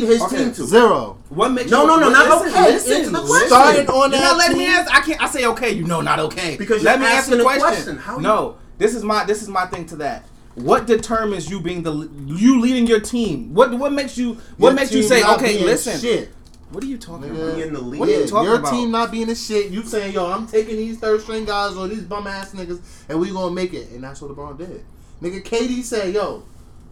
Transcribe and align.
lead 0.00 0.08
his 0.08 0.22
Okay, 0.22 0.36
team 0.36 0.52
to? 0.52 0.64
Zero. 0.66 1.18
What 1.28 1.50
makes 1.50 1.70
No, 1.70 1.82
you, 1.82 1.88
no, 1.88 1.96
no, 1.98 2.08
not 2.10 2.28
listen, 2.42 2.48
okay. 2.60 2.72
Listen, 2.72 2.92
Answer 2.92 3.10
the 3.10 3.18
question. 3.20 3.48
Starting 3.48 3.88
on 3.88 4.10
You're 4.10 4.20
that 4.20 4.20
not 4.22 4.36
letting 4.38 4.58
me 4.58 4.64
team. 4.66 4.74
answer. 4.74 4.90
I 4.94 5.00
can't. 5.00 5.22
I 5.22 5.28
say 5.28 5.46
okay. 5.46 5.70
You 5.72 5.84
know, 5.84 6.00
not 6.00 6.18
okay. 6.20 6.56
Because 6.56 6.82
let 6.82 6.98
you're 6.98 7.08
me 7.08 7.14
answer 7.14 7.18
asking 7.32 7.38
the 7.38 7.44
question. 7.44 7.60
question. 7.60 7.96
How 7.98 8.18
no, 8.18 8.56
this 8.78 8.94
is 8.94 9.02
my 9.04 9.24
this 9.24 9.42
is 9.42 9.48
my 9.48 9.66
thing 9.66 9.86
to 9.86 9.96
that. 9.96 10.24
What 10.54 10.86
determines 10.86 11.48
you 11.48 11.60
being 11.60 11.82
the 11.82 12.08
you 12.26 12.60
leading 12.60 12.86
your 12.86 13.00
team? 13.00 13.54
What 13.54 13.72
what 13.78 13.92
makes 13.92 14.18
you 14.18 14.34
what 14.56 14.70
Your 14.70 14.72
makes 14.74 14.92
you 14.92 15.02
say 15.02 15.22
okay? 15.34 15.62
Listen, 15.64 16.00
Shit. 16.00 16.30
what 16.72 16.82
are 16.82 16.86
you 16.88 16.98
talking 16.98 17.30
Nigga. 17.30 17.44
about? 17.46 17.56
Be 17.56 17.62
in 17.62 17.72
the 17.74 17.80
league. 17.80 18.00
What 18.00 18.08
are 18.08 18.12
you 18.12 18.20
Yeah, 18.22 18.26
talking 18.26 18.48
your 18.50 18.58
about? 18.58 18.72
team 18.72 18.90
not 18.90 19.12
being 19.12 19.30
a 19.30 19.36
shit. 19.36 19.70
You 19.70 19.82
saying, 19.84 20.14
yo, 20.14 20.26
I'm 20.26 20.48
taking 20.48 20.74
these 20.76 20.98
third 20.98 21.20
string 21.20 21.44
guys 21.44 21.76
or 21.76 21.86
these 21.86 22.02
bum 22.02 22.26
ass 22.26 22.54
niggas, 22.54 22.80
and 23.08 23.20
we 23.20 23.30
gonna 23.30 23.54
make 23.54 23.72
it. 23.72 23.90
And 23.92 24.02
that's 24.02 24.20
what 24.20 24.32
LeBron 24.32 24.58
did. 24.58 24.84
Nigga, 25.22 25.44
KD 25.44 25.82
said, 25.84 26.12
yo, 26.12 26.42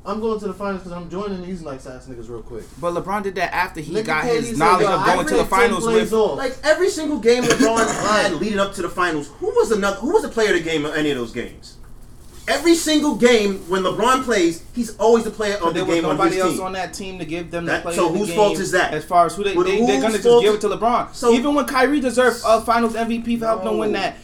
I'm 0.07 0.21
going 0.21 0.39
to 0.41 0.47
the 0.47 0.55
finals 0.55 0.83
because 0.85 0.93
I'm 0.93 1.11
joining 1.11 1.43
these 1.45 1.63
nice 1.63 1.87
ass 1.87 2.07
niggas 2.07 2.29
real 2.29 2.43
quick. 2.43 2.65
But 2.81 2.95
LeBron 2.95 3.23
did 3.25 3.35
that 3.35 3.53
after 3.55 3.81
he 3.81 3.93
Nigga, 3.93 4.05
got 4.07 4.25
KD 4.25 4.35
his 4.37 4.49
said, 4.51 4.59
knowledge 4.59 4.87
yo, 4.87 4.95
of 4.95 5.01
I 5.01 5.15
going 5.15 5.27
to 5.27 5.35
the 5.37 5.45
finals 5.45 5.87
with. 5.87 6.13
off. 6.13 6.39
Like 6.39 6.57
every 6.63 6.89
single 6.91 7.19
game 7.19 7.43
LeBron 7.45 8.07
had 8.09 8.33
leading 8.35 8.59
up 8.61 8.73
to 8.75 8.83
the 8.83 8.89
finals, 8.89 9.29
who 9.39 9.47
was 9.49 9.71
another? 9.73 9.97
Who 9.99 10.13
was 10.13 10.23
the 10.23 10.29
player 10.29 10.55
of 10.55 10.63
the 10.63 10.65
game 10.71 10.85
of 10.85 10.95
any 10.95 11.11
of 11.11 11.19
those 11.19 11.33
games? 11.33 11.77
Every 12.49 12.77
single 12.77 13.17
game 13.17 13.57
when 13.69 13.83
LeBron 13.83 14.23
plays, 14.23 14.63
he's 14.73 14.97
always 14.99 15.25
the 15.25 15.33
player 15.33 15.55
of 15.57 15.63
the 15.65 15.71
There 15.73 15.85
was 15.85 15.95
game 15.97 16.05
on 16.05 16.17
nobody 16.17 16.39
else 16.39 16.53
team. 16.53 16.63
on 16.63 16.73
that 16.75 16.95
team 16.95 17.19
to 17.19 17.25
give 17.25 17.51
them 17.51 17.65
That- 17.65 17.79
the 17.79 17.89
play 17.89 17.97
so 17.97 18.07
of 18.07 18.13
the 18.13 18.19
whose 18.21 18.29
game. 18.29 18.37
fault 18.37 18.59
is 18.61 18.71
that? 18.71 18.95
As 18.95 19.05
far 19.05 19.27
as 19.27 19.35
who 19.35 19.43
they, 19.43 19.55
Well, 19.57 19.65
they 19.65 19.85
they're 19.85 20.01
gonna 20.01 20.13
just 20.13 20.23
fault 20.23 20.45
give 20.45 20.55
it 20.55 20.61
to 20.61 20.69
LeBron. 20.69 21.13
So- 21.13 21.33
Even 21.33 21.57
when 21.57 21.65
Kyrie 21.65 21.99
deserved 21.99 22.43
uh, 22.47 22.61
Finals 22.61 22.95
MVP 22.95 23.37
for 23.41 23.47
helping 23.47 23.65
them 23.67 23.79
win 23.79 23.91
that 23.95 24.17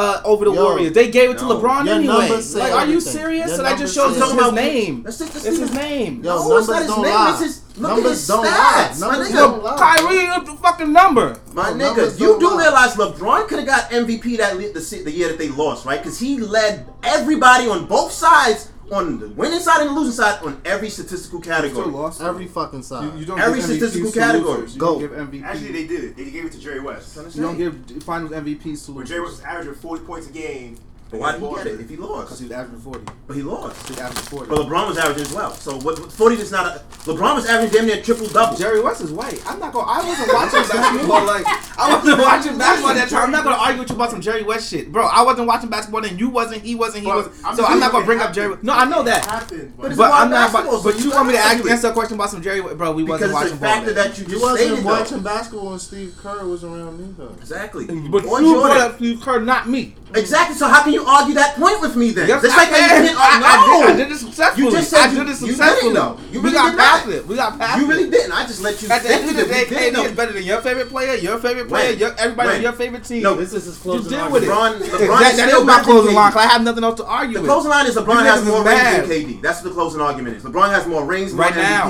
uh, 0.00 0.22
over 0.24 0.44
the 0.46 0.52
Yo, 0.52 0.64
Warriors, 0.64 0.92
they 0.92 1.10
gave 1.10 1.30
it 1.30 1.38
to 1.38 1.44
no. 1.46 1.60
LeBron 1.60 1.84
Your 1.86 1.94
anyway. 1.96 2.14
numbers 2.28 2.46
say 2.52 2.60
Like, 2.60 2.72
are 2.72 2.86
you 2.86 2.98
everything. 2.98 3.12
serious? 3.12 3.48
Your 3.48 3.56
so 3.56 3.62
that 3.62 3.68
numbers 3.70 3.80
just 3.80 3.94
shows 3.94 4.14
say 4.16 4.20
it's 4.22 4.30
his 4.30 4.38
about- 4.40 4.54
name. 4.54 5.02
That's 5.02 5.18
just- 5.18 5.32
that's 5.34 5.46
it's 5.46 5.58
just- 5.58 5.72
his 5.72 5.80
name. 5.80 6.22
Yo, 6.24 6.30
no, 6.30 6.36
it's 6.36 6.48
numbers 6.48 6.68
not 6.68 6.78
his 6.78 6.86
don't 6.88 7.02
name. 7.02 7.14
lie. 7.14 7.30
It's 7.32 7.40
his 7.40 7.60
look 7.76 7.88
Numbers 7.90 8.04
at 8.06 8.10
his 8.10 8.26
don't 8.28 8.44
stats. 8.46 8.50
lie. 8.50 8.94
My 9.00 9.06
Numbers 9.12 9.28
nigga, 9.28 9.34
don't 9.34 9.62
lie. 9.64 9.76
Kyrie 9.78 10.16
is 10.16 10.44
the 10.50 10.56
fucking 10.62 10.92
number. 10.92 11.36
My 11.52 11.70
No, 11.70 11.74
nigga, 11.74 11.78
numbers 11.78 12.20
you 12.20 12.26
don't 12.26 12.40
do 12.40 12.50
lie. 12.50 12.62
realize 12.62 12.90
LeBron 12.94 13.48
could 13.48 13.58
have 13.58 13.68
got 13.68 13.90
MVP 13.92 14.36
that 14.38 14.56
le- 14.56 14.72
the, 14.72 14.80
se- 14.80 15.02
the 15.04 15.10
year 15.12 15.28
that 15.28 15.38
they 15.38 15.48
lost, 15.48 15.84
right? 15.86 16.02
Because 16.02 16.18
he 16.18 16.38
led 16.38 16.86
everybody 17.02 17.68
on 17.68 17.84
both 17.86 18.12
sides, 18.12 18.68
on 18.90 19.18
the 19.18 19.28
winning 19.30 19.60
side 19.60 19.80
and 19.82 19.90
the 19.90 19.94
losing 19.94 20.12
side, 20.12 20.42
on 20.42 20.60
every 20.64 20.90
statistical 20.90 21.40
category. 21.40 21.86
lost. 21.90 22.20
Every 22.20 22.46
fucking 22.46 22.82
side. 22.82 23.12
You, 23.14 23.20
you 23.20 23.26
don't 23.26 23.40
Every 23.40 23.60
give 23.60 23.68
MVPs 23.70 23.76
statistical 23.76 24.12
category. 24.12 24.58
losers. 24.60 24.74
You 24.74 24.80
Go. 24.80 25.00
don't 25.00 25.00
give 25.00 25.28
MVP. 25.28 25.42
Actually, 25.44 25.72
they 25.72 25.86
did. 25.86 26.16
They 26.16 26.30
gave 26.30 26.44
it 26.46 26.52
to 26.52 26.58
Jerry 26.58 26.80
West. 26.80 27.16
you 27.34 27.42
don't 27.42 27.56
give 27.56 28.02
Finals 28.02 28.32
MVPs 28.32 28.86
to 28.86 28.92
Where 28.92 29.04
Jerry 29.04 29.20
losers 29.20 29.38
West 29.40 29.42
was 29.44 29.44
averaging 29.44 29.74
40 29.74 30.04
points 30.04 30.28
a 30.28 30.32
game. 30.32 30.76
But 31.10 31.20
why 31.20 31.32
did 31.32 31.40
he 31.42 31.54
get 31.56 31.66
it 31.66 31.80
if 31.80 31.88
he 31.90 31.96
lost? 31.96 32.26
because 32.26 32.38
he 32.38 32.44
was 32.46 32.52
averaging 32.52 32.80
forty. 32.80 33.04
But 33.26 33.36
he 33.36 33.42
lost. 33.42 33.86
He 33.88 33.92
was 33.92 34.00
averaging 34.00 34.22
forty. 34.24 34.48
But 34.48 34.58
LeBron 34.60 34.88
was 34.88 34.98
averaging 34.98 35.22
as 35.26 35.32
well. 35.32 35.52
So 35.54 35.76
what? 35.78 35.98
what- 35.98 36.12
Forty 36.12 36.36
is 36.36 36.52
not 36.52 36.66
a. 36.66 36.82
LeBron 37.04 37.34
was 37.34 37.46
averaging 37.46 37.72
damn 37.74 37.86
near 37.86 38.02
triple 38.02 38.26
double. 38.28 38.56
Jerry 38.56 38.80
West 38.80 39.00
is 39.00 39.10
white. 39.10 39.42
I'm 39.46 39.58
not 39.58 39.72
gonna. 39.72 39.86
I 39.90 40.06
wasn't 40.06 40.32
watching 40.32 40.68
basketball. 40.68 41.24
Like 41.24 41.44
I 41.78 41.94
wasn't 41.96 42.18
watching 42.20 42.58
basketball 42.58 42.94
that 42.94 43.08
time. 43.08 43.22
I'm 43.24 43.30
not 43.32 43.44
gonna 43.44 43.56
argue 43.56 43.80
with 43.80 43.90
you 43.90 43.96
about 43.96 44.10
some 44.10 44.20
Jerry 44.20 44.42
West 44.42 44.68
shit, 44.70 44.92
bro. 44.92 45.06
I 45.06 45.22
wasn't 45.22 45.46
watching 45.48 45.70
basketball 45.70 46.02
then. 46.02 46.18
You 46.18 46.28
wasn't. 46.30 46.62
He 46.62 46.74
wasn't. 46.74 47.04
He 47.04 47.10
But 47.10 47.16
wasn't. 47.28 47.46
I'm 47.46 47.56
so 47.56 47.64
I'm 47.64 47.80
not 47.80 47.92
gonna 47.92 48.04
it 48.04 48.06
bring 48.06 48.18
up 48.20 48.34
happened. 48.34 48.34
Jerry. 48.34 48.56
No, 48.62 48.72
I 48.74 48.84
know 48.84 49.02
that. 49.02 49.24
happened, 49.24 49.72
But 49.76 49.82
but 49.82 49.90
it's 49.92 49.98
But 49.98 50.12
I'm 50.12 50.30
not. 50.30 50.52
basketball, 50.52 50.82
But, 50.82 50.92
but 50.94 50.98
you 51.00 51.06
you 51.06 51.10
want 51.16 51.26
me 51.28 51.32
to 51.32 51.38
gotta 51.38 51.48
ask, 51.48 51.56
argue 51.58 51.72
answer 51.72 51.88
a 51.88 51.92
question 51.92 52.14
about 52.14 52.30
some 52.30 52.42
Jerry? 52.42 52.60
Bro, 52.60 52.92
we 52.92 53.02
Because 53.04 53.20
wasn't 53.20 53.30
it's 53.30 53.34
watching 53.34 53.52
the 53.52 53.58
factor 53.66 53.94
ball. 53.94 54.04
that 54.04 54.18
you 54.18 54.24
You 54.24 54.30
just 54.30 54.42
wasn't 54.42 54.84
watching 54.84 55.20
basketball 55.22 55.70
when 55.70 55.78
Steve 55.78 56.14
Kerr 56.22 56.44
was 56.46 56.62
around 56.64 57.00
either. 57.18 57.32
Exactly. 57.38 57.86
But 57.86 58.24
Or 58.26 58.40
you 58.40 58.52
Jordan. 58.54 58.60
brought 58.62 58.80
up 58.80 58.96
Steve 58.96 59.20
Kerr, 59.20 59.40
not 59.40 59.68
me. 59.68 59.94
Exactly. 60.14 60.56
So 60.56 60.66
how 60.68 60.82
can 60.82 60.92
you 60.92 60.99
argue 61.06 61.34
that 61.34 61.56
point 61.56 61.80
with 61.80 61.96
me 61.96 62.10
then? 62.10 62.28
Yes, 62.28 62.42
Just 62.42 62.54
I 62.56 62.62
like 62.64 62.68
can. 62.70 63.04
you 63.04 63.10
I. 63.16 63.40
I, 63.42 63.86
did, 63.86 63.94
I 63.94 63.96
did 63.96 64.12
it 64.12 64.18
successfully. 64.18 64.64
You 64.66 64.70
just 64.72 64.90
said 64.90 65.00
I 65.00 65.12
you- 65.12 65.18
did 65.18 65.28
it 65.28 65.40
you 65.40 65.46
didn't, 65.46 65.56
successfully. 65.58 65.94
though. 65.94 66.18
You 66.32 66.40
we 66.40 66.50
really 66.50 66.52
got 66.54 66.70
did 66.70 66.78
past 66.78 67.08
it. 67.08 67.26
We 67.26 67.36
got 67.36 67.58
past 67.58 67.78
it. 67.78 67.80
You 67.82 67.88
really 67.88 68.10
didn't. 68.10 68.32
I 68.32 68.46
just 68.46 68.62
let 68.62 68.80
you. 68.82 68.88
At 68.88 69.02
the 69.02 69.08
end 69.14 69.30
of 69.30 69.36
the 69.36 69.44
day, 69.44 69.64
that 69.64 69.92
KD 69.94 70.04
is 70.04 70.12
better 70.12 70.32
than 70.32 70.42
your 70.44 70.60
favorite 70.62 70.88
player, 70.88 71.14
your 71.16 71.38
favorite 71.38 71.68
player, 71.68 71.90
When? 71.90 71.98
your, 71.98 72.14
everybody 72.18 72.48
on 72.56 72.62
your 72.62 72.72
favorite 72.72 73.04
team. 73.04 73.22
No, 73.22 73.34
This 73.34 73.52
is 73.52 73.64
his 73.64 73.74
Just 73.74 73.82
closing 73.82 74.10
deal 74.10 74.20
argument. 74.20 74.32
with 74.32 74.50
it. 74.50 74.52
LeBron- 74.52 75.08
LeBron 75.08 75.20
that 75.20 75.34
still 75.34 75.60
is 75.60 75.66
my 75.66 75.80
closing 75.82 76.14
line. 76.14 76.32
I 76.36 76.46
have 76.46 76.62
nothing 76.62 76.84
else 76.84 76.96
to 76.98 77.04
argue 77.06 77.34
The 77.34 77.40
with. 77.42 77.50
closing 77.50 77.70
line 77.70 77.86
is 77.86 77.96
LeBron 77.96 78.14
You 78.20 78.30
has 78.30 78.44
more 78.44 78.64
rings 78.64 78.82
than 78.82 79.04
KD. 79.08 79.42
That's 79.42 79.62
what 79.62 79.68
the 79.70 79.74
closing 79.74 80.00
argument 80.00 80.36
is. 80.36 80.42
LeBron 80.44 80.70
has 80.70 80.86
more 80.86 81.04
rings, 81.04 81.32
more 81.34 81.44
right 81.44 81.54
now. 81.56 81.88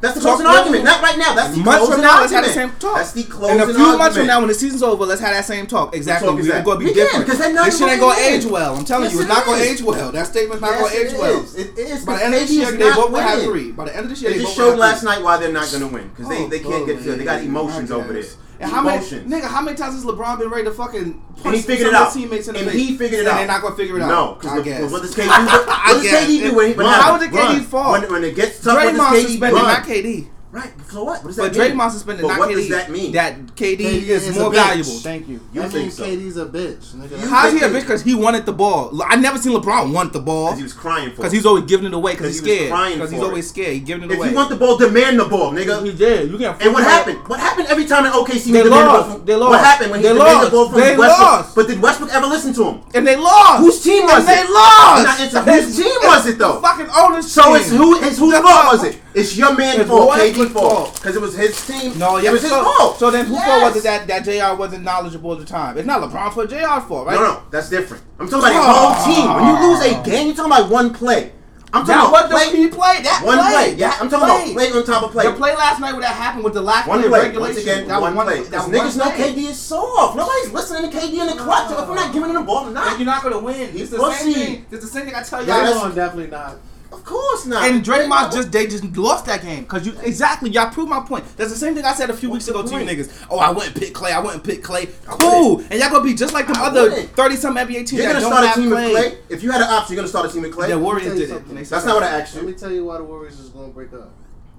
That's 0.00 0.14
the 0.14 0.20
closing 0.20 0.46
about- 0.46 0.58
argument. 0.58 0.84
Not 0.84 1.02
right 1.02 1.18
now. 1.18 1.34
That's 1.34 1.54
the 1.56 1.62
months 1.62 1.78
closing 1.78 1.92
from 1.94 2.02
now, 2.02 2.20
let's 2.20 2.32
have 2.32 2.44
argument. 2.44 2.70
the 2.70 2.78
same 2.78 2.90
talk. 2.90 2.96
That's 2.98 3.12
the 3.12 3.24
closing 3.24 3.60
argument. 3.60 3.70
And 3.70 3.76
a 3.76 3.84
few 3.90 3.98
months 3.98 4.16
from 4.16 4.26
now, 4.28 4.38
when 4.38 4.48
the 4.48 4.54
season's 4.54 4.82
over, 4.82 5.04
let's 5.04 5.20
have 5.20 5.34
that 5.34 5.44
same 5.44 5.66
talk. 5.66 5.94
Exactly. 5.94 6.26
talk 6.28 6.36
We're 6.36 6.42
to 6.74 6.78
be 6.78 6.84
We 6.86 6.94
can, 6.94 7.22
different. 7.26 7.54
not 7.54 7.64
This 7.66 7.78
shit 7.78 7.88
ain't 7.88 8.00
gonna 8.00 8.14
going 8.14 8.16
to 8.16 8.22
win. 8.22 8.34
age 8.34 8.46
well. 8.46 8.76
I'm 8.76 8.84
telling 8.84 9.04
Yes, 9.04 9.12
you, 9.14 9.20
it's 9.20 9.26
it 9.30 9.34
not 9.34 9.44
going 9.44 9.58
to 9.60 9.68
age 9.68 9.82
well. 9.82 10.12
That 10.12 10.26
statement's 10.28 10.62
not 10.62 10.70
Yes, 10.70 10.80
going 10.80 10.92
to 10.92 10.98
it 11.00 11.12
age 11.12 11.18
well. 11.18 11.42
is. 11.42 11.54
It 11.56 11.78
is. 11.78 12.04
By 12.04 12.16
the 12.18 12.24
end 12.26 12.34
of 12.34 12.40
this 12.40 12.50
year, 12.52 12.70
they 12.70 12.90
both 12.94 13.10
will 13.10 13.18
have 13.18 13.42
three. 13.42 13.72
By 13.72 13.84
the 13.86 13.96
end 13.96 14.04
of 14.04 14.10
this 14.10 14.22
year, 14.22 14.30
They 14.32 14.38
just 14.38 14.54
showed 14.56 14.78
last 14.78 15.02
night 15.02 15.20
why 15.22 15.36
they're 15.36 15.52
not 15.52 15.68
going 15.70 15.80
to 15.82 15.88
win 15.88 16.08
because 16.14 16.28
they, 16.28 16.44
Oh, 16.44 16.48
they 16.48 16.60
can't 16.60 16.86
get 16.86 17.02
to 17.02 17.12
it. 17.12 17.16
They 17.16 17.24
got 17.24 17.42
emotions 17.42 17.90
over 17.90 18.12
there. 18.12 18.22
And 18.60 18.70
how 18.70 18.82
many, 18.82 19.04
nigga, 19.04 19.42
how 19.44 19.60
many 19.62 19.76
times 19.76 19.94
has 19.94 20.04
LeBron 20.04 20.38
been 20.40 20.48
ready 20.50 20.64
to 20.64 20.72
fucking 20.72 21.14
punch 21.42 21.56
he 21.56 21.62
figured 21.62 21.86
some 21.86 21.94
it 21.94 21.98
out. 22.00 22.06
his 22.12 22.14
teammates 22.14 22.48
in 22.48 22.54
the 22.54 22.60
And 22.60 22.70
face? 22.70 22.78
he 22.88 22.96
figured 22.96 23.20
it 23.20 23.26
out? 23.26 23.28
and 23.28 23.28
out. 23.28 23.36
they're 23.38 23.46
not 23.46 23.62
gonna 23.62 23.76
figure 23.76 23.96
it 23.98 24.02
out. 24.02 24.08
No, 24.08 24.34
because 24.34 24.92
what 24.92 25.02
does 25.02 25.14
KD 25.16 25.26
do? 25.26 25.30
What 25.30 26.02
does. 26.02 26.10
KD 26.12 26.40
do 26.50 26.54
when, 26.56 26.66
he- 26.68 26.74
how 26.74 27.14
it 27.16 27.30
KD's 27.30 27.72
Run. 27.72 28.02
When, 28.02 28.10
when 28.12 28.24
it 28.24 28.34
gets 28.34 28.60
tough, 28.62 28.78
Draymond 28.78 28.96
KD 28.98 29.22
suspended, 29.22 29.62
not 29.62 29.82
KD. 29.84 30.28
Right. 30.50 30.72
So 30.90 31.04
what? 31.04 31.20
What 31.22 31.26
does 31.28 31.36
But 31.36 31.52
that 31.52 31.58
mean? 31.70 31.78
Draymond 31.78 31.90
suspended, 31.90 32.22
But 32.22 32.28
not 32.28 32.38
what 32.38 32.48
KD. 32.48 32.54
does 32.54 32.68
that 32.70 32.90
mean? 32.90 33.12
That 33.12 33.36
KD, 33.54 33.76
KD 33.80 33.80
is, 34.08 34.28
is 34.28 34.38
more 34.38 34.50
valuable. 34.50 34.90
Thank 34.92 35.28
you. 35.28 35.40
You 35.52 35.60
that 35.60 35.70
think 35.70 35.82
means 35.84 35.96
so? 35.98 36.04
KD's 36.04 36.36
a 36.38 36.46
bitch. 36.46 36.94
Nigga. 36.94 37.20
You 37.20 37.28
How's 37.28 37.52
he 37.52 37.58
a 37.58 37.68
bitch? 37.68 37.80
Because 37.82 38.02
he 38.02 38.14
wanted 38.14 38.46
the 38.46 38.52
ball. 38.54 38.98
I 39.04 39.16
never 39.16 39.36
seen 39.36 39.52
LeBron 39.52 39.92
want 39.92 40.14
the 40.14 40.20
ball. 40.20 40.46
Because 40.46 40.58
he 40.58 40.62
was 40.62 40.72
crying 40.72 41.08
for 41.08 41.12
it. 41.12 41.16
Because 41.16 41.32
he's 41.32 41.44
always 41.44 41.64
giving 41.64 41.86
it 41.86 41.92
away. 41.92 42.12
Because 42.12 42.28
'Cause 42.40 42.46
he's 42.46 42.56
scared. 42.70 42.94
Because 42.94 43.10
he's 43.10 43.20
always 43.22 43.46
scared. 43.48 43.74
He's 43.74 43.82
giving 43.84 44.04
it 44.04 44.12
If 44.12 44.18
away. 44.18 44.30
you 44.30 44.34
want 44.36 44.48
the 44.48 44.56
ball, 44.56 44.78
demand 44.78 45.20
the 45.20 45.26
ball, 45.26 45.52
nigga. 45.52 45.84
he 45.84 45.92
did. 45.92 46.30
You 46.30 46.38
can't. 46.38 46.62
And 46.62 46.72
what 46.72 46.82
happened? 46.82 47.18
What 47.28 47.40
happened 47.40 47.68
every 47.68 47.84
time 47.84 48.06
in 48.06 48.12
OKC? 48.12 48.50
They 48.52 48.58
he 48.60 48.64
demanded 48.64 48.72
lost. 48.72 48.88
the 48.88 48.88
ball 48.88 49.16
from, 49.18 49.24
They 49.26 49.36
What 49.36 49.50
lost. 49.52 49.64
happened 49.66 49.90
when 49.90 50.00
he 50.00 50.06
They 50.06 50.12
demanded 50.14 50.32
lost. 50.34 50.44
the 50.46 50.56
ball 50.56 50.68
from 50.70 50.80
They 50.80 50.96
Westbrook? 50.96 51.18
lost. 51.28 51.54
But 51.56 51.66
did 51.68 51.82
Westbrook 51.82 52.14
ever 52.14 52.26
listen 52.26 52.54
to 52.54 52.64
him? 52.64 52.80
And 52.94 53.06
they 53.06 53.16
lost. 53.16 53.60
Whose 53.60 53.80
team 53.82 54.04
was 54.04 54.12
and 54.20 54.22
it? 54.22 54.46
They 54.46 54.52
lost. 54.52 55.44
whose 55.44 55.76
team 55.76 55.96
was 56.04 56.26
it 56.26 56.38
though? 56.38 56.60
Fucking 56.62 56.88
owners. 56.96 57.30
So 57.30 57.54
it's 57.54 57.68
who? 57.70 57.96
It's 58.02 58.16
whose 58.16 58.32
That's 58.32 58.46
fault 58.48 58.72
was 58.72 58.84
it? 58.84 58.98
It's 59.14 59.36
your 59.36 59.54
man's 59.56 59.80
It's 59.80 59.88
fault, 59.90 60.12
KD 60.12 60.37
fault, 60.46 60.74
fault. 60.88 60.94
because 60.94 61.16
it 61.16 61.20
was 61.22 61.36
his 61.36 61.66
team. 61.66 61.98
No, 61.98 62.16
yeah, 62.18 62.30
it 62.30 62.32
was 62.32 62.42
his 62.42 62.50
so, 62.50 62.62
fault. 62.64 62.98
So 62.98 63.10
then, 63.10 63.26
whose 63.26 63.36
Yes. 63.38 63.46
fault 63.46 63.62
was 63.62 63.76
it 63.76 63.82
that 63.84 64.06
that 64.06 64.24
Jr. 64.24 64.58
wasn't 64.58 64.84
knowledgeable 64.84 65.32
at 65.32 65.38
the 65.40 65.44
time? 65.44 65.76
It's 65.78 65.86
not 65.86 66.00
LeBron 66.00 66.32
for 66.32 66.46
Jr.'s 66.46 66.84
fault, 66.88 67.06
right? 67.06 67.14
No, 67.14 67.22
no, 67.22 67.42
that's 67.50 67.68
different. 67.68 68.02
I'm 68.18 68.28
talking 68.28 68.48
about 68.48 68.52
the 68.52 68.72
whole 68.72 68.92
ah. 68.94 69.04
team. 69.04 69.34
When 69.34 69.44
you 69.46 69.68
lose 69.68 69.80
a 69.84 70.08
game, 70.08 70.26
you're 70.28 70.36
talking 70.36 70.52
about 70.52 70.70
one 70.70 70.92
play. 70.94 71.32
I'm 71.70 71.84
talking 71.84 71.88
That 71.96 72.00
about 72.08 72.12
what 72.12 72.28
the 72.30 72.34
play. 72.34 72.56
he 72.56 72.68
played. 72.68 73.04
That 73.04 73.20
One 73.22 73.36
play. 73.40 73.52
play. 73.52 73.74
Yeah, 73.74 73.92
I'm 74.00 74.08
talking 74.08 74.26
play. 74.26 74.42
about 74.52 74.72
play 74.72 74.80
on 74.80 74.84
top 74.86 75.02
of 75.02 75.10
play. 75.12 75.24
The 75.26 75.32
play 75.34 75.54
last 75.54 75.80
night 75.80 75.92
where 75.92 76.00
that 76.00 76.14
happened 76.16 76.44
with 76.44 76.54
the 76.54 76.62
lack 76.62 76.86
One 76.86 77.00
of 77.04 77.10
play. 77.10 77.20
regulation. 77.28 77.54
Once 77.56 77.58
again, 77.58 77.88
that 77.88 78.00
one 78.00 78.14
was 78.14 78.24
play. 78.24 78.40
That 78.44 78.70
Because 78.70 78.96
niggas 78.96 78.98
know. 79.04 79.10
KD 79.10 79.36
is 79.50 79.58
soft. 79.58 80.16
Nobody's 80.16 80.50
listening 80.50 80.90
to 80.90 80.96
KD 80.96 81.18
in 81.20 81.26
the 81.26 81.34
clutch. 81.34 81.70
If 81.70 81.78
I'm 81.78 81.94
not 81.94 82.14
giving 82.14 82.30
him 82.30 82.36
the 82.36 82.40
ball, 82.40 82.60
I'm 82.60 82.66
And 82.68 82.74
not. 82.74 82.98
you're 82.98 83.04
not 83.04 83.22
gonna 83.22 83.38
win. 83.40 83.68
It's 83.74 83.90
the 83.90 83.98
Pussy. 83.98 84.32
same 84.32 84.46
thing. 84.46 84.66
It's 84.70 84.82
the 84.86 84.90
same 84.90 85.04
thing 85.04 85.14
I 85.14 85.22
tell 85.22 85.44
Yeah, 85.44 85.68
y'all. 85.68 85.90
Draymond 85.90 85.94
definitely 85.94 86.30
not. 86.30 86.56
Of 86.90 87.04
course 87.04 87.44
not. 87.46 87.68
And 87.68 87.84
Draymond 87.84 88.32
just 88.32 88.50
they 88.50 88.66
just 88.66 88.84
lost 88.96 89.26
that 89.26 89.42
game 89.42 89.62
because 89.64 89.86
you 89.86 89.94
exactly 90.02 90.50
y'all 90.50 90.70
proved 90.70 90.88
my 90.88 91.00
point. 91.00 91.24
That's 91.36 91.50
the 91.50 91.56
same 91.56 91.74
thing 91.74 91.84
I 91.84 91.92
said 91.94 92.08
a 92.08 92.14
few 92.14 92.30
What's 92.30 92.46
weeks 92.46 92.48
ago 92.48 92.62
the 92.62 92.70
to 92.70 92.84
you 92.84 93.04
niggas. 93.04 93.26
Oh, 93.30 93.38
I 93.38 93.50
went 93.50 93.72
and 93.72 93.76
pick 93.76 93.92
Clay. 93.92 94.12
I 94.12 94.20
went 94.20 94.36
and 94.36 94.44
pick 94.44 94.62
Clay. 94.62 94.88
Cool, 95.04 95.60
and 95.70 95.80
y'all 95.80 95.90
gonna 95.90 96.02
be 96.04 96.14
just 96.14 96.32
like 96.32 96.46
the 96.46 96.54
other 96.56 96.90
thirty 96.90 97.36
some 97.36 97.56
NBA 97.56 97.86
teams 97.86 97.92
You're 97.92 98.06
gonna 98.06 98.20
don't 98.20 98.32
start 98.32 98.56
a 98.56 98.60
team 98.60 98.70
Clay. 98.70 98.92
with 98.92 99.02
Clay. 99.10 99.18
If 99.28 99.42
you 99.42 99.50
had 99.52 99.60
an 99.60 99.68
option, 99.68 99.94
you're 99.94 100.02
gonna 100.02 100.08
start 100.08 100.30
a 100.30 100.32
team 100.32 100.42
with 100.42 100.52
Clay. 100.54 100.68
The 100.70 100.78
Warriors 100.78 101.12
did 101.12 101.22
it. 101.22 101.28
you 101.28 101.36
and 101.36 101.58
they 101.58 101.62
That's 101.62 101.84
not 101.84 101.94
what. 101.94 102.04
I 102.04 102.20
asked 102.20 102.34
you. 102.34 102.40
Let 102.42 102.50
me 102.50 102.54
tell 102.54 102.72
you 102.72 102.86
why 102.86 102.96
the 102.96 103.04
Warriors 103.04 103.38
is 103.38 103.50
gonna 103.50 103.68
break 103.68 103.92
up. 103.92 104.10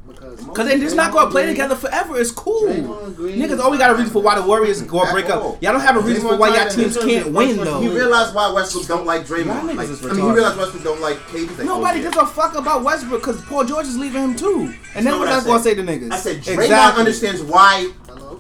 Because 0.10 0.48
Cause 0.56 0.68
they 0.68 0.80
just 0.80 0.96
not 0.96 1.12
gonna 1.14 1.30
play 1.30 1.46
together 1.46 1.76
forever. 1.76 2.20
It's 2.20 2.32
cool. 2.32 2.68
Niggas 2.68 3.52
is 3.52 3.60
always 3.60 3.80
got 3.80 3.92
a 3.92 3.96
reason 3.96 4.12
for 4.12 4.22
why 4.22 4.36
the 4.40 4.46
Warriors 4.46 4.82
go 4.82 5.04
At 5.04 5.12
break 5.14 5.30
up. 5.30 5.62
Y'all 5.62 5.72
don't 5.74 5.82
have 5.82 5.96
a 5.98 6.00
reason 6.02 6.28
for 6.28 6.38
why 6.38 6.56
y'all 6.56 6.70
teams 6.70 6.98
can't 6.98 7.32
win 7.32 7.58
though. 7.58 7.80
He 7.82 7.88
realized 7.90 8.34
why 8.34 8.52
Westbrook 8.52 8.88
don't 8.88 9.06
like 9.06 9.22
Y'all 9.28 9.38
Draymond. 9.46 9.76
Like, 9.76 9.90
is 9.90 10.04
I 10.04 10.08
mean, 10.08 10.16
he 10.16 10.22
retarded. 10.22 10.34
realized 10.36 10.58
Westbrook 10.58 10.84
don't 10.84 11.02
like 11.02 11.18
KD. 11.28 11.66
Nobody 11.66 12.02
gives 12.02 12.18
a 12.18 12.26
fuck 12.26 12.56
about 12.56 12.84
Westbrook 12.84 13.22
because 13.22 13.42
Paul 13.46 13.66
George 13.66 13.86
is 13.88 13.98
leaving 13.98 14.22
him 14.24 14.36
too. 14.36 14.74
And 14.96 15.06
then 15.06 15.14
not 15.14 15.20
what 15.20 15.28
what 15.28 15.30
I 15.30 15.38
I 15.38 15.44
gonna 15.46 15.64
say 15.64 15.76
said. 15.76 15.86
to 15.86 15.92
niggas? 15.92 16.12
I 16.12 16.18
said 16.18 16.38
Draymond 16.38 16.64
Exactly. 16.64 17.00
understands 17.00 17.42
why. 17.44 17.92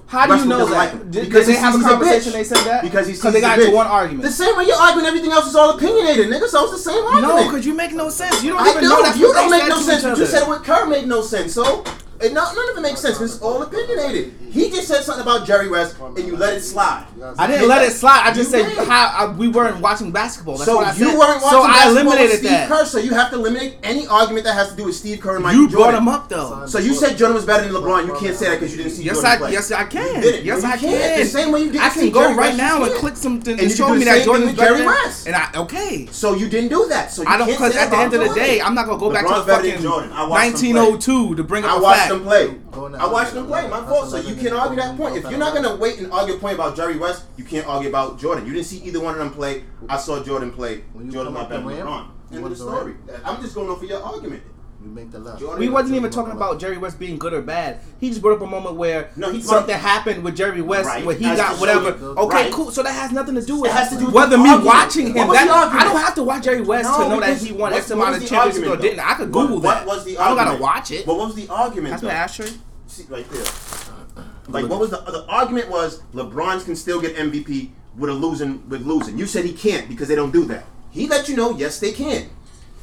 Hello? 0.09 0.25
How 0.25 0.35
do 0.35 0.41
you 0.41 0.49
know 0.49 0.65
that? 0.65 0.71
like 0.73 0.91
him. 0.91 1.11
Did, 1.11 1.25
Because 1.25 1.45
did 1.45 1.53
they 1.53 1.59
he 1.59 1.63
have 1.63 1.75
a 1.75 1.77
sees 1.77 1.85
a 1.85 1.89
conversation? 1.89 2.33
They 2.33 2.43
said 2.43 2.63
that 2.65 2.81
Because 2.83 3.05
he's 3.07 3.21
sees 3.21 3.31
they 3.31 3.41
got 3.41 3.59
into 3.59 3.75
one 3.75 3.85
argument. 3.85 4.23
The 4.23 4.31
same 4.31 4.57
way 4.57 4.65
you're 4.65 4.75
arguing, 4.75 5.05
everything 5.05 5.31
else 5.31 5.45
is 5.47 5.55
all 5.55 5.77
opinionated, 5.77 6.27
nigga. 6.27 6.47
So 6.47 6.63
it's 6.63 6.71
the 6.83 6.91
same 6.91 7.03
argument. 7.05 7.27
No, 7.35 7.45
because 7.45 7.63
you 7.65 7.75
make 7.75 7.93
no 7.93 8.09
sense. 8.09 8.43
You 8.43 8.53
don't 8.53 8.61
I 8.61 8.69
even 8.71 8.81
do. 8.83 8.89
know 8.89 9.03
that's 9.03 9.17
you 9.19 9.31
don't 9.31 9.51
make 9.51 9.67
no 9.69 9.79
sense. 9.79 10.01
each 10.03 10.09
What 10.09 10.17
you 10.17 10.25
said 10.25 10.47
with 10.49 10.63
Kerr 10.63 10.87
made 10.87 11.07
no 11.07 11.21
sense. 11.21 11.53
So 11.53 11.83
and 12.21 12.33
not, 12.33 12.53
none 12.53 12.69
of 12.69 12.77
it 12.77 12.81
makes 12.81 12.99
sense 12.99 13.17
because 13.17 13.35
it's 13.35 13.41
all 13.41 13.61
opinionated. 13.61 14.33
He 14.51 14.69
just 14.69 14.87
said 14.87 15.03
something 15.03 15.21
about 15.21 15.45
Jerry 15.45 15.69
West, 15.69 15.97
and 15.99 16.19
you 16.19 16.35
let 16.35 16.55
it 16.55 16.61
slide. 16.61 17.05
I 17.37 17.47
didn't 17.47 17.67
let 17.67 17.87
it 17.87 17.91
slide. 17.91 18.23
I 18.25 18.33
just 18.33 18.51
said 18.51 18.65
how 18.87 19.27
I, 19.27 19.31
we 19.31 19.47
weren't 19.47 19.79
watching 19.79 20.11
basketball. 20.11 20.57
That's 20.57 20.65
so 20.65 20.81
you 20.93 21.17
weren't 21.17 21.41
watching 21.41 21.49
so 21.49 21.67
basketball 21.67 21.69
I 21.69 21.89
eliminated 21.91 22.29
with 22.31 22.39
Steve 22.39 22.49
that. 22.49 22.67
Kerr. 22.69 22.85
So 22.85 22.97
you 22.97 23.11
have 23.11 23.29
to 23.29 23.37
eliminate 23.37 23.77
any 23.83 24.07
argument 24.07 24.45
that 24.45 24.55
has 24.55 24.71
to 24.71 24.75
do 24.75 24.85
with 24.85 24.95
Steve 24.95 25.21
Kerr 25.21 25.35
and 25.35 25.43
Michael 25.43 25.61
you 25.61 25.69
Jordan. 25.69 25.91
brought 25.91 26.01
him 26.01 26.07
up 26.07 26.29
though. 26.29 26.65
So 26.65 26.79
you 26.79 26.95
said 26.95 27.17
Jordan 27.17 27.35
was 27.35 27.45
better 27.45 27.71
than 27.71 27.79
LeBron. 27.79 28.07
You 28.07 28.17
can't 28.19 28.35
say 28.35 28.49
that 28.49 28.59
because 28.59 28.75
you 28.75 28.83
didn't 28.83 28.93
see 28.93 29.03
yes, 29.03 29.15
Jordan 29.15 29.31
I, 29.31 29.37
play. 29.37 29.51
Yes, 29.51 29.71
I 29.71 29.83
can. 29.85 30.23
Yes, 30.45 30.63
I 30.63 30.77
can. 30.77 31.19
The 31.19 31.25
same 31.25 31.51
way 31.51 31.61
you 31.61 31.71
did. 31.71 31.81
I 31.81 31.89
can 31.89 32.09
go 32.09 32.21
Jerry 32.21 32.35
right 32.35 32.45
West 32.47 32.57
now 32.57 32.83
and 32.83 32.93
click 32.95 33.15
something 33.15 33.53
and, 33.53 33.61
and 33.61 33.71
show 33.71 33.93
me 33.93 34.03
that 34.05 34.25
Jordan 34.25 34.55
Jerry 34.55 34.85
West. 34.85 35.27
And 35.27 35.35
I 35.35 35.51
okay. 35.55 36.07
So 36.07 36.33
you 36.33 36.49
didn't 36.49 36.69
do 36.69 36.87
that. 36.89 37.11
So 37.11 37.23
I 37.27 37.37
don't 37.37 37.47
because 37.47 37.75
at 37.75 37.91
the 37.91 37.97
end 37.97 38.13
of 38.15 38.27
the 38.27 38.33
day, 38.33 38.61
I'm 38.61 38.73
not 38.73 38.87
gonna 38.87 38.99
go 38.99 39.11
back 39.11 39.27
to 39.27 39.43
fucking 39.43 39.83
1902 39.83 41.35
to 41.35 41.43
bring 41.43 41.63
up 41.63 41.81
a 41.81 41.85
fact 41.85 42.08
watched 42.09 42.21
him 42.21 42.61
play. 42.71 42.97
I 42.99 43.07
watched 43.07 43.33
him 43.33 43.47
play. 43.47 43.67
My 43.67 43.85
fault. 43.85 44.09
So 44.09 44.17
you 44.17 44.35
can't 44.35 44.53
argue 44.53 44.77
that 44.77 44.97
point. 44.97 45.17
If 45.17 45.29
you're 45.29 45.39
not 45.39 45.53
gonna 45.53 45.75
wait 45.75 45.99
and 45.99 46.11
argue 46.11 46.35
a 46.35 46.37
point 46.37 46.55
about 46.55 46.75
Jerry 46.75 46.97
West, 46.97 47.25
you 47.37 47.43
can't 47.43 47.67
argue 47.67 47.89
about 47.89 48.19
Jordan. 48.19 48.45
You 48.45 48.53
didn't 48.53 48.67
see 48.67 48.77
either 48.83 48.99
one 48.99 49.13
of 49.13 49.19
them 49.19 49.31
play. 49.31 49.63
I 49.87 49.97
saw 49.97 50.21
Jordan 50.23 50.51
play. 50.51 50.83
Jordan 51.09 51.33
my 51.33 51.47
better 51.47 51.63
LeBron. 51.63 52.11
End 52.31 52.43
of 52.43 52.49
the 52.49 52.55
story. 52.55 52.95
I'm 53.25 53.41
just 53.41 53.55
going 53.55 53.69
off 53.69 53.79
for 53.79 53.85
your 53.85 54.01
argument. 54.01 54.43
You 54.81 54.89
make 54.89 55.11
the. 55.11 55.19
Jordan 55.37 55.59
we 55.59 55.67
wasn't 55.67 55.95
even 55.95 56.09
talking 56.09 56.31
about 56.31 56.57
Jerry 56.57 56.77
West 56.77 56.97
being 56.97 57.17
good 57.17 57.33
or 57.33 57.41
bad. 57.41 57.81
He 57.99 58.09
just 58.09 58.21
brought 58.21 58.37
up 58.37 58.41
a 58.41 58.47
moment 58.47 58.77
where 58.77 59.09
no, 59.17 59.29
he 59.29 59.41
something 59.41 59.67
brought, 59.67 59.81
happened 59.81 60.23
with 60.23 60.37
Jerry 60.37 60.61
West 60.61 60.87
right. 60.87 61.05
where 61.05 61.15
he 61.15 61.23
got 61.23 61.59
whatever. 61.59 61.97
Show, 61.97 62.15
okay, 62.15 62.43
right. 62.43 62.53
cool. 62.53 62.71
So 62.71 62.81
that 62.83 62.93
has 62.93 63.11
nothing 63.11 63.35
to 63.35 63.41
do 63.41 63.59
with 63.59 63.71
it. 63.71 63.73
Has 63.73 63.89
to 63.89 63.99
do 63.99 64.09
whether 64.09 64.37
me 64.37 64.49
argument. 64.49 64.65
watching 64.65 65.07
him. 65.07 65.27
That, 65.27 65.49
I 65.49 65.83
don't 65.83 65.99
have 65.99 66.15
to 66.15 66.23
watch 66.23 66.43
Jerry 66.43 66.61
West 66.61 66.89
no, 66.89 67.03
to 67.03 67.09
know 67.09 67.19
that 67.19 67.37
he 67.37 67.51
won 67.51 67.73
X 67.73 67.91
amount 67.91 68.23
of 68.23 68.27
championships 68.27 68.67
or 68.67 68.77
didn't. 68.77 68.99
I 69.01 69.15
could 69.15 69.33
Google 69.33 69.59
what, 69.59 69.79
that. 69.79 69.85
Was 69.85 70.05
the? 70.05 70.17
I 70.17 70.29
don't 70.29 70.37
gotta 70.37 70.61
watch 70.61 70.91
it. 70.91 71.05
But 71.05 71.17
what 71.17 71.27
was 71.27 71.35
the 71.35 71.49
argument? 71.49 72.01
That's 72.01 72.37
though? 72.37 72.45
my. 72.45 72.57
See 72.87 73.03
right 73.09 73.29
there. 73.29 73.43
Uh, 73.43 74.23
like 74.47 74.69
what 74.69 74.79
was 74.79 74.91
the 74.91 75.01
uh, 75.01 75.11
the 75.11 75.25
argument 75.27 75.69
was 75.69 76.01
LeBron's 76.13 76.63
can 76.63 76.75
still 76.77 77.01
get 77.01 77.15
MVP 77.17 77.69
with 77.97 78.09
a 78.09 78.13
losing 78.13 78.67
with 78.69 78.85
losing. 78.85 79.17
You 79.17 79.25
said 79.25 79.43
he 79.43 79.53
can't 79.53 79.89
because 79.89 80.07
they 80.07 80.15
don't 80.15 80.31
do 80.31 80.45
that. 80.45 80.63
He 80.89 81.07
let 81.07 81.27
you 81.27 81.35
know 81.35 81.51
yes 81.57 81.79
they 81.79 81.91
can. 81.91 82.29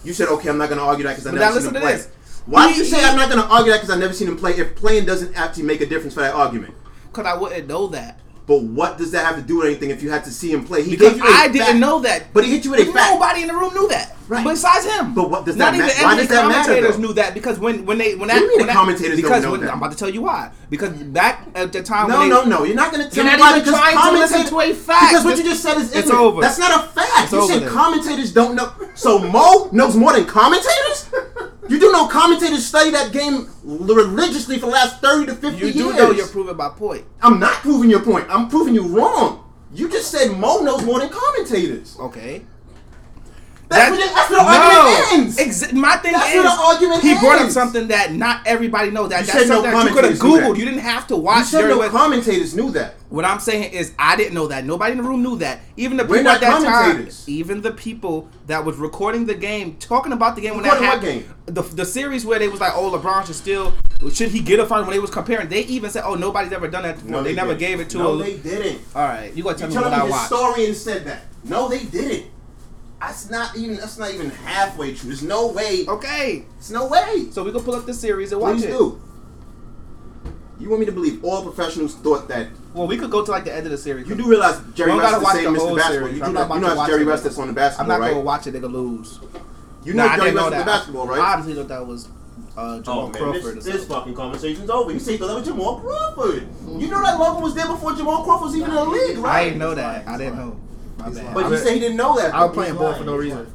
You 0.07 0.13
said, 0.13 0.29
okay, 0.29 0.49
I'm 0.49 0.59
not 0.59 0.69
going 0.69 0.79
to 0.79 0.85
argue 0.85 1.05
that 1.05 1.17
because 1.17 1.27
I've 1.27 1.35
never 1.35 1.61
seen 1.61 1.75
him 1.75 1.81
play. 1.83 1.93
This. 1.95 2.09
Why 2.47 2.73
do 2.73 2.79
you 2.79 2.85
say 2.85 3.05
I'm 3.05 3.17
not 3.17 3.29
going 3.29 3.43
to 3.43 3.49
argue 3.53 3.73
that 3.73 3.79
because 3.79 3.91
I've 3.91 3.99
never 3.99 4.13
seen 4.13 4.29
him 4.29 4.37
play 4.37 4.53
if 4.53 4.77
playing 4.77 5.05
doesn't 5.05 5.35
actually 5.35 5.65
make 5.65 5.81
a 5.81 5.87
difference 5.87 6.15
for 6.15 6.21
that 6.21 6.33
argument? 6.33 6.75
Because 7.09 7.27
I 7.27 7.37
wouldn't 7.37 7.67
know 7.67 7.89
that. 7.89 8.21
But 8.47 8.63
what 8.63 8.97
does 8.97 9.11
that 9.11 9.25
have 9.25 9.35
to 9.35 9.43
do 9.43 9.59
with 9.59 9.67
anything 9.67 9.91
if 9.91 10.05
you 10.05 10.11
had 10.11 10.23
to 10.23 10.31
see 10.31 10.53
him 10.53 10.65
play? 10.65 10.85
He 10.85 10.93
because 10.93 11.19
I 11.21 11.49
didn't 11.49 11.81
know 11.81 11.99
that. 12.03 12.33
But 12.33 12.45
he 12.45 12.53
hit 12.53 12.65
you 12.65 12.71
with 12.71 12.89
a 12.89 12.93
fact. 12.93 13.15
Nobody 13.15 13.43
in 13.43 13.49
the 13.49 13.55
room 13.55 13.75
knew 13.75 13.89
that. 13.89 14.15
Right. 14.29 14.45
Besides 14.45 14.85
him. 14.87 15.15
But 15.15 15.29
what 15.31 15.45
does 15.45 15.57
that 15.57 15.73
Not 15.73 15.79
matter? 15.79 15.93
Even 15.93 16.05
why 16.05 16.17
does 16.17 16.29
that 16.29 16.49
matter? 16.49 16.69
Commentators 16.69 16.99
knew 16.99 17.13
that 17.15 17.35
because 17.35 17.59
when 17.59 17.85
when 17.85 17.99
they 17.99 18.15
when 18.15 18.29
that, 18.29 18.41
you 18.41 18.49
mean 18.49 18.59
when 18.59 18.67
the 18.69 18.73
commentators 18.73 19.17
because 19.17 19.43
don't 19.43 19.43
know 19.43 19.51
when, 19.53 19.61
that? 19.63 19.73
I'm 19.73 19.79
about 19.79 19.91
to 19.93 19.99
tell 19.99 20.11
you 20.11 20.23
why. 20.23 20.53
Because 20.69 20.91
back 20.91 21.47
at 21.55 21.73
the 21.73 21.83
time, 21.83 22.09
no, 22.09 22.27
no, 22.27 22.45
no, 22.45 22.65
you're 22.65 22.75
not 22.75 22.93
going 22.93 23.09
to 23.09 23.15
tell 23.15 23.25
you're 23.25 23.37
not 23.39 23.59
even 23.59 23.73
trying 23.73 23.97
to 23.97 24.19
listen 24.19 24.47
to 24.47 24.61
a 24.61 24.75
fact 24.75 25.11
because 25.13 25.25
what 25.25 25.39
you 25.39 25.45
just 25.45 25.63
said 25.63 25.77
is 25.77 25.91
ignorant. 25.91 26.07
it's 26.07 26.11
over. 26.11 26.41
That's 26.41 26.59
not 26.59 26.85
a 26.85 26.89
fact. 26.89 27.25
It's 27.25 27.33
you 27.33 27.47
said 27.49 27.63
then. 27.63 27.69
commentators 27.71 28.33
don't 28.33 28.57
know. 28.57 28.73
So 28.95 29.19
Mo 29.21 29.69
knows 29.73 29.97
more 29.97 30.13
than 30.13 30.27
commentators. 30.27 31.11
You 31.69 31.81
do 31.81 31.91
know 31.91 32.07
commentators 32.07 32.65
study 32.65 32.93
that 32.93 33.13
game 33.13 33.49
religiously 33.65 34.57
for 34.61 34.67
the 34.67 34.73
last 34.73 35.01
30 35.01 35.27
to 35.27 35.35
50 35.35 35.49
years. 35.49 35.61
You 35.61 35.73
do 35.73 35.85
years. 35.87 35.97
know 35.97 36.11
you're 36.13 36.29
proving 36.29 36.57
my 36.57 36.69
point. 36.69 37.05
I'm 37.21 37.41
not 37.41 37.55
proving 37.55 37.91
your 37.91 38.05
point. 38.05 38.27
I'm 38.31 38.49
proving 38.49 38.73
you 38.73 38.87
wrong. 38.87 39.53
You 39.75 39.89
just 39.91 40.13
said 40.13 40.31
Mo 40.39 40.61
knows 40.61 40.85
more 40.85 41.01
than 41.01 41.09
commentators. 41.09 41.99
Okay. 41.99 42.43
That's, 43.69 43.97
that, 43.97 44.15
that's 44.15 44.31
where 44.31 44.39
the 44.39 44.47
argument 44.47 45.39
no. 45.39 45.43
ends. 45.43 45.73
My 45.73 45.97
thing 45.97 46.13
that's 46.13 46.35
is, 46.35 46.43
the 46.43 46.49
argument 46.49 47.03
he 47.03 47.11
ends. 47.11 47.21
brought 47.21 47.39
up 47.41 47.51
something 47.51 47.89
that 47.89 48.13
not 48.13 48.47
everybody 48.47 48.91
knows. 48.91 49.11
That, 49.11 49.21
you 49.21 49.27
that's 49.27 49.39
said 49.41 49.47
something 49.49 49.71
no 49.71 49.83
that 49.83 49.89
you 49.89 49.95
could 49.95 50.05
have 50.05 50.19
Googled. 50.19 50.57
You 50.57 50.65
didn't 50.65 50.81
have 50.81 51.07
to 51.09 51.17
watch. 51.17 51.39
You 51.39 51.45
said 51.45 51.69
no 51.69 51.89
commentators 51.91 52.55
knew 52.55 52.71
that. 52.73 52.95
What 53.09 53.25
I'm 53.25 53.41
saying 53.41 53.73
is, 53.73 53.93
I 53.99 54.17
didn't 54.17 54.35
know 54.35 54.49
that. 54.49 54.65
Nobody 54.65 54.93
in 54.93 54.99
the 54.99 55.05
room 55.05 55.23
knew 55.23 55.37
that. 55.39 55.61
Even 55.77 55.97
the 55.97 56.05
We're 56.05 56.19
people 56.19 56.33
at 56.33 56.41
that 56.41 56.63
time, 56.63 57.09
even 57.27 57.61
the 57.61 57.73
people 57.73 58.29
that 58.47 58.65
was 58.65 58.77
recording 58.77 59.27
the 59.27 59.35
game, 59.35 59.77
talking 59.77 60.13
about 60.13 60.37
the 60.37 60.43
game 60.43 60.57
recording 60.57 60.83
when 60.83 61.03
that 61.03 61.03
happened. 61.03 61.25
The, 61.47 61.63
the 61.63 61.85
series 61.85 62.25
where 62.25 62.39
they 62.39 62.49
was 62.49 62.61
like, 62.61 62.73
oh, 62.75 62.91
LeBron 62.91 63.27
should 63.27 63.37
still 63.37 63.73
should 64.13 64.31
he 64.31 64.41
get 64.41 64.61
a 64.61 64.67
final? 64.67 64.85
When 64.85 64.95
they 64.95 65.01
was 65.01 65.11
comparing, 65.11 65.49
they 65.49 65.63
even 65.63 65.91
said, 65.91 66.03
"Oh, 66.05 66.15
nobody's 66.15 66.53
ever 66.53 66.69
done 66.69 66.83
that 66.83 66.97
before. 66.97 67.11
No, 67.11 67.23
they, 67.23 67.31
they 67.31 67.37
never 67.37 67.55
didn't. 67.55 67.61
gave 67.61 67.81
it 67.81 67.91
to." 67.91 67.99
No, 67.99 68.13
a, 68.13 68.23
they 68.23 68.37
didn't. 68.37 68.83
All 68.95 69.03
right, 69.03 69.35
you 69.35 69.43
gotta 69.43 69.59
tell 69.59 69.69
me 69.69 69.77
what 69.77 69.91
me 69.91 69.97
I 69.97 70.05
watched. 70.05 70.31
Historian 70.31 70.75
said 70.75 71.05
that. 71.07 71.23
No, 71.45 71.69
they 71.69 71.85
didn't. 71.85 72.31
That's 73.07 73.31
not 73.31 73.57
even. 73.57 73.77
That's 73.77 73.99
not 73.99 74.13
even 74.13 74.31
halfway 74.31 74.95
true. 74.95 75.09
There's 75.09 75.23
no 75.23 75.47
way. 75.47 75.87
Okay. 75.87 76.45
It's 76.59 76.71
no 76.71 76.89
way. 76.89 77.29
So 77.31 77.45
we 77.45 77.53
gonna 77.53 77.65
pull 77.65 77.77
up 77.77 77.87
the 77.87 77.95
series 77.95 78.33
and 78.33 78.41
watch 78.41 78.57
Please 78.57 78.65
it. 78.65 78.71
do. 78.71 79.01
You 80.59 80.71
want 80.71 80.81
me 80.81 80.87
to 80.87 80.93
believe 80.93 81.23
all 81.23 81.43
professionals 81.43 81.95
thought 81.95 82.29
that? 82.29 82.49
Well, 82.75 82.89
we 82.89 82.97
could 82.97 83.11
go 83.11 83.25
to 83.25 83.31
like 83.31 83.45
the 83.45 83.55
end 83.55 83.67
of 83.67 83.71
the 83.71 83.79
series. 83.79 84.09
You 84.09 84.17
do 84.17 84.29
realize 84.29 84.61
Jerry 84.75 84.95
West 84.97 85.17
is 85.17 85.23
the 85.23 85.33
same 85.33 85.55
Mr. 85.55 85.77
Basketball. 85.77 85.79
Series. 85.91 86.19
You 86.19 86.25
do 86.25 86.33
not, 86.33 86.55
you 86.55 86.61
know 86.61 86.87
Jerry 86.87 87.05
West 87.05 87.25
that's 87.25 87.39
on 87.39 87.47
the 87.47 87.53
basketball, 87.53 87.93
I'm 87.93 88.01
not 88.01 88.09
gonna 88.09 88.21
watch 88.23 88.47
it. 88.49 88.51
They're 88.53 88.61
gonna 88.61 88.77
lose. 88.77 89.21
You 89.85 89.95
know 89.95 90.07
nah, 90.07 90.17
Jerry 90.17 90.35
West 90.35 90.51
the 90.51 90.65
basketball, 90.65 91.07
right? 91.07 91.21
I 91.21 91.35
honestly 91.35 91.55
thought 91.55 91.69
that 91.69 91.87
was 91.87 92.09
uh, 92.57 92.81
Jamal 92.81 92.99
oh, 92.99 93.09
man. 93.09 93.23
Crawford. 93.23 93.57
This, 93.57 93.65
this 93.67 93.87
fucking 93.87 94.15
conversation's 94.15 94.71
over. 94.71 94.93
You 94.93 94.99
say 94.99 95.17
that 95.17 95.27
was 95.27 95.47
Jamal 95.47 95.79
Crawford. 95.79 96.43
Mm-hmm. 96.43 96.81
You 96.81 96.87
hmm. 96.87 96.93
know 96.93 97.03
that 97.05 97.21
logo 97.21 97.41
was 97.41 97.55
there 97.55 97.67
before 97.69 97.95
Jamal 97.95 98.25
Crawford 98.25 98.47
was 98.47 98.57
even 98.57 98.71
in 98.71 98.75
the 98.75 98.85
league, 98.85 99.19
right? 99.19 99.33
I 99.33 99.45
didn't 99.45 99.59
know 99.59 99.75
that. 99.75 100.09
I 100.09 100.19
didn't 100.19 100.37
know. 100.37 100.61
My 100.99 101.11
bad. 101.11 101.35
But 101.35 101.51
you 101.51 101.59
said 101.59 101.75
he 101.75 101.81
didn't 101.81 101.97
know 101.97 102.17
that. 102.17 102.35
I 102.35 102.45
was 102.45 102.55
playing 102.55 102.77
ball 102.77 102.95
for 102.95 103.05
no 103.05 103.17
reason. 103.17 103.47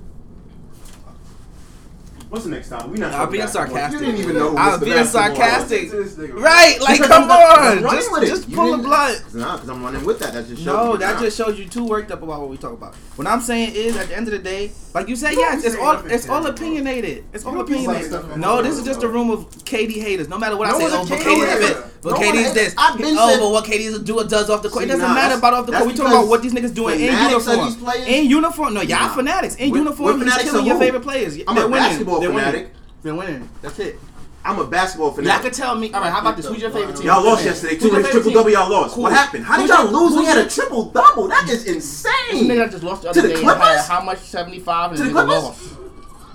What's 2.31 2.45
the 2.45 2.51
next 2.51 2.69
topic? 2.69 2.91
We 2.91 2.97
not. 2.97 3.11
I'll 3.11 3.27
being 3.27 3.45
sarcastic. 3.45 3.99
You 3.99 4.05
didn't 4.05 4.21
even 4.21 4.37
know. 4.37 4.55
I'll 4.55 4.79
being 4.79 5.03
sarcastic. 5.03 5.91
Right? 6.31 6.79
Like, 6.79 7.01
come 7.01 7.29
on, 7.29 7.81
just, 7.81 8.09
just 8.21 8.53
pull 8.53 8.77
the 8.77 8.83
blunt. 8.83 9.21
No, 9.35 9.51
because 9.51 9.67
I'm 9.67 9.83
running 9.83 10.05
with 10.05 10.19
that. 10.19 10.31
That 10.31 10.47
just 10.47 10.63
shows. 10.63 10.65
No, 10.65 10.95
that 10.95 11.19
just 11.19 11.37
shows 11.37 11.59
you 11.59 11.67
too 11.67 11.83
worked 11.83 12.09
up 12.09 12.23
about 12.23 12.39
what 12.39 12.47
we 12.47 12.55
talk 12.55 12.71
about. 12.71 12.95
What 13.17 13.27
I'm 13.27 13.41
saying 13.41 13.75
is, 13.75 13.97
at 13.97 14.07
the 14.07 14.15
end 14.15 14.29
of 14.29 14.31
the 14.31 14.39
day, 14.39 14.71
like 14.93 15.09
you 15.09 15.17
said, 15.17 15.33
yes, 15.33 15.65
it's 15.65 15.75
all 15.75 15.97
it's 16.05 16.29
all 16.29 16.45
opinionated. 16.45 17.25
It's 17.33 17.43
all 17.45 17.59
opinionated. 17.59 18.37
No, 18.37 18.61
this 18.61 18.77
is 18.77 18.85
just 18.85 19.03
a 19.03 19.09
room 19.09 19.29
of 19.29 19.49
KD 19.65 20.01
haters. 20.01 20.29
No 20.29 20.39
matter 20.39 20.55
what 20.55 20.69
I 20.69 20.79
say, 20.79 20.85
oh, 20.87 21.05
but 21.09 21.19
KD's 21.19 21.59
this, 21.59 21.91
but 22.01 22.15
KD's 22.15 22.53
this. 22.53 22.75
Oh, 22.77 23.37
but 23.41 23.51
what 23.51 23.65
KD 23.65 24.05
do 24.05 24.19
or 24.21 24.23
does 24.23 24.49
off 24.49 24.61
the 24.63 24.69
court. 24.69 24.85
It 24.85 24.87
doesn't 24.87 25.01
matter 25.01 25.35
about 25.37 25.53
off 25.53 25.65
the 25.65 25.73
court. 25.73 25.85
We 25.85 25.93
talking 25.95 26.13
about 26.13 26.29
what 26.29 26.41
these 26.41 26.53
niggas 26.53 26.73
doing 26.73 26.97
in 27.01 27.11
uniform. 27.11 27.75
In 28.07 28.29
uniform, 28.29 28.73
no, 28.73 28.81
y'all 28.81 29.09
fanatics. 29.09 29.55
In 29.55 29.75
uniform, 29.75 30.21
you 30.21 30.31
killing 30.31 30.65
your 30.65 30.79
favorite 30.79 31.03
players. 31.03 31.37
I'm 31.45 31.57
a 31.57 31.67
basketball 31.67 32.20
they're. 32.21 32.31
Winning. 32.31 32.71
They're 33.03 33.15
winning. 33.15 33.49
That's 33.61 33.79
it. 33.79 33.99
I'm 34.43 34.57
a 34.57 34.65
basketball 34.65 35.11
fanatic. 35.11 35.33
Y'all 35.33 35.43
could 35.43 35.53
tell 35.53 35.75
me. 35.75 35.91
All 35.93 36.01
right, 36.01 36.11
how 36.11 36.21
about 36.21 36.35
this? 36.35 36.47
Who's 36.47 36.61
your 36.61 36.71
favorite 36.71 36.95
team? 36.95 37.05
Y'all 37.05 37.23
lost 37.23 37.45
yesterday. 37.45 37.77
Two 37.77 37.91
wins, 37.91 38.09
triple 38.09 38.31
double. 38.31 38.49
Y'all 38.49 38.69
lost. 38.69 38.95
Cool. 38.95 39.03
What 39.03 39.13
happened? 39.13 39.45
How 39.45 39.57
did 39.57 39.69
y'all 39.69 39.85
lose? 39.85 40.17
We 40.17 40.25
had 40.25 40.39
a 40.39 40.49
triple 40.49 40.85
double. 40.85 41.27
That 41.27 41.47
is 41.49 41.65
insane. 41.65 42.13
This 42.31 42.41
nigga 42.43 42.71
just 42.71 42.83
lost 42.83 43.03
the 43.03 43.09
other 43.09 43.21
to 43.21 43.27
the 43.27 43.33
day. 43.35 43.41
Clippers? 43.41 43.87
How 43.87 44.01
much? 44.01 44.19
Seventy 44.19 44.59
five. 44.59 44.95
To 44.95 45.03
the 45.03 45.11
Clippers. 45.11 45.29
Lost. 45.29 45.77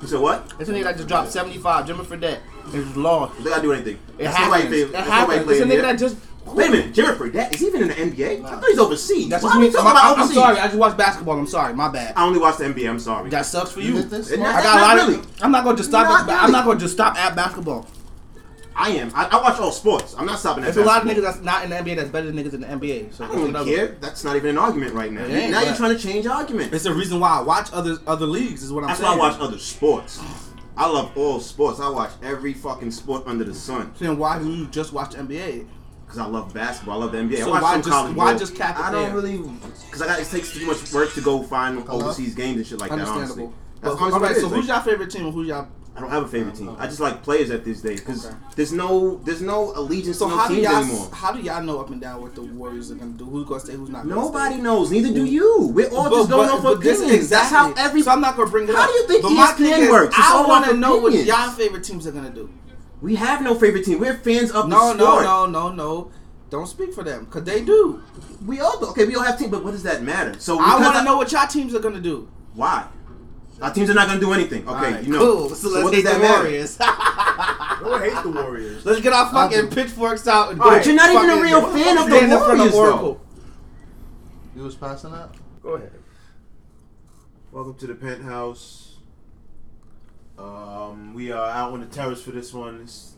You 0.02 0.08
said 0.08 0.20
what? 0.20 0.58
This 0.58 0.68
nigga 0.68 0.84
that 0.84 0.96
just 0.96 1.08
dropped 1.08 1.32
seventy 1.32 1.58
five. 1.58 1.86
Jimmer 1.86 2.04
Fredette. 2.04 2.38
It's 2.72 2.96
lost. 2.96 3.38
They 3.42 3.50
gotta 3.50 3.62
do 3.62 3.72
anything. 3.72 3.98
It 4.18 4.24
that's 4.24 4.36
happens. 4.36 4.72
It 4.72 4.94
happens. 4.94 5.50
It's 5.50 5.60
a 5.60 5.64
nigga 5.64 5.82
that 5.82 5.98
just 5.98 6.16
Wait 6.54 6.68
a 6.68 6.70
minute, 6.70 6.94
Jimmer 6.94 7.32
That 7.32 7.54
is 7.54 7.60
he 7.60 7.66
even 7.66 7.82
in 7.82 7.88
the 7.88 7.94
NBA? 7.94 8.44
I 8.44 8.50
thought 8.50 8.64
he's 8.68 8.78
overseas. 8.78 9.28
That's 9.28 9.42
Why 9.42 9.56
are 9.56 9.60
we 9.60 9.70
talking 9.70 9.90
about 9.90 10.16
I'm, 10.16 10.22
I'm 10.22 10.28
sorry. 10.28 10.58
I 10.58 10.66
just 10.66 10.78
watched 10.78 10.96
basketball. 10.96 11.38
I'm 11.38 11.46
sorry. 11.46 11.74
My 11.74 11.88
bad. 11.88 12.14
I 12.16 12.24
only 12.24 12.38
watch 12.38 12.58
the 12.58 12.64
NBA. 12.64 12.88
I'm 12.88 12.98
sorry. 12.98 13.30
That 13.30 13.46
sucks 13.46 13.72
for 13.72 13.80
you. 13.80 13.98
I 13.98 14.02
got 14.02 14.78
a 14.78 14.80
lot 14.80 14.94
really. 14.96 15.14
of. 15.16 15.42
I'm 15.42 15.50
not 15.50 15.64
going 15.64 15.76
to 15.76 15.80
just 15.80 15.90
stop. 15.90 16.06
Not 16.08 16.20
at, 16.20 16.26
really. 16.26 16.44
I'm 16.44 16.52
not 16.52 16.64
going 16.64 16.78
to 16.78 16.84
just 16.84 16.94
stop 16.94 17.16
at 17.16 17.34
basketball. 17.34 17.88
I 18.78 18.90
am. 18.90 19.10
I, 19.14 19.24
I 19.24 19.40
watch 19.40 19.58
all 19.58 19.72
sports. 19.72 20.14
I'm 20.18 20.26
not 20.26 20.38
stopping 20.38 20.62
at 20.62 20.74
There's 20.74 20.84
a 20.84 20.86
lot 20.86 21.02
of 21.02 21.08
niggas 21.08 21.22
that's 21.22 21.40
not 21.40 21.64
in 21.64 21.70
the 21.70 21.76
NBA 21.76 21.96
that's 21.96 22.10
better 22.10 22.30
than 22.30 22.36
niggas 22.36 22.52
in 22.52 22.60
the 22.60 22.66
NBA. 22.66 23.14
So 23.14 23.24
I 23.24 23.28
don't 23.28 23.64
care. 23.64 23.96
That's 24.00 24.22
not 24.22 24.36
even 24.36 24.50
an 24.50 24.58
argument 24.58 24.92
right 24.92 25.10
now. 25.10 25.24
Ain't, 25.24 25.50
now 25.50 25.62
you're 25.62 25.74
trying 25.74 25.96
to 25.96 25.98
change 25.98 26.26
argument. 26.26 26.74
It's 26.74 26.84
the 26.84 26.92
reason 26.92 27.18
why 27.18 27.38
I 27.38 27.40
watch 27.40 27.72
other 27.72 27.96
other 28.06 28.26
leagues. 28.26 28.62
Is 28.62 28.72
what 28.72 28.84
I'm 28.84 28.88
That's 28.88 29.00
why 29.00 29.08
saying. 29.08 29.20
I 29.20 29.28
watch 29.28 29.40
other 29.40 29.58
sports. 29.58 30.22
I 30.76 30.86
love 30.90 31.16
all 31.16 31.40
sports. 31.40 31.80
I 31.80 31.88
watch 31.88 32.10
every 32.22 32.52
fucking 32.52 32.90
sport 32.90 33.22
under 33.26 33.44
the 33.44 33.54
sun. 33.54 33.94
Then 33.98 34.18
why 34.18 34.38
do 34.38 34.52
you 34.52 34.66
just 34.66 34.92
watch 34.92 35.12
NBA? 35.12 35.66
because 36.06 36.18
I 36.18 36.26
love 36.26 36.54
basketball. 36.54 37.02
I 37.02 37.04
love 37.04 37.12
the 37.12 37.18
NBA. 37.18 37.38
So 37.38 37.50
why 37.50 37.80
just 37.80 38.14
why 38.14 38.38
just 38.38 38.54
cap 38.54 38.78
it 38.78 38.84
I 38.84 38.92
don't 38.92 39.06
there? 39.06 39.14
really 39.14 39.38
because 39.86 40.02
I 40.02 40.06
got 40.06 40.20
it 40.20 40.28
takes 40.28 40.52
too 40.52 40.64
much 40.66 40.92
work 40.92 41.12
to 41.14 41.20
go 41.20 41.42
find 41.42 41.86
overseas 41.88 42.34
games 42.34 42.58
and 42.58 42.66
shit 42.66 42.78
like 42.78 42.90
that. 42.90 43.00
Honestly, 43.00 43.48
That's 43.80 44.00
all 44.00 44.20
right. 44.20 44.36
So 44.36 44.48
who's 44.48 44.68
your 44.68 44.80
favorite 44.80 45.10
team? 45.10 45.26
and 45.26 45.34
Who's 45.34 45.48
y'all? 45.48 45.68
I 45.96 46.00
don't 46.00 46.10
have 46.10 46.24
a 46.24 46.28
favorite 46.28 46.54
team. 46.54 46.76
I 46.78 46.86
just 46.86 47.00
like 47.00 47.22
players 47.22 47.50
at 47.50 47.64
this 47.64 47.80
day 47.80 47.94
because 47.94 48.26
okay. 48.26 48.36
there's 48.54 48.72
no 48.72 49.16
there's 49.24 49.40
no 49.40 49.72
allegiance 49.74 50.18
so 50.18 50.28
to 50.28 50.36
no 50.36 50.48
teams 50.48 50.66
anymore. 50.66 51.08
How 51.10 51.32
do 51.32 51.40
y'all 51.40 51.62
know 51.62 51.80
up 51.80 51.88
and 51.88 52.00
down 52.00 52.20
what 52.20 52.34
the 52.34 52.42
Warriors 52.42 52.90
are 52.90 52.96
gonna 52.96 53.12
do? 53.12 53.24
Who's 53.24 53.48
gonna 53.48 53.60
stay? 53.60 53.72
Who's 53.72 53.88
not? 53.88 54.06
Nobody 54.06 54.56
stay? 54.56 54.62
knows. 54.62 54.90
Neither 54.90 55.12
do 55.14 55.24
you. 55.24 55.72
We're 55.74 55.88
all 55.88 56.10
but, 56.10 56.16
just 56.16 56.30
going 56.30 56.50
off 56.50 56.64
opinions. 56.64 57.00
Exactly. 57.00 57.26
That's 57.28 57.50
how 57.50 57.72
every. 57.78 58.02
So 58.02 58.10
I'm 58.10 58.20
not 58.20 58.36
gonna 58.36 58.50
bring 58.50 58.68
it 58.68 58.74
how 58.74 58.82
up. 58.82 58.90
How 58.90 58.92
do 58.92 58.98
you 58.98 59.06
think 59.08 59.22
but 59.22 59.30
ESPN 59.32 59.90
works? 59.90 60.18
It's 60.18 60.26
I 60.26 60.46
want 60.46 60.66
to 60.66 60.74
know 60.74 60.98
what 60.98 61.14
y'all 61.14 61.50
favorite 61.50 61.82
teams 61.82 62.06
are 62.06 62.12
gonna 62.12 62.30
do. 62.30 62.50
We 63.06 63.14
have 63.14 63.40
no 63.40 63.54
favorite 63.54 63.84
team. 63.84 64.00
We're 64.00 64.14
fans 64.14 64.50
of 64.50 64.68
no, 64.68 64.92
the 64.92 64.98
sport. 64.98 65.22
No, 65.22 65.46
no, 65.46 65.46
no, 65.46 65.68
no, 65.68 65.74
no. 65.74 66.10
Don't 66.50 66.66
speak 66.66 66.92
for 66.92 67.04
them 67.04 67.26
because 67.26 67.44
they 67.44 67.64
do. 67.64 68.02
We 68.44 68.58
all 68.58 68.80
do. 68.80 68.86
Okay, 68.86 69.04
we 69.04 69.14
all 69.14 69.22
have 69.22 69.38
teams, 69.38 69.52
but 69.52 69.62
what 69.62 69.70
does 69.70 69.84
that 69.84 70.02
matter? 70.02 70.34
So 70.40 70.58
I 70.60 70.80
want 70.80 70.96
to 70.96 71.04
know 71.04 71.16
what 71.16 71.30
your 71.30 71.46
teams 71.46 71.72
are 71.76 71.78
going 71.78 71.94
to 71.94 72.00
do. 72.00 72.28
Why? 72.54 72.88
Our 73.62 73.72
teams 73.72 73.90
are 73.90 73.94
not 73.94 74.08
going 74.08 74.18
to 74.18 74.26
do 74.26 74.32
anything. 74.32 74.68
Okay, 74.68 74.92
right, 74.92 75.04
you 75.04 75.12
know. 75.12 75.18
Cool. 75.20 75.48
So, 75.50 75.68
so 75.68 75.84
what 75.84 75.92
does 75.92 76.04
Warriors. 76.18 76.78
matter? 76.80 78.10
hates 78.10 78.22
the 78.22 78.30
Warriors. 78.30 78.84
Let's 78.84 79.00
get 79.00 79.12
our 79.12 79.30
fucking 79.30 79.70
pitchforks 79.70 80.26
out. 80.26 80.50
And 80.50 80.58
but 80.58 80.84
you're 80.84 80.96
not 80.96 81.14
even 81.14 81.30
a 81.30 81.40
real 81.40 81.60
the, 81.60 81.78
fan 81.78 81.98
of 81.98 82.06
the 82.06 82.10
Warriors, 82.10 82.44
front 82.44 82.60
of 82.60 82.74
Oracle. 82.74 83.20
You 84.56 84.62
was 84.64 84.74
passing 84.74 85.12
up. 85.12 85.36
Go 85.62 85.74
ahead. 85.74 85.92
Welcome 87.52 87.74
to 87.74 87.86
the 87.86 87.94
penthouse. 87.94 88.85
Um, 90.38 91.14
we 91.14 91.32
are 91.32 91.48
out 91.50 91.72
on 91.72 91.80
the 91.80 91.86
terrace 91.86 92.22
for 92.22 92.30
this 92.30 92.52
one. 92.52 92.80
It's, 92.82 93.14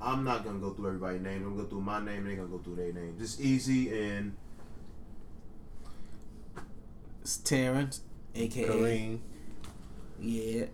I'm 0.00 0.24
not 0.24 0.44
gonna 0.44 0.58
go 0.58 0.72
through 0.74 0.88
everybody's 0.88 1.22
name. 1.22 1.42
I'm 1.42 1.50
gonna 1.52 1.62
go 1.64 1.68
through 1.68 1.80
my 1.80 1.98
name. 2.04 2.18
And 2.18 2.26
they're 2.26 2.36
gonna 2.36 2.48
go 2.48 2.58
through 2.58 2.76
their 2.76 2.92
name. 2.92 3.16
Just 3.18 3.40
easy 3.40 3.88
and 3.98 4.36
It's 7.22 7.38
Terrence, 7.38 8.02
aka 8.34 8.68
Kareem. 8.68 9.18
yeah, 10.20 10.66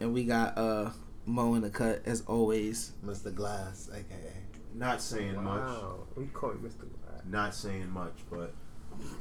and 0.00 0.14
we 0.14 0.24
got 0.24 0.56
uh 0.56 0.90
Mo 1.26 1.54
in 1.54 1.62
the 1.62 1.70
cut 1.70 2.02
as 2.06 2.22
always. 2.22 2.92
Mr. 3.04 3.34
Glass, 3.34 3.90
aka. 3.92 4.32
not 4.74 5.02
saying 5.02 5.42
much. 5.42 5.68
We 6.16 6.26
call 6.26 6.52
you 6.52 6.60
Mr. 6.60 6.78
Glad. 6.88 7.30
Not 7.30 7.54
saying 7.54 7.90
much, 7.90 8.14
but 8.30 8.54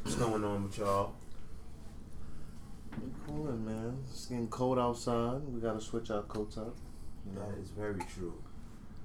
what's 0.04 0.16
going 0.16 0.44
on 0.46 0.64
with 0.64 0.78
y'all? 0.78 1.16
We 3.02 3.12
cooling, 3.26 3.66
man. 3.66 3.98
It's 4.10 4.26
getting 4.26 4.48
cold 4.48 4.80
outside. 4.80 5.42
We 5.48 5.62
gotta 5.62 5.82
switch 5.82 6.10
our 6.10 6.24
coats 6.24 6.58
up. 6.58 6.76
You 7.26 7.40
know? 7.40 7.50
That 7.50 7.60
is 7.60 7.70
very 7.70 8.00
true. 8.14 8.34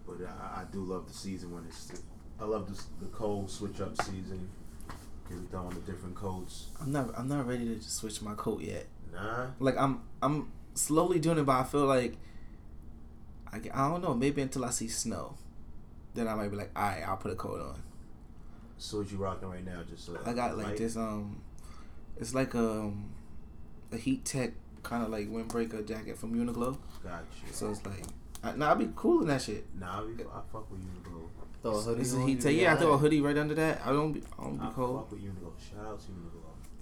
But 0.07 0.27
I, 0.27 0.61
I 0.61 0.65
do 0.73 0.83
love 0.83 1.09
the 1.09 1.15
season 1.15 1.53
when 1.53 1.65
it's. 1.67 1.93
I 2.41 2.45
love 2.45 2.69
the, 2.69 3.05
the 3.05 3.11
cold 3.13 3.51
switch 3.51 3.81
up 3.81 4.01
season. 4.03 4.49
Get 5.29 5.39
we 5.39 5.47
throwing 5.47 5.71
the 5.71 5.81
different 5.81 6.15
coats. 6.15 6.67
I'm 6.81 6.93
not 6.93 7.11
I'm 7.17 7.29
not 7.29 7.47
ready 7.47 7.67
to 7.67 7.77
just 7.77 7.97
switch 7.97 8.21
my 8.23 8.35
coat 8.35 8.63
yet. 8.63 8.87
Nah. 9.13 9.47
Like 9.59 9.77
I'm 9.77 10.03
I'm 10.23 10.51
slowly 10.75 11.19
doing 11.19 11.39
it, 11.39 11.45
but 11.45 11.53
I 11.53 11.65
feel 11.65 11.87
like 11.87 12.17
I, 13.53 13.59
I 13.73 13.89
don't 13.89 14.03
know. 14.03 14.15
Maybe 14.15 14.43
until 14.43 14.65
I 14.65 14.71
see 14.71 14.89
snow, 14.89 15.37
then 16.15 16.29
I 16.29 16.35
might 16.35 16.49
be 16.49 16.57
like, 16.57 16.71
all 16.75 16.83
right, 16.83 17.03
I'll 17.07 17.17
put 17.17 17.33
a 17.33 17.37
coat 17.37 17.61
on. 17.61 17.83
So 18.79 18.99
what 18.99 19.13
you 19.13 19.19
rocking 19.19 19.49
right 19.49 19.65
now? 19.65 19.83
Just 19.89 20.09
uh, 20.09 20.15
I 20.25 20.33
got 20.33 20.57
like 20.57 20.69
light? 20.69 20.79
this 20.79 20.97
um, 20.97 21.43
it's 22.19 22.35
like 22.35 22.55
um, 22.55 23.11
a 23.93 23.97
heat 23.97 24.25
tech 24.25 24.53
kind 24.83 25.03
of 25.05 25.11
like 25.11 25.29
windbreaker 25.31 25.87
jacket 25.87 26.19
from 26.19 26.35
Uniqlo. 26.35 26.77
Got 27.03 27.25
you. 27.47 27.53
So 27.53 27.71
it's 27.71 27.85
like, 27.85 28.05
I, 28.43 28.53
nah, 28.53 28.73
I'd 28.73 28.79
be 28.79 28.89
cool 28.97 29.23
in 29.23 29.29
that 29.29 29.43
shit. 29.43 29.67
Nah, 29.79 30.03
we, 30.03 30.13
I 30.15 30.41
fuck 30.53 30.71
with 30.71 30.81
Uniqlo. 30.81 31.29
Throw 31.63 31.73
a 31.73 31.81
hoodie 31.83 32.01
It's 32.01 32.15
a 32.15 32.21
heat 32.25 32.41
tech. 32.41 32.55
Yeah, 32.55 32.75
I 32.75 32.77
throw 32.77 32.93
a 32.93 32.99
hoodie 32.99 33.21
right 33.21 33.37
under 33.37 33.55
that. 33.55 33.83
I 33.85 33.93
don't 33.93 34.13
be 34.13 34.23
I 34.39 34.45
don't 34.45 34.57
be 34.57 34.65
I 34.65 34.71
cold. 34.71 35.01
fuck 35.01 35.13
with 35.13 35.21
Uniqlo. 35.23 35.53
Shout 35.59 35.87
out 35.87 36.01
to 36.01 36.07
Uniqlo. 36.07 36.40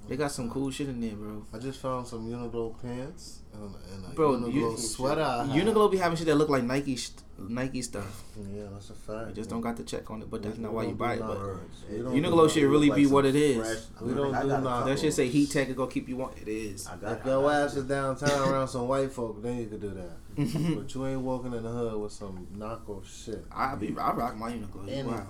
They 0.08 0.16
got 0.16 0.32
some 0.32 0.48
cool 0.50 0.70
shit 0.70 0.88
in 0.88 1.00
there, 1.00 1.10
bro. 1.14 1.44
I 1.52 1.58
just 1.58 1.80
found 1.80 2.06
some 2.06 2.26
Uniqlo 2.30 2.80
pants 2.80 3.40
and, 3.52 3.74
and 3.92 4.06
a 4.06 4.14
Bro, 4.14 4.38
Uniqlo 4.38 4.52
you- 4.54 4.76
sweater. 4.78 5.20
Uniqlo 5.50 5.90
be 5.90 5.98
having 5.98 6.16
shit 6.16 6.26
that 6.26 6.36
look 6.36 6.48
like 6.48 6.64
Nike 6.64 6.96
sh- 6.96 7.10
Nike 7.38 7.82
stuff. 7.82 8.24
Yeah, 8.52 8.64
that's 8.72 8.90
a 8.90 8.94
fact. 8.94 9.28
You 9.28 9.34
just 9.34 9.50
don't 9.50 9.60
got 9.60 9.76
the 9.76 9.82
check 9.84 10.10
on 10.10 10.22
it, 10.22 10.30
but 10.30 10.42
that's 10.42 10.56
We 10.56 10.62
not 10.64 10.72
why 10.72 10.84
you 10.84 10.94
buy 10.94 11.14
it. 11.14 11.20
But 11.20 11.38
Words. 11.38 11.84
We 11.90 11.98
don't 11.98 12.14
Uniqlo 12.14 12.50
shit 12.50 12.66
really 12.68 12.88
Like 12.88 12.96
be 12.96 13.06
what 13.06 13.26
it 13.26 13.36
is. 13.36 13.58
fresh- 13.58 14.00
We 14.02 14.14
don't 14.14 14.32
do 14.40 14.48
none. 14.48 14.86
That 14.88 14.98
shit 14.98 15.12
say 15.12 15.28
heat 15.28 15.50
tech 15.50 15.68
is 15.68 15.74
gonna 15.74 15.90
keep 15.90 16.08
you 16.08 16.16
want. 16.16 16.38
It 16.38 16.48
is. 16.48 16.86
I 16.86 16.96
got 16.96 17.18
If 17.20 17.26
your 17.26 17.52
ass 17.52 17.76
is 17.76 17.84
downtown 17.84 18.48
around 18.48 18.68
some 18.68 18.88
white 18.88 19.12
folk, 19.12 19.42
then 19.42 19.58
you 19.58 19.66
could 19.66 19.80
do 19.82 19.90
that. 19.90 20.16
but 20.76 20.94
you 20.94 21.06
ain't 21.06 21.20
walking 21.20 21.52
in 21.52 21.62
the 21.64 21.68
hood 21.68 22.00
with 22.00 22.12
some 22.12 22.46
knockoff 22.56 23.04
shit. 23.06 23.44
I 23.52 23.74
be 23.74 23.94
I 23.98 24.12
rock 24.12 24.36
my 24.36 24.52
Uniqlo. 24.52 24.88
Anything. 24.88 25.06
Wow. 25.08 25.26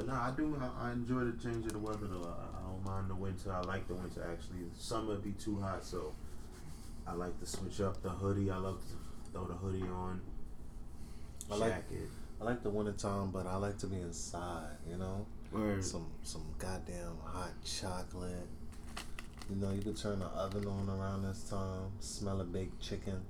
But 0.00 0.14
nah, 0.14 0.28
I 0.28 0.30
do. 0.30 0.56
I, 0.58 0.88
I 0.88 0.92
enjoy 0.92 1.24
the 1.24 1.32
change 1.42 1.66
of 1.66 1.72
the 1.74 1.78
weather 1.78 2.06
though. 2.06 2.26
I, 2.26 2.58
I 2.58 2.70
don't 2.70 2.82
mind 2.86 3.10
the 3.10 3.14
winter. 3.14 3.52
I 3.52 3.60
like 3.60 3.86
the 3.86 3.94
winter 3.94 4.26
actually. 4.32 4.60
Summer 4.78 5.16
be 5.16 5.32
too 5.32 5.60
hot, 5.60 5.84
so 5.84 6.14
I 7.06 7.12
like 7.12 7.38
to 7.40 7.44
switch 7.44 7.82
up 7.82 8.02
the 8.02 8.08
hoodie. 8.08 8.50
I 8.50 8.56
love 8.56 8.80
to 8.80 9.30
throw 9.30 9.44
the 9.44 9.52
hoodie 9.52 9.82
on. 9.82 10.22
I 11.50 11.56
like- 11.56 11.72
Jacket. 11.90 12.08
I 12.40 12.44
like 12.44 12.62
the 12.62 12.70
wintertime, 12.70 13.30
but 13.30 13.46
I 13.46 13.56
like 13.56 13.76
to 13.78 13.86
be 13.86 13.96
inside, 14.00 14.78
you 14.88 14.96
know? 14.96 15.26
Word. 15.52 15.84
Some 15.84 16.06
some 16.22 16.46
goddamn 16.58 17.18
hot 17.22 17.52
chocolate. 17.62 18.48
You 19.50 19.56
know, 19.56 19.70
you 19.70 19.82
could 19.82 19.98
turn 19.98 20.20
the 20.20 20.26
oven 20.26 20.66
on 20.66 20.88
around 20.88 21.24
this 21.24 21.42
time, 21.42 21.90
smell 21.98 22.40
a 22.40 22.44
baked 22.44 22.80
chicken, 22.80 23.20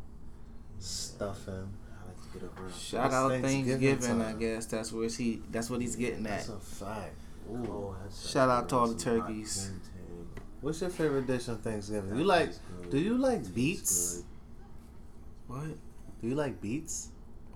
stuffing. 0.78 1.72
I 2.20 2.32
like 2.32 2.32
to 2.32 2.38
get 2.38 2.60
around. 2.60 2.74
Shout 2.74 3.12
out 3.12 3.30
Thanksgiving 3.30 3.98
Thanksgiving, 3.98 4.22
I 4.22 4.32
guess 4.32 4.66
that's 4.66 4.92
where 4.92 5.08
he 5.08 5.42
that's 5.50 5.70
what 5.70 5.80
he's 5.80 5.96
getting 5.96 6.26
at. 6.26 6.46
That's 6.46 6.48
a 6.48 6.58
fact. 6.58 7.14
Ooh. 7.50 7.66
Oh, 7.68 7.96
that's 8.02 8.30
Shout 8.30 8.48
out 8.48 8.68
to 8.68 8.76
all 8.76 8.88
the 8.88 8.98
turkeys. 8.98 9.72
What's 10.60 10.80
your 10.80 10.90
favorite 10.90 11.26
dish 11.26 11.48
on 11.48 11.58
Thanksgiving? 11.58 12.16
You 12.16 12.24
like 12.24 12.52
good. 12.82 12.90
do 12.90 12.98
you 12.98 13.16
like 13.16 13.54
beets? 13.54 14.24
What? 15.46 15.64
Do 16.20 16.28
you 16.28 16.34
like 16.34 16.60
beets? 16.60 17.08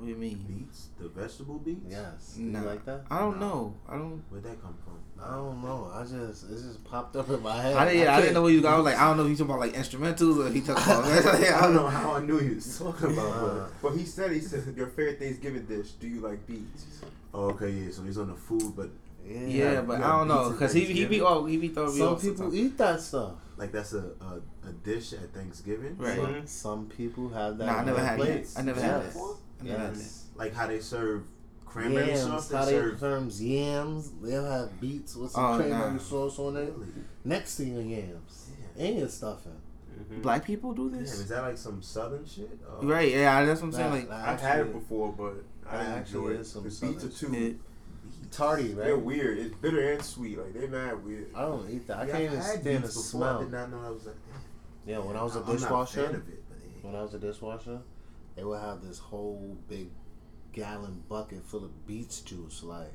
What 0.05 0.09
do 0.09 0.13
you 0.13 0.19
mean? 0.21 0.45
Beets? 0.47 0.89
The 1.01 1.09
vegetable 1.09 1.59
beets? 1.61 1.81
Yes. 1.89 2.35
Nah. 2.39 2.61
you 2.61 2.67
like 2.67 2.85
that? 2.85 3.05
I 3.11 3.21
don't 3.21 3.41
Nah. 3.41 3.47
know. 3.49 3.75
I 3.89 3.95
don't. 3.97 4.23
Where'd 4.29 4.45
that 4.45 4.61
come 4.61 4.75
from? 4.85 4.99
I 5.19 5.35
don't 5.37 5.63
know. 5.65 5.91
I 5.95 6.03
just 6.03 6.45
it 6.45 6.57
just 6.57 6.85
popped 6.85 7.17
up 7.17 7.31
in 7.31 7.43
my 7.43 7.57
head. 7.57 7.75
I, 7.75 7.85
didn't, 7.87 8.01
yeah, 8.03 8.15
I 8.17 8.21
didn't 8.21 8.35
know 8.35 8.43
what 8.43 8.53
you. 8.53 8.61
got. 8.61 8.75
I 8.75 8.77
was 8.77 8.85
like, 8.85 8.99
I 8.99 9.07
don't 9.09 9.17
know 9.17 9.23
if 9.25 9.31
you 9.31 9.37
talking 9.37 9.55
about 9.55 9.61
like 9.61 9.73
instrumentals 9.73 10.45
or 10.47 10.51
he 10.53 10.61
talking 10.61 10.85
about. 10.85 11.05
I 11.35 11.61
don't 11.63 11.75
know 11.75 11.87
how 11.89 12.13
I 12.17 12.21
knew 12.21 12.39
you 12.39 12.57
was 12.57 12.79
talking 12.79 13.13
about. 13.15 13.33
Uh, 13.33 13.55
but- 13.55 13.71
But 13.83 13.99
he 13.99 14.05
said, 14.05 14.31
he 14.33 14.41
said, 14.41 14.75
your 14.77 14.89
favorite 14.89 15.19
Thanksgiving 15.21 15.65
dish, 15.65 15.93
do 15.93 16.07
you 16.07 16.21
like 16.21 16.47
beets? 16.47 16.85
Oh, 17.33 17.47
okay, 17.53 17.71
yeah. 17.71 17.91
So 17.91 18.03
he's 18.03 18.19
on 18.19 18.29
the 18.29 18.35
food, 18.35 18.75
but 18.77 18.91
Yeah, 19.27 19.47
Yeah, 19.47 19.81
but 19.81 20.03
I 20.03 20.19
don't 20.19 20.29
know 20.29 20.51
because 20.51 20.75
he 20.75 20.81
he 20.81 20.87
be 20.87 21.21
Thanksgiving? 21.21 21.27
oh 21.27 21.47
he 21.47 21.57
be 21.57 21.69
throwing 21.69 21.93
some 21.97 22.17
people 22.21 22.37
sometimes. 22.37 22.55
eat 22.57 22.77
that 22.77 23.01
stuff. 23.01 23.33
like 23.57 23.73
that's 23.73 23.95
a 23.95 24.05
a, 24.21 24.69
a 24.69 24.73
dish 24.83 25.15
at 25.15 25.33
Thanksgiving. 25.33 25.97
Right. 25.97 26.17
Some, 26.17 26.35
Mhm. 26.35 26.49
some 26.49 26.87
people 26.89 27.29
have 27.31 27.57
that. 27.59 27.67
Nah, 27.67 27.79
I 27.79 27.85
never 27.85 28.01
had 28.01 28.19
that. 28.19 28.27
plates. 28.27 28.59
I 28.59 28.63
never 28.63 28.81
yes. 28.81 28.91
had 28.91 29.03
that. 29.15 29.37
I 29.65 29.69
never. 29.69 29.95
Yes. 29.95 30.27
Like 30.37 30.55
how 30.55 30.67
they 30.67 30.81
serve 30.81 31.23
cranberry 31.67 32.09
Yams, 32.09 32.21
sauce. 32.23 32.49
They 32.49 32.57
how 32.57 32.65
they 32.65 32.71
serve. 32.73 33.01
serve 33.01 33.33
yams. 33.41 34.11
They'll 34.23 34.45
have 34.51 34.81
beets 34.81 35.17
with 35.17 35.31
some 35.33 35.45
Oh, 35.45 35.57
cranberry 35.59 35.93
nah. 35.93 35.99
sauce 35.99 36.39
on 36.39 36.57
it 36.57 36.73
Really? 36.77 36.87
next 37.25 37.57
to 37.57 37.65
your 37.65 37.83
yams 37.83 38.51
and 38.79 38.99
your 38.99 39.09
stuffing. 39.09 39.53
Mm-hmm. 40.01 40.23
Black 40.23 40.45
people 40.45 40.73
do 40.73 40.91
Damn, 40.91 41.01
this, 41.01 41.13
is 41.21 41.29
that 41.29 41.43
like 41.43 41.57
some 41.57 41.81
southern 41.83 42.27
shit? 42.27 42.51
Oh. 42.69 42.85
right? 42.87 43.11
Yeah, 43.13 43.45
that's 43.45 43.61
what 43.61 43.69
I'm 43.69 43.73
saying. 43.73 43.91
That- 43.93 43.99
Like, 44.01 44.09
that 44.09 44.29
I've 44.29 44.41
had 44.41 44.61
it 44.61 44.73
before, 44.73 45.13
but 45.13 45.35
I 45.71 45.79
didn't 45.79 45.93
actually 45.93 46.19
enjoy 46.19 46.31
it. 46.35 46.41
is 46.41 46.51
some 46.51 46.63
The 46.65 46.69
beets 46.69 47.05
are 47.05 47.11
southern 47.11 47.33
too, 47.33 47.47
it, 47.47 47.57
tardy, 48.33 48.69
they're 48.73 48.99
weird. 48.99 49.39
It's 49.39 49.55
bitter 49.55 49.93
and 49.93 50.03
sweet. 50.03 50.39
Like, 50.39 50.53
they're 50.53 50.67
mad 50.69 51.05
weird. 51.05 51.31
I 51.35 51.43
don't 51.43 51.71
eat 51.71 51.87
that. 51.87 51.99
I 51.99 52.07
Yeah, 52.07 52.13
can't 52.13 52.15
I've 52.17 52.23
even 52.25 52.37
had 52.41 52.45
stand 52.61 52.65
the 52.65 52.71
beets 52.89 53.13
before. 53.13 53.25
I 53.25 53.31
smell. 53.31 53.39
did 53.41 53.53
not 53.53 53.71
know 53.71 53.83
that 53.83 53.95
was 53.95 54.07
like. 54.07 54.17
Yeah, 54.87 54.99
when 54.99 55.17
I 55.17 55.23
was 55.23 55.37
a 55.37 55.41
I'm 55.41 55.49
a 55.49 55.53
dishwasher, 55.53 56.23
it, 56.29 56.45
when 56.85 56.95
I 56.97 57.03
was 57.03 57.15
a 57.15 57.19
dishwasher, 57.19 57.81
they 58.37 58.45
would 58.45 58.61
have 58.61 58.83
this 58.83 58.99
whole 58.99 59.57
big 59.69 59.89
gallon 60.53 61.03
bucket 61.09 61.45
full 61.45 61.65
of 61.65 61.87
beets 61.87 62.21
juice, 62.21 62.63
like, 62.63 62.93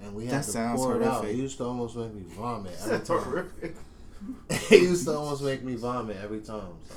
and 0.00 0.14
we 0.14 0.24
had 0.26 0.34
That 0.40 0.44
to 0.44 0.50
sounds 0.50 0.80
pour 0.80 0.96
it 1.00 1.02
out. 1.06 1.24
It 1.24 1.36
used 1.36 1.58
to 1.58 1.64
almost 1.64 1.96
make 1.96 2.14
me 2.14 2.22
vomit 2.26 2.74
every 2.80 2.90
That's 2.96 3.08
time. 3.08 3.18
horrific. 3.20 3.76
it 4.50 4.70
used 4.82 5.06
to 5.06 5.14
almost 5.16 5.42
make 5.42 5.62
me 5.62 5.74
vomit 5.74 6.16
every 6.22 6.40
time. 6.40 6.74
So 6.88 6.94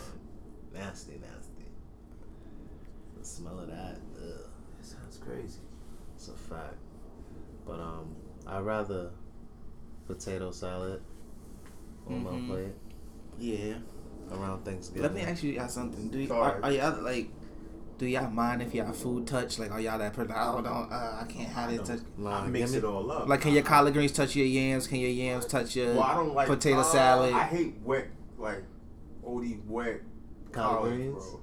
nasty, 0.74 1.14
nasty. 1.14 1.66
The 3.18 3.26
smell 3.26 3.60
of 3.60 3.68
that, 3.70 3.98
ugh, 4.18 4.40
That 4.78 4.86
sounds 4.86 5.18
crazy. 5.18 5.60
it's 6.16 6.28
a 6.28 6.34
fact. 6.34 6.76
But 7.66 7.80
um, 7.80 8.16
I'd 8.48 8.60
rather 8.62 9.10
potato 10.08 10.52
salad 10.52 11.02
on 12.08 12.24
Mhm. 12.24 12.42
my 12.48 12.48
plate 12.56 12.74
yeah. 13.40 13.76
Around 14.32 14.64
Thanksgiving. 14.64 15.04
Let 15.04 15.14
me 15.14 15.22
ask 15.22 15.44
you 15.44 15.52
y'all 15.54 15.68
something. 15.68 16.10
Do 16.10 16.20
you, 16.20 16.28
Sorry. 16.28 16.54
are, 16.54 16.64
are 16.64 16.72
y'all 16.72 17.02
like? 17.04 17.30
Do 17.98 18.06
y'all 18.06 18.30
mind 18.30 18.62
if 18.62 18.74
y'all 18.76 18.92
food 18.92 19.26
touch? 19.26 19.58
Like, 19.58 19.72
are 19.72 19.80
y'all 19.80 19.98
that 20.00 20.14
person? 20.14 20.34
Oh, 20.36 20.62
don't. 20.62 20.92
Uh, 20.92 21.20
I 21.22 21.26
can't 21.30 21.48
have 21.50 21.70
I 21.70 21.74
it 21.74 21.86
touch. 21.86 22.00
Nah, 22.18 22.42
I 22.44 22.48
mix 22.48 22.72
give 22.72 22.84
it 22.84 22.88
all 22.88 23.10
up. 23.10 23.28
Like, 23.30 23.42
can 23.42 23.54
your 23.54 23.64
collard 23.64 23.94
greens 23.94 24.12
touch 24.12 24.36
your 24.36 24.46
yams? 24.46 24.86
Can 24.88 24.98
your 25.00 25.12
yams 25.12 25.46
touch 25.46 25.76
your 25.78 25.94
Well, 25.94 26.04
I 26.04 26.16
don't 26.16 26.34
like 26.34 26.48
potato 26.48 26.80
uh, 26.80 26.84
salad? 26.84 27.34
I 27.34 27.44
hate 27.44 27.76
wet, 27.84 28.08
like, 28.38 28.64
OD 29.26 29.46
wet 29.68 30.02
Collard 30.52 30.78
collard 30.78 30.94
greens? 30.96 31.14
bro. 31.14 31.40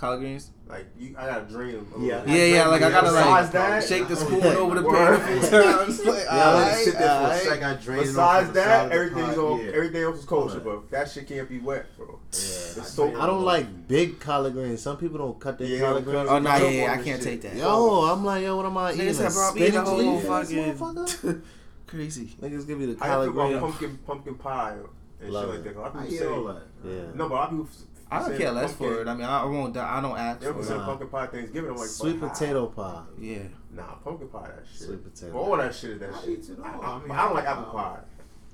Collard 0.00 0.20
greens? 0.20 0.50
Like, 0.66 0.86
you, 0.98 1.14
I 1.18 1.26
gotta 1.26 1.44
drain 1.44 1.72
them. 1.72 1.86
Yeah. 2.00 2.24
Yeah, 2.26 2.44
yeah. 2.44 2.66
Like 2.68 2.82
I 2.82 2.90
gotta 2.90 3.10
like 3.10 3.50
that, 3.52 3.84
shake 3.84 4.08
the 4.08 4.16
spoon 4.24 4.38
Yeah. 4.40 4.54
over 4.54 4.80
the 4.80 4.88
pan 4.88 5.14
a 5.14 5.18
few 5.18 5.50
times. 5.50 6.04
Like, 6.04 6.24
Yeah, 6.24 6.28
I 6.30 6.54
let 6.54 6.72
it 6.80 6.84
sit 6.84 6.98
there 6.98 7.20
for 7.26 7.32
a 7.32 7.38
second. 7.38 7.64
I 7.64 7.74
drain 7.74 7.98
Besides 8.00 8.48
to 8.48 8.54
the 8.54 8.60
side 8.62 8.66
that, 8.68 8.84
of 8.84 8.88
the 8.90 8.94
everything's 8.94 9.34
pot, 9.34 9.38
all, 9.38 9.58
yeah. 9.62 9.70
everything 9.72 10.02
else 10.02 10.18
is 10.20 10.24
kosher, 10.24 10.54
Right. 10.58 10.64
but 10.64 10.90
that 10.92 11.10
shit 11.10 11.26
can't 11.28 11.48
be 11.48 11.58
wet, 11.58 11.86
bro. 11.96 12.06
Yeah. 12.06 12.16
It's 12.32 12.88
so 12.92 13.20
I 13.20 13.26
don't 13.26 13.44
like 13.44 13.88
big 13.88 14.20
collard 14.20 14.52
greens. 14.52 14.80
Some 14.80 14.96
people 14.96 15.18
don't 15.18 15.38
cut 15.40 15.58
their 15.58 15.66
Yeah, 15.68 15.80
collard 15.80 16.04
greens. 16.04 16.28
Oh 16.30 16.38
no, 16.38 16.50
yeah, 16.50 16.58
Jump 16.60 16.72
yeah, 16.74 16.92
on 16.92 16.98
I 16.98 17.02
can't 17.02 17.22
take 17.22 17.42
that. 17.42 17.56
Yo, 17.56 18.04
I'm 18.12 18.24
like, 18.24 18.42
yo, 18.44 18.56
what 18.56 18.66
am 18.66 18.76
I 18.78 18.92
eating? 18.92 19.06
Niggas 19.08 19.14
said, 19.14 19.32
A 19.32 19.64
eating 19.66 19.76
a 19.80 19.84
spinach 19.84 19.88
whole 19.88 20.20
fucking 20.20 20.74
motherfucker? 20.78 21.42
crazy. 21.88 22.36
Niggas 22.40 22.66
give 22.66 22.80
you 22.80 22.86
the 22.86 22.94
collard 22.94 23.32
feel 23.32 23.40
about 23.48 23.60
pumpkin 23.60 23.98
pumpkin 24.06 24.34
pie 24.36 24.76
and 25.20 25.32
Love 25.32 25.46
shit 25.46 25.54
like 25.56 25.64
that? 25.64 25.76
A 25.76 25.80
lot 25.80 25.94
of 25.94 26.00
I 26.00 26.06
people 26.06 26.16
eat 26.26 26.30
all 26.30 26.44
that. 26.44 26.62
Yeah. 26.84 26.92
no, 27.14 27.28
but 27.28 27.34
a 27.34 27.36
lot 27.36 27.44
of 27.52 27.58
people. 27.58 27.68
I 28.10 28.18
don't 28.28 28.38
care 28.38 28.50
less 28.52 28.72
for 28.74 29.00
it. 29.00 29.08
I 29.08 29.14
mean, 29.14 29.24
I 29.24 29.44
won't. 29.44 29.74
Die. 29.74 29.98
I 29.98 30.00
don't 30.00 30.18
ask 30.18 30.40
They 30.40 30.46
don't 30.46 30.54
for 30.54 30.58
consider 30.60 30.76
it. 30.76 30.78
Nah. 30.80 30.86
pumpkin 30.86 31.08
pie 31.08 31.26
Thanksgiving. 31.26 31.70
I'm 31.70 31.76
like, 31.76 31.86
Sweet 31.88 32.20
but 32.20 32.26
how? 32.28 32.32
potato 32.34 32.66
pie. 32.66 33.02
Yeah. 33.20 33.38
Nah, 33.72 33.94
pumpkin 34.04 34.28
pie 34.28 34.48
that 34.48 34.64
shit. 34.72 34.86
Sweet 34.88 35.04
potato. 35.04 35.38
All 35.38 35.56
that 35.56 35.74
shit 35.74 35.90
is 35.90 36.00
that 36.00 36.10
I 36.14 36.20
shit. 36.20 36.30
eat. 36.30 36.50
I, 36.64 36.68
I, 36.68 36.72
I 36.72 36.98
mean, 37.02 37.10
I 37.12 37.24
don't 37.24 37.34
like 37.34 37.44
apple 37.46 37.64
pie. 37.72 37.98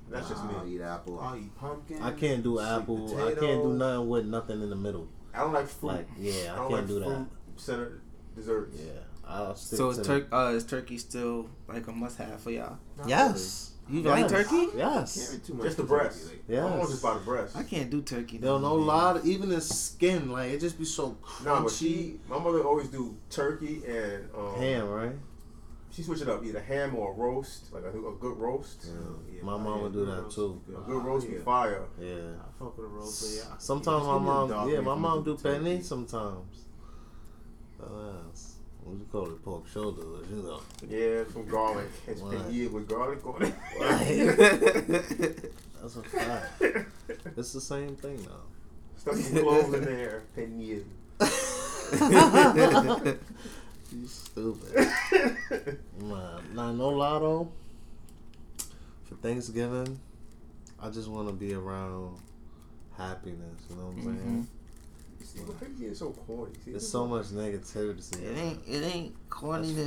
That's 0.09 0.29
just 0.29 0.45
me. 0.45 0.51
I'll 0.57 0.65
me. 0.65 0.75
eat 0.77 0.81
apple. 0.83 1.19
I'll 1.21 1.37
eat 1.37 1.57
pumpkin. 1.57 2.03
I 2.03 2.13
can't 2.13 2.43
do 2.43 2.57
sweet 2.59 2.67
apple. 2.67 3.27
I 3.27 3.35
can't 3.35 3.63
do 3.63 3.73
nothing 3.73 4.09
with 4.09 4.27
nothing 4.27 4.63
in 4.63 4.71
the 4.71 4.77
middle. 4.77 5.09
I 5.35 5.41
don't 5.41 5.53
like 5.53 5.67
fruit. 5.69 5.89
Like, 5.89 6.09
yeah, 6.19 6.53
I, 6.53 6.57
don't 6.57 6.69
can't 6.69 6.73
like 6.73 6.87
do 6.87 6.99
that. 7.01 7.05
fruit 7.07 7.29
centered 7.57 8.01
desserts. 8.35 8.77
Yeah, 8.79 8.93
I'll 9.27 9.57
stick 9.57 9.77
So 9.79 9.93
to 9.93 10.01
is, 10.01 10.07
tur- 10.07 10.29
uh, 10.33 10.53
is 10.55 10.65
turkey 10.65 10.99
still 10.99 11.49
like 11.67 11.87
a 11.87 11.93
must 11.93 12.19
have 12.19 12.41
for 12.41 12.51
y'all? 12.51 12.79
Not 12.99 13.09
Yes. 13.09 13.73
You 13.89 14.01
Yes. 14.01 14.07
like 14.21 14.29
turkey? 14.29 14.57
really. 14.67 14.79
Yes. 14.79 15.27
Carry 15.29 15.39
too 15.41 15.55
much 15.55 15.65
Just 15.65 15.77
the 15.77 15.83
for 15.85 15.89
turkey, 15.99 16.09
breast. 16.09 16.27
like- 16.27 16.43
Yes. 16.49 16.73
I'm 16.73 16.81
just 16.91 17.03
by 17.03 17.15
the 17.15 17.21
breast. 17.21 17.57
I 17.57 17.63
can't 17.63 17.91
do 17.91 18.03
turkey. 18.03 18.39
Yo, 18.39 18.59
no 18.59 18.77
man. 18.79 18.87
lie, 18.87 19.21
even 19.25 19.49
the 19.49 19.61
skin, 19.61 20.31
like 20.33 20.51
it 20.53 20.61
just 20.61 20.77
be 20.79 20.85
so 20.85 21.17
crunchy. 21.23 21.45
Nah, 21.45 21.63
but 21.63 21.71
she, 21.73 22.21
my 22.29 22.39
mother 22.39 22.63
always 22.65 22.89
do 22.89 23.17
turkey 23.31 23.83
and 23.87 24.29
um, 24.37 24.55
ham, 24.57 24.89
right? 24.89 25.13
She 25.91 26.03
switch 26.03 26.21
it 26.21 26.29
up, 26.29 26.45
either 26.45 26.61
ham 26.61 26.95
or 26.97 27.13
a 27.13 27.15
roast, 27.15 27.73
like 27.73 27.85
a, 27.85 27.89
a 27.91 28.13
good 28.21 28.37
roast. 28.37 28.87
Yeah. 28.87 28.93
Yeah, 29.37 29.43
My 29.45 29.57
my 29.57 29.65
mom 29.65 29.83
would 29.83 29.93
do 29.93 30.05
that 30.05 30.23
roast 30.25 30.35
too. 30.37 30.61
A 30.69 30.71
good. 30.73 30.87
good 30.87 31.05
roast 31.05 31.29
be 31.29 31.35
Yeah. 31.35 31.41
fire. 31.43 31.85
Yeah. 31.99 32.15
I 32.41 32.59
fuck 32.59 32.77
with 32.77 32.87
a 32.87 32.89
roast, 32.89 33.23
but 33.23 33.49
yeah. 33.51 33.57
Sometimes 33.59 34.05
Yeah, 34.05 34.19
my 34.19 34.19
just 34.19 34.19
give 34.19 34.23
me 34.27 34.29
a 34.29 34.57
mom, 34.59 34.69
yeah, 34.69 34.81
my 34.81 34.95
mom 34.97 35.23
do 35.25 35.37
turkey. 35.37 35.65
penne 35.65 35.83
sometimes. 35.83 36.65
Oh, 37.81 38.13
yes. 38.29 38.46
What 38.87 38.99
you 38.99 39.07
call 39.11 39.27
it? 39.27 39.43
Pork 39.43 39.67
shoulder, 39.67 40.03
you 40.31 40.43
know. 40.43 40.61
Yeah, 40.89 41.25
some 41.33 41.47
garlic. 41.47 41.89
It's 42.07 42.21
been 42.21 42.53
years 42.53 42.71
with 42.71 42.89
garlic 42.89 43.27
on 43.27 43.43
it. 43.43 43.55
That's 45.81 45.97
a 45.97 46.03
fact. 46.03 46.63
It's 47.37 47.53
the 47.53 47.61
same 47.61 47.97
thing 47.97 48.23
though. 48.23 48.47
Stuff 48.97 49.17
some 49.17 49.43
cloves 49.43 49.75
in 49.75 49.85
there. 49.85 50.23
Penne. 50.37 50.85
You 53.93 54.07
stupid. 54.07 54.89
nah, 56.01 56.41
nah, 56.53 56.73
no 56.73 56.89
lotto. 56.89 57.53
For 59.05 59.15
Thanksgiving, 59.17 60.01
I 60.83 60.91
just 60.91 61.09
want 61.09 61.29
to 61.29 61.35
be 61.35 61.55
around 61.55 62.19
happiness. 62.97 63.63
You 63.71 63.77
know 63.77 63.83
what 63.87 63.91
I'm 63.91 64.03
mm-hmm. 64.03 64.19
saying? 64.19 64.49
See, 65.37 65.43
why 65.43 65.67
you 65.69 65.75
getting 65.75 65.95
so 65.95 66.11
corny? 66.11 66.53
See, 66.65 66.71
There's 66.71 66.89
so 66.89 67.07
much 67.07 67.27
negativity. 67.27 68.23
It 68.23 68.39
ain't. 68.39 68.61
It 68.67 68.83
ain't 68.95 69.29
corniness, 69.29 69.85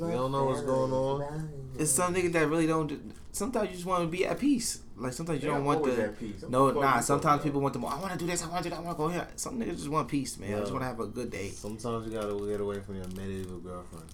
man. 0.00 0.08
We 0.10 0.14
don't 0.14 0.32
know 0.32 0.44
what's 0.44 0.60
going 0.62 0.92
on. 0.92 1.48
It's 1.78 1.90
some 1.90 2.14
niggas 2.14 2.32
that 2.32 2.46
really 2.48 2.66
don't. 2.66 2.86
do- 2.88 3.00
Sometimes 3.32 3.70
you 3.70 3.74
just 3.76 3.86
want 3.86 4.02
to 4.04 4.08
be 4.08 4.26
at 4.26 4.38
peace. 4.38 4.80
Like 4.96 5.14
sometimes 5.14 5.42
you 5.42 5.48
Yeah, 5.48 5.54
don't 5.54 5.60
I'm 5.62 5.66
want 5.66 5.78
always 5.80 5.96
the. 5.96 6.02
at 6.04 6.18
peace. 6.20 6.42
I'm 6.42 6.50
No, 6.50 6.70
nah. 6.70 7.00
Sometimes 7.00 7.42
people 7.42 7.62
want 7.62 7.72
the. 7.72 7.80
I 7.80 7.98
want 7.98 8.12
to 8.12 8.18
do 8.18 8.26
this. 8.26 8.44
I 8.44 8.48
want 8.48 8.62
to 8.62 8.68
do 8.68 8.74
that. 8.74 8.80
I 8.80 8.84
want 8.84 8.98
to 8.98 9.02
go 9.02 9.08
here. 9.08 9.26
Some 9.36 9.58
niggas 9.58 9.76
just 9.76 9.88
want 9.88 10.08
peace, 10.08 10.38
man. 10.38 10.54
I 10.54 10.60
just 10.60 10.72
want 10.72 10.82
to 10.82 10.86
have 10.88 11.00
a 11.00 11.06
good 11.06 11.30
day. 11.30 11.48
Sometimes 11.48 12.06
you 12.06 12.12
gotta 12.12 12.34
get 12.46 12.60
away 12.60 12.80
from 12.80 12.96
your 12.96 13.06
medieval 13.16 13.58
girlfriend. 13.58 14.04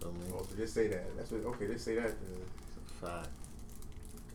Feel 0.00 0.12
me? 0.12 0.18
Oh, 0.32 0.46
just 0.56 0.74
say 0.74 0.86
that. 0.86 1.16
That's 1.16 1.32
what. 1.32 1.44
Okay, 1.54 1.66
just 1.66 1.84
say 1.84 1.96
that. 1.96 2.10
Uh, 2.10 3.04
Fact. 3.06 3.28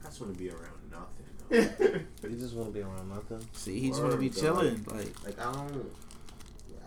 I 0.03 0.05
just 0.07 0.19
want 0.19 0.33
to 0.33 0.37
be 0.39 0.49
around 0.49 0.91
nothing. 0.91 1.22
Then. 1.49 2.07
You 2.23 2.37
just 2.37 2.55
want 2.55 2.69
to 2.69 2.73
be 2.73 2.81
around 2.81 3.09
nothing. 3.09 3.45
See, 3.53 3.79
he 3.79 3.89
just 3.89 4.01
want 4.01 4.13
to 4.13 4.19
be 4.19 4.29
chilling. 4.29 4.83
Like 4.87 5.23
Like 5.25 5.39
I 5.39 5.51
don't. 5.51 5.91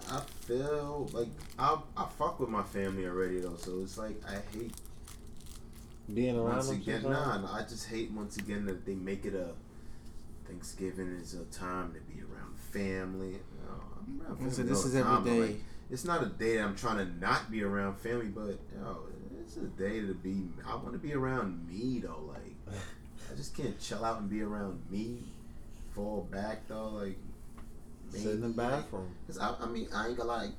I 0.08 0.20
feel 0.46 1.08
like 1.12 1.28
I 1.58 1.78
I 1.96 2.06
fuck 2.18 2.38
with 2.40 2.48
my 2.48 2.62
family 2.62 3.06
already 3.06 3.40
though, 3.40 3.56
so 3.56 3.80
it's 3.82 3.98
like 3.98 4.16
I 4.26 4.36
hate 4.56 4.72
Being 6.12 6.36
around 6.36 6.56
once 6.56 6.70
again. 6.70 7.02
sometimes. 7.02 7.42
Nah, 7.44 7.54
I 7.56 7.62
just 7.62 7.88
hate 7.88 8.10
once 8.12 8.36
again 8.36 8.66
that 8.66 8.86
they 8.86 8.94
make 8.94 9.25
it 9.25 9.34
a 9.34 9.50
Thanksgiving 10.46 11.08
is 11.20 11.34
a 11.34 11.44
time 11.46 11.92
to 11.92 12.00
be 12.00 12.20
around 12.22 12.56
family. 12.56 13.40
No, 13.66 13.82
I'm 13.98 14.20
around 14.20 14.36
family 14.38 14.52
so 14.52 14.62
this 14.62 14.84
is 14.84 14.92
the 14.92 15.02
time, 15.02 15.25
but, 15.25 15.30
day. 15.30 15.40
like, 15.40 15.56
it's 15.90 16.04
not 16.04 16.22
a 16.22 16.26
day 16.26 16.56
that 16.56 16.64
I'm 16.64 16.76
trying 16.76 16.98
to 16.98 17.18
not 17.18 17.50
be 17.50 17.64
around 17.64 17.98
family, 17.98 18.26
but 18.26 18.58
yo, 18.80 19.08
it's 19.40 19.56
a 19.56 19.62
day 19.62 20.00
to 20.00 20.14
be. 20.14 20.44
I 20.64 20.76
want 20.76 20.92
to 20.92 20.98
be 20.98 21.14
around 21.14 21.66
me 21.68 22.00
though. 22.00 22.22
Like 22.28 22.76
I 23.30 23.35
just 23.37 23.56
can't 23.56 23.78
chill 23.80 24.04
out 24.04 24.21
and 24.21 24.30
be 24.30 24.42
around 24.42 24.80
me. 24.90 25.25
Fall 25.95 26.28
back 26.30 26.68
though, 26.68 26.88
like 26.90 27.16
Sit 28.11 28.33
in 28.33 28.40
the 28.40 28.49
maybe, 28.49 28.61
like, 28.61 28.71
bathroom. 28.83 29.14
Cause 29.26 29.38
I, 29.38 29.54
I 29.61 29.66
mean, 29.66 29.88
I 29.95 30.09
ain't 30.09 30.16
gonna 30.16 30.28
like. 30.28 30.50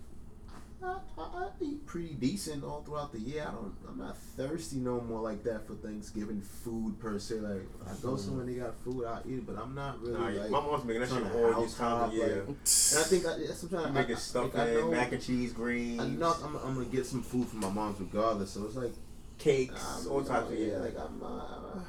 I, 0.83 0.95
I, 1.17 1.21
I 1.21 1.47
eat 1.61 1.85
pretty 1.87 2.13
decent 2.13 2.63
all 2.63 2.83
throughout 2.83 3.11
the 3.11 3.19
year. 3.19 3.43
I 3.47 3.51
don't. 3.51 3.73
I'm 3.87 3.97
not 3.97 4.15
thirsty 4.17 4.75
no 4.77 4.99
more 5.01 5.21
like 5.21 5.43
that 5.45 5.65
for 5.65 5.73
Thanksgiving 5.75 6.41
food 6.41 6.99
per 6.99 7.17
se. 7.17 7.35
Like 7.35 7.61
I 7.87 7.93
go 8.01 8.15
somewhere 8.15 8.45
and 8.45 8.53
they 8.55 8.59
got 8.59 8.75
food, 8.83 9.05
I 9.05 9.21
eat 9.27 9.35
it, 9.39 9.47
but 9.47 9.57
I'm 9.57 9.73
not 9.73 9.99
really 10.01 10.13
Nah, 10.35 10.41
like. 10.41 10.51
my 10.51 10.59
mom's 10.59 10.83
making 10.83 11.01
that 11.01 11.09
shit 11.09 11.17
trying 11.19 11.31
to 11.31 11.45
all 11.47 11.53
house 11.53 11.63
these 11.63 11.73
times 11.75 12.13
hop, 12.13 12.13
like- 12.13 12.31
and 12.31 12.49
I 12.59 13.03
think 13.03 13.25
I, 13.25 13.37
that's 13.47 13.63
what 13.63 13.63
I'm 13.63 13.69
trying 13.69 13.85
to 13.87 13.91
Making 14.01 14.15
I- 14.15 14.19
stuff 14.19 14.53
like, 14.53 14.67
I 14.67 14.79
in 14.79 14.91
mac 14.91 15.11
and 15.13 15.21
cheese, 15.23 15.53
greens, 15.53 15.99
I 16.01 16.07
know 16.09 16.35
I'm, 16.43 16.55
I'm 16.57 16.73
gonna 16.75 16.85
get 16.85 17.05
some 17.07 17.23
food 17.23 17.47
from 17.47 17.61
my 17.61 17.69
mom's 17.69 17.99
regardless. 17.99 18.51
So 18.51 18.65
it's 18.65 18.75
like 18.75 18.93
cakes, 19.39 19.83
I'm, 20.05 20.11
all 20.11 20.23
types 20.23 20.51
of 20.51 20.59
yeah, 20.59 20.73
yeah. 20.73 20.77
like 20.77 20.95
I'm. 20.99 21.23
Uh, 21.23 21.79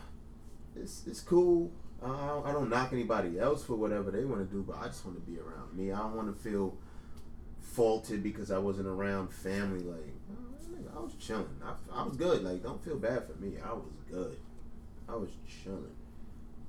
it's 0.80 1.06
it's 1.06 1.20
cool. 1.20 1.70
Uh, 2.02 2.42
I 2.44 2.52
don't, 2.52 2.70
knock 2.70 2.92
anybody 2.92 3.40
else 3.40 3.64
for 3.64 3.74
whatever 3.74 4.12
they 4.12 4.24
want 4.24 4.48
to 4.48 4.54
do, 4.54 4.62
but 4.62 4.76
I 4.78 4.86
just 4.86 5.04
want 5.04 5.16
to 5.16 5.30
be 5.30 5.36
around 5.40 5.76
me. 5.76 5.90
I 5.90 5.98
don't 5.98 6.14
want 6.14 6.32
to 6.32 6.42
feel 6.48 6.76
faulted 7.60 8.22
because 8.22 8.52
I 8.52 8.58
wasn't 8.58 8.86
around 8.86 9.32
family. 9.32 9.82
Like 9.82 10.14
uh, 10.30 10.96
I 10.96 11.02
was 11.02 11.14
chilling. 11.14 11.48
I, 11.64 11.74
I 11.92 12.04
was 12.04 12.16
good. 12.16 12.44
Like 12.44 12.62
don't 12.62 12.82
feel 12.84 12.96
bad 12.96 13.24
for 13.26 13.34
me. 13.42 13.54
I 13.64 13.72
was 13.72 13.90
good. 14.08 14.36
I 15.08 15.16
was 15.16 15.30
chilling. 15.62 15.90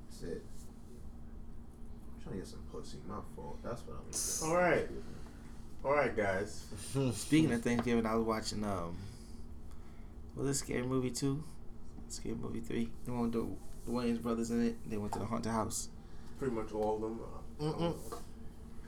That's 0.08 0.22
it. 0.24 0.42
I'm 2.16 2.22
trying 2.22 2.34
to 2.34 2.38
get 2.40 2.48
some 2.48 2.62
pussy. 2.72 2.98
My 3.08 3.20
fault. 3.36 3.58
That's 3.62 3.82
what 3.82 3.98
I'm. 3.98 4.10
Doing. 4.10 4.50
All 4.50 4.70
right. 4.70 4.88
All 5.84 5.92
right, 5.92 6.14
guys. 6.14 6.64
Speaking 7.14 7.52
of 7.52 7.62
Thanksgiving, 7.62 8.04
I 8.04 8.14
was 8.14 8.26
watching 8.26 8.64
um, 8.64 8.96
was 10.36 10.48
it 10.48 10.54
Scary 10.54 10.82
Movie 10.82 11.10
two, 11.10 11.42
Scary 12.08 12.34
Movie 12.34 12.60
three. 12.60 12.90
The 13.04 13.12
one 13.12 13.22
with 13.22 13.32
the, 13.32 13.46
the 13.90 13.96
Wayans 13.96 14.22
brothers 14.22 14.50
in 14.50 14.66
it. 14.66 14.76
They 14.90 14.96
went 14.96 15.12
to 15.14 15.18
the 15.18 15.24
haunted 15.26 15.52
house, 15.52 15.88
Pretty 16.38 16.54
much 16.54 16.72
all 16.72 16.96
of 16.96 17.00
them. 17.02 17.20
Uh, 17.60 17.64
Mm-mm. 17.64 17.94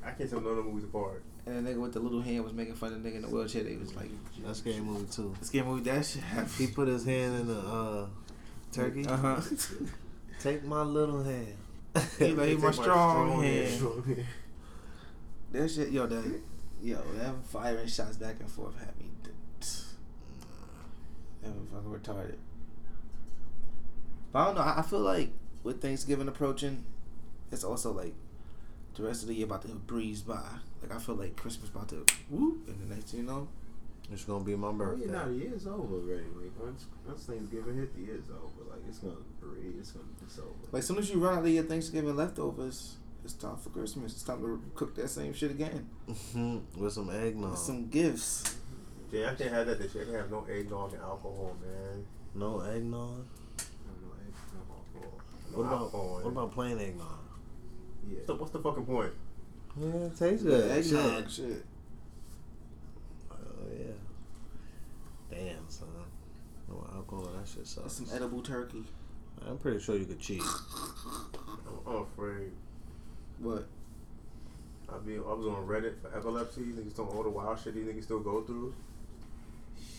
I 0.04 0.10
can't 0.12 0.28
tell 0.30 0.40
none 0.40 0.50
of 0.52 0.56
the 0.56 0.62
movies 0.62 0.84
apart. 0.84 1.22
and 1.46 1.66
the 1.66 1.70
nigga 1.70 1.76
with 1.80 1.92
the 1.92 2.00
little 2.00 2.22
hand 2.22 2.42
was 2.44 2.52
making 2.52 2.74
fun 2.74 2.92
of 2.94 3.02
the 3.02 3.08
nigga 3.08 3.16
in 3.16 3.22
the 3.22 3.28
wheelchair. 3.28 3.62
They 3.64 3.76
was 3.76 3.94
like, 3.94 4.10
That's 4.44 4.58
scary 4.60 4.80
movie 4.80 5.06
too. 5.12 5.34
Scary 5.42 5.66
Movie 5.66 5.82
that 5.90 6.04
shit. 6.06 6.22
He 6.58 6.66
put 6.68 6.88
his 6.88 7.04
hand 7.04 7.40
in 7.40 7.46
the 7.48 7.58
uh, 7.58 8.06
turkey. 8.72 9.06
Uh 9.06 9.16
huh. 9.16 9.40
Take 10.40 10.64
my 10.64 10.82
little 10.82 11.22
hand. 11.22 11.54
He 12.18 12.28
like, 12.32 12.48
he 12.48 12.54
my 12.56 12.64
my 12.66 12.70
strong 12.72 12.84
strong 13.28 13.42
hand. 13.42 13.68
hand. 14.06 14.26
That 15.52 15.70
shit, 15.70 15.90
yo, 15.90 16.06
that, 16.06 16.40
yo, 16.82 16.96
that 17.18 17.34
firing 17.44 17.86
shots 17.86 18.16
back 18.16 18.36
and 18.40 18.50
forth 18.50 18.78
had 18.78 18.96
me. 18.98 19.10
d- 19.22 19.28
That 21.42 21.50
was 21.54 21.68
fucking 21.70 21.90
retarded. 21.90 22.36
But 24.32 24.38
I 24.38 24.44
don't 24.46 24.54
know. 24.56 24.60
I 24.62 24.78
I 24.78 24.82
feel 24.82 25.00
like 25.00 25.30
with 25.62 25.80
Thanksgiving 25.80 26.28
approaching, 26.28 26.84
it's 27.50 27.64
also 27.64 27.92
like 27.92 28.14
the 28.96 29.02
rest 29.04 29.22
of 29.22 29.28
the 29.28 29.34
year 29.34 29.46
about 29.46 29.62
to 29.62 29.68
breeze 29.68 30.22
by. 30.22 30.42
Like 30.82 30.94
I 30.94 30.98
feel 30.98 31.14
like 31.14 31.36
Christmas 31.36 31.70
about 31.70 31.88
to 31.90 32.04
whoop, 32.30 32.66
and 32.68 32.80
the 32.90 32.94
next 32.94 33.14
you 33.14 33.22
know, 33.22 33.48
It's 34.10 34.24
gonna 34.24 34.44
be 34.44 34.56
my 34.56 34.68
Oh, 34.68 34.72
birthday. 34.72 35.06
yeah, 35.06 35.12
no, 35.12 35.28
the 35.32 35.38
year's 35.44 35.66
over 35.66 35.94
already. 35.96 36.24
Like 36.40 36.52
once 36.60 36.86
once 37.06 37.24
Thanksgiving 37.24 37.76
hit, 37.76 37.94
the 37.94 38.02
year's 38.02 38.28
over. 38.30 38.70
Like 38.70 38.80
it's 38.88 38.98
gonna 38.98 39.14
breeze. 39.40 39.74
It's 39.78 39.90
gonna 39.92 40.04
it's 40.22 40.38
over. 40.38 40.48
like 40.72 40.80
as 40.80 40.86
soon 40.86 40.98
as 40.98 41.10
you 41.10 41.18
run 41.24 41.38
out 41.38 41.44
of 41.44 41.48
your 41.50 41.64
Thanksgiving 41.64 42.16
leftovers, 42.16 42.96
it's 43.24 43.34
time 43.34 43.56
for 43.56 43.70
Christmas. 43.70 44.12
It's 44.12 44.22
time 44.24 44.40
to 44.40 44.60
cook 44.74 44.94
that 44.96 45.08
same 45.08 45.32
shit 45.32 45.50
again. 45.52 45.88
Mm-hmm. 46.08 46.80
With 46.82 46.92
some 46.94 47.10
eggnog. 47.10 47.50
With 47.52 47.60
some 47.60 47.88
gifts. 47.88 48.56
Yeah, 49.12 49.30
I 49.30 49.34
can't 49.34 49.52
have 49.52 49.66
that 49.66 49.78
this 49.78 49.94
year. 49.94 50.04
I 50.04 50.06
can't 50.06 50.18
have 50.22 50.30
no 50.30 50.44
eggnog 50.50 50.94
and 50.94 51.02
alcohol, 51.02 51.54
man. 51.62 52.04
No 52.34 52.60
eggnog. 52.60 53.24
I 53.58 53.92
don't 53.92 54.02
know, 54.02 54.14
it's 54.28 54.38
no 54.52 54.60
alcohol. 54.74 55.20
No 55.20 55.41
What 55.54 55.66
about 55.66 55.80
alcohol 55.82 56.14
what 56.14 56.24
it. 56.24 56.28
about 56.28 56.52
plain 56.52 56.78
eggnog? 56.78 57.06
Yeah. 58.08 58.18
So 58.26 58.34
what's 58.36 58.50
the 58.52 58.58
fucking 58.60 58.86
point? 58.86 59.12
Yeah, 59.80 59.86
it 60.06 60.18
tastes 60.18 60.44
The 60.44 60.50
good. 60.50 60.70
eggnog, 60.70 61.24
Shit. 61.24 61.32
shit. 61.32 61.64
Oh 63.30 63.36
yeah. 63.78 63.92
Damn 65.30 65.68
son. 65.68 65.88
No 66.68 66.86
alcohol. 66.94 67.30
That 67.36 67.46
shit 67.48 67.58
That's 67.58 67.70
sucks. 67.74 67.94
some 67.94 68.06
edible 68.14 68.42
turkey. 68.42 68.84
I'm 69.48 69.58
pretty 69.58 69.80
sure 69.80 69.96
you 69.96 70.04
could 70.04 70.20
cheat. 70.20 70.42
I'm, 70.42 71.78
I'm 71.86 72.02
afraid. 72.02 72.52
What? 73.38 73.66
I 74.88 74.98
mean, 75.06 75.18
I 75.26 75.32
was 75.32 75.46
on 75.46 75.66
Reddit 75.66 75.94
for 76.00 76.16
epilepsy. 76.16 76.60
Niggas 76.60 76.94
talking 76.94 77.16
all 77.16 77.22
the 77.24 77.30
wild 77.30 77.58
shit 77.58 77.74
these 77.74 77.86
niggas 77.86 78.04
still 78.04 78.20
go 78.20 78.42
through. 78.42 78.74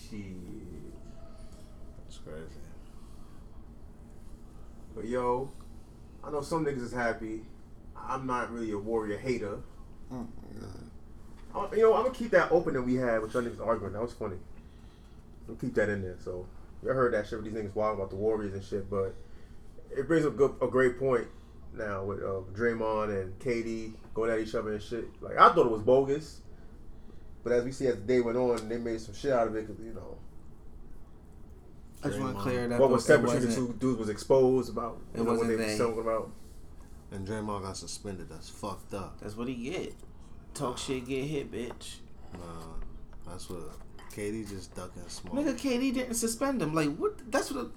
Shit. 0.10 0.20
That's 2.06 2.18
crazy. 2.20 2.60
But 4.96 5.06
yo, 5.06 5.52
I 6.24 6.32
know 6.32 6.42
some 6.42 6.66
niggas 6.66 6.84
is 6.84 6.94
happy. 6.94 7.42
I'm 7.96 8.28
not 8.28 8.52
really 8.52 8.72
a 8.72 8.78
warrior 8.78 9.18
hater. 9.18 9.60
Oh, 10.12 10.28
I, 11.56 11.76
you 11.76 11.82
know, 11.84 11.94
I'm 11.94 12.04
gonna 12.04 12.14
keep 12.14 12.32
that 12.32 12.52
open 12.52 12.74
that 12.74 12.82
we 12.82 12.96
had 12.96 13.22
with 13.22 13.34
y'all 13.34 13.44
niggas 13.44 13.66
arguing. 13.66 13.94
That 13.94 14.02
was 14.02 14.14
funny. 14.14 14.38
We'll 15.48 15.58
keep 15.58 15.76
that 15.76 15.90
in 15.90 16.02
there. 16.02 16.18
So, 16.24 16.46
you 16.84 16.90
heard 16.90 17.14
that 17.14 17.28
shit 17.28 17.42
with 17.42 17.52
these 17.52 17.54
niggas 17.54 17.76
wild 17.76 17.98
about 17.98 18.10
the 18.10 18.16
Warriors 18.16 18.54
and 18.54 18.64
shit, 18.64 18.90
but 18.90 19.16
it 19.96 20.08
brings 20.08 20.26
up 20.26 20.36
good, 20.36 20.56
a 20.62 20.68
great 20.68 20.98
point 21.00 21.28
now 21.76 22.04
with 22.04 22.20
uh, 22.20 22.42
Draymond 22.54 23.22
and 23.22 23.40
KD 23.40 23.94
going 24.14 24.32
at 24.32 24.40
each 24.40 24.56
other 24.56 24.74
and 24.74 24.82
shit. 24.82 25.06
Like, 25.22 25.38
I 25.38 25.54
thought 25.54 25.66
it 25.66 25.72
was 25.72 25.82
bogus, 25.82 26.42
but 27.44 27.54
as 27.54 27.64
we 27.64 27.72
see 27.72 27.88
as 27.88 27.96
the 27.96 28.02
day 28.02 28.22
went 28.22 28.38
on, 28.38 28.68
they 28.70 28.78
made 28.78 29.02
some 29.02 29.14
shit 29.14 29.32
out 29.32 29.48
of 29.48 29.56
it 29.56 29.68
because, 29.68 29.84
you 29.84 29.94
know, 29.94 30.18
I 32.04 32.08
just 32.10 32.20
want 32.20 32.36
to 32.38 32.42
clear 32.42 32.66
it 32.66 32.72
up. 32.72 32.80
what 32.80 32.90
was 32.90 33.04
It 33.04 33.08
separate 33.08 33.34
between 33.34 33.50
the 33.50 33.56
two 33.56 33.76
dudes 33.80 34.00
was 34.00 34.10
exposed 34.10 34.70
about 34.70 34.98
It 35.14 35.20
you 35.20 35.24
know, 35.24 35.32
what 35.32 35.40
wasn't 35.40 35.58
they 35.58 35.64
they. 35.66 35.72
was 35.72 35.78
talking 35.80 36.02
about. 36.02 36.30
And 37.12 37.28
Draymond 37.28 37.62
got 37.64 37.78
suspended. 37.78 38.28
That's 38.30 38.50
fucked 38.50 38.94
up. 38.94 39.20
That's 39.22 39.38
what 39.38 39.48
he 39.48 39.56
get. 39.56 39.94
Talk 40.54 40.78
shit, 40.78 41.06
get 41.08 41.24
hit, 41.26 41.52
bitch. 41.52 41.96
Nah. 42.34 42.40
That's 43.28 43.50
what 43.50 43.62
KD 44.12 44.48
just 44.50 44.76
ducking 44.76 45.04
smoke. 45.08 45.34
Nigga, 45.36 45.54
KD 45.56 45.94
didn't 45.94 46.16
suspend 46.16 46.62
him. 46.62 46.74
Like 46.74 46.96
what? 46.98 47.32
That's 47.32 47.52
what. 47.52 47.70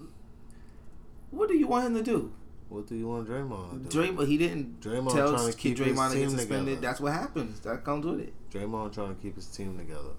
What 1.30 1.48
do 1.48 1.56
you 1.56 1.66
want 1.66 1.86
him 1.86 1.94
to 1.96 2.02
do? 2.02 2.32
What 2.68 2.86
do 2.88 2.94
you 2.96 3.06
want 3.06 3.28
Draymond 3.28 3.84
to 3.84 3.90
do? 3.90 3.98
Draymond, 4.12 4.26
he 4.26 4.36
didn't 4.38 4.80
Draymond 4.80 5.12
tell 5.12 5.34
trying 5.34 5.50
to 5.52 5.56
keep 5.56 5.78
his 5.78 5.86
Draymond 5.96 6.12
to 6.12 6.18
get 6.18 6.30
suspended. 6.30 6.66
together. 6.66 6.80
That's 6.80 7.00
what 7.00 7.12
happens. 7.12 7.60
That 7.60 7.84
comes 7.84 8.04
with 8.04 8.20
it. 8.20 8.34
Draymond 8.50 8.92
trying 8.92 9.14
to 9.14 9.22
keep 9.22 9.36
his 9.36 9.46
team 9.46 9.78
together. 9.78 10.14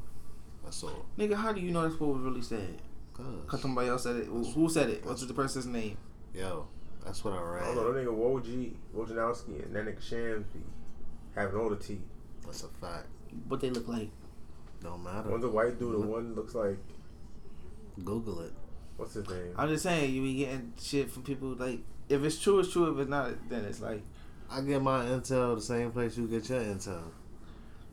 That's 0.63 0.82
all. 0.84 1.06
Nigga, 1.17 1.36
how 1.36 1.52
do 1.52 1.60
you 1.62 1.72
know 1.72 1.88
that's 1.88 2.00
what 2.00 2.13
was 2.15 2.22
really 2.22 2.41
said? 2.41 2.82
Cause 3.18 3.26
Cause 3.48 3.62
somebody 3.62 3.88
else 3.90 4.04
said 4.04 4.16
it. 4.18 4.26
Who 4.28 4.70
said 4.70 4.90
it? 4.90 5.06
What's 5.06 5.26
the 5.26 5.34
person's 5.34 5.66
name? 5.66 5.98
yo, 6.34 6.68
that's 7.04 7.24
what 7.24 7.34
I 7.34 7.38
I 7.38 7.66
don't 7.66 7.76
know. 7.76 7.90
read. 7.92 8.06
That 8.06 8.10
nigga 8.10 8.44
Woj, 8.44 8.72
Wojnarowski, 8.96 9.66
and 9.66 9.76
that 9.76 9.86
nigga 9.86 10.02
Shams 10.02 10.46
be 10.54 10.60
having 11.36 11.60
all 11.60 11.70
the 11.70 11.76
tea. 11.78 12.00
That's 12.46 12.64
a 12.64 12.68
fact. 12.80 13.08
What 13.48 13.60
they 13.60 13.70
look 13.72 13.88
like? 13.88 14.10
Don't 14.84 15.04
matter. 15.04 15.30
One's 15.30 15.44
a 15.44 15.50
white 15.50 15.80
dude, 15.80 15.96
and 15.96 16.10
one 16.10 16.36
looks 16.36 16.54
like 16.54 16.78
Google 18.04 18.42
it. 18.42 18.54
what's 18.98 19.14
his 19.16 19.28
name? 19.28 19.54
I'm 19.58 19.70
just 19.70 19.84
saying, 19.84 20.14
you 20.14 20.22
be 20.22 20.36
getting 20.36 20.74
shit 20.80 21.10
from 21.10 21.24
people 21.24 21.50
like. 21.56 21.80
If 22.10 22.24
it's 22.24 22.40
true, 22.40 22.60
it's 22.60 22.72
true. 22.72 22.94
If 22.94 23.00
it's 23.00 23.10
not, 23.10 23.50
then 23.50 23.66
it's 23.66 23.82
like. 23.82 24.02
I 24.50 24.62
get 24.62 24.82
my 24.82 25.04
intel 25.06 25.56
the 25.56 25.62
same 25.62 25.92
place 25.92 26.16
you 26.18 26.28
get 26.28 26.48
your 26.50 26.62
intel. 26.62 27.02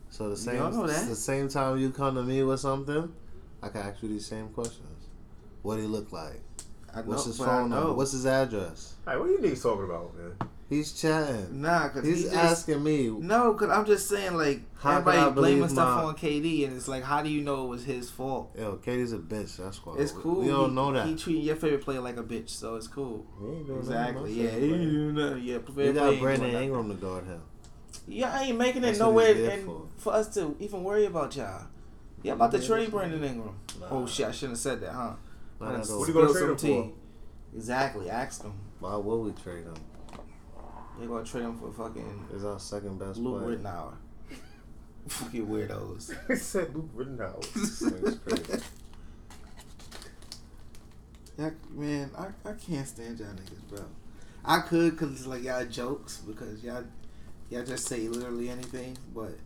So 0.09 0.29
the 0.29 0.37
same 0.37 0.55
Y'all 0.55 0.71
know 0.71 0.87
that. 0.87 1.09
the 1.09 1.15
same 1.15 1.49
time 1.49 1.77
you 1.79 1.89
come 1.89 2.15
to 2.15 2.23
me 2.23 2.43
with 2.43 2.61
something, 2.61 3.11
I 3.61 3.67
can 3.69 3.81
ask 3.81 4.01
you 4.01 4.07
these 4.09 4.25
same 4.25 4.47
questions. 4.49 4.94
What 5.65 5.79
he 5.79 5.85
look 5.85 6.11
like? 6.11 6.41
I 6.93 6.97
know, 6.99 7.07
What's 7.07 7.25
his 7.25 7.37
phone 7.37 7.69
number? 7.71 7.87
know. 7.87 7.93
What's 7.93 8.11
his 8.11 8.25
address? 8.25 8.93
Hey, 9.05 9.17
what 9.17 9.27
are 9.27 9.31
you 9.31 9.39
niggas 9.39 9.63
talking 9.63 9.85
about, 9.85 10.15
man? 10.15 10.33
He's 10.69 10.93
chatting. 10.99 11.61
Nah, 11.61 11.89
cause 11.89 12.05
He's 12.05 12.17
he 12.17 12.23
just, 12.23 12.35
asking 12.35 12.83
me. 12.83 13.09
No, 13.09 13.53
cause 13.53 13.69
I'm 13.69 13.85
just 13.85 14.07
saying 14.09 14.35
like 14.35 14.61
How 14.77 15.01
could 15.01 15.09
I 15.09 15.17
everybody 15.17 15.33
blaming 15.35 15.57
believe 15.59 15.71
stuff 15.71 15.97
my- 15.97 16.03
on 16.09 16.15
KD, 16.15 16.65
and 16.67 16.75
it's 16.77 16.87
like, 16.87 17.03
how 17.03 17.21
do 17.21 17.29
you 17.29 17.41
know 17.41 17.65
it 17.65 17.67
was 17.69 17.83
his 17.83 18.09
fault? 18.09 18.51
Yo, 18.57 18.77
KD's 18.77 19.11
a 19.13 19.17
bitch. 19.17 19.57
That's 19.57 19.83
why. 19.85 19.95
It's 19.97 20.11
cool. 20.11 20.41
We 20.41 20.47
don't 20.47 20.69
he, 20.69 20.75
know 20.75 20.91
that. 20.93 21.07
He 21.07 21.15
treating 21.15 21.41
your 21.43 21.55
favorite 21.55 21.81
player 21.83 21.99
like 22.01 22.17
a 22.17 22.23
bitch, 22.23 22.49
so 22.49 22.75
it's 22.75 22.87
cool. 22.87 23.25
He 23.41 23.45
ain't 23.47 23.67
doing 23.67 23.79
nothing 23.79 23.93
Exactly. 23.93 24.33
Yeah. 24.33 24.43
my 24.45 24.49
favorite 24.51 25.13
player. 25.15 25.27
Yeah. 25.27 25.35
Yeah. 25.35 25.53
You 25.53 25.59
favorite 25.59 25.75
player 25.75 25.93
got 25.93 26.13
ain't 26.13 26.21
Brandon 26.21 26.51
doing 26.51 26.63
Ingram 26.63 26.89
to 26.89 26.95
guard 26.95 27.23
him. 27.25 27.29
nothing. 27.31 27.41
Yeah, 28.07 28.33
I 28.33 28.43
ain't 28.43 28.57
making 28.57 28.83
it 28.83 28.85
That's 28.87 28.99
what 28.99 29.05
nowhere 29.07 29.49
and 29.51 29.65
for. 29.65 29.81
for. 29.97 30.13
us 30.13 30.27
to 30.35 30.55
even 30.59 30.83
worry 30.83 31.05
about 31.05 31.35
y'all. 31.35 31.65
Yeah, 32.23 32.33
about 32.33 32.51
to 32.53 32.65
trade 32.65 32.89
Brandon 32.89 33.23
Ingram. 33.23 33.55
Nah. 33.79 33.87
Oh 33.91 34.07
shit, 34.07 34.25
I 34.27 34.31
shouldn't 34.31 34.53
have 34.53 34.59
said 34.59 34.81
that, 34.81 34.93
huh? 34.93 35.13
Not 35.65 35.75
I 35.75 35.77
done 35.77 35.81
at. 35.81 35.97
What 35.97 36.07
you 36.07 36.13
gonna 36.13 36.27
trade 36.27 36.39
some 36.39 36.49
him 36.49 36.57
for? 36.57 36.93
Exactly. 37.55 38.09
Ask 38.09 38.41
them. 38.43 38.53
Why 38.79 38.95
will 38.95 39.23
we 39.23 39.31
trade 39.31 39.65
him? 39.65 39.75
They're 40.97 41.07
gonna 41.07 41.25
trade 41.25 41.43
him 41.43 41.57
for 41.57 41.71
fucking 41.71 42.27
Is 42.33 42.45
our 42.45 42.59
second 42.59 42.99
best 42.99 43.19
Luke 43.19 43.43
player. 43.43 43.57
Rittenauer. 43.57 43.93
fucking 45.07 45.47
weirdos. 45.47 46.13
he 46.27 46.35
said 46.35 46.73
Luke 46.73 46.89
Rittenhouse. 46.93 47.49
That's 47.79 48.17
crazy. 48.17 48.63
Yeah, 51.37 51.49
man, 51.73 52.11
I, 52.17 52.27
I 52.49 52.53
can't 52.53 52.87
stand 52.87 53.19
y'all 53.19 53.27
niggas, 53.29 53.69
bro. 53.69 53.83
I 54.45 54.61
could 54.61 54.97
cause 54.97 55.11
it's 55.11 55.25
like 55.25 55.43
y'all 55.43 55.65
jokes 55.65 56.17
because 56.25 56.63
y'all 56.63 56.83
y'all 57.49 57.65
just 57.65 57.87
say 57.87 58.07
literally 58.07 58.49
anything, 58.49 58.97
but 59.13 59.37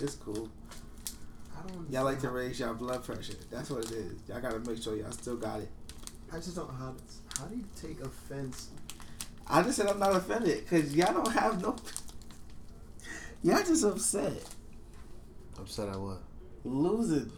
it's 0.00 0.16
cool. 0.16 0.48
I. 1.66 1.92
Y'all 1.92 2.04
like 2.04 2.20
to 2.20 2.30
raise 2.30 2.58
y'all 2.60 2.74
blood 2.74 3.04
pressure. 3.04 3.34
That's 3.50 3.70
what 3.70 3.84
it 3.84 3.92
is. 3.92 4.20
Y'all 4.28 4.40
gotta 4.40 4.58
make 4.60 4.82
sure 4.82 4.96
y'all 4.96 5.10
still 5.12 5.36
got 5.36 5.60
it. 5.60 5.68
I 6.32 6.36
just 6.36 6.56
don't 6.56 6.68
know 6.68 6.74
how. 6.78 6.92
To, 6.92 7.40
how 7.42 7.46
do 7.48 7.56
you 7.56 7.64
take 7.80 8.00
offense? 8.00 8.68
I 9.48 9.62
just 9.62 9.76
said 9.76 9.86
I'm 9.86 9.98
not 10.00 10.14
offended 10.16 10.64
because 10.64 10.94
y'all 10.94 11.12
don't 11.14 11.32
have 11.32 11.62
no. 11.62 11.76
Y'all 13.42 13.62
just 13.62 13.84
upset 13.84 14.32
Upset 15.58 15.88
at 15.88 15.98
what? 16.00 16.20
losing. 16.64 17.30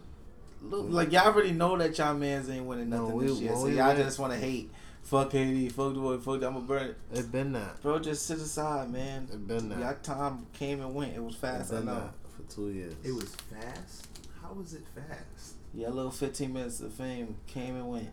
Lo- 0.61 0.81
Like 0.81 1.11
y'all 1.11 1.27
already 1.27 1.51
know 1.51 1.77
that 1.77 1.97
y'all 1.97 2.15
mans 2.15 2.49
ain't 2.49 2.65
winning 2.65 2.89
No, 2.89 3.03
nothing 3.03 3.15
we- 3.15 3.27
this 3.27 3.39
year, 3.39 3.51
when 3.51 3.59
so 3.61 3.67
oh, 3.67 3.69
y'all 3.69 3.87
win- 3.95 3.97
just 3.97 4.19
want 4.19 4.33
to 4.33 4.39
hate. 4.39 4.71
Fuck 5.03 5.31
KD, 5.31 5.71
fuck 5.71 5.93
the 5.93 5.99
boy, 5.99 6.17
fuck. 6.17 6.35
I'm 6.35 6.53
gonna 6.53 6.59
burn 6.61 6.87
it, 6.89 6.97
It 7.13 7.31
been 7.31 7.53
that. 7.53 7.81
bro. 7.81 7.99
Just 7.99 8.25
sit 8.25 8.37
aside, 8.39 8.91
man. 8.91 9.27
It 9.31 9.47
been 9.47 9.69
that. 9.69 9.79
Y'all 9.79 9.95
time 10.03 10.45
came 10.53 10.81
and 10.81 10.93
went. 10.93 11.15
It 11.15 11.23
was 11.23 11.35
It 11.35 11.39
fast. 11.39 11.71
I 11.73 11.79
know. 11.79 11.95
that 11.95 12.13
for 12.35 12.53
two 12.53 12.69
years. 12.71 12.93
It 13.03 13.13
was 13.13 13.33
fast. 13.35 14.07
How 14.49 14.55
was 14.55 14.73
it 14.73 14.83
fast? 14.95 15.53
Yeah, 15.75 15.89
a 15.89 15.91
little 15.91 16.09
15 16.11 16.51
minutes 16.51 16.81
of 16.81 16.91
fame 16.93 17.35
came 17.45 17.75
and 17.75 17.87
went. 17.87 18.09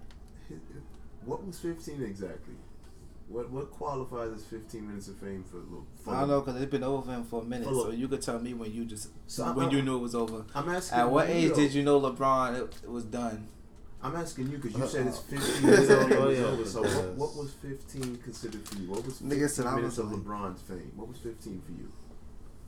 What 1.25 1.45
was 1.47 1.59
15 1.59 2.03
exactly? 2.03 2.55
What 3.29 3.51
what 3.51 3.71
qualifies 3.73 4.31
as 4.33 4.45
15 4.45 4.87
minutes 4.87 5.09
of 5.09 5.17
fame 5.17 5.43
for? 5.51 5.57
A 5.57 5.61
little? 5.61 5.87
For 6.05 6.15
I 6.15 6.21
don't 6.21 6.29
know 6.29 6.41
because 6.43 6.61
it's 6.63 6.71
been 6.71 6.85
over 6.85 7.11
him 7.11 7.25
for 7.25 7.43
a 7.43 7.45
minute, 7.45 7.67
For 7.67 7.75
so 7.75 7.83
look- 7.89 7.97
you 7.97 8.07
could 8.07 8.23
tell 8.23 8.39
me 8.39 8.55
when 8.55 8.73
you 8.73 8.85
just 8.85 9.09
So 9.27 9.51
when 9.53 9.67
I- 9.67 9.71
you 9.71 9.83
knew 9.83 9.97
it 9.97 10.01
was 10.01 10.15
over. 10.15 10.45
I'm 10.55 10.69
asking. 10.69 10.99
At 10.99 11.11
what 11.11 11.29
age 11.29 11.49
though. 11.51 11.57
did 11.57 11.73
you 11.75 11.83
know 11.83 12.01
LeBron 12.01 12.55
it, 12.61 12.75
it 12.85 12.91
was 12.91 13.05
done? 13.05 13.49
I'm 14.03 14.15
asking 14.15 14.51
you 14.53 14.59
because 14.59 14.77
you 14.77 14.85
Uh, 14.85 14.87
said 14.87 15.07
it's 15.09 15.19
uh, 15.19 15.23
15 15.23 15.67
minutes 15.71 15.91
of 15.91 16.09
fame 16.09 16.21
was 16.27 16.39
over. 16.41 16.65
So 16.67 16.83
what, 16.83 17.15
what 17.17 17.37
was 17.37 17.51
15 17.55 18.19
considered 18.19 18.69
for 18.69 18.79
you? 18.79 18.91
What 18.91 19.05
was 19.05 19.19
15 19.19 19.31
Nigga 19.41 19.51
said 19.51 19.67
I 19.67 19.75
minutes 19.75 19.97
was 19.97 20.07
of 20.07 20.13
like- 20.13 20.21
LeBron's 20.23 20.61
fame? 20.61 20.93
What 20.95 21.09
was 21.09 21.17
15 21.19 21.63
for 21.67 21.73
you? 21.73 21.91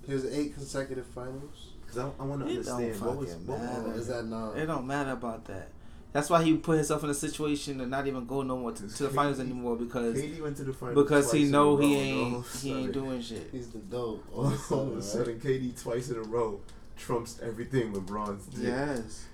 His 0.06 0.24
eight 0.24 0.54
consecutive 0.54 1.06
finals. 1.06 1.74
Because 1.88 1.98
I, 2.18 2.22
I 2.22 2.26
want 2.26 2.46
to 2.46 2.50
It 2.52 2.64
don't 2.64 2.74
understand 2.82 3.00
what 3.06 3.16
was 3.16 3.30
fucking 3.32 3.46
what 3.46 3.62
matter. 3.62 3.94
Is 3.94 4.06
that 4.08 4.26
not? 4.26 4.56
It 4.58 4.66
don't 4.66 4.86
matter 4.86 5.12
about 5.12 5.44
that. 5.46 5.68
That's 6.12 6.30
why 6.30 6.42
he 6.42 6.56
put 6.56 6.76
himself 6.76 7.04
in 7.04 7.10
a 7.10 7.14
situation 7.14 7.78
to 7.78 7.86
not 7.86 8.06
even 8.06 8.24
go 8.24 8.42
no 8.42 8.56
more 8.56 8.72
to, 8.72 8.88
to 8.88 9.02
the 9.04 9.08
finals 9.10 9.40
anymore 9.40 9.76
because 9.76 10.16
KD 10.16 10.40
went 10.40 10.56
to 10.56 10.64
the 10.64 10.72
finals 10.72 10.96
because 11.04 11.30
he 11.32 11.40
twice 11.40 11.46
in 11.46 11.52
know 11.52 11.76
he 11.76 11.94
ain't 11.96 12.26
and 12.26 12.34
all 12.36 12.42
he 12.42 12.72
ain't 12.72 12.92
doing 12.92 13.22
shit. 13.22 13.48
He's 13.52 13.68
the 13.68 13.78
dope. 13.78 14.24
All 14.32 14.46
of 14.46 14.96
a 14.96 15.02
sudden, 15.02 15.38
KD 15.38 15.80
twice 15.80 16.08
in 16.10 16.16
a 16.16 16.22
row 16.22 16.60
trumps 16.96 17.38
everything 17.42 17.92
LeBron's 17.92 18.46
did. 18.46 18.64
Yes, 18.64 19.26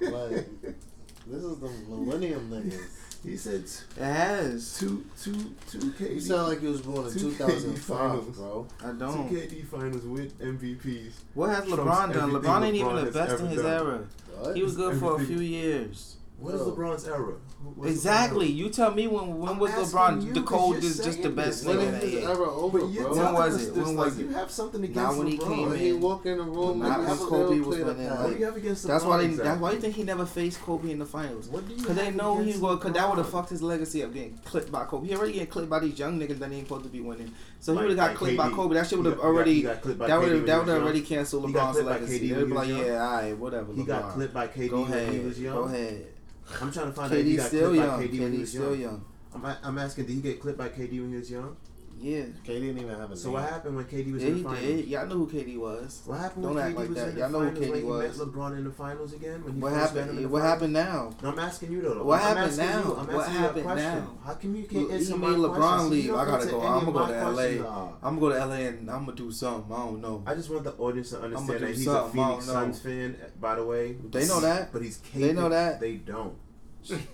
Like, 0.00 0.48
this 1.26 1.42
is 1.42 1.58
the 1.60 1.70
millennium 1.88 2.50
niggas. 2.50 2.80
He 3.24 3.36
said 3.36 3.54
it 3.62 3.84
has. 4.02 4.76
two, 4.78 5.04
two, 5.22 5.32
two 5.70 5.78
KD. 5.92 6.14
You 6.14 6.20
sound 6.20 6.48
like 6.48 6.60
you 6.62 6.70
was 6.70 6.80
born 6.82 7.06
in 7.06 7.12
Two 7.12 7.30
2005, 7.30 7.78
finals. 7.86 8.36
bro. 8.36 8.66
I 8.80 8.90
two 8.90 8.98
don't. 8.98 9.30
KD 9.30 9.64
finals 9.66 10.04
with 10.04 10.38
MVPs. 10.40 11.12
What 11.34 11.50
has 11.50 11.64
trumps 11.66 11.82
LeBron 11.82 12.12
done? 12.14 12.30
LeBron 12.32 12.64
ain't 12.66 12.74
even 12.76 12.96
the 13.04 13.10
best 13.12 13.40
in 13.40 13.46
his 13.48 13.62
done. 13.62 13.86
era. 13.86 14.04
What? 14.38 14.56
He 14.56 14.62
was 14.62 14.74
good 14.76 14.98
for 14.98 15.20
a 15.20 15.24
few 15.24 15.38
years. 15.38 16.16
What 16.42 16.54
is 16.54 16.62
Bro. 16.62 16.72
LeBron's 16.74 17.06
era? 17.06 17.34
Who- 17.76 17.84
Exactly. 17.86 18.48
LeBron's 18.48 18.54
You 18.58 18.68
tell 18.70 18.90
me 18.92 19.06
when 19.06 19.38
when 19.38 19.48
I'm 19.48 19.58
was 19.60 19.70
asking 19.70 19.98
LeBron? 19.98 20.26
you 20.26 20.32
the 20.32 20.40
'cause 20.42 20.48
cold 20.58 20.74
you're 20.74 20.84
is 20.90 20.96
just 20.96 21.18
the 21.18 21.22
saying 21.22 21.34
best 21.36 21.58
this. 21.58 21.64
when 21.64 21.76
nigga 21.76 21.88
in 21.88 21.94
is 21.94 22.00
the 22.00 22.06
his 22.08 22.14
eight. 22.16 22.24
era 22.24 22.50
over, 22.54 22.78
But 22.80 22.90
you're 22.90 23.02
bro? 23.04 23.12
When 23.12 23.18
telling 23.22 23.34
was 23.34 23.54
us 23.54 23.62
it? 23.62 23.74
this 23.74 23.84
When 23.86 23.96
like 23.96 24.04
was 24.06 24.18
you 24.18 24.28
it? 24.28 24.32
have 24.32 24.50
something 24.50 24.80
against 24.82 24.96
Not 24.96 25.16
when 25.16 25.26
he 25.28 25.38
LeBron. 25.38 25.48
came 25.48 25.62
When 25.70 25.72
in. 25.78 25.78
he 25.86 25.92
walk 25.92 26.26
in 26.26 26.36
the 26.38 26.42
room, 26.42 26.78
Not 26.80 26.98
and 26.98 26.98
when 26.98 27.06
have 27.06 27.18
Kobe 27.28 27.48
them 27.54 27.58
was 27.66 27.68
play 27.68 27.78
the 27.78 27.92
winning, 27.94 28.08
pass. 28.08 28.18
What 28.18 28.32
do 28.32 28.38
you 28.40 28.44
have 28.44 28.56
against 28.56 28.84
LeBron? 28.84 28.88
That's 28.88 29.04
why 29.04 29.16
they, 29.18 29.24
exactly? 29.26 29.48
that's 29.48 29.60
why 29.60 29.70
you 29.72 29.80
think 29.80 29.94
he 29.94 30.02
never 30.02 30.26
faced 30.26 30.60
Kobe 30.62 30.90
in 30.90 30.98
the 30.98 31.06
finals. 31.06 31.48
What 31.48 31.68
do 31.68 31.74
you 31.74 31.84
Cause 31.84 31.94
they 31.96 32.04
have 32.06 32.14
know 32.16 32.36
he 32.38 32.42
against 32.42 32.62
would, 32.62 32.80
cause 32.80 32.92
that 32.92 33.08
would 33.08 33.18
have 33.18 33.26
LeBron? 33.26 33.30
fucked 33.30 33.50
his 33.50 33.62
legacy 33.62 34.02
up 34.02 34.12
getting 34.12 34.38
clipped 34.44 34.72
by 34.72 34.84
Kobe. 34.84 35.06
He 35.06 35.14
already 35.14 35.32
getting 35.34 35.48
clipped 35.48 35.70
by 35.70 35.78
these 35.78 35.96
young 35.98 36.18
niggas 36.18 36.38
that 36.40 36.50
ain't 36.50 36.66
supposed 36.66 36.84
to 36.84 36.90
be 36.90 37.00
winning. 37.00 37.30
So 37.60 37.72
he 37.72 37.76
Like- 37.76 37.82
would 37.82 37.90
have 37.90 37.96
got 37.98 38.08
like 38.10 38.16
clipped 38.18 38.36
by 38.36 38.48
KD. 38.48 38.54
Kobe. 38.56 38.74
That 38.74 38.86
shit 38.88 38.98
would 38.98 39.06
He 39.06 39.10
have 39.12 39.18
got- 39.20 39.22
he 39.22 39.28
got- 39.30 39.36
already 39.36 39.54
he 39.54 39.62
got 39.62 39.82
clipped 39.82 39.98
by 40.00 40.06
that 40.08 40.12
KD 40.12 40.18
would 40.18 40.22
have 40.32 40.32
when 40.40 40.46
that 40.46 40.52
he 40.52 40.58
would 40.58 40.66
was 40.66 40.74
have 40.74 40.82
already 40.82 41.00
canceled 41.02 41.46
He 41.46 41.52
got 41.52 41.62
LeBron's 41.62 41.72
clipped 41.74 41.88
by 41.88 41.92
legacy. 41.94 42.18
KD 42.18 42.28
They'd 42.28 42.34
when 42.36 42.44
be 42.44 42.48
he 42.50 42.54
like, 42.54 42.68
was 42.68 42.76
young. 42.76 42.86
yeah, 42.86 43.04
all 43.06 43.12
right, 43.14 43.38
whatever. 43.38 43.72
He 43.72 43.82
got 43.84 44.02
LeBron. 44.02 44.12
clipped 44.14 44.34
by 44.34 44.46
KD 44.48 44.68
Go 44.70 44.80
when 44.82 44.92
ahead. 44.92 45.12
he 45.12 45.18
was 45.20 45.38
young. 45.40 45.54
Go 45.54 45.62
ahead. 45.64 46.06
I'm 46.60 46.72
trying 46.72 46.86
to 46.86 46.92
find 46.92 47.12
out 47.12 47.18
if 47.18 47.26
he 47.26 47.36
got 47.36 47.46
still 47.46 47.70
clipped 47.70 47.84
young. 47.86 48.00
by 48.00 48.06
KD 48.06 48.20
when 48.20 48.32
he 48.32 48.38
was 48.38 48.50
still 48.50 48.76
young. 48.76 48.80
young. 48.80 49.04
I'm, 49.34 49.56
I'm 49.62 49.78
asking, 49.78 50.06
did 50.06 50.14
he 50.14 50.20
get 50.20 50.40
clipped 50.40 50.58
by 50.58 50.68
KD 50.68 51.00
when 51.00 51.10
he 51.10 51.16
was 51.16 51.30
young? 51.30 51.56
Yeah. 52.00 52.22
KD 52.44 52.46
didn't 52.46 52.78
even 52.78 52.98
have 52.98 53.10
a 53.12 53.16
So 53.16 53.28
name. 53.28 53.34
what 53.34 53.48
happened 53.48 53.76
when 53.76 53.84
KD 53.84 54.12
was 54.12 54.22
Yeah, 54.22 54.28
in 54.30 54.36
the 54.38 54.42
finals? 54.48 54.60
did. 54.66 54.88
Y'all 54.88 55.06
knew 55.06 55.14
who 55.24 55.26
KD 55.28 55.56
was. 55.58 56.02
What 56.04 56.18
happened 56.18 56.42
Don't 56.42 56.54
when 56.54 56.64
act 56.64 56.74
KD 56.74 56.78
like 56.80 56.88
was 56.88 56.96
that. 56.98 57.08
in 57.08 57.14
the 57.14 57.20
Y'all 57.20 57.30
know 57.30 57.38
who 57.40 57.50
KD 57.60 57.70
when 57.70 57.78
he 57.78 57.84
was. 57.84 58.18
met 58.18 58.26
LeBron 58.28 58.56
in 58.58 58.64
the 58.64 58.70
finals 58.72 59.12
again? 59.12 59.44
When 59.44 59.54
he 59.54 59.60
What 59.60 59.72
first 59.72 59.94
him 59.94 59.98
happened? 60.02 60.30
What 60.30 60.40
finals? 60.42 60.50
happened 60.52 60.72
now? 60.72 61.10
No, 61.22 61.28
I'm 61.30 61.38
asking 61.38 61.72
you 61.72 61.80
though. 61.82 62.02
What 62.04 62.20
I'm 62.22 62.36
happened 62.36 62.56
now? 62.58 62.66
You, 62.82 62.96
I'm 62.96 63.06
What 63.06 63.16
asking 63.16 63.32
you 63.34 63.38
a 63.38 63.42
happened 63.42 63.64
question. 63.64 63.84
now? 64.00 64.18
How 64.24 64.34
come 64.34 64.54
you 64.56 64.62
He 64.62 64.66
can't 64.68 64.90
answer 64.90 65.16
my 65.16 65.26
LeBron 65.28 65.54
questions? 65.56 65.90
leave. 65.90 66.04
You 66.04 66.10
don't 66.10 66.20
I 66.20 66.24
gotta 66.24 66.46
go. 66.50 66.60
I'm 66.62 66.84
gonna 66.84 66.92
go 66.92 66.98
my 66.98 67.06
to 67.12 67.12
LA. 67.24 67.32
questions. 67.34 67.60
Nah. 67.62 67.88
I'm 68.02 68.18
gonna 68.18 68.20
go 68.20 68.28
to 68.30 68.46
LA 68.46 68.54
and 68.66 68.90
I'm 68.90 69.04
gonna 69.04 69.16
do 69.16 69.30
something. 69.32 69.72
I 69.72 69.78
don't 69.78 70.00
know. 70.00 70.22
I 70.26 70.34
just 70.34 70.50
want 70.50 70.64
the 70.64 70.72
audience 70.72 71.10
to 71.10 71.20
understand 71.22 71.60
do 71.60 71.66
that 71.66 71.74
he's 71.76 71.86
a 71.86 72.08
Phoenix 72.08 72.46
don't. 72.46 72.54
Suns 72.74 72.80
fan, 72.80 73.16
by 73.40 73.54
the 73.54 73.64
way. 73.64 73.92
They 74.10 74.26
know 74.26 74.40
that. 74.40 74.72
But 74.72 74.82
he's 74.82 74.98
They 75.14 75.32
know 75.32 75.48
that. 75.48 75.78
They 75.80 75.96
don't. 75.96 76.34
Steve 76.82 77.06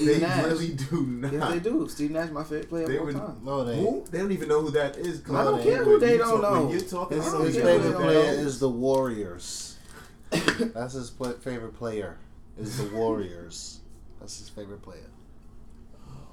they 0.00 0.20
Nash. 0.20 0.44
really 0.44 0.68
do 0.74 1.02
not. 1.06 1.32
Yes, 1.32 1.50
they 1.52 1.58
do. 1.58 1.88
Steve 1.88 2.10
Nash, 2.12 2.30
my 2.30 2.44
favorite 2.44 2.68
player 2.68 2.86
They 2.86 2.96
of 2.96 3.02
all 3.06 3.12
time. 3.12 3.40
No, 3.44 3.64
they. 3.64 3.76
Who? 3.76 4.04
They 4.10 4.18
don't 4.18 4.30
even 4.32 4.48
know 4.48 4.62
who 4.62 4.70
that 4.72 4.96
is. 4.96 5.22
I 5.28 5.44
don't 5.44 5.58
they 5.58 5.64
care 5.64 5.84
who 5.84 5.98
they 5.98 6.16
don't 6.16 6.40
talk- 6.40 6.52
know. 6.52 6.70
You're 6.70 6.80
talking 6.80 7.16
His, 7.18 7.28
about 7.32 7.44
his 7.46 7.54
the 7.56 7.62
favorite 7.62 7.82
they 7.82 7.90
don't 7.92 8.02
player 8.02 8.22
know. 8.36 8.40
is 8.42 8.60
the 8.60 8.68
Warriors. 8.68 9.76
That's 10.30 10.94
his 10.94 11.10
pla 11.10 11.32
favorite 11.32 11.74
player. 11.76 12.18
Is 12.58 12.78
the 12.78 12.96
Warriors. 12.96 13.80
That's 14.20 14.38
his 14.38 14.48
favorite 14.48 14.82
player. 14.82 15.10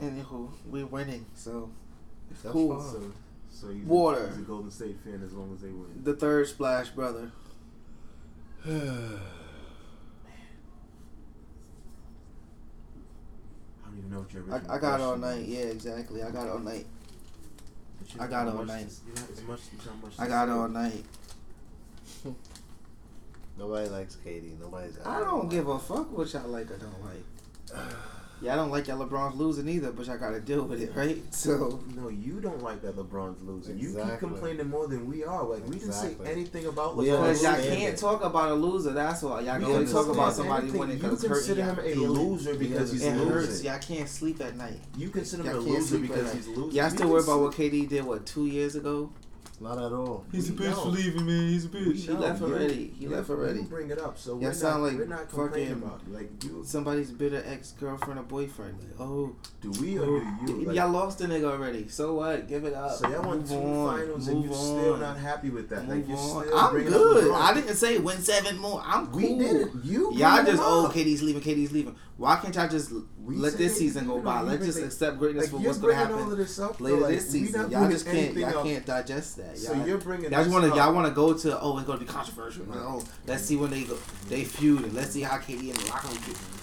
Anywho, 0.01 0.49
we're 0.67 0.86
winning, 0.86 1.25
so 1.36 1.69
it's 2.32 2.41
That's 2.41 2.53
cool. 2.53 2.79
fine. 2.79 2.91
So, 2.91 3.12
so 3.67 3.73
he's, 3.73 3.84
Water. 3.86 4.27
he's 4.29 4.38
a 4.38 4.41
Golden 4.41 4.71
State 4.71 4.97
fan 5.03 5.21
as 5.25 5.34
long 5.34 5.53
as 5.56 5.62
they 5.62 5.69
win. 5.69 6.01
The 6.03 6.13
third 6.15 6.47
splash, 6.47 6.89
brother. 6.89 7.32
don't 13.93 13.99
even 13.99 14.12
know 14.12 14.19
what 14.19 14.34
your 14.34 14.43
I, 14.43 14.56
original 14.56 14.71
I 14.71 14.79
got 14.79 14.99
it 14.99 15.03
all 15.03 15.17
night. 15.17 15.39
was. 15.39 15.47
Yeah, 15.47 15.60
exactly. 15.65 16.23
I 16.23 16.32
got 16.32 16.47
it 16.47 16.49
all 16.51 16.60
night. 16.60 16.86
I 18.19 18.27
got 18.27 18.47
it 18.47 18.56
all 18.56 18.65
night. 18.65 18.89
to- 18.89 18.95
You 19.08 19.13
don't 19.15 19.19
have 19.27 19.38
as 19.38 19.43
much, 19.43 19.60
you 19.71 19.77
don't 19.77 19.93
have 19.95 20.03
much 20.03 20.13
I 20.19 20.27
got 20.27 20.49
all 20.49 20.67
night. 20.67 21.06
Nobody 23.58 23.89
likes 23.89 24.17
KD. 24.25 24.60
Nobody's. 24.60 24.97
I 25.06 25.19
don't 25.19 25.49
give 25.49 25.67
a 25.67 25.77
fuck 25.79 26.15
what 26.17 26.34
y'all 26.34 26.47
like 26.49 26.71
or 26.71 26.77
don't 26.77 27.03
like. 27.03 27.86
Yeah, 28.43 28.53
I 28.53 28.56
don't 28.58 28.71
like 28.71 28.86
that 28.86 28.97
LeBron's 28.97 29.38
losing 29.38 29.69
either, 29.69 29.91
but 29.93 30.06
y'all 30.06 30.17
gotta 30.17 30.41
deal 30.41 30.63
with 30.65 30.82
it, 30.82 30.91
right? 30.95 31.17
So 31.34 31.79
No, 31.95 32.10
you 32.10 32.41
don't 32.41 32.62
like 32.62 32.82
that 32.82 32.95
LeBron's 32.97 33.41
losing. 33.41 33.77
Exactly. 33.77 33.82
You 33.82 33.88
keep 33.93 33.97
Exactly. 34.03 34.29
complaining 34.29 34.69
more 34.69 34.88
than 34.88 35.08
we 35.08 35.23
are. 35.23 35.43
Like 35.45 35.65
we 35.67 35.77
didn't 35.79 35.93
say 35.93 36.15
anything 36.25 36.65
about 36.65 36.97
We 36.97 37.06
LeBron. 37.06 37.21
because 37.21 37.43
y'all 37.43 37.53
can't 37.56 37.93
it. 37.93 37.97
talk 37.97 38.23
about 38.23 38.51
a 38.51 38.53
loser. 38.56 38.91
That's 38.91 39.21
why 39.23 39.39
y'all 39.41 39.56
can 39.56 39.63
only 39.65 39.91
talk 39.91 40.08
about 40.10 40.34
somebody 40.34 40.63
anything. 40.63 40.79
winning 40.79 40.97
You 40.97 41.03
because 41.03 41.23
it's 41.23 41.29
hurting 41.47 41.56
consider 41.65 41.84
him 41.91 41.97
a 41.99 42.12
loser 42.12 42.56
because 42.56 42.91
he's 42.91 43.03
it 43.03 43.15
losing. 43.15 43.29
hurts. 43.29 43.63
Y'all 43.63 43.79
can't 43.79 44.10
sleep 44.10 44.41
at 44.41 44.58
night. 44.58 44.79
You 44.97 45.10
consider 45.10 45.43
him 45.43 45.49
Y'all 45.56 45.60
a 45.60 45.62
loser 45.62 45.97
because 45.99 46.34
he's 46.34 46.47
night. 46.47 46.58
losing. 46.58 46.77
Y'all 46.79 46.89
still 46.89 47.10
worry 47.10 47.23
about 47.23 47.39
what 47.39 47.53
KD 47.53 47.88
did? 47.88 48.03
What 48.03 48.25
two 48.25 48.45
years 48.47 48.75
ago? 48.75 49.10
Not 49.63 49.78
at 49.78 49.93
all. 49.93 50.26
He's 50.30 50.49
a 50.49 50.52
bitch 50.52 50.73
for 50.73 50.89
leaving, 50.89 51.26
man. 51.26 51.47
He's 51.47 51.63
a 51.65 51.69
We 51.69 51.93
He 51.93 52.08
know. 52.13 52.19
left 52.19 52.41
You- 52.41 52.47
already. 52.47 52.93
He 52.99 53.06
you- 53.06 53.10
left 53.12 53.30
already. 53.30 53.60
You 53.60 53.65
bring 53.65 53.89
it 53.91 53.97
up, 53.99 54.17
so 54.19 54.32
Y'all 54.32 54.39
we're 54.41 54.54
sound 54.54 54.84
not, 54.84 54.89
like 54.89 54.97
we're 54.99 55.06
not 55.06 55.30
complaining 55.30 55.76
fucking- 55.76 55.84
about 55.84 56.02
it. 56.06 56.13
Like 56.13 56.43
you, 56.43 56.63
Somebody's 56.65 57.12
bitter 57.12 57.41
ex 57.47 57.71
girlfriend 57.80 58.19
or 58.19 58.23
boyfriend. 58.23 58.78
Like, 58.80 58.99
oh, 58.99 59.34
do 59.62 59.71
we 59.80 59.97
or 59.97 60.19
do 60.45 60.52
you? 60.52 60.65
Like, 60.67 60.76
y'all 60.76 60.91
lost 60.91 61.19
the 61.19 61.28
nigga 61.28 61.45
already. 61.45 61.88
So 61.88 62.13
what? 62.15 62.49
Give 62.49 62.65
it 62.65 62.73
up. 62.73 62.91
so 62.91 63.08
y'all 63.10 63.23
won 63.26 63.43
two 63.47 63.54
on. 63.56 63.97
finals 63.99 64.28
and 64.28 64.43
you're 64.43 64.54
still 64.54 64.97
not 64.97 65.17
happy 65.17 65.49
with 65.49 65.69
that. 65.69 65.88
Move 65.88 65.97
like 65.97 66.08
you're 66.10 66.17
on. 66.17 66.43
still 66.45 66.58
I'm 66.60 66.84
good. 66.84 67.32
I 67.34 67.54
didn't 67.54 67.76
say 67.78 67.97
win 67.99 68.17
seven 68.21 68.58
more. 68.58 68.82
I'm 68.86 69.08
cool. 69.08 69.15
We 69.21 69.38
did 69.38 69.56
it. 69.56 69.69
You. 69.82 70.12
Y'all 70.13 70.39
just 70.43 70.49
him 70.52 70.60
oh 70.62 70.88
up. 70.88 70.93
KD's 70.93 71.23
leaving, 71.23 71.41
KD's 71.41 71.71
leaving. 71.71 71.95
Why 72.17 72.36
can't 72.36 72.54
y'all 72.54 72.67
just 72.67 72.91
We 73.26 73.36
let 73.38 73.54
this 73.54 73.78
season 73.78 74.06
go 74.06 74.20
by? 74.20 74.42
Let's 74.42 74.66
just 74.66 74.80
like- 74.80 74.88
accept 74.88 75.18
greatness 75.18 75.46
Like 75.46 75.52
for 75.52 75.66
what's 75.66 75.78
bringing 75.78 76.02
all 76.02 76.18
happen 76.18 76.32
of 76.32 76.38
this 76.38 76.60
up 76.60 76.82
later 76.82 76.98
like, 76.98 77.16
this 77.16 77.30
season. 77.30 77.72
Y'all 77.72 77.90
just 77.90 78.06
can't. 78.06 78.36
Y'all 78.36 78.64
can't 78.64 78.86
digest 78.86 79.38
that. 79.38 79.58
So 79.58 79.72
Y'all, 79.72 79.82
so 79.82 79.88
you're 79.88 79.98
bringing. 79.98 80.32
y'all 80.32 80.50
want 80.50 80.66
to. 80.66 80.72
up. 80.72 80.76
Y'all 80.76 80.94
want 80.94 81.08
to 81.08 81.14
go 81.14 81.34
to 81.34 81.60
oh 81.62 81.78
it's 81.78 81.88
gonna 81.88 82.00
be 82.00 82.06
controversial. 82.06 82.66
Like, 82.66 82.80
oh 82.80 83.02
let's 83.26 83.44
see 83.44 83.56
when 83.56 83.72
they 83.72 83.84
go 83.84 83.98
they 84.28 84.44
feud 84.44 84.84
and 84.84 84.94
let's 84.94 85.12
see 85.12 85.22
how 85.22 85.38
KD 85.38 85.70
and 85.70 85.78
the 85.78 85.90
locker 85.90 86.08
room. 86.10 86.18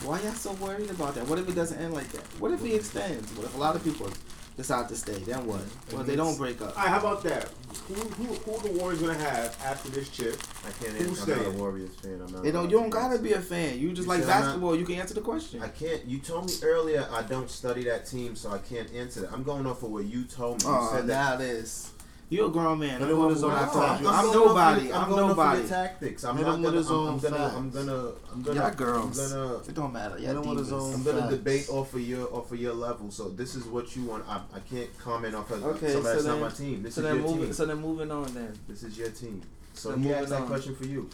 Why 0.05 0.20
y'all 0.20 0.33
so 0.33 0.53
worried 0.55 0.90
about 0.90 1.14
that? 1.14 1.27
What 1.27 1.38
if 1.38 1.49
it 1.49 1.55
doesn't 1.55 1.79
end 1.81 1.94
like 1.94 2.09
that? 2.12 2.23
What 2.38 2.53
if 2.53 2.61
he 2.62 2.75
extends? 2.75 3.35
What 3.37 3.46
if 3.46 3.55
a 3.55 3.59
lot 3.59 3.75
of 3.75 3.83
people 3.83 4.11
decide 4.56 4.88
to 4.88 4.96
stay? 4.96 5.18
Then 5.18 5.46
what? 5.46 5.60
Well, 5.92 6.04
they 6.04 6.16
don't 6.16 6.36
break 6.36 6.60
up. 6.62 6.76
All 6.76 6.82
right, 6.84 6.88
how 6.90 6.98
about 6.98 7.22
that? 7.24 7.48
Who 7.88 7.94
who 7.94 8.24
who 8.34 8.68
the 8.68 8.78
Warriors 8.78 9.00
gonna 9.00 9.14
have 9.14 9.56
after 9.64 9.88
this 9.90 10.08
chip? 10.10 10.36
I 10.66 10.70
can't 10.84 10.96
Who's 10.96 11.20
answer. 11.20 11.32
I'm 11.34 11.42
not 11.44 11.54
a? 11.54 11.58
Warriors 11.58 11.94
fan. 11.96 12.20
I'm 12.26 12.32
not. 12.32 12.44
You 12.44 12.52
know, 12.52 12.60
allowed 12.60 12.70
you 12.70 12.78
don't 12.78 12.90
gotta 12.90 13.18
be 13.18 13.32
a 13.32 13.40
fan. 13.40 13.78
You 13.78 13.90
just 13.92 14.02
You 14.06 14.08
like 14.08 14.20
said 14.20 14.28
not- 14.28 14.40
basketball. 14.42 14.76
You 14.76 14.84
can 14.84 14.94
answer 14.96 15.14
the 15.14 15.20
question. 15.20 15.62
I 15.62 15.68
can't. 15.68 16.04
You 16.06 16.18
told 16.18 16.46
me 16.46 16.52
earlier 16.62 17.06
I 17.10 17.22
don't 17.22 17.50
study 17.50 17.84
that 17.84 18.06
team, 18.06 18.36
so 18.36 18.50
I 18.50 18.58
can't 18.58 18.92
answer 18.94 19.20
that. 19.22 19.32
I'm 19.32 19.42
going 19.42 19.66
off 19.66 19.82
of 19.82 19.90
what 19.90 20.04
you 20.04 20.24
told 20.24 20.62
me. 20.62 20.68
You 20.70 20.76
Oh, 20.76 20.90
said 20.92 21.06
that. 21.06 21.30
now 21.30 21.36
this. 21.36 21.90
You're 22.30 22.46
a 22.46 22.50
grown 22.50 22.78
man. 22.78 23.00
Hit 23.00 23.02
I'm 23.02 23.10
him 23.10 23.18
with 23.18 23.30
his 23.30 23.40
for 23.40 23.48
what 23.48 23.56
I 23.56 23.66
own 23.66 23.72
told 23.72 23.84
facts. 23.84 24.00
you. 24.02 24.08
I'm 24.08 24.32
nobody. 24.32 24.92
I'm 24.92 25.08
going 25.10 25.24
off 25.24 25.30
of 25.30 25.36
nobody. 25.36 25.58
your 25.60 25.68
tactics. 25.68 26.24
I'm 26.24 26.36
Hit 26.36 26.46
not 26.46 26.54
him 26.54 26.62
with 26.62 26.70
gonna. 26.70 26.76
his 26.78 26.88
I'm, 26.90 26.96
own 26.96 27.08
I'm 27.08 27.18
gonna. 27.18 27.36
I'm 27.56 27.70
gonna. 27.70 28.12
I'm 28.32 28.42
gonna. 28.42 28.60
Y'all 28.60 28.74
girls. 28.74 29.18
I'm 29.32 29.40
gonna. 29.40 29.54
It 29.58 29.74
don't 29.74 29.92
matter. 29.92 30.16
Hit 30.16 30.22
Y'all 30.32 30.42
him 30.42 30.48
with 30.50 30.58
his 30.60 30.68
divas. 30.68 30.80
own 30.80 30.94
I'm 30.94 31.02
gonna 31.02 31.30
debate 31.30 31.68
off 31.70 31.92
of 31.92 32.00
your 32.00 32.32
off 32.34 32.52
of 32.52 32.60
your 32.60 32.74
level. 32.74 33.10
So 33.10 33.30
this 33.30 33.56
is 33.56 33.64
what 33.64 33.96
you 33.96 34.04
want. 34.04 34.24
I, 34.28 34.40
I 34.54 34.60
can't 34.60 34.96
comment 34.98 35.34
off 35.34 35.50
of 35.50 35.64
Okay, 35.64 35.88
somebody 35.88 35.92
so 35.92 36.00
that's 36.02 36.24
then- 36.24 36.40
not 36.40 36.50
my 36.50 36.54
team. 36.56 36.82
This 36.84 36.94
So 36.94 37.00
is 37.00 37.06
then 37.08 37.16
your 37.16 37.24
moving. 37.26 37.42
team. 37.46 37.52
So 37.52 37.66
then 37.66 37.76
moving 37.78 38.10
on. 38.12 38.32
Then 38.34 38.58
This 38.68 38.82
is 38.84 38.96
your 38.96 39.10
team. 39.10 39.42
So 39.74 39.90
So 39.90 39.96
he 39.96 40.02
moving 40.02 40.12
asked 40.18 40.28
that 40.30 40.42
on. 40.42 40.46
question 40.46 40.76
for 40.76 40.86
you. 40.86 41.10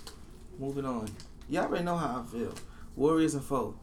moving 0.59 0.85
on. 0.85 1.09
Y'all 1.49 1.65
already 1.65 1.85
know 1.85 1.97
how 1.97 2.23
I 2.27 2.31
feel. 2.31 2.53
Warriors 2.95 3.33
and 3.35 3.43
foe. 3.45 3.75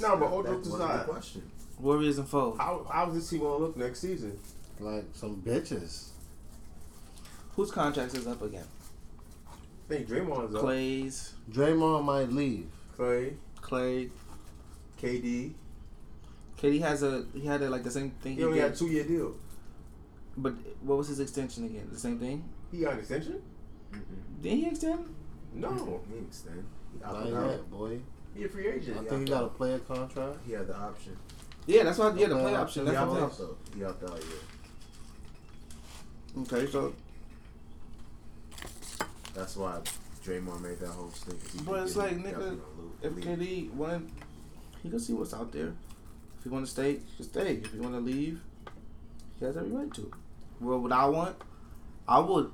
No, 0.00 0.16
but 0.18 0.26
all 0.26 0.42
that 0.42 0.50
jokes 0.52 0.68
aside, 0.68 1.00
the 1.00 1.12
question. 1.12 1.50
Warriors 1.78 2.18
and 2.18 2.28
foe. 2.28 2.54
how 2.58 2.86
how's 2.92 3.14
this 3.14 3.30
team 3.30 3.40
gonna 3.40 3.56
look 3.56 3.76
next 3.76 4.00
season? 4.00 4.38
Like 4.80 5.04
some 5.14 5.36
bitches. 5.42 6.08
Whose 7.56 7.70
contract 7.70 8.14
is 8.14 8.26
up 8.26 8.42
again? 8.42 8.64
I 9.48 9.54
think 9.88 10.08
Draymond's 10.08 10.54
up. 10.54 10.60
Clay's, 10.62 11.34
Draymond 11.50 12.04
might 12.04 12.30
leave. 12.32 12.66
Clay, 12.96 13.34
Clay. 13.60 14.10
KD. 15.00 15.52
KD 16.58 16.80
has 16.80 17.02
a 17.02 17.24
he 17.34 17.44
had 17.46 17.60
a, 17.62 17.68
like 17.68 17.82
the 17.82 17.90
same 17.90 18.10
thing. 18.22 18.32
He 18.34 18.38
He 18.38 18.44
only 18.44 18.60
had 18.60 18.70
a 18.72 18.76
two 18.76 18.86
year 18.86 19.04
deal. 19.04 19.34
but 20.36 20.54
what 20.80 20.96
was 20.98 21.08
his 21.08 21.18
extension 21.20 21.64
again? 21.64 21.88
The 21.90 21.98
same 21.98 22.18
thing. 22.20 22.44
He 22.70 22.78
got 22.78 22.92
an 22.94 23.00
extension? 23.00 23.42
Did 24.40 24.52
he 24.54 24.66
extend? 24.68 25.12
No, 25.52 26.00
He 26.08 26.16
ain't 26.18 26.32
stand. 26.32 26.64
He 26.94 27.00
Not 27.00 27.14
opted 27.16 27.34
out. 27.34 27.50
yet, 27.50 27.70
boy. 27.70 27.98
he 28.34 28.44
a 28.44 28.48
free 28.48 28.68
agent. 28.68 28.96
I 28.98 29.02
Yeah, 29.02 29.10
think 29.10 29.28
he 29.28 29.34
I 29.34 29.36
got 29.38 29.44
a 29.44 29.48
thought- 29.48 29.56
player 29.56 29.78
contract. 29.80 30.38
He 30.46 30.52
had 30.52 30.66
the 30.68 30.76
option. 30.76 31.16
Yeah, 31.66 31.82
that's 31.82 31.98
why. 31.98 32.14
Yeah, 32.14 32.28
the 32.28 32.36
play 32.36 32.54
option, 32.54 32.86
option. 32.86 32.86
He 32.86 32.92
That's 32.92 33.02
opted 33.02 33.22
what 33.22 33.32
out 33.32 33.38
though. 33.38 33.56
He 33.76 33.84
opted 33.84 34.10
out. 34.10 34.20
Yeah. 36.36 36.42
Okay, 36.42 36.66
so 36.70 36.94
That's 39.34 39.56
why 39.56 39.78
Draymond 40.24 40.60
made 40.60 40.78
that 40.80 40.88
whole. 40.88 41.10
He 41.26 41.58
But 41.64 41.82
it's 41.82 41.96
like, 41.96 42.18
nigga, 42.18 42.58
if. 43.02 43.12
KD 43.12 43.72
want, 43.72 44.10
he 44.82 44.90
can 44.90 45.00
see 45.00 45.12
what's 45.12 45.34
out 45.34 45.52
there. 45.52 45.72
If 46.38 46.44
he 46.44 46.48
want 46.48 46.64
to 46.66 46.70
stay, 46.70 46.98
just 47.16 47.30
stay. 47.30 47.54
If 47.56 47.72
he 47.72 47.78
want 47.78 47.94
to 47.94 48.00
leave, 48.00 48.40
he 49.38 49.44
has 49.44 49.56
every 49.56 49.70
right 49.70 49.92
to. 49.94 50.10
Well, 50.60 50.80
what 50.80 50.92
I 50.92 51.06
want, 51.06 51.36
I 52.06 52.20
would, 52.20 52.50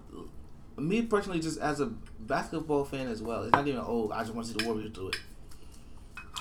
me 0.76 1.02
personally, 1.02 1.40
just 1.40 1.58
as 1.58 1.80
a 1.80 1.86
basketball 2.20 2.84
fan 2.84 3.08
as 3.08 3.22
well. 3.22 3.42
It's 3.42 3.52
not 3.52 3.66
even 3.66 3.80
old. 3.80 4.12
I 4.12 4.22
just 4.22 4.34
want 4.34 4.46
to 4.46 4.52
see 4.52 4.58
the 4.58 4.66
Warriors 4.66 4.92
do 4.92 5.08
it. 5.08 5.16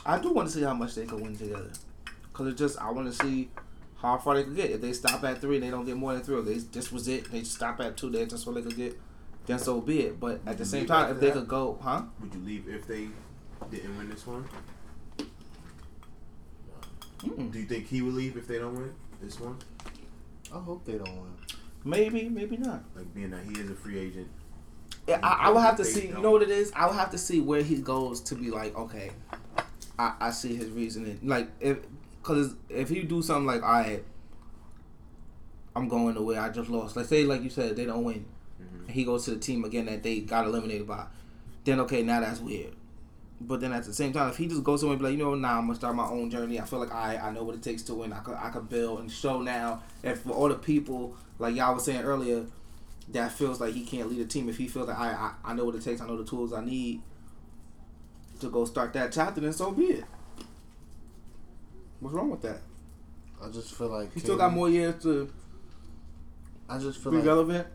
I 0.06 0.20
do 0.20 0.32
want 0.32 0.48
to 0.48 0.54
see 0.54 0.62
how 0.62 0.74
much 0.74 0.96
they 0.96 1.06
can 1.06 1.22
win 1.22 1.36
together, 1.36 1.72
cause 2.32 2.48
it's 2.48 2.60
just 2.60 2.80
I 2.80 2.92
want 2.92 3.14
to 3.14 3.26
see 3.26 3.50
how 3.98 4.18
far 4.18 4.36
they 4.36 4.44
could 4.44 4.56
get. 4.56 4.72
If 4.72 4.82
they 4.82 4.94
stop 4.94 5.24
at 5.24 5.42
three 5.42 5.56
and 5.56 5.66
they 5.66 5.70
don't 5.70 5.86
get 5.86 5.98
more 5.98 6.14
than 6.14 6.22
three, 6.22 6.36
or 6.38 6.42
they 6.42 6.60
this 6.60 6.92
was 6.92 7.08
it, 7.10 7.30
they 7.32 7.44
stop 7.44 7.82
at 7.82 7.98
two, 7.98 8.10
that's 8.10 8.46
what 8.46 8.56
they 8.56 8.62
could 8.62 8.78
get. 8.78 8.98
Then 9.48 9.58
so 9.58 9.82
be 9.82 10.02
it. 10.02 10.20
But 10.20 10.42
at 10.46 10.58
the 10.58 10.66
same 10.66 10.86
time, 10.86 11.12
if 11.12 11.20
they 11.20 11.28
that? 11.28 11.34
could 11.34 11.48
go, 11.48 11.80
huh? 11.82 12.04
Would 12.22 12.34
you 12.34 12.42
leave 12.42 12.68
if 12.68 12.86
they 12.86 13.08
didn't 13.72 13.98
win 13.98 14.10
this 14.10 14.28
one? 14.28 14.48
Mm-mm. 17.20 17.52
Do 17.52 17.60
you 17.60 17.66
think 17.66 17.88
he 17.88 18.02
would 18.02 18.14
leave 18.14 18.38
if 18.38 18.48
they 18.48 18.60
don't 18.60 18.76
win 18.76 18.94
this 19.22 19.40
one? 19.40 19.58
I 20.54 20.60
hope 20.60 20.86
they 20.86 20.94
don't 20.94 21.16
win. 21.16 21.34
Maybe, 21.84 22.30
maybe 22.30 22.58
not. 22.58 22.84
Like 22.96 23.14
being 23.16 23.32
that 23.32 23.44
he 23.46 23.60
is 23.60 23.72
a 23.72 23.76
free 23.76 23.98
agent. 23.98 24.28
Yeah, 25.08 25.20
I, 25.24 25.48
I 25.48 25.50
would 25.50 25.62
have 25.62 25.78
to 25.78 25.86
see. 25.86 26.08
You 26.08 26.14
don't. 26.14 26.24
know 26.24 26.32
what 26.32 26.44
it 26.44 26.50
is? 26.50 26.72
I 26.76 26.86
would 26.86 26.96
have 26.96 27.12
to 27.12 27.18
see 27.18 27.40
where 27.40 27.64
he 27.64 27.78
goes 27.78 28.20
to 28.22 28.36
be 28.36 28.52
like, 28.52 28.78
okay, 28.78 29.12
I, 29.98 30.14
I 30.20 30.30
see 30.32 30.56
his 30.56 30.70
reasoning. 30.70 31.20
Like 31.24 31.48
if, 31.62 31.78
cause 32.22 32.56
if 32.68 32.90
he 32.90 33.04
do 33.04 33.22
something 33.22 33.46
like, 33.46 33.64
all 33.64 33.72
right, 33.72 34.04
I'm 35.76 35.88
going 35.88 36.16
the 36.16 36.22
way 36.22 36.38
I 36.38 36.50
just 36.50 36.70
lost. 36.70 36.98
Let's 36.98 37.08
say, 37.08 37.24
like 37.24 37.42
you 37.42 37.50
said, 37.50 37.78
they 37.78 37.86
don't 37.86 38.04
win. 38.04 38.26
Mhm. 38.62 38.90
He 38.90 39.04
goes 39.04 39.26
to 39.26 39.32
the 39.32 39.40
team 39.40 39.64
again 39.66 39.86
that 39.86 40.04
they 40.04 40.20
got 40.22 40.46
eliminated 40.46 40.88
by. 40.88 41.06
Then 41.64 41.80
okay, 41.82 42.04
now 42.04 42.20
that's 42.20 42.40
weird. 42.40 42.74
But 43.40 43.62
then 43.62 43.72
at 43.72 43.84
the 43.84 43.94
same 43.94 44.14
time, 44.14 44.30
if 44.30 44.38
he 44.38 44.48
just 44.48 44.64
goes 44.64 44.80
somewhere 44.80 44.94
and 44.96 45.00
be 45.00 45.10
like, 45.10 45.18
you 45.18 45.24
know, 45.24 45.36
nah, 45.36 45.58
I'm 45.60 45.68
gonna 45.68 45.76
start 45.76 45.96
my 45.96 46.08
own 46.08 46.30
journey. 46.32 46.60
I 46.60 46.64
feel 46.66 46.80
like 46.80 46.92
I 46.92 47.18
I 47.18 47.32
know 47.32 47.44
what 47.44 47.56
it 47.56 47.62
takes 47.62 47.84
to 47.84 47.94
win. 47.94 48.12
I 48.14 48.20
could 48.20 48.36
I 48.36 48.50
could 48.50 48.68
build 48.70 49.00
and 49.00 49.12
show 49.12 49.42
now. 49.42 49.84
And 50.04 50.18
for 50.18 50.32
all 50.32 50.50
the 50.50 50.56
people 50.56 51.16
like 51.38 51.56
y'all 51.56 51.76
was 51.76 51.86
saying 51.86 52.02
earlier, 52.02 52.46
that 53.10 53.32
feels 53.32 53.62
like 53.62 53.74
he 53.74 53.86
can't 53.86 54.10
lead 54.10 54.22
a 54.22 54.26
team. 54.26 54.50
If 54.50 54.58
he 54.58 54.68
feels 54.68 54.88
like 54.88 54.98
I 54.98 55.12
I, 55.12 55.52
I 55.52 55.54
know 55.54 55.66
what 55.66 55.76
it 55.76 55.84
takes. 55.84 56.02
I 56.02 56.08
know 56.08 56.18
the 56.18 56.26
tools 56.26 56.52
I 56.52 56.64
need 56.66 57.02
to 58.40 58.50
go 58.50 58.66
start 58.66 58.94
that 58.94 59.12
chapter. 59.12 59.40
Then 59.42 59.54
so 59.54 59.72
be 59.72 59.84
it. 59.86 60.06
What's 62.00 62.16
wrong 62.16 62.30
with 62.30 62.42
that? 62.42 62.62
I 63.44 63.50
just 63.50 63.74
feel 63.74 63.90
like 63.90 64.14
He 64.14 64.20
still 64.20 64.38
got 64.38 64.52
more 64.54 64.70
years 64.70 65.02
to 65.04 65.32
I 66.70 66.80
just 66.80 67.00
feel 67.00 67.12
be 67.12 67.20
like 67.20 67.28
relevant. 67.28 67.68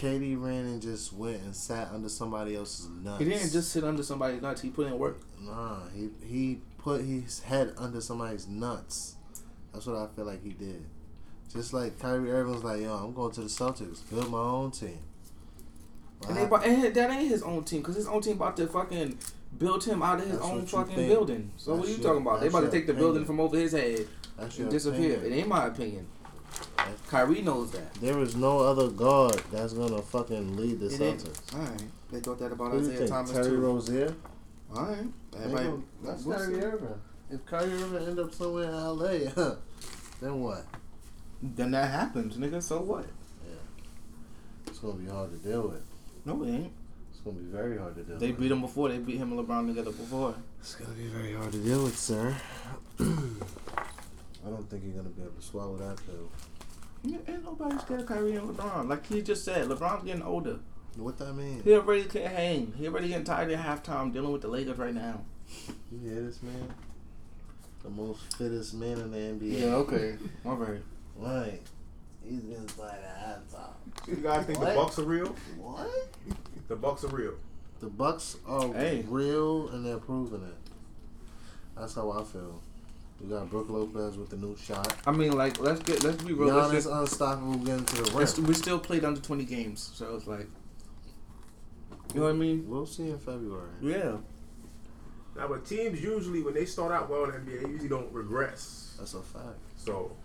KD 0.00 0.40
ran 0.40 0.64
and 0.64 0.80
just 0.80 1.12
went 1.12 1.42
and 1.42 1.54
sat 1.54 1.88
under 1.92 2.08
somebody 2.08 2.56
else's 2.56 2.88
nuts. 2.88 3.18
He 3.22 3.28
didn't 3.28 3.52
just 3.52 3.70
sit 3.70 3.84
under 3.84 4.02
somebody's 4.02 4.40
nuts. 4.40 4.62
He 4.62 4.70
put 4.70 4.86
in 4.86 4.98
work. 4.98 5.20
Nah, 5.40 5.80
he 5.94 6.08
he 6.24 6.60
put 6.78 7.02
his 7.02 7.40
head 7.40 7.74
under 7.76 8.00
somebody's 8.00 8.48
nuts. 8.48 9.16
That's 9.72 9.86
what 9.86 9.96
I 9.96 10.06
feel 10.16 10.24
like 10.24 10.42
he 10.42 10.50
did. 10.50 10.84
Just 11.52 11.72
like 11.74 11.98
Kyrie 11.98 12.30
Irving 12.30 12.54
was 12.54 12.64
like, 12.64 12.80
yo, 12.80 12.94
I'm 12.94 13.12
going 13.12 13.32
to 13.32 13.40
the 13.42 13.48
Celtics, 13.48 14.08
build 14.08 14.30
my 14.30 14.38
own 14.38 14.70
team. 14.70 15.00
And, 16.28 16.38
and 16.38 16.94
that 16.94 17.10
ain't 17.10 17.28
his 17.28 17.42
own 17.42 17.64
team 17.64 17.80
because 17.80 17.96
his 17.96 18.06
own 18.06 18.20
team 18.20 18.36
about 18.36 18.56
to 18.58 18.66
fucking 18.66 19.18
build 19.58 19.84
him 19.84 20.02
out 20.02 20.20
of 20.20 20.28
his 20.28 20.38
own 20.40 20.66
fucking 20.66 20.94
think. 20.94 21.08
building. 21.08 21.50
So 21.56 21.74
what 21.74 21.86
are 21.86 21.88
you 21.90 21.96
your- 21.96 22.04
talking 22.04 22.22
about? 22.22 22.40
They 22.40 22.46
about 22.48 22.60
to 22.60 22.70
take 22.70 22.86
the 22.86 22.94
building 22.94 23.24
from 23.24 23.40
over 23.40 23.56
his 23.56 23.72
head 23.72 24.06
That's 24.38 24.58
and 24.58 24.70
disappear. 24.70 25.14
opinion. 25.16 25.32
It 25.32 25.36
ain't 25.40 25.48
my 25.48 25.66
opinion. 25.66 26.06
Right. 26.78 26.88
Kyrie 27.08 27.42
knows 27.42 27.70
that. 27.72 27.94
There 27.94 28.18
is 28.20 28.34
no 28.36 28.60
other 28.60 28.88
guard 28.88 29.42
that's 29.52 29.72
gonna 29.72 30.00
fucking 30.02 30.56
lead 30.56 30.80
the 30.80 30.86
It 30.86 31.00
ain't- 31.00 31.20
Celtics. 31.24 31.54
All 31.54 31.60
right, 31.60 31.82
they 32.10 32.20
thought 32.20 32.38
that 32.38 32.52
about 32.52 32.72
Who 32.72 32.78
do 32.80 32.84
Isaiah 32.86 32.98
think? 32.98 33.10
Thomas 33.10 33.30
Terry 33.32 33.44
too. 33.50 33.60
Rozier? 33.60 34.14
All 34.74 34.82
right, 34.86 35.06
everybody. 35.36 35.64
gonna- 35.66 35.82
That's 36.02 36.24
we'll 36.24 36.36
Kyrie 36.38 36.54
see. 36.54 36.60
Irving. 36.60 37.00
If 37.30 37.46
Kyrie 37.46 37.72
Irving 37.82 38.08
end 38.08 38.18
up 38.18 38.34
somewhere 38.34 38.64
in 38.64 38.74
LA, 38.74 39.08
then 40.20 40.40
what? 40.40 40.64
Then 41.42 41.70
that 41.72 41.90
happens, 41.90 42.36
nigga. 42.36 42.62
So 42.62 42.80
what? 42.80 43.06
Yeah, 43.46 43.54
it's 44.66 44.78
gonna 44.78 44.94
be 44.94 45.06
hard 45.10 45.30
to 45.32 45.36
deal 45.48 45.62
with. 45.68 45.82
No, 46.24 46.42
it 46.42 46.48
ain't. 46.48 46.72
It's 47.10 47.20
gonna 47.20 47.36
be 47.36 47.44
very 47.50 47.78
hard 47.78 47.94
to 47.96 48.02
deal 48.02 48.12
with. 48.14 48.20
They 48.20 48.30
with. 48.30 48.40
beat 48.40 48.50
him 48.52 48.60
before. 48.60 48.88
They 48.88 48.98
beat 48.98 49.16
him 49.18 49.32
and 49.32 49.46
LeBron 49.46 49.66
together 49.68 49.90
before. 49.92 50.34
It's 50.60 50.74
gonna 50.74 50.92
be 50.94 51.06
very 51.06 51.34
hard 51.34 51.52
to 51.52 51.58
deal 51.58 51.82
with, 51.84 51.98
sir. 51.98 52.34
I 54.46 54.50
don't 54.50 54.68
think 54.70 54.82
you're 54.84 54.94
gonna 54.94 55.08
be 55.10 55.22
able 55.22 55.32
to 55.32 55.42
swallow 55.42 55.76
that 55.76 55.96
pill. 56.06 56.30
Yeah, 57.02 57.18
Ain't 57.28 57.44
nobody 57.44 57.78
scared 57.78 58.00
of 58.00 58.06
Kyrie 58.06 58.34
and 58.36 58.48
LeBron. 58.48 58.88
Like 58.88 59.06
he 59.06 59.22
just 59.22 59.44
said, 59.44 59.68
LeBron's 59.68 60.04
getting 60.04 60.22
older. 60.22 60.58
What 60.96 61.18
that 61.18 61.32
mean? 61.34 61.62
He 61.64 61.74
already 61.74 62.04
can't 62.04 62.32
hang. 62.32 62.74
He 62.76 62.86
already 62.88 63.08
getting 63.08 63.24
tired 63.24 63.50
at 63.50 63.64
halftime 63.64 64.12
dealing 64.12 64.32
with 64.32 64.42
the 64.42 64.48
Lakers 64.48 64.76
right 64.78 64.94
now. 64.94 65.20
You 65.90 65.98
hear 66.10 66.22
this 66.22 66.42
man? 66.42 66.74
The 67.82 67.90
most 67.90 68.36
fittest 68.36 68.74
man 68.74 68.98
in 68.98 69.10
the 69.10 69.16
NBA. 69.18 69.60
Yeah, 69.60 69.74
okay. 69.76 70.16
All 70.44 70.56
right. 70.56 70.82
Right. 71.16 71.60
He's 72.28 72.40
been 72.42 72.66
like 72.78 72.92
at 72.92 73.46
halftime. 73.50 74.04
So 74.04 74.10
you 74.12 74.16
guys 74.16 74.44
think 74.46 74.58
What? 74.58 74.68
the 74.68 74.74
Bucks 74.74 74.98
are 74.98 75.04
real? 75.04 75.34
What? 75.58 75.88
The 76.68 76.76
Bucks 76.76 77.04
are 77.04 77.08
real. 77.08 77.34
The 77.80 77.88
Bucks 77.88 78.36
are 78.46 78.72
Hey. 78.74 79.04
real 79.08 79.68
and 79.70 79.86
they're 79.86 79.96
proving 79.98 80.42
it. 80.42 80.54
That's 81.78 81.94
how 81.94 82.10
I 82.10 82.22
feel. 82.24 82.60
We 83.20 83.28
got 83.28 83.50
Brook 83.50 83.68
Lopez 83.68 84.16
with 84.16 84.30
the 84.30 84.36
new 84.36 84.56
shot. 84.56 84.96
I 85.06 85.10
mean, 85.12 85.32
like, 85.32 85.60
let's 85.60 85.80
get 85.80 86.02
let's 86.02 86.22
be 86.22 86.32
real. 86.32 86.54
Let's 86.54 86.68
Giannis 86.68 86.72
just, 86.72 86.88
unstoppable 86.88 87.56
getting 87.56 87.84
to 87.84 88.02
the 88.02 88.16
let's, 88.16 88.38
rim. 88.38 88.46
we 88.46 88.54
still 88.54 88.78
played 88.78 89.04
under 89.04 89.20
twenty 89.20 89.44
games, 89.44 89.90
so 89.94 90.14
it's 90.16 90.26
like, 90.26 90.46
you 92.14 92.20
know 92.20 92.26
what 92.26 92.30
I 92.30 92.32
mean? 92.32 92.64
We'll 92.66 92.86
see 92.86 93.10
in 93.10 93.18
February. 93.18 93.68
Yeah. 93.82 94.16
Now, 95.36 95.48
but 95.48 95.64
teams 95.66 96.02
usually 96.02 96.42
when 96.42 96.54
they 96.54 96.64
start 96.64 96.92
out 96.92 97.08
well 97.10 97.24
in 97.24 97.30
the 97.30 97.36
NBA, 97.38 97.62
they 97.62 97.68
usually 97.68 97.88
don't 97.88 98.10
regress. 98.12 98.96
That's 98.98 99.14
a 99.14 99.20
fact. 99.22 99.58
So 99.76 100.16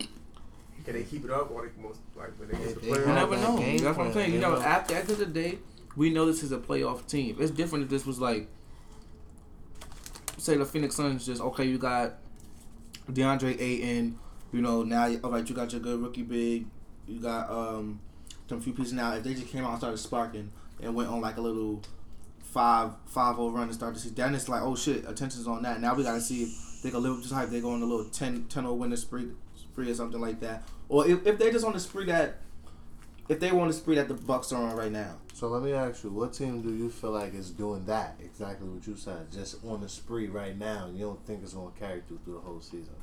can 0.83 0.93
they 0.93 1.03
keep 1.03 1.25
it 1.25 1.31
up 1.31 1.51
or 1.51 1.67
they 1.67 1.81
most 1.81 1.99
like 2.15 2.31
when 2.39 2.49
they 2.49 2.57
get 2.57 2.73
to 2.75 2.79
They- 2.79 2.89
the 2.91 2.95
they 2.95 2.99
You 3.01 3.05
never 3.07 3.37
know. 3.37 3.57
game 3.57 3.77
That's 3.79 3.97
what 3.97 4.07
I'm 4.07 4.13
saying. 4.13 4.33
You 4.33 4.39
know, 4.39 4.55
know. 4.55 4.61
at 4.61 4.87
the 4.87 4.95
end 4.95 5.09
of 5.09 5.17
the 5.17 5.25
day, 5.25 5.59
we 5.95 6.09
know 6.09 6.25
this 6.25 6.43
is 6.43 6.51
a 6.51 6.57
playoff 6.57 7.07
team. 7.07 7.37
It's 7.39 7.51
different 7.51 7.83
if 7.85 7.89
this 7.89 8.05
was 8.05 8.19
like, 8.19 8.47
say, 10.37 10.57
the 10.57 10.65
Phoenix 10.65 10.95
Suns. 10.95 11.25
Just 11.25 11.41
okay, 11.41 11.65
you 11.65 11.77
got 11.77 12.15
DeAndre 13.09 13.59
Ayton. 13.59 14.19
You 14.51 14.61
know, 14.61 14.83
now 14.83 15.13
all 15.23 15.31
right, 15.31 15.47
you 15.47 15.55
got 15.55 15.71
your 15.71 15.81
good 15.81 16.01
rookie 16.01 16.23
big. 16.23 16.67
You 17.07 17.19
got 17.19 17.49
um 17.49 17.99
some 18.47 18.61
few 18.61 18.73
pieces 18.73 18.93
now. 18.93 19.13
If 19.13 19.23
they 19.23 19.33
just 19.33 19.47
came 19.47 19.63
out 19.63 19.71
and 19.71 19.77
started 19.79 19.97
sparking 19.97 20.51
and 20.81 20.95
went 20.95 21.09
on 21.09 21.21
like 21.21 21.37
a 21.37 21.41
little 21.41 21.81
five 22.39 22.91
five 23.07 23.37
run 23.37 23.63
and 23.63 23.73
start 23.73 23.95
to 23.95 23.99
see, 23.99 24.09
then 24.09 24.33
it's 24.35 24.47
like, 24.47 24.61
oh 24.61 24.75
shit, 24.75 25.07
attention's 25.07 25.47
on 25.47 25.63
that. 25.63 25.81
Now 25.81 25.93
we 25.95 26.03
gotta 26.03 26.21
see 26.21 26.43
if 26.43 26.81
they 26.83 26.91
can 26.91 27.03
live 27.03 27.17
up 27.17 27.23
to 27.23 27.33
hype. 27.33 27.49
They 27.49 27.61
go 27.61 27.71
on 27.71 27.81
a 27.81 27.85
little 27.85 28.05
10 28.05 28.45
10 28.45 28.63
0 28.63 28.73
winning 28.73 28.97
spree 28.97 29.27
spree 29.55 29.89
or 29.89 29.95
something 29.95 30.21
like 30.21 30.39
that. 30.39 30.63
Or 30.87 31.07
if, 31.07 31.25
if 31.25 31.37
they're 31.37 31.51
just 31.51 31.65
on 31.65 31.73
the 31.73 31.79
spree 31.79 32.05
that 32.05 32.37
if 33.27 33.39
they 33.39 33.51
want 33.51 33.71
to 33.71 33.77
spree 33.77 33.95
that 33.95 34.07
the 34.07 34.13
Bucks 34.13 34.51
are 34.51 34.63
on 34.63 34.75
right 34.75 34.91
now. 34.91 35.17
So 35.35 35.49
let 35.49 35.63
me 35.63 35.73
ask 35.73 36.01
you, 36.05 36.11
what 36.11 36.31
team 36.31 36.61
do 36.61 36.73
you 36.73 36.89
feel 36.89 37.11
like 37.11 37.33
is 37.33 37.49
doing 37.49 37.83
that? 37.87 38.15
Exactly 38.23 38.69
what 38.69 38.87
you 38.87 38.95
said. 38.95 39.29
Just 39.33 39.57
on 39.65 39.81
the 39.81 39.89
spree 39.89 40.27
right 40.27 40.57
now. 40.57 40.87
You 40.93 41.07
don't 41.07 41.25
think 41.27 41.43
it's 41.43 41.51
going 41.53 41.73
to 41.73 41.77
carry 41.77 42.01
through 42.07 42.19
through 42.23 42.35
the 42.35 42.39
whole 42.39 42.61
season? 42.61 42.95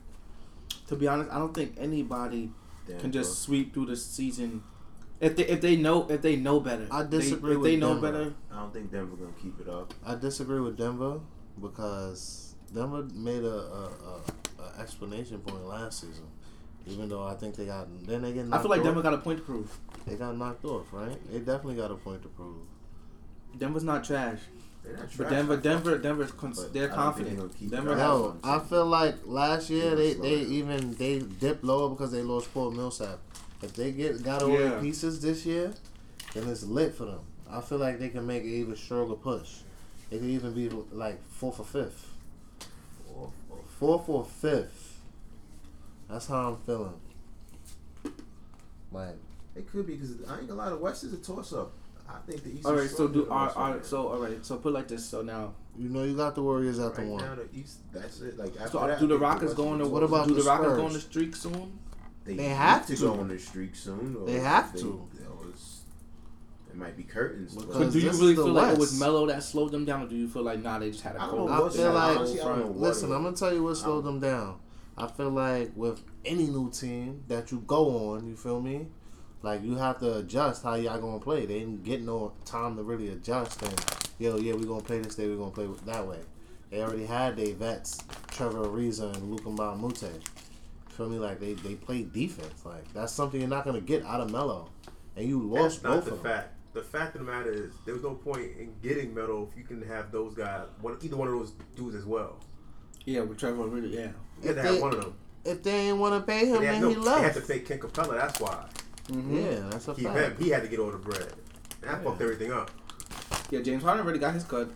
To 0.88 0.96
be 0.96 1.06
honest, 1.06 1.30
I 1.30 1.38
don't 1.38 1.52
think 1.54 1.74
anybody 1.78 2.50
Damn, 2.88 3.00
can 3.00 3.10
bro. 3.10 3.20
just 3.20 3.42
sweep 3.42 3.74
through 3.74 3.84
the 3.84 3.96
season 3.96 4.62
if 5.20 5.36
they 5.36 5.44
if 5.46 5.60
they 5.60 5.76
know 5.76 6.06
if 6.08 6.22
they 6.22 6.36
know 6.36 6.58
better. 6.58 6.88
I 6.90 7.02
They- 7.02 7.18
disagree 7.18 7.52
if 7.52 7.58
with 7.60 7.70
they 7.70 7.76
know 7.76 7.92
Denver. 8.00 8.12
better, 8.12 8.34
I 8.50 8.60
don't 8.60 8.72
think 8.72 8.90
Denver 8.90 9.14
gonna 9.16 9.32
keep 9.42 9.60
it 9.60 9.68
up. 9.68 9.92
I 10.02 10.14
disagree 10.14 10.60
with 10.60 10.78
Denver 10.78 11.20
because 11.60 12.54
Denver 12.72 13.06
made 13.14 13.44
a, 13.44 13.46
a, 13.48 13.90
a, 14.58 14.62
a 14.62 14.80
explanation 14.80 15.38
point 15.40 15.66
last 15.66 16.00
season. 16.00 16.24
Even 16.86 17.08
though 17.08 17.22
I 17.24 17.34
think 17.34 17.54
they 17.56 17.66
got 17.66 17.86
then 18.06 18.22
they 18.22 18.32
get 18.32 18.46
I 18.52 18.58
feel 18.60 18.68
like 18.70 18.80
off. 18.80 18.84
Denver 18.86 19.02
got 19.02 19.14
a 19.14 19.18
point 19.18 19.38
to 19.38 19.44
prove. 19.44 19.70
they 20.06 20.16
got 20.16 20.36
knocked 20.36 20.64
off, 20.64 20.86
right? 20.92 21.16
They 21.32 21.38
definitely 21.38 21.76
got 21.76 21.90
a 21.90 21.94
point 21.94 22.22
to 22.22 22.28
prove. 22.28 22.56
Denver's 23.58 23.84
not 23.84 24.02
trash, 24.04 24.38
They're 24.82 24.92
not 24.96 25.02
trash 25.10 25.16
but. 25.18 25.30
Denver, 25.30 25.56
Denver, 25.58 25.98
Denver's 25.98 26.32
cons- 26.32 26.60
But 26.62 26.72
they're 26.72 26.92
I 26.92 26.96
don't 27.04 27.14
think 27.16 27.28
they're 27.28 27.36
confident. 27.38 27.70
gonna 27.70 27.70
Denver 27.70 27.96
has. 27.96 28.10
up. 28.10 28.36
Yo, 28.44 28.50
I 28.50 28.58
feel 28.60 28.86
like 28.86 29.14
last 29.26 29.70
year 29.70 29.90
They're 29.90 29.96
they 29.96 30.12
slow 30.14 30.22
they 30.22 30.42
down. 30.42 30.52
even 30.52 30.94
they 30.94 31.18
dipped 31.20 31.62
lower 31.64 31.88
because 31.90 32.10
they 32.12 32.22
lost 32.22 32.52
Paul 32.52 32.70
Millsap. 32.72 33.18
If 33.62 33.74
they 33.74 33.92
get 33.92 34.22
got 34.24 34.42
all 34.42 34.48
their 34.48 34.70
Yeah. 34.70 34.80
pieces 34.80 35.20
this 35.20 35.46
year, 35.46 35.72
then 36.34 36.48
it's 36.48 36.64
lit 36.64 36.94
for 36.94 37.04
them. 37.04 37.20
I 37.48 37.60
feel 37.60 37.78
like 37.78 37.98
they 38.00 38.08
can 38.08 38.26
make 38.26 38.42
an 38.42 38.48
even 38.48 38.74
stronger 38.76 39.14
push. 39.14 39.58
They 40.10 40.18
could 40.18 40.28
even 40.28 40.52
be 40.52 40.68
like 40.90 41.22
fourth 41.30 41.60
or 41.60 41.64
fifth. 41.66 42.08
Fourth 43.78 44.08
or 44.08 44.24
fifth. 44.24 44.81
That's 46.12 46.26
how 46.26 46.50
I'm 46.50 46.56
feeling. 46.58 46.92
Like 48.92 49.16
It 49.56 49.70
could 49.70 49.86
be 49.86 49.94
because 49.94 50.10
I 50.28 50.40
ain't 50.40 50.50
a 50.50 50.54
lot 50.54 50.72
of 50.72 50.80
West 50.80 51.04
is 51.04 51.12
a 51.12 51.16
toss 51.16 51.52
up. 51.52 51.72
I 52.08 52.18
think 52.30 52.42
the 52.44 52.50
East. 52.50 52.66
All 52.66 52.74
is 52.74 52.90
right, 52.90 52.90
so 52.98 53.08
do 53.08 53.20
than 53.20 53.28
the 53.28 53.34
all 53.34 53.38
all 53.48 53.64
right 53.68 53.74
right, 53.76 53.86
so 53.86 54.08
all 54.08 54.18
right, 54.18 54.44
so 54.44 54.56
put 54.58 54.68
it 54.68 54.72
like 54.72 54.88
this. 54.88 55.04
So 55.08 55.22
now, 55.22 55.54
you 55.78 55.88
know, 55.88 56.02
you 56.02 56.14
got 56.14 56.34
the 56.34 56.42
Warriors 56.42 56.78
at 56.78 56.94
the 56.94 57.02
right 57.02 57.10
one. 57.10 57.24
now 57.24 57.34
the 57.36 57.48
East. 57.58 57.78
That's 57.92 58.20
it. 58.20 58.36
Like 58.36 58.54
after 58.60 58.72
so 58.78 58.86
that, 58.86 59.00
do 59.00 59.06
the 59.06 59.16
Rockets 59.18 59.44
West 59.44 59.56
go 59.56 59.68
on 59.68 59.78
the 59.78 59.86
What 59.88 60.02
about 60.02 60.28
do 60.28 60.34
the 60.34 60.42
the 60.42 60.46
Rockets 60.48 60.68
go 60.68 60.74
Spurs? 60.76 60.84
on 60.84 60.92
the 60.92 61.00
streak 61.00 61.34
soon? 61.36 61.78
They, 62.24 62.34
They 62.34 62.48
have 62.48 62.86
to 62.86 62.94
to. 62.96 63.02
go 63.02 63.14
on 63.14 63.28
the 63.28 63.38
streak 63.38 63.74
soon. 63.74 64.16
Or 64.20 64.26
They 64.26 64.38
have 64.40 64.72
they- 64.74 64.80
to. 64.80 64.86
you 64.86 65.08
It 66.70 66.76
might 66.76 66.96
be 66.96 67.02
curtains. 67.04 67.54
Because 67.54 67.66
But 67.70 67.78
But 67.78 67.92
do 67.92 67.98
you 67.98 68.10
really 68.10 68.30
is 68.32 68.36
the 68.36 68.44
feel 68.44 68.52
like 68.52 68.72
it 68.74 68.78
was 68.78 68.90
West. 68.90 69.00
Melo 69.00 69.26
that 69.26 69.42
slowed 69.42 69.72
them 69.72 69.84
down, 69.86 70.02
or 70.02 70.08
do 70.08 70.16
you 70.16 70.28
feel 70.28 70.42
like 70.42 70.62
nah 70.62 70.78
they 70.78 70.90
just 70.90 71.02
had 71.02 71.16
a 71.16 71.18
cold? 71.20 71.48
know 71.50 71.66
I 71.66 71.68
feel 71.70 71.84
that. 71.84 71.94
like 71.94 72.10
I 72.10 72.14
don't 72.14 72.58
know 72.60 72.66
what 72.66 72.76
listen. 72.76 73.12
I'm 73.12 73.22
gonna 73.24 73.34
tell 73.36 73.54
you 73.54 73.62
what 73.62 73.76
slowed 73.76 74.04
them 74.04 74.20
down. 74.20 74.58
I 74.96 75.06
feel 75.06 75.30
like 75.30 75.72
with 75.74 76.02
any 76.24 76.46
new 76.46 76.70
team 76.70 77.24
that 77.28 77.50
you 77.50 77.60
go 77.66 78.10
on, 78.10 78.26
you 78.26 78.36
feel 78.36 78.60
me? 78.60 78.86
Like 79.42 79.62
you 79.62 79.74
have 79.76 79.98
to 80.00 80.18
adjust 80.18 80.62
how 80.62 80.74
y'all 80.74 81.00
gonna 81.00 81.18
play. 81.18 81.46
They 81.46 81.60
didn't 81.60 81.82
get 81.82 82.02
no 82.02 82.32
time 82.44 82.76
to 82.76 82.82
really 82.82 83.08
adjust. 83.08 83.62
And 83.62 83.74
yo, 84.18 84.36
yeah, 84.36 84.54
we 84.54 84.64
gonna 84.64 84.82
play 84.82 85.00
this 85.00 85.14
day. 85.16 85.28
We 85.28 85.36
gonna 85.36 85.50
play 85.50 85.68
that 85.86 86.06
way. 86.06 86.20
They 86.70 86.82
already 86.82 87.06
had 87.06 87.36
their 87.36 87.54
vets, 87.54 87.98
Trevor 88.28 88.66
Ariza 88.66 89.14
and 89.14 89.30
Luka 89.30 89.50
Mute. 89.50 90.20
Feel 90.90 91.08
me? 91.08 91.18
Like 91.18 91.40
they 91.40 91.54
they 91.54 91.74
played 91.74 92.12
defense. 92.12 92.64
Like 92.64 92.92
that's 92.92 93.12
something 93.12 93.40
you're 93.40 93.48
not 93.48 93.64
gonna 93.64 93.80
get 93.80 94.04
out 94.04 94.20
of 94.20 94.30
Melo. 94.30 94.68
And 95.16 95.28
you 95.28 95.50
That's 95.52 95.82
lost 95.82 95.84
not 95.84 95.94
both 95.94 96.04
the 96.04 96.10
of 96.12 96.22
them. 96.22 96.32
fact. 96.32 96.48
The 96.74 96.82
fact 96.82 97.16
of 97.16 97.26
the 97.26 97.30
matter 97.30 97.52
is, 97.52 97.72
there 97.84 97.92
was 97.92 98.02
no 98.02 98.14
point 98.14 98.52
in 98.58 98.72
getting 98.82 99.12
Melo 99.14 99.46
if 99.50 99.58
you 99.58 99.62
can 99.64 99.82
have 99.86 100.10
those 100.10 100.34
guys, 100.34 100.68
one, 100.80 100.96
either 101.02 101.16
one 101.16 101.28
of 101.28 101.34
those 101.34 101.52
dudes 101.76 101.94
as 101.94 102.06
well. 102.06 102.38
Yeah, 103.04 103.20
with 103.20 103.38
Trevor 103.38 103.66
really, 103.66 103.94
yeah. 103.94 104.12
You 104.42 104.48
had 104.48 104.58
If 104.58 104.64
have 104.64 104.74
they- 104.74 104.80
one 104.80 104.94
of 104.94 105.00
them. 105.00 105.14
If 105.44 105.62
they 105.64 105.88
ain't 105.88 105.98
want 105.98 106.14
to 106.14 106.20
pay 106.32 106.46
him, 106.46 106.60
They 106.60 106.66
then 106.66 106.74
had, 106.74 106.82
no, 106.82 106.88
he 106.90 106.94
they 106.94 107.22
had 107.22 107.34
to 107.34 107.40
pay 107.40 107.58
Ken 107.60 107.78
Capela. 107.80 108.14
That's 108.14 108.38
why. 108.40 108.64
Mm-hmm. 109.08 109.36
Yeah, 109.36 109.68
that's 109.70 109.88
a 109.88 109.94
Keep 109.94 110.04
fact. 110.06 110.18
him. 110.18 110.36
He 110.44 110.50
had 110.50 110.62
to 110.62 110.68
get 110.68 110.78
all 110.78 110.92
the 110.92 110.98
bread. 110.98 111.32
That 111.80 111.90
Yeah. 111.90 111.98
fucked 112.04 112.22
everything 112.22 112.52
up. 112.52 112.70
Yeah, 113.50 113.60
James 113.60 113.82
Harden 113.82 114.04
already 114.04 114.20
got 114.20 114.34
his 114.34 114.44
cut. 114.44 114.70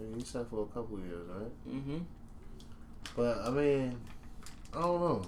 Yeah, 0.00 0.06
He 0.16 0.24
said 0.24 0.46
for 0.50 0.62
a 0.64 0.66
couple 0.66 0.98
years, 0.98 1.24
right? 1.28 1.72
Mm-hmm. 1.74 1.98
But 3.16 3.38
I 3.46 3.50
mean, 3.50 4.00
I 4.74 4.80
don't 4.80 5.00
know. 5.00 5.22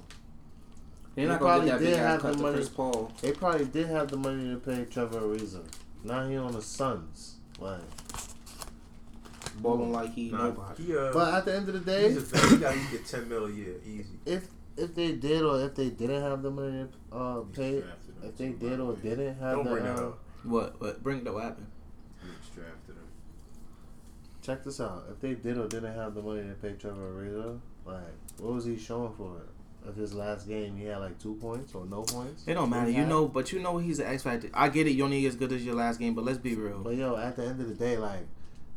They're 1.15 1.31
He 1.33 1.39
probably 1.39 1.71
did 1.71 1.79
big 1.81 1.97
have 1.97 2.23
the 2.23 2.33
money. 2.37 2.65
Paul. 2.75 3.13
They 3.21 3.33
probably 3.33 3.67
did 3.67 3.87
have 3.89 4.11
the 4.11 4.17
money 4.17 4.51
to 4.55 4.59
pay 4.59 4.85
Trevor 4.87 5.21
Ariza. 5.21 5.63
Now 6.03 6.29
he 6.29 6.37
on 6.37 6.53
the 6.53 6.63
Suns. 6.63 7.37
Like, 7.61 7.81
balling 9.63 9.93
like 9.93 10.13
he 10.15 10.31
Nah, 10.31 10.45
nobody. 10.47 10.83
he, 10.85 10.97
uh, 10.97 11.13
but 11.13 11.35
at 11.35 11.45
the 11.45 11.57
end 11.57 11.69
of 11.69 11.75
the 11.75 11.81
day, 11.81 12.07
a. 12.07 12.21
He 12.49 12.57
got 12.57 12.73
to 12.75 12.81
get 12.91 13.07
ten 13.13 13.29
mil 13.29 13.47
a 13.47 13.51
year, 13.51 13.75
easy. 13.87 14.15
if 14.27 14.49
if 14.77 14.95
they 14.95 15.13
did 15.13 15.43
or 15.43 15.61
if 15.63 15.75
they 15.75 15.91
didn't 15.91 16.23
have 16.23 16.43
the 16.43 16.51
money 16.51 16.87
to 17.11 17.17
uh, 17.17 17.41
pay, 17.53 17.81
drafted 17.81 18.15
him 18.15 18.29
if 18.29 18.37
they 18.39 18.49
did 18.51 18.79
the 18.79 18.83
or 18.83 18.93
way. 18.93 18.99
didn't 19.03 19.39
have 19.39 19.57
Don't 19.57 19.65
the 19.65 19.71
bring 19.71 19.85
that 19.85 19.97
uh, 19.99 20.07
up. 20.09 20.19
What? 20.45 20.81
What? 20.81 21.03
Bring 21.03 21.25
the 21.25 21.33
what 21.33 21.45
happened? 21.45 21.67
Knicks 22.23 22.49
drafted 22.55 22.97
him. 22.97 23.03
check 24.43 24.65
this 24.65 24.81
out. 24.81 25.05
If 25.11 25.21
they 25.21 25.35
did 25.35 25.59
or 25.59 25.69
didn't 25.69 25.95
have 25.95 26.15
the 26.15 26.23
money 26.23 26.43
to 26.43 26.55
pay 26.55 26.73
Trevor 26.73 27.13
Ariza, 27.13 27.59
like 27.85 28.03
what 28.39 28.55
was 28.55 28.65
he 28.65 28.79
showing 28.79 29.13
for 29.15 29.37
it? 29.39 29.47
Of 29.89 29.97
his 29.97 30.13
last 30.13 30.47
game, 30.47 30.77
he 30.77 30.85
had 30.85 30.99
like 30.99 31.19
two 31.19 31.35
points 31.37 31.75
or 31.75 31.87
no 31.87 32.03
points. 32.03 32.45
It 32.47 32.53
don't 32.53 32.69
matter, 32.69 32.91
you 32.91 33.07
know. 33.07 33.27
But 33.27 33.51
you 33.51 33.61
know 33.61 33.79
he's 33.79 33.99
an 33.99 34.09
X 34.09 34.23
factor. 34.23 34.51
I 34.53 34.69
get 34.69 34.87
it. 34.87 34.91
You're 34.91 35.07
only 35.07 35.25
as 35.25 35.37
good 35.37 35.53
as 35.53 35.65
your 35.65 35.75
last 35.75 35.99
game, 35.99 36.15
but 36.15 36.23
let's 36.23 36.37
be 36.37 36.55
real. 36.55 36.81
But 36.81 36.97
yo, 36.97 37.17
at 37.17 37.37
the 37.37 37.47
end 37.47 37.63
of 37.63 37.67
the 37.69 37.75
day, 37.75 37.97
like, 37.97 38.27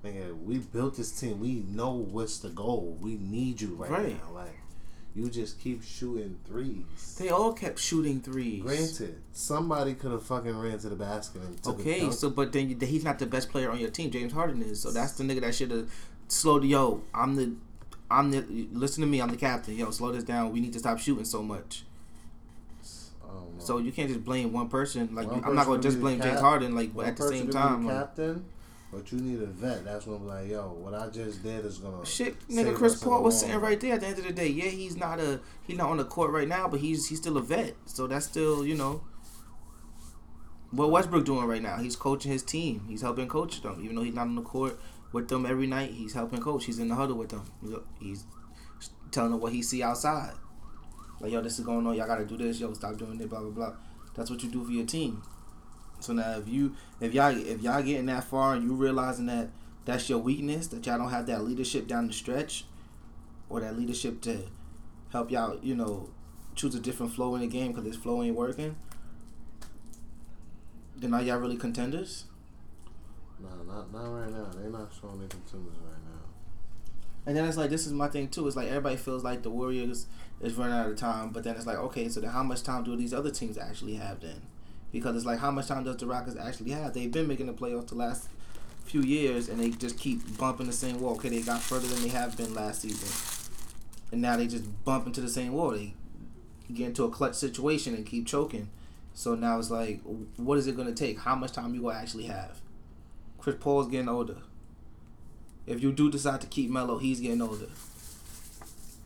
nigga, 0.04 0.44
we 0.44 0.58
built 0.58 0.98
this 0.98 1.12
team. 1.12 1.39
We 1.39 1.63
know 1.68 1.92
what's 1.92 2.39
the 2.39 2.50
goal. 2.50 2.98
We 3.02 3.16
need 3.16 3.62
you 3.62 3.76
right, 3.76 3.89
Right. 3.89 4.24
now. 4.24 4.34
Like, 4.34 4.60
you 5.16 5.30
just 5.30 5.60
keep 5.60 5.84
shooting 5.84 6.39
threes. 6.46 7.16
They 7.20 7.30
all 7.30 7.54
kept 7.54 7.80
shooting 7.80 8.20
threes. 8.20 8.63
Granted, 8.63 9.22
somebody 9.32 9.94
could 9.94 10.12
have 10.12 10.24
fucking 10.24 10.58
ran 10.58 10.80
to 10.80 10.89
the 10.89 10.96
basket 10.96 11.42
and 11.44 11.62
took 11.62 11.80
Okay, 11.80 12.10
so 12.10 12.30
but 12.30 12.52
then 12.52 12.70
you, 12.70 12.78
he's 12.88 13.04
not 13.04 13.20
the 13.20 13.28
best 13.28 13.50
player 13.50 13.70
on 13.70 13.80
your 13.80 13.92
team. 13.92 14.10
James 14.10 14.34
Harden 14.34 14.62
is. 14.63 14.82
So 14.82 14.92
that's 14.92 15.13
the 15.13 15.24
nigga 15.24 15.42
that 15.42 15.54
should 15.54 15.72
have 15.72 15.89
slowed. 16.28 16.63
Yo, 16.63 17.04
I'm 17.13 17.36
the, 17.36 17.54
I'm 18.10 18.32
the. 18.32 18.68
Listen 18.72 19.02
to 19.02 19.08
me. 19.08 19.22
I'm 19.22 19.30
the 19.30 19.38
captain. 19.38 19.76
Yo, 19.76 19.92
slow 19.92 20.12
this 20.12 20.24
down. 20.24 20.52
We 20.52 20.60
need 20.60 20.74
to 20.74 20.80
stop 20.80 20.98
shooting 20.98 21.26
so 21.26 21.44
much. 21.44 21.84
Know. 23.24 23.60
So 23.60 23.78
you 23.78 23.92
can't 23.92 24.10
just 24.10 24.24
blame 24.24 24.52
one 24.52 24.68
person. 24.68 25.13
Like 25.13 25.30
One 25.30 25.44
I'm 25.44 25.56
not 25.56 25.66
gonna 25.66 25.82
just 25.82 26.00
blame 26.00 26.22
James 26.22 26.39
Harden. 26.39 26.76
Like 26.76 26.92
at 27.06 27.18
the 27.18 27.28
same 27.28 27.50
time, 27.50 27.84
the 27.84 27.94
like, 27.94 27.98
captain, 27.98 28.46
but 28.94 29.12
you 29.12 29.20
need 29.20 29.42
a 29.42 29.48
vet. 29.48 29.84
That's 29.84 30.06
when 30.06 30.20
be 30.20 30.26
like, 30.26 30.50
yo, 30.50 30.70
what 30.70 30.94
I 30.94 31.10
just 31.10 31.42
did 31.44 31.66
is 31.66 31.80
gonna 31.80 32.06
shit, 32.06 32.48
nigga. 32.48 32.76
Chris 32.76 33.02
Paul 33.02 33.24
was 33.24 33.40
sitting 33.40 33.60
right 33.60 33.80
there. 33.80 33.96
At 33.96 34.02
the 34.02 34.08
end 34.08 34.20
of 34.20 34.26
the 34.26 34.32
day, 34.32 34.48
yeah, 34.48 34.70
he's 34.70 34.96
not 34.96 35.20
a 35.20 35.40
he's 35.64 35.78
not 35.78 35.90
on 35.90 35.98
the 35.98 36.06
court 36.06 36.32
right 36.32 36.48
now, 36.48 36.68
but 36.68 36.80
he's 36.80 37.08
he's 37.08 37.20
still 37.20 37.38
a 37.38 37.42
vet. 37.42 37.76
So 37.86 38.08
that's 38.08 38.26
still 38.26 38.66
you 38.66 38.76
know. 38.76 39.04
What 40.72 40.90
Westbrook 40.92 41.26
doing 41.26 41.46
right 41.46 41.62
now? 41.62 41.78
He's 41.78 41.96
coaching 41.96 42.32
his 42.32 42.41
team. 42.41 42.86
He's 42.88 43.02
helping 43.02 43.28
coach 43.28 43.62
them, 43.62 43.80
even 43.84 43.96
though 43.96 44.02
he's 44.02 44.16
not 44.16 44.24
on 44.28 44.36
the 44.36 44.41
court 44.41 44.80
with 45.12 45.28
them 45.28 45.46
every 45.46 45.68
night. 45.68 45.91
He's 45.91 46.14
helping 46.14 46.39
coach. 46.41 46.66
He's 46.66 46.80
in 46.80 46.88
the 46.88 46.96
huddle 46.96 47.18
with 47.18 47.30
them. 47.30 47.44
He's 48.00 48.26
telling 49.12 49.32
them 49.32 49.39
what 49.39 49.54
he 49.54 49.62
see 49.62 49.84
outside. 49.84 50.34
Like 51.20 51.32
yo, 51.32 51.41
this 51.41 51.60
is 51.60 51.66
going 51.66 51.86
on. 51.86 51.96
Y'all 51.96 52.08
gotta 52.08 52.26
do 52.26 52.38
this. 52.38 52.60
Yo, 52.60 52.74
stop 52.74 52.98
doing 52.98 53.20
it. 53.20 53.30
Blah 53.30 53.41
blah 53.41 53.50
blah. 53.50 53.74
That's 54.16 54.30
what 54.30 54.44
you 54.44 54.50
do 54.50 54.64
for 54.64 54.72
your 54.72 54.86
team. 54.86 55.24
So 56.04 56.14
now 56.14 56.38
if 56.38 56.47
you 56.47 56.76
if 56.99 57.14
y'all 57.14 57.36
if 57.36 57.62
y'all 57.62 57.82
getting 57.82 58.08
that 58.08 58.26
far 58.26 58.54
and 58.56 58.64
you 58.64 58.74
realizing 58.74 59.26
that 59.28 59.49
that's 59.86 60.10
your 60.10 60.20
weakness, 60.20 60.68
that 60.68 60.86
y'all 60.86 60.97
don't 60.97 61.10
have 61.10 61.28
that 61.28 61.43
leadership 61.43 61.88
down 61.88 62.08
the 62.08 62.14
stretch, 62.14 62.66
or 63.49 63.62
that 63.62 63.78
leadership 63.78 64.22
to 64.22 64.43
help 65.12 65.32
y'all, 65.32 65.60
you 65.62 65.76
know, 65.76 66.10
choose 66.56 66.76
a 66.76 66.80
different 66.80 67.14
flow 67.14 67.36
in 67.36 67.41
the 67.41 67.47
game 67.47 67.72
because 67.72 67.86
this 67.86 67.95
flow 67.95 68.22
ain't 68.22 68.36
working. 68.36 68.76
Then 70.97 71.14
are 71.14 71.22
y'all 71.22 71.38
really 71.38 71.58
contenders? 71.58 72.26
Nah, 73.39 73.64
not 73.64 73.93
not 73.93 74.08
right 74.08 74.32
now. 74.32 74.49
They're 74.56 74.70
not 74.70 74.91
showing 74.99 75.20
their 75.20 75.28
contenders 75.28 75.78
right 75.82 76.04
now. 76.06 76.22
And 77.26 77.38
then 77.38 77.45
it's 77.45 77.58
like 77.58 77.70
this 77.70 77.88
is 77.88 77.93
my 77.93 78.10
thing 78.10 78.28
too. 78.28 78.45
It's 78.47 78.58
like 78.58 78.68
everybody 78.68 78.97
feels 78.97 79.24
like 79.24 79.43
the 79.43 79.49
Warriors 79.49 80.08
is 80.41 80.56
running 80.56 80.76
out 80.76 80.89
of 80.89 80.97
time, 80.97 81.30
but 81.30 81.43
then 81.43 81.56
it's 81.56 81.66
like 81.66 81.78
okay, 81.78 82.10
so 82.10 82.20
then 82.20 82.32
how 82.32 82.43
much 82.43 82.64
time 82.64 82.84
do 82.84 82.95
these 82.95 83.14
other 83.14 83.32
teams 83.32 83.58
actually 83.58 83.95
have 83.95 84.20
then? 84.20 84.41
Because 84.94 85.18
it's 85.18 85.26
like 85.26 85.39
how 85.39 85.52
much 85.52 85.68
time 85.68 85.84
does 85.84 85.98
the 85.98 86.06
Rockets 86.06 86.38
actually 86.38 86.72
have? 86.72 86.94
They've 86.94 87.12
been 87.12 87.28
making 87.28 87.48
the 87.48 87.54
playoffs 87.54 87.88
the 87.88 87.96
last 87.96 88.30
few 88.86 89.02
years, 89.02 89.50
and 89.50 89.60
they 89.60 89.72
just 89.72 90.00
keep 90.00 90.38
bumping 90.38 90.68
the 90.68 90.74
same 90.74 91.02
wall. 91.02 91.16
Okay, 91.16 91.28
they 91.28 91.41
got 91.41 91.60
further 91.60 91.88
than 91.88 92.02
they 92.04 92.10
have 92.10 92.38
been 92.38 92.54
last 92.54 92.84
season, 92.84 93.10
and 94.14 94.22
now 94.22 94.38
they 94.38 94.48
just 94.48 94.86
bump 94.86 95.06
into 95.06 95.20
the 95.20 95.28
same 95.28 95.52
wall. 95.52 95.72
They 95.72 95.94
get 96.74 96.88
into 96.88 97.04
a 97.04 97.10
clutch 97.10 97.36
situation 97.36 97.94
and 97.94 98.06
keep 98.06 98.26
choking. 98.26 98.70
So 99.14 99.36
now 99.36 99.60
it's 99.60 99.70
like, 99.70 100.02
what 100.38 100.58
is 100.58 100.68
it 100.68 100.76
going 100.76 100.88
to 100.88 100.94
take? 100.94 101.20
How 101.20 101.36
much 101.36 101.52
time 101.52 101.76
you 101.76 101.82
gonna 101.82 101.98
actually 101.98 102.26
have? 102.26 102.62
Chris 103.38 103.56
Paul's 103.60 103.88
getting 103.88 104.10
older. 104.10 104.38
If 105.68 105.82
you 105.82 105.91
do 105.91 106.10
decide 106.10 106.41
to 106.41 106.48
keep 106.48 106.70
Melo, 106.70 106.98
he's 106.98 107.20
getting 107.20 107.41
older. 107.41 107.68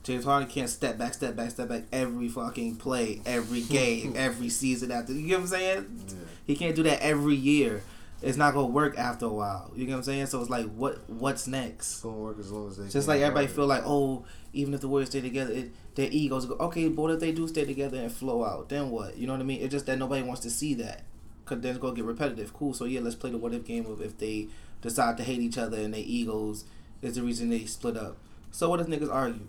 James 0.08 0.24
Harden 0.24 0.48
can't 0.48 0.70
step 0.70 0.98
back, 0.98 1.14
step 1.14 1.36
back, 1.36 1.52
step 1.52 1.68
back 1.68 1.84
every 1.92 2.30
fucking 2.30 2.78
play, 2.78 3.22
every 3.26 3.60
game, 3.78 4.14
every 4.16 4.48
season 4.48 4.90
after. 4.90 5.12
You 5.12 5.28
get 5.28 5.34
what 5.34 5.42
I'm 5.42 5.48
saying? 5.48 6.06
Yeah. 6.08 6.14
He 6.46 6.56
can't 6.56 6.78
do 6.78 6.84
that 6.84 7.02
every 7.02 7.36
year. 7.36 7.84
It's 8.22 8.38
not 8.38 8.54
gonna 8.54 8.68
work 8.68 8.98
after 8.98 9.26
a 9.26 9.30
while. 9.30 9.70
You 9.76 9.86
get 9.86 9.92
what 9.92 9.98
I'm 9.98 10.04
saying? 10.04 10.28
So 10.28 10.40
it's 10.40 10.50
like, 10.50 10.66
what 10.74 11.10
what's 11.10 11.42
It's 11.42 11.48
next? 11.50 12.00
gonna 12.00 12.16
work 12.16 12.40
as 12.40 12.50
long 12.54 12.70
as 12.70 12.78
they. 12.78 12.88
Just 12.88 13.10
like 13.10 13.20
everybody 13.20 13.48
feel 13.48 13.68
like, 13.68 13.84
oh, 13.86 14.24
even 14.54 14.74
if 14.74 14.80
the 14.80 14.88
Warriors 14.88 15.10
stay 15.10 15.20
together, 15.20 15.52
it, 15.52 15.72
their 15.96 16.08
egos 16.10 16.46
go. 16.46 16.56
Okay, 16.56 16.88
but 16.88 17.12
if 17.12 17.20
they 17.20 17.34
do 17.34 17.46
stay 17.50 17.66
together 17.66 17.98
and 17.98 18.10
flow 18.10 18.46
out? 18.46 18.70
Then 18.70 18.90
what? 18.90 19.18
You 19.18 19.28
know 19.28 19.34
what 19.34 19.42
I 19.42 19.46
mean? 19.46 19.62
It's 19.62 19.74
just 19.74 19.88
that 19.88 20.00
nobody 20.00 20.24
wants 20.24 20.42
to 20.44 20.50
see 20.50 20.74
that, 20.76 21.04
cause 21.44 21.60
then 21.60 21.72
it's 21.72 21.82
gonna 21.82 21.94
get 21.96 22.06
repetitive. 22.06 22.54
Cool. 22.54 22.74
So 22.74 22.86
yeah, 22.86 23.02
let's 23.02 23.16
play 23.16 23.30
the 23.30 23.38
what 23.38 23.54
if 23.54 23.66
game 23.66 23.86
of 23.86 24.02
if 24.02 24.18
they 24.18 24.48
decide 24.82 25.18
to 25.18 25.24
hate 25.26 25.42
each 25.42 25.58
other 25.58 25.78
and 25.78 25.94
their 25.94 26.04
egos 26.04 26.64
is 27.02 27.16
the 27.16 27.22
reason 27.24 27.50
they 27.50 27.66
split 27.66 27.98
up. 27.98 28.16
So 28.52 28.70
what 28.70 28.80
if 28.80 28.88
niggas 28.88 29.14
argue? 29.14 29.48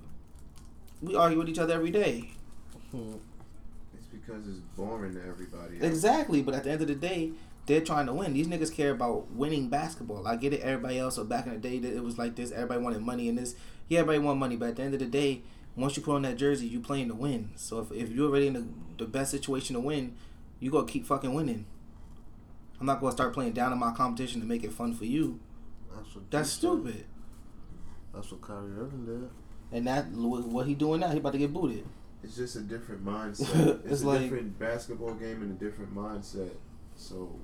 We 1.02 1.14
argue 1.14 1.38
with 1.38 1.48
each 1.48 1.58
other 1.58 1.74
every 1.74 1.90
day. 1.90 2.30
Hmm. 2.90 3.14
It's 3.94 4.06
because 4.06 4.48
it's 4.48 4.58
boring 4.76 5.14
to 5.14 5.20
everybody. 5.20 5.76
else. 5.76 5.84
Exactly, 5.84 6.42
but 6.42 6.54
at 6.54 6.64
the 6.64 6.70
end 6.70 6.82
of 6.82 6.88
the 6.88 6.94
day, 6.94 7.32
they're 7.66 7.80
trying 7.82 8.06
to 8.06 8.14
win. 8.14 8.32
These 8.34 8.48
niggas 8.48 8.74
care 8.74 8.90
about 8.92 9.30
winning 9.30 9.68
basketball. 9.68 10.26
I 10.26 10.36
get 10.36 10.52
it. 10.52 10.60
Everybody 10.60 10.98
else, 10.98 11.16
so 11.16 11.24
back 11.24 11.46
in 11.46 11.52
the 11.52 11.58
day, 11.58 11.76
it 11.76 12.02
was 12.02 12.18
like 12.18 12.34
this. 12.34 12.50
Everybody 12.50 12.80
wanted 12.80 13.02
money 13.02 13.28
and 13.28 13.38
this. 13.38 13.54
Yeah, 13.88 14.00
everybody 14.00 14.18
want 14.24 14.38
money, 14.38 14.56
but 14.56 14.70
at 14.70 14.76
the 14.76 14.82
end 14.82 14.94
of 14.94 15.00
the 15.00 15.06
day, 15.06 15.42
once 15.76 15.96
you 15.96 16.02
put 16.02 16.14
on 16.14 16.22
that 16.22 16.36
jersey, 16.36 16.66
you 16.66 16.80
playing 16.80 17.08
to 17.08 17.14
win. 17.14 17.50
So 17.56 17.80
if, 17.80 17.92
if 17.92 18.10
you're 18.10 18.28
already 18.28 18.48
in 18.48 18.52
the, 18.54 18.66
the 18.98 19.04
best 19.04 19.30
situation 19.30 19.74
to 19.74 19.80
win, 19.80 20.16
you 20.60 20.70
gotta 20.70 20.86
keep 20.86 21.06
fucking 21.06 21.32
winning. 21.32 21.66
I'm 22.80 22.86
not 22.86 23.00
gonna 23.00 23.12
start 23.12 23.32
playing 23.32 23.52
down 23.52 23.72
in 23.72 23.78
my 23.78 23.92
competition 23.92 24.40
to 24.40 24.46
make 24.46 24.64
it 24.64 24.72
fun 24.72 24.94
for 24.94 25.04
you. 25.04 25.38
That's 25.94 26.14
what. 26.14 26.30
That's 26.30 26.48
he 26.48 26.52
said. 26.54 26.58
stupid. 26.58 27.04
That's 28.14 28.30
what 28.32 28.40
Kyrie 28.40 28.72
Irving 28.72 29.04
did. 29.04 29.30
And 29.72 29.86
that 29.86 30.06
what 30.10 30.66
he 30.66 30.74
doing 30.74 31.00
now? 31.00 31.10
He 31.10 31.18
about 31.18 31.32
to 31.32 31.38
get 31.38 31.52
booted. 31.52 31.84
It's 32.22 32.36
just 32.36 32.56
a 32.56 32.60
different 32.60 33.04
mindset. 33.06 33.80
It's, 33.84 33.92
It's 33.92 34.02
a 34.02 34.06
like- 34.06 34.20
different 34.22 34.58
basketball 34.58 35.14
game 35.14 35.42
and 35.42 35.50
a 35.60 35.64
different 35.64 35.94
mindset. 35.94 36.50
So 36.96 37.38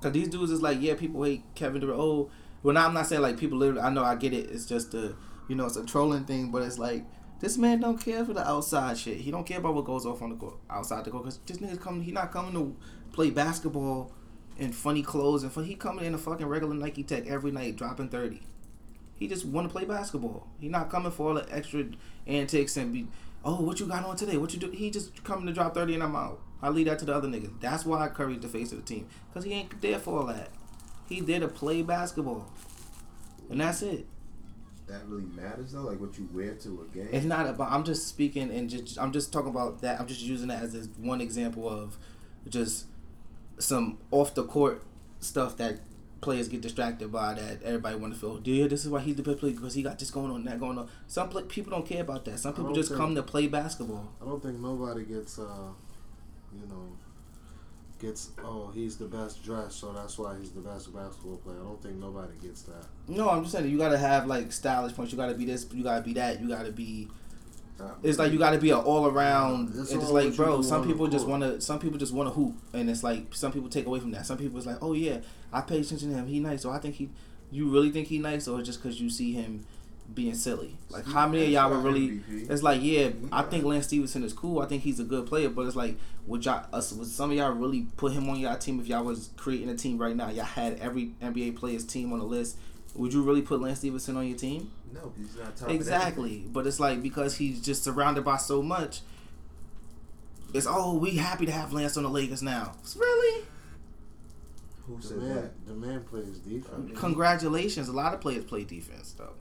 Cause 0.00 0.12
these 0.12 0.28
dudes 0.28 0.52
is 0.52 0.62
like, 0.62 0.80
yeah, 0.80 0.94
people 0.94 1.24
hate 1.24 1.42
Kevin 1.56 1.80
Durant. 1.80 1.98
Oh, 2.00 2.30
well, 2.62 2.72
now 2.74 2.86
I'm 2.86 2.94
not 2.94 3.06
saying 3.06 3.22
like 3.22 3.36
people 3.36 3.58
literally. 3.58 3.80
I 3.80 3.90
know 3.90 4.04
I 4.04 4.14
get 4.14 4.32
it. 4.32 4.48
It's 4.50 4.64
just 4.66 4.94
a, 4.94 5.14
you 5.48 5.56
know, 5.56 5.66
it's 5.66 5.76
a 5.76 5.84
trolling 5.84 6.24
thing. 6.24 6.50
But 6.52 6.62
it's 6.62 6.78
like 6.78 7.04
this 7.40 7.58
man 7.58 7.80
don't 7.80 7.98
care 7.98 8.24
for 8.24 8.32
the 8.32 8.46
outside 8.48 8.96
shit. 8.96 9.16
He 9.18 9.30
don't 9.32 9.44
care 9.44 9.58
about 9.58 9.74
what 9.74 9.84
goes 9.86 10.06
off 10.06 10.22
on 10.22 10.30
the 10.30 10.36
court, 10.36 10.54
outside 10.70 11.04
the 11.04 11.10
court. 11.10 11.24
Cause 11.24 11.40
this 11.46 11.56
nigga's 11.56 11.78
coming. 11.78 12.02
He 12.02 12.12
not 12.12 12.30
coming 12.30 12.52
to 12.52 12.76
play 13.12 13.30
basketball 13.30 14.12
in 14.56 14.70
funny 14.72 15.02
clothes 15.02 15.42
and 15.42 15.50
fun. 15.52 15.64
He 15.64 15.74
coming 15.74 16.04
in 16.04 16.14
a 16.14 16.18
fucking 16.18 16.46
regular 16.46 16.74
Nike 16.74 17.02
Tech 17.02 17.26
every 17.26 17.50
night, 17.50 17.74
dropping 17.74 18.08
thirty. 18.08 18.42
He 19.18 19.28
just 19.28 19.44
want 19.44 19.68
to 19.68 19.72
play 19.72 19.84
basketball. 19.84 20.46
He 20.60 20.68
not 20.68 20.90
coming 20.90 21.10
for 21.12 21.28
all 21.28 21.34
the 21.34 21.46
extra 21.54 21.84
antics 22.26 22.76
and 22.76 22.92
be. 22.92 23.08
Oh, 23.44 23.60
what 23.62 23.80
you 23.80 23.86
got 23.86 24.04
on 24.04 24.16
today? 24.16 24.36
What 24.36 24.52
you 24.52 24.60
do? 24.60 24.70
He 24.70 24.90
just 24.90 25.24
coming 25.24 25.46
to 25.46 25.52
drop 25.52 25.74
thirty 25.74 25.94
and 25.94 26.02
I'm 26.02 26.16
out. 26.16 26.40
I 26.60 26.68
leave 26.70 26.86
that 26.86 26.98
to 27.00 27.04
the 27.04 27.14
other 27.14 27.28
niggas. 27.28 27.60
That's 27.60 27.84
why 27.86 28.04
I 28.04 28.08
Curry's 28.08 28.40
the 28.40 28.48
face 28.48 28.72
of 28.72 28.78
the 28.78 28.84
team. 28.84 29.08
Cause 29.32 29.44
he 29.44 29.52
ain't 29.52 29.80
there 29.80 29.98
for 29.98 30.20
all 30.20 30.26
that. 30.26 30.50
He 31.08 31.20
there 31.20 31.40
to 31.40 31.48
play 31.48 31.82
basketball, 31.82 32.50
and 33.50 33.60
that's 33.60 33.82
it. 33.82 34.06
that 34.88 35.06
really 35.06 35.24
matters 35.24 35.72
though, 35.72 35.82
like 35.82 36.00
what 36.00 36.18
you 36.18 36.28
wear 36.32 36.54
to 36.54 36.86
a 36.90 36.94
game. 36.94 37.08
It's 37.12 37.24
not 37.24 37.46
about. 37.46 37.70
I'm 37.70 37.84
just 37.84 38.08
speaking 38.08 38.50
and 38.50 38.68
just. 38.68 38.98
I'm 38.98 39.12
just 39.12 39.32
talking 39.32 39.50
about 39.50 39.80
that. 39.82 40.00
I'm 40.00 40.06
just 40.06 40.20
using 40.22 40.48
that 40.48 40.62
as 40.62 40.72
this 40.72 40.88
one 40.98 41.20
example 41.20 41.68
of 41.68 41.96
just 42.48 42.86
some 43.58 43.98
off 44.10 44.34
the 44.34 44.44
court 44.44 44.82
stuff 45.20 45.56
that 45.58 45.80
players 46.20 46.48
get 46.48 46.60
distracted 46.60 47.10
by. 47.12 47.34
That 47.34 47.62
everybody 47.62 47.96
want 47.96 48.14
to 48.14 48.18
feel. 48.20 48.40
Yeah, 48.44 48.66
this 48.66 48.84
is 48.84 48.90
why 48.90 49.00
he's 49.00 49.16
the 49.16 49.22
best 49.22 49.38
player 49.38 49.52
because 49.52 49.74
he 49.74 49.82
got 49.82 49.98
this 49.98 50.10
going 50.10 50.30
on, 50.30 50.44
that 50.44 50.58
going 50.60 50.78
on. 50.78 50.88
Some 51.06 51.28
pla 51.28 51.42
people 51.48 51.70
don't 51.72 51.86
care 51.86 52.02
about 52.02 52.24
that. 52.26 52.38
Some 52.38 52.54
people 52.54 52.74
just 52.74 52.90
think- 52.90 53.00
come 53.00 53.14
to 53.14 53.22
play 53.22 53.46
basketball. 53.46 54.08
I 54.20 54.24
don't 54.24 54.42
think 54.42 54.58
nobody 54.60 55.04
gets, 55.04 55.38
uh, 55.38 55.68
you 56.52 56.66
know, 56.68 56.92
gets. 58.00 58.30
Oh, 58.42 58.70
he's 58.74 58.96
the 58.96 59.06
best 59.06 59.44
dressed, 59.44 59.78
so 59.80 59.92
that's 59.92 60.18
why 60.18 60.36
he's 60.38 60.50
the 60.50 60.60
best 60.60 60.92
basketball 60.94 61.36
player. 61.38 61.58
I 61.60 61.64
don't 61.64 61.82
think 61.82 61.96
nobody 61.96 62.32
gets 62.40 62.62
that. 62.62 62.84
No, 63.08 63.28
I'm 63.30 63.42
just 63.42 63.52
saying 63.54 63.68
you 63.70 63.78
gotta 63.78 63.98
have 63.98 64.26
like 64.26 64.52
stylish 64.52 64.94
points. 64.94 65.12
You 65.12 65.18
gotta 65.18 65.34
be 65.34 65.44
this. 65.44 65.66
You 65.72 65.82
gotta 65.82 66.02
be 66.02 66.12
that. 66.14 66.40
You 66.40 66.48
gotta 66.48 66.72
be. 66.72 67.08
Uh, 67.80 67.90
It's 68.02 68.18
like 68.18 68.32
you 68.32 68.38
got 68.38 68.50
to 68.50 68.58
be 68.58 68.70
an 68.70 68.78
all 68.78 69.06
around. 69.06 69.72
It's 69.76 69.92
like, 70.10 70.34
bro, 70.36 70.62
some 70.62 70.84
people 70.86 71.06
just 71.08 71.26
want 71.26 71.42
to. 71.42 71.60
Some 71.60 71.78
people 71.78 71.98
just 71.98 72.12
want 72.12 72.28
to 72.28 72.32
hoop, 72.34 72.56
and 72.72 72.90
it's 72.90 73.02
like 73.04 73.34
some 73.34 73.52
people 73.52 73.68
take 73.68 73.86
away 73.86 74.00
from 74.00 74.10
that. 74.12 74.26
Some 74.26 74.38
people 74.38 74.58
is 74.58 74.66
like, 74.66 74.78
oh 74.82 74.92
yeah, 74.94 75.18
I 75.52 75.60
pay 75.60 75.80
attention 75.80 76.10
to 76.10 76.16
him. 76.16 76.26
He 76.26 76.40
nice, 76.40 76.62
so 76.62 76.70
I 76.70 76.78
think 76.78 76.96
he. 76.96 77.08
You 77.50 77.70
really 77.70 77.90
think 77.90 78.08
he 78.08 78.18
nice, 78.18 78.46
or 78.48 78.60
just 78.62 78.82
because 78.82 79.00
you 79.00 79.08
see 79.08 79.32
him 79.32 79.64
being 80.14 80.34
silly? 80.34 80.76
Like 80.90 81.06
how 81.06 81.28
many 81.28 81.44
of 81.44 81.50
y'all 81.50 81.70
were 81.70 81.78
really? 81.78 82.20
It's 82.28 82.62
like 82.62 82.80
yeah, 82.82 83.10
I 83.30 83.42
think. 83.42 83.64
Lance 83.64 83.86
Stephenson 83.86 84.24
is 84.24 84.32
cool. 84.32 84.60
I 84.60 84.66
think 84.66 84.82
he's 84.82 84.98
a 85.00 85.04
good 85.04 85.26
player, 85.26 85.48
but 85.48 85.66
it's 85.66 85.76
like 85.76 85.96
would 86.26 86.44
y'all 86.44 86.66
us 86.72 86.92
would 86.92 87.06
some 87.06 87.30
of 87.30 87.36
y'all 87.36 87.52
really 87.52 87.86
put 87.96 88.12
him 88.12 88.28
on 88.28 88.38
y'all 88.38 88.58
team 88.58 88.80
if 88.80 88.86
y'all 88.86 89.04
was 89.04 89.30
creating 89.36 89.68
a 89.70 89.76
team 89.76 89.98
right 89.98 90.16
now? 90.16 90.30
Y'all 90.30 90.44
had 90.44 90.78
every 90.80 91.12
NBA 91.22 91.56
player's 91.56 91.84
team 91.84 92.12
on 92.12 92.18
the 92.18 92.24
list. 92.24 92.56
Would 92.98 93.12
you 93.12 93.22
really 93.22 93.42
put 93.42 93.60
Lance 93.60 93.78
Stephenson 93.78 94.16
on 94.16 94.26
your 94.26 94.36
team? 94.36 94.70
No, 94.92 95.12
he's 95.16 95.36
not 95.36 95.56
top. 95.56 95.68
of 95.68 95.74
Exactly. 95.74 96.44
But 96.52 96.66
it's 96.66 96.80
like 96.80 97.00
because 97.00 97.36
he's 97.36 97.60
just 97.62 97.84
surrounded 97.84 98.24
by 98.24 98.36
so 98.38 98.60
much. 98.60 99.00
It's 100.52 100.66
oh, 100.68 100.94
we 100.98 101.16
happy 101.16 101.46
to 101.46 101.52
have 101.52 101.72
Lance 101.72 101.96
on 101.96 102.02
the 102.02 102.08
Lakers 102.10 102.42
now. 102.42 102.74
Really? 102.96 103.42
everything. 103.42 103.52
Who 104.86 104.96
The 104.96 105.02
said 105.06 105.18
man, 105.18 105.34
that? 105.36 105.66
the 105.66 105.74
man 105.74 106.04
plays 106.04 106.38
defense. 106.38 106.98
Congratulations. 106.98 107.88
A 107.88 107.92
lot 107.92 108.14
of 108.14 108.20
players 108.20 108.44
play 108.44 108.64
defense 108.64 109.12
though. 109.16 109.34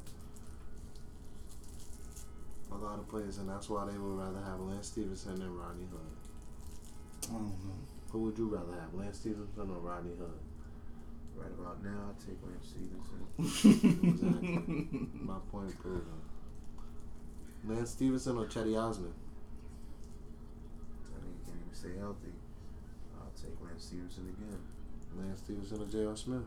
A 2.72 2.76
lot 2.76 3.00
of 3.00 3.08
players, 3.10 3.38
and 3.40 3.50
that's 3.50 3.70
why 3.70 3.86
they 3.86 3.98
would 3.98 4.20
rather 4.20 4.40
have 4.46 4.60
Lance 4.60 4.88
Stephenson 4.88 5.40
than 5.40 5.56
Rodney 5.58 5.86
Hood. 5.90 7.30
I 7.30 7.34
don't 7.34 7.44
know. 7.48 7.74
Who 8.12 8.20
would 8.20 8.38
you 8.38 8.48
rather 8.50 8.74
have, 8.80 8.94
Lance 8.94 9.18
Stephenson 9.20 9.72
or 9.72 9.80
Rodney 9.80 10.12
Hood? 10.20 10.38
Right 11.38 11.52
about 11.58 11.84
now, 11.84 12.10
I 12.10 12.14
take 12.26 12.40
Lance 12.44 12.74
Stephenson. 12.74 13.22
Exactly. 14.10 15.08
My 15.22 15.38
point 15.52 15.80
proven. 15.80 16.02
Lance 17.68 17.92
Stephenson 17.92 18.38
or 18.38 18.46
Cedi 18.46 18.76
Osman? 18.82 19.14
I 21.06 21.20
mean, 21.24 21.34
he 21.38 21.46
can't 21.52 21.58
even 21.64 21.74
stay 21.76 22.00
healthy. 22.00 22.34
I'll 23.20 23.32
take 23.36 23.56
Lance 23.64 23.86
Stephenson 23.86 24.36
again. 24.38 24.60
Lance 25.18 25.40
Stephenson 25.42 25.82
or 25.82 25.86
J.R. 25.86 26.16
Smith? 26.16 26.42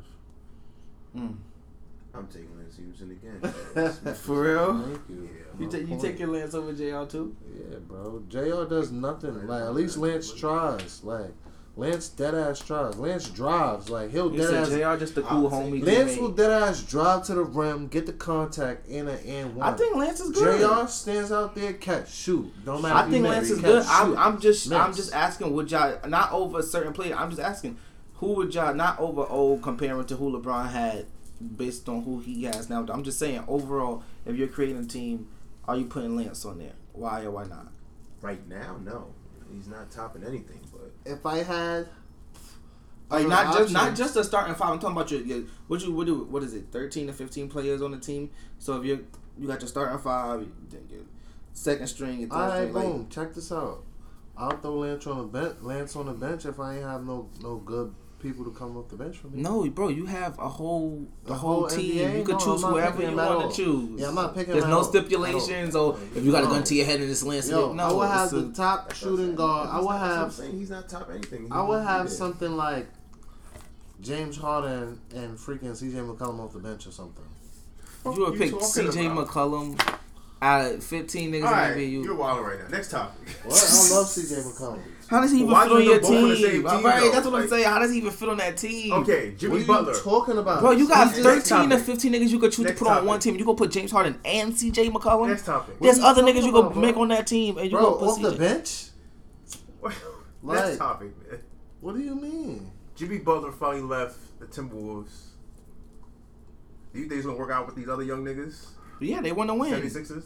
Mm. 1.16 1.36
I'm 2.14 2.26
taking 2.26 2.56
Lance 2.58 2.74
Stephenson 2.74 3.10
again. 3.12 4.14
For 4.16 4.42
real? 4.42 4.82
Thank 4.82 5.00
you. 5.08 5.28
Yeah. 5.32 5.60
You, 5.60 5.66
My 5.66 5.70
ta- 5.72 5.78
you 5.78 5.86
point. 5.86 6.00
take 6.02 6.18
your 6.18 6.28
Lance 6.28 6.54
over 6.54 6.72
JR 6.72 7.04
too? 7.08 7.36
Yeah, 7.54 7.78
bro. 7.78 8.22
JR 8.28 8.64
does 8.68 8.90
nothing. 8.90 9.46
Like 9.46 9.62
at 9.62 9.74
least 9.74 9.96
Lance 9.98 10.32
tries. 10.32 11.04
Like 11.04 11.32
Lance 11.76 12.08
dead 12.08 12.34
ass 12.34 12.60
tries. 12.60 12.96
Lance 12.96 13.28
drives. 13.28 13.88
Like 13.88 14.10
he'll 14.10 14.30
You 14.30 14.38
dead 14.38 14.68
said 14.68 14.82
ass. 14.82 14.96
JR 14.96 15.00
just 15.00 15.14
the 15.14 15.22
cool 15.22 15.46
I'll 15.46 15.62
take 15.62 15.72
homie. 15.72 15.86
Lance 15.86 16.16
will 16.18 16.30
dead 16.30 16.50
ass 16.50 16.82
drive 16.82 17.24
to 17.26 17.34
the 17.34 17.44
rim, 17.44 17.86
get 17.86 18.06
the 18.06 18.12
contact 18.12 18.86
in 18.88 19.08
a 19.08 19.12
and 19.12 19.54
one. 19.54 19.72
I 19.72 19.76
think 19.76 19.96
Lance 19.96 20.20
is 20.20 20.30
good. 20.30 20.60
JR 20.60 20.86
stands 20.88 21.32
out 21.32 21.54
there, 21.54 21.72
catch, 21.72 22.12
shoot. 22.12 22.52
Don't 22.64 22.82
matter. 22.82 22.94
I 22.94 23.10
think 23.10 23.22
miss, 23.22 23.30
Lance 23.30 23.50
is 23.50 23.60
catch, 23.60 23.66
good. 23.66 23.86
I'm. 23.86 24.18
I'm 24.18 24.40
just 24.40 24.72
I'm 24.72 24.94
just 24.94 25.14
asking 25.14 25.52
would 25.54 25.70
y'all 25.70 25.98
not 26.08 26.32
over 26.32 26.58
a 26.58 26.62
certain 26.62 26.92
player. 26.92 27.14
I'm 27.14 27.30
just 27.30 27.40
asking 27.42 27.78
who 28.14 28.34
would 28.34 28.54
y'all 28.54 28.74
not 28.74 28.98
over 28.98 29.24
old 29.26 29.62
comparing 29.62 30.04
to 30.06 30.16
who 30.16 30.38
LeBron 30.38 30.70
had 30.70 31.06
based 31.56 31.88
on 31.88 32.02
who 32.02 32.18
he 32.20 32.44
has 32.44 32.68
now. 32.68 32.84
I'm 32.90 33.02
just 33.02 33.18
saying 33.18 33.44
overall, 33.48 34.02
if 34.26 34.36
you're 34.36 34.48
creating 34.48 34.76
a 34.78 34.86
team, 34.86 35.28
are 35.66 35.76
you 35.76 35.86
putting 35.86 36.16
Lance 36.16 36.44
on 36.44 36.58
there? 36.58 36.74
Why 36.92 37.22
or 37.22 37.30
why 37.30 37.44
not? 37.44 37.68
Right 38.20 38.46
now, 38.46 38.76
no. 38.84 39.14
He's 39.54 39.68
not 39.68 39.90
topping 39.90 40.24
anything, 40.24 40.60
but 40.72 40.92
If 41.04 41.24
I 41.26 41.38
had, 41.38 41.88
Like 43.10 43.20
other 43.20 43.28
not 43.28 43.56
just 43.56 43.72
not 43.72 43.96
just 43.96 44.16
a 44.16 44.24
starting 44.24 44.54
five. 44.54 44.70
I'm 44.70 44.78
talking 44.78 44.96
about 44.96 45.10
your, 45.10 45.20
your 45.22 45.42
what 45.66 45.80
you 45.82 45.92
what 45.92 46.06
do 46.06 46.24
what 46.24 46.42
is 46.42 46.54
it? 46.54 46.66
Thirteen 46.70 47.06
to 47.08 47.12
fifteen 47.12 47.48
players 47.48 47.82
on 47.82 47.90
the 47.90 47.98
team. 47.98 48.30
So 48.58 48.78
if 48.78 48.84
you 48.84 49.06
you 49.38 49.46
got 49.48 49.60
your 49.60 49.68
starting 49.68 49.98
five, 49.98 50.46
then 50.70 50.86
your 50.90 51.02
second 51.52 51.86
string, 51.88 52.20
your 52.20 52.28
third 52.28 52.36
All 52.36 52.48
right, 52.48 52.68
string, 52.68 52.72
like, 52.74 52.84
boom. 52.84 53.08
Check 53.08 53.34
this 53.34 53.50
out. 53.52 53.84
I'll 54.36 54.56
throw 54.56 54.76
Lance 54.76 55.06
on 55.06 55.18
the 55.18 55.24
bench. 55.24 55.56
Lance 55.60 55.96
on 55.96 56.06
the 56.06 56.12
bench 56.12 56.46
if 56.46 56.58
I 56.60 56.76
ain't 56.76 56.84
have 56.84 57.04
no 57.04 57.28
no 57.42 57.56
good 57.56 57.94
people 58.20 58.44
to 58.44 58.50
come 58.50 58.76
off 58.76 58.88
the 58.88 58.96
bench 58.96 59.16
for 59.16 59.28
me. 59.28 59.40
No, 59.42 59.68
bro, 59.70 59.88
you 59.88 60.06
have 60.06 60.38
a 60.38 60.48
whole 60.48 61.06
the, 61.24 61.30
The 61.30 61.34
whole, 61.34 61.60
whole 61.60 61.68
team. 61.68 61.96
NBA? 61.96 62.18
You 62.18 62.24
can 62.24 62.32
No, 62.34 62.38
choose 62.38 62.62
whoever 62.62 63.02
you 63.02 63.16
want 63.16 63.50
to 63.50 63.56
choose. 63.56 64.00
Yeah, 64.00 64.08
I'm 64.08 64.14
not 64.14 64.34
picking 64.34 64.52
There's 64.54 64.66
no 64.66 64.82
stipulations. 64.82 65.74
or 65.74 65.98
if 66.14 66.24
you 66.24 66.30
got 66.32 66.44
a 66.44 66.46
gun 66.46 66.62
to 66.64 66.74
your 66.74 66.86
head 66.86 67.00
and 67.00 67.10
it's 67.10 67.22
Lance. 67.22 67.48
Yo, 67.50 67.72
no, 67.72 67.84
I 67.84 67.92
would 67.92 68.08
have 68.08 68.30
the 68.30 68.52
top 68.52 68.92
shooting 68.94 69.34
guard. 69.34 69.68
I 69.68 69.76
He's 69.78 69.84
would 69.86 69.90
not- 69.94 70.00
that's 70.24 70.38
what 70.38 70.44
I'm 70.44 70.50
have. 70.52 70.60
He's 70.60 70.70
not 70.70 70.88
top 70.88 71.10
anything. 71.10 71.42
He- 71.46 71.50
I 71.50 71.62
would 71.62 71.82
have 71.82 72.10
something 72.10 72.56
like 72.56 72.86
James 74.00 74.36
Harden 74.36 75.00
and 75.14 75.36
freaking 75.38 75.76
CJ 75.76 75.94
McCollum 76.16 76.40
off 76.40 76.52
the 76.52 76.58
bench 76.58 76.86
or 76.86 76.90
something. 76.90 77.24
you 78.04 78.10
would 78.12 78.32
you 78.34 78.38
pick 78.38 78.62
C.J. 78.62 79.06
about? 79.06 79.28
McCollum 79.28 79.96
out 80.42 80.72
of 80.74 80.82
15 80.82 81.32
niggas 81.32 81.44
All 81.44 81.52
right, 81.52 81.72
in 81.72 81.78
the 81.78 81.84
you're 81.84 82.14
NBA. 82.14 82.16
wilding 82.16 82.44
right 82.44 82.58
now. 82.60 82.68
Next 82.68 82.90
topic. 82.90 83.28
What? 83.44 83.52
I 83.62 83.94
love 83.94 84.06
CJ 84.06 84.42
McCollum. 84.54 84.80
How 85.10 85.20
does 85.20 85.32
he 85.32 85.38
even 85.38 85.50
Why 85.50 85.64
fit 85.64 85.72
on 85.72 85.82
your 85.82 85.94
them 85.98 86.02
both 86.02 86.10
on 86.22 86.28
the 86.28 86.34
team? 86.36 86.44
same 86.46 86.52
team, 86.62 86.84
right, 86.84 87.00
though? 87.00 87.10
that's 87.10 87.26
what 87.26 87.42
I'm 87.42 87.48
saying. 87.48 87.64
How 87.64 87.78
does 87.80 87.90
he 87.90 87.98
even 87.98 88.12
fit 88.12 88.28
on 88.28 88.36
that 88.36 88.56
team? 88.56 88.92
Okay, 88.92 89.30
What 89.30 89.38
Jimmy 89.38 89.54
are 89.56 89.58
you 89.58 89.66
Butler. 89.66 89.94
talking 89.94 90.38
about? 90.38 90.60
Bro, 90.60 90.70
you 90.70 90.86
got 90.88 91.06
Next 91.08 91.48
13 91.48 91.70
to 91.70 91.78
15 91.78 92.12
niggas 92.12 92.28
you 92.28 92.38
could 92.38 92.52
choose 92.52 92.66
Next 92.66 92.78
to 92.78 92.84
put 92.84 92.92
on 92.92 93.04
one 93.06 93.18
team. 93.18 93.34
You 93.36 93.44
gonna 93.44 93.56
put 93.58 93.72
James 93.72 93.90
Harden 93.90 94.20
and 94.24 94.52
CJ 94.52 94.88
McCollum. 94.92 95.26
Next 95.28 95.46
topic. 95.46 95.80
There's 95.80 95.98
What 95.98 96.16
are 96.16 96.22
you 96.22 96.28
other 96.28 96.32
niggas 96.40 96.44
you 96.46 96.52
could 96.52 96.58
about, 96.60 96.72
bro? 96.74 96.82
make 96.82 96.96
on 96.96 97.08
that 97.08 97.26
team, 97.26 97.58
and 97.58 97.66
you 97.68 97.76
Bro, 97.76 97.82
gonna 97.82 97.96
put 97.96 98.08
off 98.08 98.22
the 98.22 98.30
CJ. 98.30 98.38
bench? 98.38 98.84
Next 99.82 100.00
Like- 100.42 100.78
topic, 100.78 101.28
man. 101.28 101.40
What 101.80 101.96
do 101.96 102.02
you 102.02 102.14
mean? 102.14 102.70
Jimmy 102.94 103.18
Butler 103.18 103.50
finally 103.50 103.82
left 103.82 104.16
the 104.38 104.46
Timberwolves. 104.46 105.10
Do 106.92 107.00
you 107.00 107.06
think 107.06 107.14
he's 107.14 107.26
gonna 107.26 107.36
work 107.38 107.50
out 107.50 107.66
with 107.66 107.74
these 107.74 107.88
other 107.88 108.02
young 108.04 108.24
niggas? 108.24 108.66
Yeah, 109.00 109.20
they 109.22 109.32
want 109.32 109.50
to 109.50 109.54
win. 109.54 109.72
76ers? 109.72 110.24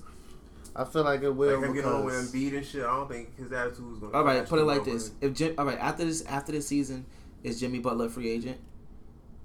I 0.77 0.85
feel 0.85 1.05
like 1.05 1.23
it 1.23 1.31
will 1.31 1.59
Like 1.61 1.69
him 1.69 1.75
getting 1.75 1.91
on 1.91 2.05
with 2.05 2.15
Embiid 2.33 2.57
and 2.57 2.67
shit. 2.67 2.83
I 2.85 2.97
don't 2.97 3.09
think 3.09 3.37
his 3.39 3.53
attitude 3.53 3.93
is 3.93 3.99
gonna. 4.01 4.13
All 4.13 4.25
right, 4.25 4.45
put 4.47 4.59
it 4.59 4.65
like 4.65 4.79
Butler. 4.79 4.95
this: 4.95 5.13
If 5.21 5.33
Jim, 5.35 5.55
all 5.57 5.67
right, 5.67 5.79
after 5.79 6.05
this, 6.05 6.25
after 6.27 6.51
this 6.53 6.67
season, 6.67 7.07
is 7.45 7.61
Jimmy 7.61 7.79
Butler 7.79 8.09
free 8.09 8.31
agent? 8.31 8.59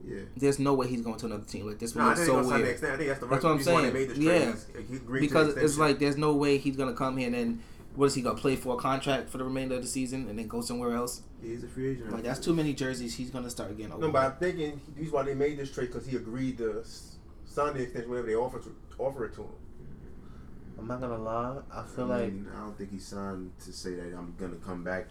Yeah. 0.07 0.21
There's 0.37 0.59
no 0.59 0.73
way 0.73 0.87
he's 0.87 1.01
going 1.01 1.17
to 1.19 1.25
another 1.25 1.43
team. 1.43 1.67
Like 1.67 1.77
this 1.79 1.93
Nah, 1.93 2.11
I 2.11 2.15
think 2.15 2.27
look 2.27 2.27
so 2.27 2.33
gonna 2.35 2.43
sign 2.49 2.57
the 2.57 2.63
weird. 2.63 2.71
extent. 2.71 2.93
I 2.93 2.97
think 2.97 3.07
that's 3.09 3.19
the 3.19 3.25
That's 3.27 3.43
what 3.43 3.51
I'm 3.51 3.61
saying. 3.61 3.93
Made 3.93 4.09
Yeah. 4.17 4.41
trade. 4.53 4.55
He- 4.77 4.83
he 4.83 4.95
agreed 4.95 5.19
to 5.21 5.27
Because 5.27 5.55
it's 5.57 5.77
like 5.77 5.99
there's 5.99 6.17
no 6.17 6.33
way 6.35 6.57
he's 6.57 6.77
gonna 6.77 6.93
come 6.93 7.17
here 7.17 7.27
and 7.27 7.35
then 7.35 7.59
what 7.95 8.05
is 8.05 8.15
he 8.15 8.21
gonna 8.21 8.39
play 8.39 8.55
for 8.55 8.75
a 8.75 8.77
contract 8.77 9.29
for 9.29 9.37
the 9.39 9.43
remainder 9.43 9.75
of 9.75 9.81
the 9.81 9.87
season 9.87 10.27
and 10.29 10.39
then 10.39 10.47
go 10.47 10.61
somewhere 10.61 10.93
else? 10.95 11.21
He's 11.43 11.63
a 11.63 11.67
free 11.67 11.89
agent. 11.91 12.11
Like 12.13 12.23
that's 12.23 12.39
too 12.39 12.53
many 12.53 12.73
jerseys. 12.73 13.15
He's 13.15 13.29
gonna 13.29 13.49
start 13.49 13.71
again. 13.71 13.91
Over. 13.91 14.01
No, 14.07 14.11
but 14.11 14.23
I'm 14.23 14.37
thinking 14.39 14.79
he's 14.97 15.11
why 15.11 15.23
they 15.23 15.35
made 15.35 15.59
this 15.59 15.69
trade 15.69 15.91
because 15.91 16.07
he 16.07 16.15
agreed 16.15 16.57
to 16.59 16.81
sign 17.45 17.73
the 17.73 17.81
extension 17.81 18.09
whenever 18.09 18.27
they 18.27 18.35
offer 18.35 18.59
to 18.59 18.73
offer 18.97 19.25
it 19.25 19.33
to 19.35 19.41
him. 19.41 19.49
I'm 20.79 20.87
not 20.87 21.01
gonna 21.01 21.17
lie. 21.17 21.57
I 21.71 21.81
I 21.81 21.83
feel 21.85 22.07
mean, 22.07 22.45
like 22.45 22.55
I 22.55 22.59
don't 22.61 22.77
think 22.77 22.91
he 22.91 22.99
signed 22.99 23.51
to 23.65 23.71
say 23.73 23.95
that 23.95 24.13
I'm 24.17 24.33
gonna 24.39 24.55
come 24.65 24.83
back. 24.83 25.07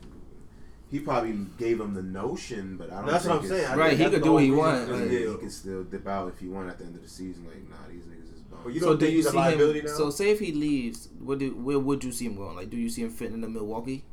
He 0.91 1.01
probably 1.01 1.37
gave 1.59 1.81
him 1.81 1.93
the 1.93 2.03
notion, 2.03 2.77
but 2.79 2.91
I 2.91 2.97
don't. 3.03 3.07
That's 3.11 3.27
what 3.27 3.43
think 3.43 3.53
I'm 3.53 3.59
saying. 3.59 3.79
Right, 3.79 3.99
he 3.99 4.05
could 4.09 4.23
do 4.23 4.33
what 4.33 4.43
he 4.43 4.49
whole 4.49 4.65
reason 4.65 4.75
want, 4.79 4.89
for 4.89 4.97
like- 4.97 5.11
Yeah, 5.13 5.19
he 5.33 5.37
can 5.37 5.51
still 5.51 5.85
dip 5.85 6.09
out 6.09 6.29
if 6.29 6.39
he 6.39 6.49
want 6.49 6.71
at 6.71 6.79
the 6.79 6.85
end 6.85 6.97
of 6.97 7.03
the 7.03 7.09
season. 7.09 7.45
Like, 7.47 7.69
nah, 7.69 7.77
these 7.93 8.05
niggas 8.05 8.35
is 8.35 8.41
bum. 8.43 8.61
But 8.65 8.73
you 8.73 8.81
so 8.81 8.87
don't 8.87 8.99
think 9.01 9.13
you 9.13 9.23
see 9.23 9.37
him? 9.39 9.85
now? 9.85 9.91
So 9.93 10.11
say 10.11 10.31
if 10.31 10.39
he 10.41 10.53
leaves, 10.53 11.09
where 11.23 11.37
do 11.37 11.55
where 11.57 11.79
would 11.79 12.03
you 12.05 12.13
see 12.13 12.25
him 12.25 12.37
going? 12.37 12.57
Like, 12.57 12.71
do 12.71 12.79
you 12.79 12.89
see 12.89 13.03
him 13.03 13.11
fitting 13.11 13.35
into 13.35 13.49
Milwaukee? 13.49 14.05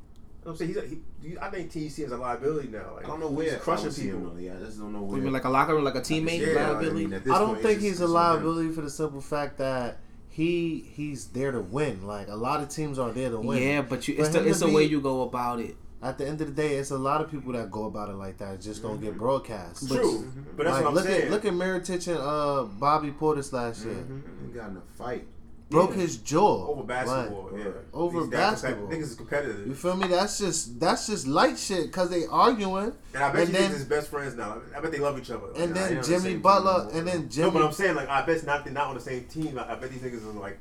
I'm 0.48 0.56
saying 0.56 0.68
he's 0.74 0.78
a, 0.78 0.86
he, 0.86 1.00
he- 1.24 1.38
I 1.40 1.50
think 1.50 1.72
TC 1.72 2.00
is 2.06 2.12
a 2.12 2.18
liability 2.18 2.68
now. 2.68 2.94
Like, 2.98 3.06
I 3.06 3.08
don't 3.08 3.20
know 3.22 3.30
where 3.30 3.46
he's 3.52 3.56
crushing 3.56 3.86
I 3.86 3.88
would 3.88 3.94
see 3.96 4.08
him, 4.10 4.22
people. 4.22 4.40
Yeah, 4.40 4.54
I 4.58 4.66
just 4.66 4.78
don't 4.78 4.92
know 4.94 5.02
where. 5.02 5.18
you 5.18 5.24
mean, 5.24 5.34
like 5.34 5.46
a 5.46 5.50
locker 5.50 5.74
room, 5.74 5.86
like 5.86 5.96
a 5.96 6.02
teammate 6.02 6.46
Yeah, 6.54 6.72
liability? 6.72 7.06
at 7.16 7.24
this 7.24 7.34
I 7.34 7.40
don't 7.40 7.48
point, 7.52 7.62
think 7.64 7.76
it's 7.78 7.84
he's 7.86 8.02
a 8.02 8.08
liability 8.08 8.70
for 8.72 8.82
the 8.82 8.90
simple 8.92 9.22
fact 9.22 9.58
that 9.60 9.98
he 10.36 10.84
he's 10.94 11.28
there 11.28 11.52
to 11.52 11.62
win. 11.62 12.06
Like 12.06 12.28
a 12.28 12.36
lot 12.36 12.62
of 12.62 12.68
teams 12.70 13.00
are 13.00 13.12
there 13.12 13.30
to 13.30 13.40
win. 13.40 13.62
yeah, 13.64 13.82
but 13.82 14.06
you, 14.08 14.16
it's 14.18 14.30
the, 14.30 14.46
it's 14.46 14.60
the 14.60 14.66
be- 14.68 14.74
way 14.76 14.84
you 14.84 15.00
go 15.00 15.22
about 15.22 15.60
it. 15.62 15.76
At 16.04 16.18
the 16.20 16.28
end 16.28 16.40
of 16.42 16.48
the 16.54 16.62
day, 16.62 16.76
it's 16.76 16.92
a 16.92 16.98
lot 16.98 17.22
of 17.22 17.32
people 17.32 17.54
that 17.54 17.72
go 17.72 17.86
about 17.86 18.10
it 18.10 18.16
like 18.16 18.38
that. 18.40 18.56
It 18.56 18.62
just 18.62 18.84
don't 18.84 19.00
get 19.02 19.18
broadcast. 19.18 19.88
True, 19.88 20.32
but 20.56 20.66
that's 20.66 20.76
Like, 20.76 20.84
what 20.84 20.90
I'm 20.90 20.96
look 20.96 21.06
saying. 21.06 21.24
at 21.24 21.32
look 21.32 21.46
at 21.46 21.54
Mirotic 21.54 22.08
and 22.10 22.18
uh, 22.20 22.64
Bobby 22.80 23.12
Portis 23.12 23.52
last 23.54 23.86
year. 23.86 24.06
He 24.46 24.52
got 24.52 24.70
in 24.72 24.78
a 24.78 24.82
fight. 24.98 25.26
Broke 25.70 25.92
Yeah. 25.92 26.02
his 26.02 26.18
jaw 26.18 26.68
over 26.68 26.84
basketball, 26.84 27.50
Like, 27.52 27.64
yeah. 27.64 27.72
Over 27.92 28.20
He's 28.22 28.30
basketball. 28.30 28.88
Niggas 28.88 29.02
is 29.02 29.16
competitive. 29.16 29.66
You 29.68 29.74
feel 29.74 29.96
me? 29.96 30.08
That's 30.08 30.38
just 30.38 30.80
that's 30.80 31.08
just 31.08 31.26
light 31.26 31.58
shit 31.58 31.88
because 31.88 32.10
they 32.12 32.28
arguing. 32.28 32.94
And 33.16 33.24
I 33.24 33.32
bet 33.32 33.42
And 33.42 33.50
you 33.50 33.54
then- 33.60 33.70
these 33.72 33.80
his 33.80 33.88
best 33.88 34.10
friends 34.10 34.36
now. 34.36 34.62
I 34.76 34.80
bet 34.80 34.92
they 34.92 35.00
love 35.00 35.18
each 35.18 35.32
other. 35.32 35.48
And 35.56 35.76
Like, 35.76 35.90
then 35.90 36.04
Jimmy 36.04 36.36
Butler, 36.38 36.90
and 36.94 37.08
then 37.08 37.22
no, 37.24 37.28
Jimmy. 37.28 37.52
but 37.52 37.64
I'm 37.64 37.72
saying 37.72 37.96
like 37.96 38.08
I 38.10 38.24
bet 38.26 38.46
not 38.46 38.64
they're 38.64 38.74
not 38.74 38.88
on 38.90 38.96
the 38.96 39.02
same 39.02 39.24
team. 39.26 39.56
Like, 39.56 39.68
I 39.68 39.76
bet 39.76 39.90
these 39.92 40.02
niggas 40.02 40.18
is 40.18 40.24
like 40.36 40.60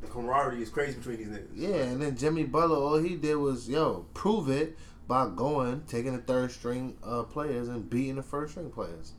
the 0.00 0.06
camaraderie 0.06 0.62
is 0.62 0.68
crazy 0.70 0.96
between 0.98 1.16
these 1.18 1.26
niggas. 1.28 1.48
Yeah, 1.54 1.74
and 1.82 2.00
then 2.00 2.16
Jimmy 2.16 2.44
Butler, 2.44 2.76
all 2.76 2.98
he 2.98 3.16
did 3.16 3.34
was 3.36 3.68
yo 3.68 4.06
prove 4.14 4.48
it 4.48 4.76
by 5.08 5.28
going, 5.34 5.82
taking 5.88 6.12
the 6.12 6.22
third 6.22 6.52
string 6.52 6.96
uh, 7.02 7.24
players 7.24 7.66
and 7.68 7.90
beating 7.90 8.14
the 8.16 8.22
first 8.22 8.52
string 8.52 8.70
players. 8.70 9.12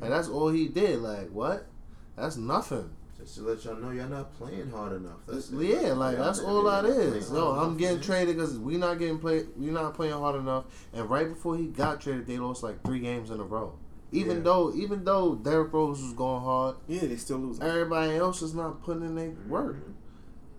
Like 0.00 0.10
that's 0.10 0.28
all 0.28 0.50
he 0.50 0.68
did. 0.68 0.98
Like 1.00 1.30
what? 1.30 1.66
That's 2.16 2.36
nothing. 2.36 2.90
Just 3.24 3.36
to 3.36 3.42
let 3.42 3.64
y'all 3.64 3.76
know, 3.76 3.90
y'all 3.90 4.08
not 4.08 4.34
playing 4.36 4.70
hard 4.70 4.92
enough. 4.92 5.16
That's 5.26 5.48
it. 5.50 5.56
Yeah, 5.62 5.92
like 5.94 6.16
Y'all 6.16 6.26
that's 6.26 6.40
not- 6.42 6.48
all 6.48 6.62
y'all 6.62 6.82
that 6.82 6.82
not 6.82 6.90
is. 6.90 7.26
playing 7.28 7.42
Yo, 7.42 7.44
hard 7.52 7.58
I'm 7.58 7.64
enough, 7.68 7.78
getting 7.78 7.96
man. 7.96 8.04
traded 8.04 8.36
because 8.36 8.58
we 8.58 8.76
not 8.76 8.98
getting 8.98 9.18
play. 9.18 9.44
We 9.56 9.66
not 9.70 9.94
playing 9.94 10.12
hard 10.12 10.36
enough. 10.36 10.64
And 10.92 11.08
right 11.08 11.28
before 11.28 11.56
he 11.56 11.66
got 11.68 12.02
traded, 12.02 12.26
they 12.26 12.38
lost 12.38 12.62
like 12.62 12.82
three 12.84 12.98
games 13.00 13.30
in 13.30 13.40
a 13.40 13.44
row. 13.44 13.78
Even 14.12 14.38
Yeah. 14.38 14.42
though, 14.42 14.74
even 14.74 15.04
though 15.04 15.36
Derrick 15.36 15.72
Rose 15.72 16.02
was 16.02 16.12
going 16.12 16.42
hard, 16.42 16.76
Yeah, 16.86 17.00
they 17.06 17.16
still 17.16 17.38
losing. 17.38 17.62
everybody 17.64 18.14
else 18.14 18.42
is 18.42 18.54
not 18.54 18.82
putting 18.82 19.02
in 19.04 19.14
their 19.14 19.28
mm-hmm. 19.30 19.48
work. 19.48 19.76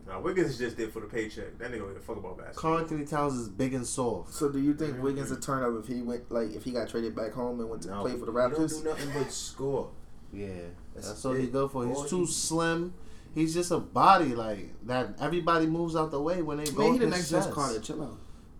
Now 0.07 0.21
Wiggins 0.21 0.49
is 0.51 0.57
just 0.57 0.77
there 0.77 0.89
for 0.89 0.99
the 0.99 1.07
paycheck. 1.07 1.57
That 1.59 1.71
nigga 1.71 1.79
don't 1.79 1.87
give 1.89 1.97
a 1.97 1.99
fuck 1.99 2.17
about 2.17 2.37
basketball. 2.37 2.61
Karl-Anthony 2.61 3.05
Towns 3.05 3.33
is 3.35 3.47
big 3.49 3.73
and 3.75 3.85
soft. 3.85 4.33
So 4.33 4.49
do 4.49 4.59
you 4.59 4.73
think 4.73 4.93
mm-hmm. 4.93 5.03
Wiggins 5.03 5.29
would 5.29 5.41
turn 5.41 5.63
up 5.63 5.79
if 5.83 5.87
he 5.87 6.01
went 6.01 6.31
like 6.31 6.51
if 6.55 6.63
he 6.63 6.71
got 6.71 6.89
traded 6.89 7.15
back 7.15 7.33
home 7.33 7.59
and 7.59 7.69
went 7.69 7.83
to 7.83 7.89
No, 7.89 8.01
play 8.01 8.11
for 8.11 8.25
the 8.25 8.31
He 8.31 8.37
don't 8.37 8.51
Raptors? 8.53 8.83
do 8.83 8.89
nothing 8.89 9.09
but 9.13 9.31
score. 9.31 9.89
Yeah, 10.35 10.47
That's 10.93 11.07
that's, 11.07 11.25
all 11.25 11.33
he 11.33 11.47
go 11.47 11.67
for. 11.67 11.87
He's 11.87 12.09
too 12.09 12.21
he- 12.21 12.31
slim. 12.31 12.93
He's 13.33 13.53
just 13.53 13.71
a 13.71 13.79
body 13.79 14.33
like 14.33 14.69
that. 14.85 15.15
Everybody 15.19 15.65
moves 15.65 15.95
out 15.95 16.11
the 16.11 16.21
way 16.21 16.41
when 16.41 16.57
they 16.57 16.65
go. 16.65 16.83
Man, 16.83 16.93
he 16.93 16.99
the 16.99 17.07
next 17.07 17.31
Vince. 17.31 17.47
Carter. 17.47 17.79
Chill 17.79 18.01
out. 18.01 18.17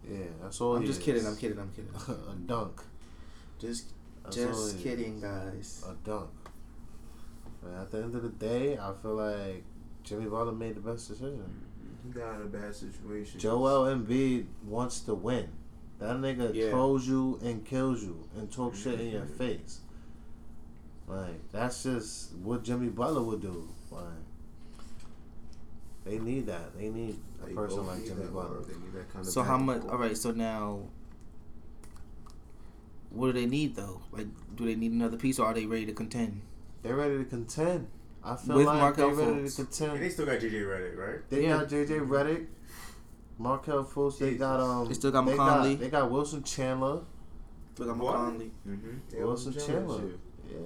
Yeah, 0.10 0.26
that's 0.42 0.60
all. 0.60 0.76
I'm 0.76 0.86
just 0.86 1.00
is. 1.00 1.06
kidding. 1.06 1.26
I'm 1.26 1.38
kidding. 1.38 1.60
I'm 1.60 1.72
kidding. 1.72 1.92
a 2.08 2.36
dunk. 2.46 2.82
Just 3.60 3.86
That's 4.24 4.36
just 4.36 4.84
kidding, 4.84 5.16
is. 5.18 5.22
guys. 5.22 5.86
A 5.88 6.08
dunk. 6.08 6.30
At 7.80 7.92
the 7.92 8.04
end 8.04 8.16
of 8.16 8.22
the 8.22 8.30
day, 8.30 8.78
I 8.78 8.92
feel 9.02 9.16
like 9.16 9.64
Jimmy 10.04 10.26
Butler 10.26 10.52
made 10.52 10.76
the 10.76 10.82
best 10.82 11.08
decision. 11.08 11.66
He 12.06 12.12
got 12.12 12.36
in 12.36 12.42
a 12.42 12.46
bad 12.46 12.76
situation. 12.76 13.40
Joel 13.40 13.86
Embiid 13.96 14.46
wants 14.66 15.00
to 15.02 15.16
win. 15.16 15.50
That 16.00 16.18
nigga 16.18 16.54
Yeah. 16.54 16.70
trolls 16.70 17.08
you 17.08 17.40
and 17.42 17.66
kills 17.66 18.04
you 18.04 18.28
and 18.38 18.52
talks 18.52 18.82
shit 18.82 19.00
in 19.00 19.10
your 19.10 19.22
mm-hmm. 19.22 19.38
face. 19.38 19.80
Like 21.08 21.52
that's 21.52 21.84
just 21.84 22.34
what 22.36 22.64
Jimmy 22.64 22.90
Butler 22.90 23.22
would 23.24 23.42
do. 23.42 23.68
Like 23.92 24.04
they 26.04 26.20
need 26.20 26.48
that. 26.48 26.78
They 26.78 26.90
need 26.90 27.18
a 27.44 27.48
They 27.48 27.54
person 27.54 27.86
like 27.88 28.04
Jimmy 28.06 28.26
Butler. 28.26 28.62
They 28.62 28.74
need 28.74 28.94
that 28.94 29.12
kind 29.12 29.26
of 29.26 29.32
So 29.32 29.44
how 29.44 29.58
much? 29.58 29.82
All 29.90 29.98
right. 29.98 30.18
So 30.18 30.32
now, 30.32 30.82
what 33.10 33.28
do 33.28 33.34
they 33.34 33.46
need 33.46 33.76
though? 33.76 34.02
Like, 34.12 34.28
do 34.56 34.66
they 34.66 34.76
need 34.76 34.92
another 34.92 35.18
piece, 35.18 35.40
or 35.40 35.46
are 35.48 35.54
they 35.54 35.66
ready 35.66 35.86
to 35.86 35.94
contend? 35.94 36.42
They're 36.84 36.96
ready 36.96 37.18
to 37.20 37.26
contend. 37.26 37.88
I 38.24 38.36
feel 38.36 38.56
With 38.56 38.66
like 38.66 38.80
Markelle 38.80 39.16
they're 39.16 39.28
ready 39.34 39.44
Fultz. 39.48 39.56
to 39.56 39.62
And 39.62 39.70
contend. 39.72 40.02
they 40.04 40.10
still 40.10 40.26
got 40.26 40.40
JJ 40.40 40.52
Redick, 40.66 40.98
right? 40.98 41.30
They 41.30 41.44
Yeah. 41.44 41.58
got 41.60 41.70
JJ 41.70 42.00
Redick, 42.08 42.48
Markelle 43.38 43.84
Fultz. 43.86 44.18
They 44.18 44.36
got 44.36 44.60
um. 44.60 44.88
They 44.88 44.94
still 44.96 45.12
got 45.12 45.26
they 45.26 45.34
McConnell. 45.34 45.80
They 45.80 45.90
got 45.90 46.10
Wilson 46.12 46.44
Chandler. 46.44 47.02
Look 47.78 47.90
at 47.90 47.98
What? 47.98 48.16
McConnell. 48.16 48.50
Mhm. 48.68 49.00
Yeah, 49.14 49.24
Wilson 49.26 49.54
Jones, 49.54 49.66
Chandler. 49.66 50.02
yeah. 50.52 50.58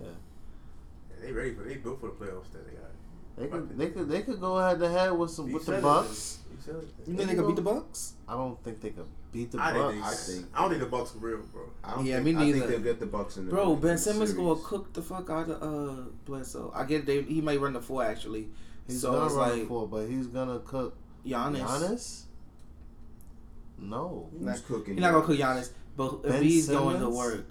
Yeah. 1.22 1.28
And 1.28 1.28
they 1.28 1.32
ready 1.40 1.54
for 1.54 1.64
they 1.64 1.76
built 1.76 2.00
for 2.00 2.08
the 2.08 2.14
playoffs 2.14 2.52
that 2.54 2.66
they 2.66 2.74
got. 2.76 2.90
They 3.38 3.48
could. 3.48 3.78
They 3.78 3.88
could. 3.90 4.10
They 4.10 4.22
could 4.22 4.40
go 4.42 4.58
head 4.58 4.80
to 4.80 4.90
head 4.90 5.12
with 5.12 5.32
some 5.32 5.48
You 5.48 5.56
with 5.56 5.66
the. 5.66 5.78
Bucks. 5.80 6.40
You 6.52 6.58
said 6.64 6.76
it. 6.76 6.88
You 7.08 7.16
think 7.16 7.30
they 7.30 7.36
could 7.36 7.48
beat 7.48 7.56
the 7.56 7.62
Bucks? 7.62 8.14
I 8.28 8.34
don't 8.34 8.62
think 8.64 8.82
they 8.82 8.90
could 8.90 9.06
beat 9.32 9.52
the 9.52 9.62
I, 9.62 9.74
Bucks. 9.74 9.94
think, 9.94 10.06
I 10.06 10.14
think- 10.14 10.46
I 10.56 10.62
don't 10.62 10.70
think 10.72 10.82
the 10.84 10.90
Bucks 10.90 11.16
are 11.16 11.20
real, 11.20 11.38
bro. 11.54 11.62
I 11.84 11.96
don't 11.96 12.06
Yeah, 12.06 12.22
think, 12.22 12.38
me 12.38 12.50
I 12.50 12.52
think 12.52 12.68
they'll 12.68 12.80
get 12.80 13.00
the 13.00 13.06
Bucks 13.06 13.38
in 13.38 13.46
the 13.46 13.52
Bro, 13.52 13.76
Ben 13.78 13.98
Simmons 13.98 14.32
series. 14.32 14.46
gonna 14.46 14.60
cook 14.62 14.92
the 14.94 15.02
fuck 15.02 15.30
out 15.30 15.50
of 15.50 15.62
uh 15.64 16.02
Bledsoe. 16.26 16.72
I 16.76 16.84
get 16.86 17.06
they 17.06 17.22
he 17.22 17.40
might 17.42 17.62
run 17.62 17.74
the 17.74 17.82
four 17.82 18.04
actually. 18.04 18.50
He's 18.88 19.02
so 19.02 19.12
gonna 19.14 19.26
it's 19.28 19.36
run 19.36 19.60
like 19.60 19.68
for, 19.68 19.88
but 19.88 20.08
he's 20.10 20.28
gonna 20.28 20.60
cook 20.60 20.96
Giannis. 21.26 21.60
Giannis. 21.62 22.22
No, 23.78 24.28
Who's 24.34 24.42
Not- 24.42 24.66
cooking? 24.66 24.96
He's 24.96 25.02
not 25.02 25.12
gonna 25.14 25.26
cook 25.26 25.38
Giannis, 25.38 25.70
but 25.96 26.24
Ben 26.24 26.44
Embiid's 26.44 26.68
going 26.68 26.96
to 26.96 27.00
Simmons? 27.06 27.16
work. 27.18 27.46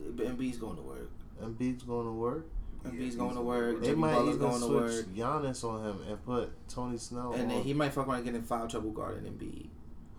Embiid's 0.00 0.58
going 0.58 0.76
to 0.76 0.82
work. 0.82 1.10
Embiid's 1.42 1.82
going 1.84 2.06
to 2.06 2.12
work. 2.12 2.46
Embiid's 2.84 2.98
he's 2.98 3.16
going 3.16 3.34
to 3.34 3.40
work. 3.40 3.80
They 3.80 3.86
Jimmy 3.88 4.00
might 4.00 4.12
Butler's 4.14 4.36
even 4.36 4.48
going 4.48 4.60
to 4.60 4.66
switch 4.66 5.06
work. 5.06 5.14
Giannis 5.42 5.64
on 5.64 5.84
him 5.84 5.98
and 6.08 6.24
put 6.24 6.68
Tony 6.68 6.98
Snell 6.98 7.32
And 7.32 7.42
on. 7.42 7.48
then 7.48 7.62
he 7.62 7.72
might 7.74 7.92
fuck 7.92 8.06
around 8.08 8.16
and 8.16 8.24
get 8.26 8.34
in 8.34 8.42
foul 8.42 8.66
trouble 8.68 8.90
guarding 8.90 9.24
Embiid. 9.32 9.68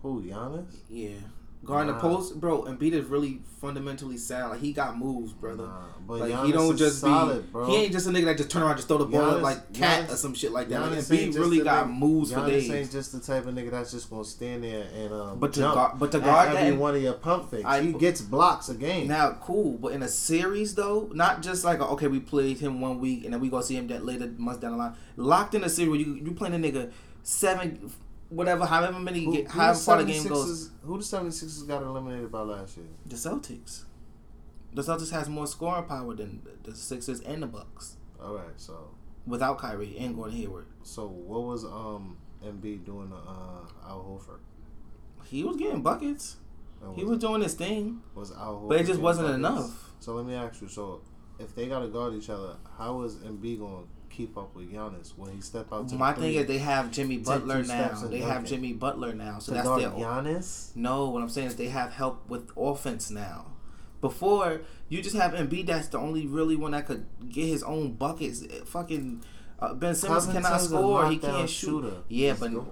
Who 0.02 0.22
Giannis? 0.24 0.76
Yeah. 0.90 1.12
Guarding 1.66 1.94
Nah. 1.96 2.02
the 2.02 2.10
post, 2.10 2.40
bro. 2.42 2.64
Embiid 2.64 2.92
is 2.92 3.06
really 3.06 3.40
fundamentally 3.62 4.18
sound. 4.18 4.52
Like 4.52 4.60
he 4.60 4.74
got 4.74 4.98
moves, 4.98 5.32
brother. 5.32 5.64
Nah, 5.68 5.80
but 6.06 6.20
like 6.20 6.32
Giannis 6.34 6.46
he 6.48 6.52
don't 6.52 6.76
just 6.76 7.00
solid, 7.00 7.46
be. 7.46 7.52
bro. 7.54 7.66
He 7.68 7.76
ain't 7.78 7.94
just 7.94 8.06
a 8.06 8.10
nigga 8.10 8.26
that 8.26 8.38
just 8.38 8.50
turn 8.52 8.62
around 8.64 8.72
and 8.72 8.78
just 8.80 8.90
throw 8.90 8.98
the 8.98 9.06
ball 9.06 9.22
up 9.36 9.42
like 9.42 9.72
cat 9.72 10.10
Giannis- 10.10 10.14
or 10.14 10.18
some 10.18 10.34
shit 10.34 10.52
like 10.52 10.68
that. 10.68 10.82
Like 10.82 10.92
Giannis 10.92 11.18
ain't 11.18 11.34
Embiid 11.34 11.40
really 11.40 11.62
got 11.62 11.88
nigga- 11.88 11.98
moves 11.98 12.34
for 12.34 12.40
Giannis 12.40 12.48
days. 12.48 12.72
ain't 12.72 12.92
just 12.92 13.12
the 13.14 13.20
type 13.22 13.46
of 13.46 13.56
nigga 13.56 13.72
that's 13.72 13.92
just 13.92 14.10
gonna 14.10 14.26
stand 14.26 14.66
there 14.66 14.86
and 14.94 15.14
um, 15.14 15.40
But 15.40 15.54
to 15.54 15.60
jump 15.62 15.76
guard- 15.76 16.00
but 16.00 16.12
to 16.12 16.20
guard 16.20 16.50
every 16.50 16.72
that- 16.72 16.80
one 16.80 16.96
of 16.96 17.02
your 17.02 17.14
pump 17.14 17.50
fakes. 17.50 17.64
I- 17.66 17.82
he 17.82 17.94
gets 17.94 18.20
blocks 18.22 18.68
a 18.68 18.74
game. 18.74 19.08
Now, 19.08 19.38
cool, 19.42 19.78
but 19.78 19.94
in 19.94 20.04
a 20.04 20.10
series 20.10 20.76
though, 20.76 21.10
not 21.14 21.42
just 21.42 21.64
like 21.64 21.80
okay, 21.80 22.08
we 22.08 22.20
played 22.20 22.60
him 22.60 22.82
one 22.82 23.00
week 23.00 23.24
and 23.24 23.34
then 23.34 23.40
we 23.40 23.48
gonna 23.50 23.64
see 23.64 23.78
him 23.78 23.88
that 23.88 24.06
later 24.06 24.30
months 24.38 24.60
down 24.60 24.72
the 24.74 24.78
line. 24.78 24.96
Locked 25.16 25.56
in 25.56 25.64
a 25.64 25.70
series, 25.70 25.90
where 25.90 26.00
you 26.00 26.16
you 26.16 26.32
playing 26.32 26.56
a 26.56 26.58
nigga 26.58 26.92
seven, 27.26 27.90
whatever, 28.34 28.66
however 28.66 29.00
many, 29.00 29.24
who, 29.26 29.46
however 29.48 29.78
far 29.80 30.04
the 30.04 30.12
game 30.12 30.28
goes. 30.28 30.72
Who 30.84 30.98
the 30.98 31.04
76ers 31.04 31.68
got 31.68 31.84
eliminated 31.84 32.32
by 32.32 32.42
last 32.42 32.78
year? 32.78 32.86
The 33.06 33.16
Celtics, 33.16 33.84
the 34.74 34.82
Celtics 34.82 35.12
has 35.12 35.30
more 35.30 35.48
scoring 35.48 35.86
power 35.86 36.14
than 36.16 36.42
the 36.64 36.76
Sixers 36.76 37.22
and 37.22 37.44
the 37.44 37.48
Bucks 37.48 37.98
All 38.22 38.36
right, 38.36 38.54
so 38.58 38.90
without 39.26 39.58
Kyrie 39.60 39.96
and 40.00 40.16
Gordon 40.16 40.36
Hayward. 40.38 40.66
so 40.84 41.08
what 41.08 41.44
was 41.44 41.64
um 41.66 42.18
Embiid 42.46 42.84
doing 42.86 43.10
to 43.10 43.16
uh, 43.16 43.88
Al 43.88 44.00
Horford? 44.04 44.40
He 45.26 45.44
was 45.44 45.56
getting 45.56 45.82
buckets. 45.82 46.36
And 46.84 46.96
He 46.98 47.06
was 47.06 47.20
doing 47.20 47.42
his 47.42 47.54
thing, 47.54 48.02
was 48.14 48.32
Al 48.34 48.56
Horford 48.56 48.70
but 48.70 48.82
it 48.82 48.88
just 48.88 49.00
wasn't 49.00 49.28
buckets? 49.28 49.40
enough. 49.40 49.90
So 50.02 50.14
let 50.16 50.26
me 50.26 50.34
ask 50.36 50.62
you: 50.62 50.68
so 50.68 51.02
if 51.40 51.56
they 51.56 51.68
gotta 51.68 51.88
guard 51.88 52.14
each 52.16 52.30
other, 52.30 52.58
how 52.78 53.04
is 53.04 53.16
Embiid 53.18 53.60
gonna 53.60 53.84
keep 54.16 54.38
up 54.38 54.56
with 54.56 54.72
Giannis 54.72 55.18
when 55.18 55.32
he 55.34 55.42
step 55.42 55.72
out? 55.74 55.90
To 55.90 55.96
My 55.96 56.12
the 56.14 56.22
thing 56.22 56.32
three 56.34 56.38
is 56.42 56.48
they 56.48 56.58
have 56.60 56.92
Jimmy 56.92 57.18
Butler 57.18 57.62
two 57.62 57.68
now. 57.68 57.86
steps 57.88 58.02
and 58.04 58.14
They 58.14 58.20
have. 58.20 58.46
Jimmy 58.46 58.74
Butler 58.74 59.14
now, 59.14 59.40
so 59.40 59.52
to 59.52 59.56
that's 59.56 59.68
guard 59.68 59.82
their 59.82 59.90
Giannis? 59.92 60.76
No, 60.76 61.10
what 61.10 61.22
I'm 61.22 61.30
saying 61.30 61.48
is 61.48 61.56
they 61.56 61.68
have 61.68 61.92
help 61.94 62.30
with 62.30 62.50
offense 62.56 63.10
now. 63.10 63.48
Before 64.02 64.62
you 64.90 65.02
just 65.02 65.16
have 65.16 65.32
Embiid, 65.34 65.68
that's 65.68 65.88
the 65.88 65.98
only 65.98 66.28
really 66.28 66.56
one 66.56 66.72
that 66.72 66.86
could 66.86 67.06
get 67.30 67.46
his 67.48 67.64
own 67.64 67.94
buckets. 67.94 68.44
Fucking 68.66 69.24
uh, 69.60 69.74
Ben 69.76 69.96
Simmons 69.96 70.26
cannot 70.26 70.44
Covington's 70.44 70.66
a 70.66 70.68
score. 70.76 71.10
He 71.10 71.18
can't 71.18 71.50
shoot. 71.50 71.68
shooter. 71.84 71.98
Yeah, 72.10 72.36
but 72.38 72.52
Go. 72.54 72.68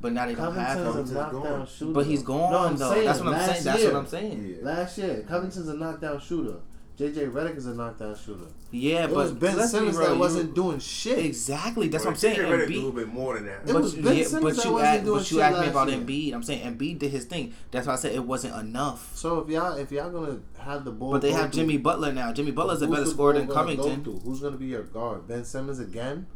but 0.00 0.12
now 0.12 0.26
they 0.26 0.36
don't 0.36 0.54
have 0.54 0.78
him. 0.78 0.82
a 0.86 0.90
Covington's 0.92 1.12
knockdown 1.12 1.92
But 1.92 2.06
he's 2.06 2.22
gone 2.22 2.52
No, 2.52 2.58
I'm 2.60 2.76
though. 2.76 2.90
saying, 2.92 3.04
that's 3.04 3.18
what 3.18 3.26
I'm 3.28 3.32
last 3.32 3.50
saying. 3.52 3.64
That's 3.64 3.84
what 3.84 3.96
I'm 3.96 4.06
saying. 4.06 4.46
Yeah. 4.60 4.64
Last 4.64 4.98
year, 4.98 5.24
Covington's 5.28 5.68
a 5.68 5.74
knockdown 5.74 6.20
shooter. 6.20 6.58
JJ 6.98 7.32
Redick 7.32 7.56
is 7.56 7.66
a 7.66 7.74
knockdown 7.74 8.14
shooter. 8.16 8.46
Yeah, 8.72 9.04
it 9.04 9.08
but 9.08 9.16
was 9.16 9.32
Ben 9.32 9.56
let's 9.56 9.72
be 9.72 9.78
Simmons 9.78 9.96
real, 9.96 10.08
that 10.08 10.18
wasn't 10.18 10.54
doing 10.54 10.80
shit. 10.80 11.18
exactly. 11.24 11.86
That's 11.88 12.04
Well, 12.04 12.10
what 12.12 12.16
I'm 12.16 12.20
saying. 12.20 12.36
J.J. 12.36 12.48
Redick 12.50 12.66
do 12.68 12.72
a 12.72 12.76
little 12.76 12.92
bit 12.92 13.08
more 13.08 13.34
than 13.34 13.46
that. 13.46 13.60
It 13.64 13.72
But, 13.72 13.82
was 13.82 13.94
Ben 13.94 14.16
yeah, 14.16 14.24
Simmons 14.24 14.32
but 14.44 14.56
that 14.56 14.64
you 14.64 14.72
wasn't 14.72 14.88
asked, 14.88 15.04
doing 15.04 15.18
but 15.18 15.30
you 15.30 15.40
asked 15.40 15.60
me 15.60 15.66
about 15.68 15.88
year. 15.88 15.98
Embiid. 15.98 16.34
I'm 16.34 16.42
saying 16.42 16.76
Embiid 16.78 16.98
did 16.98 17.10
his 17.12 17.24
thing. 17.26 17.54
That's 17.70 17.86
why 17.86 17.92
I 17.92 17.96
said 17.96 18.12
it 18.14 18.24
wasn't 18.24 18.56
enough. 18.56 19.12
So 19.16 19.38
if 19.38 19.48
y'all 19.48 19.76
if 19.76 19.92
y'all 19.92 20.10
gonna 20.10 20.40
have 20.58 20.84
the 20.84 20.90
ball, 20.90 21.12
But 21.12 21.22
they 21.22 21.30
go 21.30 21.36
have 21.36 21.52
through- 21.52 21.62
Jimmy 21.62 21.78
Butler 21.78 22.12
now. 22.12 22.32
Jimmy 22.32 22.50
Butler's 22.50 22.82
a 22.82 22.88
better 22.88 23.06
scorer 23.06 23.34
than 23.34 23.46
gonna 23.46 23.76
go 23.76 23.82
Covington. 23.84 24.20
Who's 24.24 24.40
gonna 24.40 24.56
be 24.56 24.66
your 24.66 24.82
guard? 24.82 25.28
Ben 25.28 25.44
Simmons 25.44 25.78
again? 25.78 26.26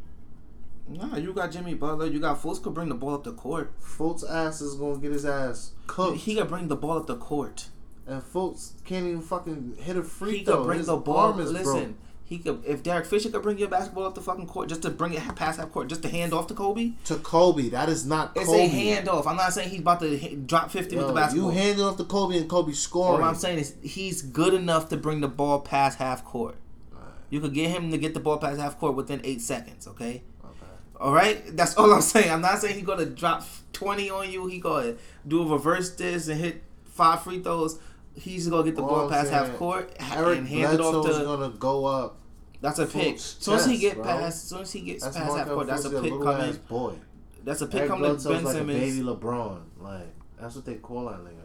Nah, 0.89 1.15
you 1.17 1.33
got 1.33 1.51
Jimmy 1.51 1.73
Butler. 1.75 2.07
You 2.07 2.19
got 2.19 2.41
Fultz 2.41 2.61
could 2.61 2.73
bring 2.73 2.89
the 2.89 2.95
ball 2.95 3.13
up 3.13 3.23
the 3.23 3.33
court. 3.33 3.71
Fultz 3.81 4.29
ass 4.29 4.61
is 4.61 4.75
gonna 4.75 4.97
get 4.99 5.11
his 5.11 5.25
ass 5.25 5.71
cooked, 5.87 6.17
He 6.19 6.35
could 6.35 6.47
bring 6.47 6.69
the 6.69 6.75
ball 6.75 6.97
up 6.97 7.07
the 7.07 7.15
court. 7.17 7.69
and 8.07 8.21
Fultz 8.21 8.71
can't 8.83 9.05
even 9.05 9.21
fucking 9.21 9.75
hit 9.79 9.95
a 9.95 10.03
free 10.03 10.39
He 10.39 10.43
throw. 10.45 10.57
could 10.57 10.65
bring 10.65 10.77
His 10.79 10.87
the 10.87 10.97
ball. 10.97 11.17
arm 11.17 11.39
is 11.39 11.51
Listen, 11.51 11.73
broke. 11.73 11.95
He 12.31 12.37
could. 12.37 12.63
If 12.65 12.81
Derek 12.81 13.05
Fisher 13.05 13.29
could 13.29 13.41
bring 13.41 13.57
your 13.57 13.67
basketball 13.67 14.05
up 14.05 14.15
the 14.15 14.21
fucking 14.21 14.47
court 14.47 14.69
just 14.69 14.83
to 14.83 14.89
bring 14.89 15.13
it 15.13 15.35
past 15.35 15.59
half 15.59 15.69
court, 15.73 15.89
just 15.89 16.01
to 16.03 16.07
hand 16.07 16.31
off 16.31 16.47
to 16.47 16.53
Kobe, 16.53 16.93
To 17.03 17.15
Kobe, 17.17 17.67
that 17.67 17.89
is 17.89 18.05
not 18.05 18.31
it's 18.37 18.45
Kobe. 18.45 18.67
a 18.67 18.69
handoff. 18.69 19.27
I'm 19.27 19.35
not 19.35 19.51
saying 19.51 19.69
he's 19.69 19.81
about 19.81 19.99
to 19.99 20.35
drop 20.37 20.71
fifty 20.71 20.95
with 20.95 21.07
the 21.07 21.13
basketball. 21.13 21.51
You 21.51 21.57
hand 21.57 21.79
it 21.79 21.83
off 21.83 21.97
to 21.97 22.05
Kobe 22.05 22.37
and 22.37 22.49
Kobe 22.49 22.71
All 22.93 23.11
What 23.11 23.21
I'm 23.23 23.35
saying 23.35 23.59
is 23.59 23.75
he's 23.81 24.21
good 24.21 24.53
enough 24.53 24.87
to 24.89 24.97
bring 24.97 25.19
the 25.19 25.27
ball 25.27 25.59
past 25.59 25.99
half 25.99 26.23
court. 26.23 26.55
You 27.29 27.41
could 27.41 27.53
get 27.53 27.69
him 27.69 27.91
to 27.91 27.97
get 27.97 28.13
the 28.13 28.21
ball 28.21 28.37
past 28.37 28.61
half 28.61 28.79
court 28.79 28.95
within 28.95 29.19
eight 29.25 29.41
seconds. 29.41 29.85
Okay. 29.85 30.23
All 30.97 31.11
right, 31.11 31.43
that's 31.57 31.75
all 31.75 31.91
I'm 31.93 32.01
saying. 32.13 32.31
I'm 32.31 32.41
not 32.41 32.59
saying 32.59 32.75
he's 32.75 32.85
gonna 32.85 33.07
drop 33.07 33.43
twenty 33.73 34.09
on 34.09 34.31
you. 34.31 34.47
He 34.47 34.59
gonna 34.59 34.95
do 35.27 35.41
a 35.41 35.45
reverse 35.51 35.93
this 35.95 36.29
and 36.29 36.39
hit 36.39 36.63
five 36.85 37.23
free 37.23 37.41
throws. 37.41 37.77
He's 38.13 38.47
gonna 38.47 38.63
get 38.63 38.77
the 38.77 38.83
All 38.83 38.87
ball 38.89 39.09
past 39.09 39.31
half 39.31 39.57
court 39.57 39.93
Eric 39.99 40.37
and 40.39 40.47
hand 40.47 40.75
it 40.75 40.79
off 40.79 41.05
to. 41.05 41.11
gonna 41.25 41.49
go 41.49 41.85
up. 41.85 42.17
That's 42.61 42.79
a 42.79 42.85
pick. 42.85 43.15
Fultz 43.17 43.41
Soon 43.41 43.55
as 43.55 43.65
he 43.65 43.77
get 43.77 43.95
bro. 43.95 44.03
past, 44.05 44.23
as 44.23 44.41
soon 44.43 44.61
as 44.61 44.71
he 44.71 44.81
gets 44.81 45.03
That's 45.03 45.17
past 45.17 45.27
half 45.29 45.35
Markelle 45.47 45.55
court, 45.55 45.67
that's 45.67 45.85
a 45.85 45.89
pick 46.01 46.11
coming. 46.21 46.59
boy. 46.69 46.93
That's 47.43 47.61
a 47.61 47.65
pick 47.67 47.79
Eric 47.81 47.89
coming 47.89 48.03
to 48.03 48.09
Bledsoe's 48.13 48.33
Ben 48.35 48.43
like 48.43 48.55
Simmons. 48.55 48.77
a 48.77 48.81
baby 48.81 48.99
LeBron. 49.03 49.61
Like 49.79 50.13
that's 50.39 50.55
what 50.55 50.65
they 50.65 50.75
call 50.75 51.05
that 51.05 51.19
nigga. 51.19 51.37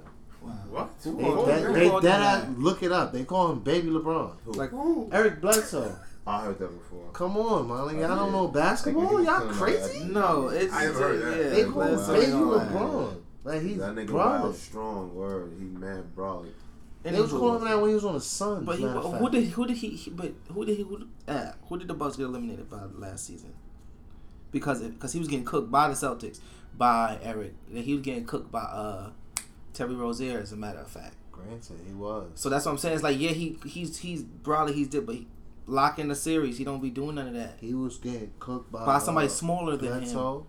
What? 0.70 0.90
They, 1.02 1.10
called 1.10 1.48
that, 1.48 1.72
they, 1.74 1.88
that 1.88 2.02
that? 2.02 2.58
look 2.58 2.82
it 2.82 2.92
up. 2.92 3.12
They 3.12 3.24
call 3.24 3.50
him 3.50 3.60
Baby 3.60 3.88
LeBron. 3.88 4.30
Like 4.56 4.70
Eric 5.12 5.40
Bledsoe. 5.40 5.96
I 6.26 6.42
heard 6.44 6.58
that 6.58 6.68
before. 6.68 7.08
Come 7.12 7.36
on, 7.36 7.68
man. 7.68 7.86
Like, 7.86 7.96
y'all 7.96 8.16
don't 8.16 8.32
know 8.32 8.48
basketball? 8.48 9.14
Like, 9.20 9.26
Y'all 9.26 9.48
crazy? 9.52 9.98
feeling 10.00 10.12
no, 10.12 10.48
it's 10.48 10.72
I 10.72 10.82
haven't 10.82 11.00
heard 11.00 11.22
that. 11.22 11.50
They 11.54 11.64
call 11.64 11.82
him 11.82 12.12
Baby 12.12 12.24
and 12.26 12.34
all 12.34 12.58
that. 12.58 12.72
LeBron. 12.72 13.16
Like 13.44 13.62
he's 13.62 13.78
That 13.78 13.94
nigga 13.94 14.06
brother. 14.08 14.40
wild 14.42 14.56
strong 14.56 15.14
word. 15.14 15.52
He 15.58 15.64
mad 15.66 16.14
brawly. 16.16 16.50
And 17.06 17.14
they 17.14 17.20
was 17.20 17.30
calling 17.30 17.62
him 17.62 17.68
that 17.68 17.80
when 17.80 17.90
he 17.90 17.94
was 17.94 18.04
on 18.04 18.14
the 18.14 18.20
Suns. 18.20 18.66
But 18.66 18.78
he, 18.78 18.84
who 18.84 19.30
did 19.30 19.44
who 19.50 19.66
did 19.66 19.76
he, 19.76 19.90
he 19.90 20.10
but 20.10 20.32
who 20.52 20.64
did 20.66 20.76
he 20.76 20.82
who, 20.82 21.06
uh, 21.28 21.52
who 21.68 21.78
did 21.78 21.86
the 21.86 21.94
Bucks 21.94 22.16
get 22.16 22.24
eliminated 22.24 22.68
by 22.68 22.82
last 22.94 23.26
season? 23.26 23.54
Because 24.50 24.82
because 24.82 25.12
he 25.12 25.20
was 25.20 25.28
getting 25.28 25.44
cooked 25.44 25.70
by 25.70 25.86
the 25.86 25.94
Celtics 25.94 26.40
by 26.76 27.18
Eric. 27.22 27.54
He 27.72 27.94
was 27.94 28.02
getting 28.02 28.24
cooked 28.24 28.50
by 28.50 28.62
uh 28.62 29.10
Terry 29.72 29.94
Rozier 29.94 30.40
as 30.40 30.50
a 30.50 30.56
matter 30.56 30.80
of 30.80 30.88
fact. 30.88 31.14
Granted, 31.30 31.78
he 31.86 31.94
was. 31.94 32.28
So 32.34 32.48
that's 32.48 32.64
what 32.66 32.72
I'm 32.72 32.78
saying. 32.78 32.94
It's 32.94 33.04
like 33.04 33.20
yeah 33.20 33.30
he 33.30 33.56
he's 33.64 33.98
he's 33.98 34.22
broadly 34.22 34.72
he's 34.72 34.88
did 34.88 35.06
but 35.06 35.14
he, 35.14 35.28
lock 35.66 36.00
in 36.00 36.08
the 36.08 36.14
series 36.16 36.58
he 36.58 36.64
don't 36.64 36.82
be 36.82 36.90
doing 36.90 37.14
none 37.14 37.28
of 37.28 37.34
that. 37.34 37.58
He 37.60 37.72
was 37.72 37.98
getting 37.98 38.32
cooked 38.40 38.72
by 38.72 38.84
By 38.84 38.98
somebody 38.98 39.28
uh, 39.28 39.30
smaller 39.30 39.76
than 39.76 39.92
him. 39.92 39.98
Bledsoe. 40.00 40.46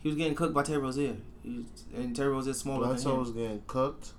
He 0.00 0.08
was 0.08 0.16
getting 0.16 0.34
cooked 0.34 0.54
by 0.54 0.64
Terry 0.64 0.78
Rozier. 0.78 1.16
He 1.44 1.58
was, 1.58 1.66
and 1.94 2.16
Terry 2.16 2.30
Rozier 2.30 2.52
smaller 2.52 2.88
Bledsoe 2.88 3.10
than 3.10 3.20
was 3.20 3.30
getting 3.30 3.62
cooked. 3.68 4.12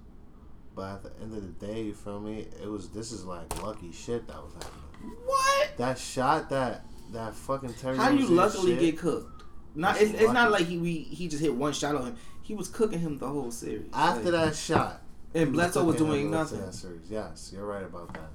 But 0.76 0.96
at 0.96 1.04
the 1.04 1.24
end 1.24 1.34
of 1.34 1.42
the 1.42 1.66
day, 1.66 1.84
you 1.84 1.94
feel 1.94 2.20
me? 2.20 2.48
It 2.62 2.68
was 2.68 2.90
this 2.90 3.12
is 3.12 3.24
like 3.26 3.62
lucky 3.64 3.92
shit 3.92 4.28
that 4.28 4.36
was 4.36 4.54
happening. 4.54 5.16
What? 5.26 5.78
That 5.78 5.98
shot 5.98 6.50
that 6.50 6.86
that 7.14 7.34
fucking 7.34 7.74
Terry. 7.76 7.98
How 7.98 8.10
you 8.10 8.28
luckily 8.28 8.74
shit, 8.74 8.82
get 8.82 8.98
cooked? 8.98 9.44
Not 9.74 10.02
it's, 10.02 10.14
it's 10.14 10.32
not 10.34 10.52
like 10.52 10.66
he 10.66 10.78
we, 10.78 10.98
he 11.00 11.28
just 11.28 11.42
hit 11.42 11.54
one 11.54 11.74
shot 11.74 11.96
on 11.96 12.08
him. 12.08 12.16
He 12.42 12.54
was 12.56 12.68
cooking 12.68 13.00
him 13.00 13.18
the 13.18 13.28
whole 13.28 13.52
series. 13.52 13.88
after 13.94 14.32
Like- 14.32 14.50
that 14.50 14.56
shot. 14.56 15.02
and 15.34 15.52
Bledsoe 15.54 15.84
was 15.84 15.96
cooking 15.96 16.08
doing 16.08 16.26
him 16.26 16.32
the 16.32 16.38
rest 16.38 16.52
of 16.52 16.58
nothing. 16.60 16.72
That 16.72 16.78
series. 16.78 17.10
Yes, 17.10 17.52
you're 17.54 17.66
right 17.66 17.84
about 17.84 18.14
that. 18.14 18.30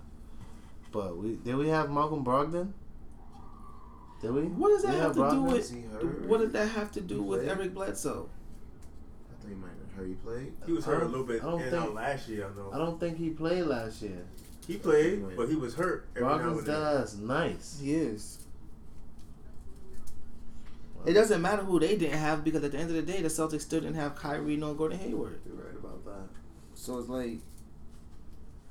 But 0.92 1.16
we 1.16 1.36
did 1.36 1.56
we 1.56 1.68
have 1.68 1.90
Malcolm 1.90 2.24
Brogdon? 2.24 2.72
Did 4.20 4.32
we? 4.32 4.42
What 4.42 4.68
does 4.70 4.82
that 4.82 4.94
We 4.94 5.00
have 5.00 5.14
to 5.14 5.30
do 5.30 5.42
with? 5.42 6.26
What 6.26 6.40
did 6.40 6.52
that 6.52 6.68
have 6.68 6.92
to 6.92 7.00
do 7.00 7.22
with? 7.22 7.48
Eric 7.48 7.74
Bledsoe? 7.74 8.28
I 10.00 10.06
he 10.06 10.08
heard 10.08 10.08
he 10.08 10.14
played. 10.14 10.52
He 10.66 10.72
was 10.72 10.84
hurt 10.84 11.02
a 11.02 11.06
little 11.06 11.26
bit 11.26 11.42
I 11.42 11.46
don't 11.50 11.62
in 11.62 11.70
think- 11.70 11.82
out 11.82 11.94
last 11.94 12.28
year. 12.28 12.46
I 12.52 12.56
know. 12.58 12.70
I 12.72 12.78
don't 12.78 12.98
think 13.00 13.18
he 13.18 13.30
played 13.30 13.64
last 13.64 14.02
year. 14.02 14.24
He 14.66 14.76
played, 14.76 15.36
but 15.36 15.48
he 15.48 15.56
was 15.56 15.74
hurt 15.74 16.06
every 16.14 16.28
now 16.28 16.38
Brogdon's 16.38 16.58
and 16.58 16.66
then. 16.68 16.80
that 16.80 17.00
ass 17.02 17.16
nice. 17.16 17.78
He 17.82 17.94
is. 17.94 18.38
It 21.06 21.14
doesn't 21.14 21.40
matter 21.40 21.62
who 21.62 21.80
they 21.80 21.96
didn't 21.96 22.18
have 22.18 22.44
because 22.44 22.62
at 22.62 22.72
the 22.72 22.78
end 22.78 22.90
of 22.90 22.96
the 22.96 23.02
day, 23.12 23.22
the 23.22 23.28
Celtics 23.28 23.62
still 23.62 23.80
didn't 23.80 23.96
have 23.96 24.14
Kyrie 24.16 24.56
nor 24.56 24.74
Gordon 24.74 24.98
Hayward. 24.98 25.40
You're 25.46 25.56
right 25.56 25.74
about 25.74 26.04
that. 26.04 26.28
So 26.74 26.98
it's 26.98 27.08
like, 27.08 27.38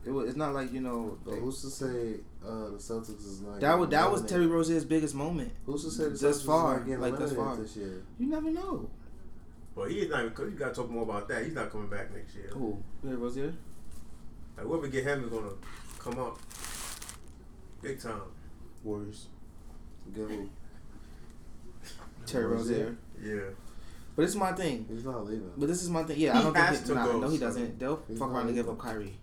it 0.05 0.11
was. 0.11 0.29
It's 0.29 0.37
not 0.37 0.53
like 0.53 0.71
you 0.71 0.79
know. 0.79 1.17
But 1.25 1.35
who's 1.35 1.61
to 1.61 1.69
say 1.69 2.19
uh, 2.45 2.69
the 2.69 2.77
Celtics 2.77 3.25
is 3.25 3.41
not? 3.41 3.59
that 3.59 3.77
was 3.77 3.89
that 3.89 4.11
was? 4.11 4.21
Terry 4.25 4.45
Rozier's 4.47 4.85
biggest 4.85 5.15
moment. 5.15 5.51
Who's 5.65 5.83
to 5.85 5.91
say 5.91 6.03
the 6.03 6.09
thus 6.11 6.21
Celtics 6.41 6.45
far, 6.45 6.73
is 6.73 6.79
not 6.79 6.85
getting 6.87 7.01
like 7.01 7.17
thus 7.17 7.33
far. 7.33 7.55
this 7.57 7.75
year? 7.75 8.03
You 8.19 8.27
never 8.27 8.51
know. 8.51 8.89
But 9.75 9.91
he's 9.91 10.09
not 10.09 10.25
even. 10.25 10.33
You 10.51 10.57
gotta 10.57 10.73
talk 10.73 10.89
more 10.89 11.03
about 11.03 11.27
that. 11.29 11.43
He's 11.43 11.53
not 11.53 11.71
coming 11.71 11.89
back 11.89 12.13
next 12.13 12.35
year. 12.35 12.49
Who? 12.53 12.81
Terry 13.03 13.15
Rozier? 13.15 13.53
Like 14.57 14.65
whoever 14.65 14.87
get 14.87 15.03
him 15.05 15.23
is 15.23 15.29
gonna 15.29 15.51
come 15.99 16.19
up 16.19 16.37
big 17.81 17.99
time. 18.01 18.21
Warriors. 18.83 19.27
Get 20.13 20.27
who? 20.29 20.49
Terry 22.25 22.45
Rozier. 22.47 22.97
Yeah. 23.21 23.39
But 24.15 24.23
this 24.23 24.31
is 24.31 24.37
my 24.37 24.51
thing. 24.51 24.85
He's 24.89 25.05
not 25.05 25.25
leaving. 25.25 25.51
But 25.57 25.67
this 25.67 25.81
is 25.81 25.89
my 25.89 26.03
thing. 26.03 26.19
Yeah, 26.19 26.37
I 26.37 26.43
don't 26.43 26.55
has 26.57 26.77
think. 26.77 26.87
to 26.87 26.95
Nah, 26.95 27.05
go, 27.05 27.19
no, 27.19 27.29
he 27.29 27.37
doesn't. 27.37 27.79
They'll 27.79 27.97
fuck 28.17 28.29
around 28.31 28.47
and 28.47 28.55
give 28.55 28.67
up 28.67 28.77
Kyrie. 28.77 29.17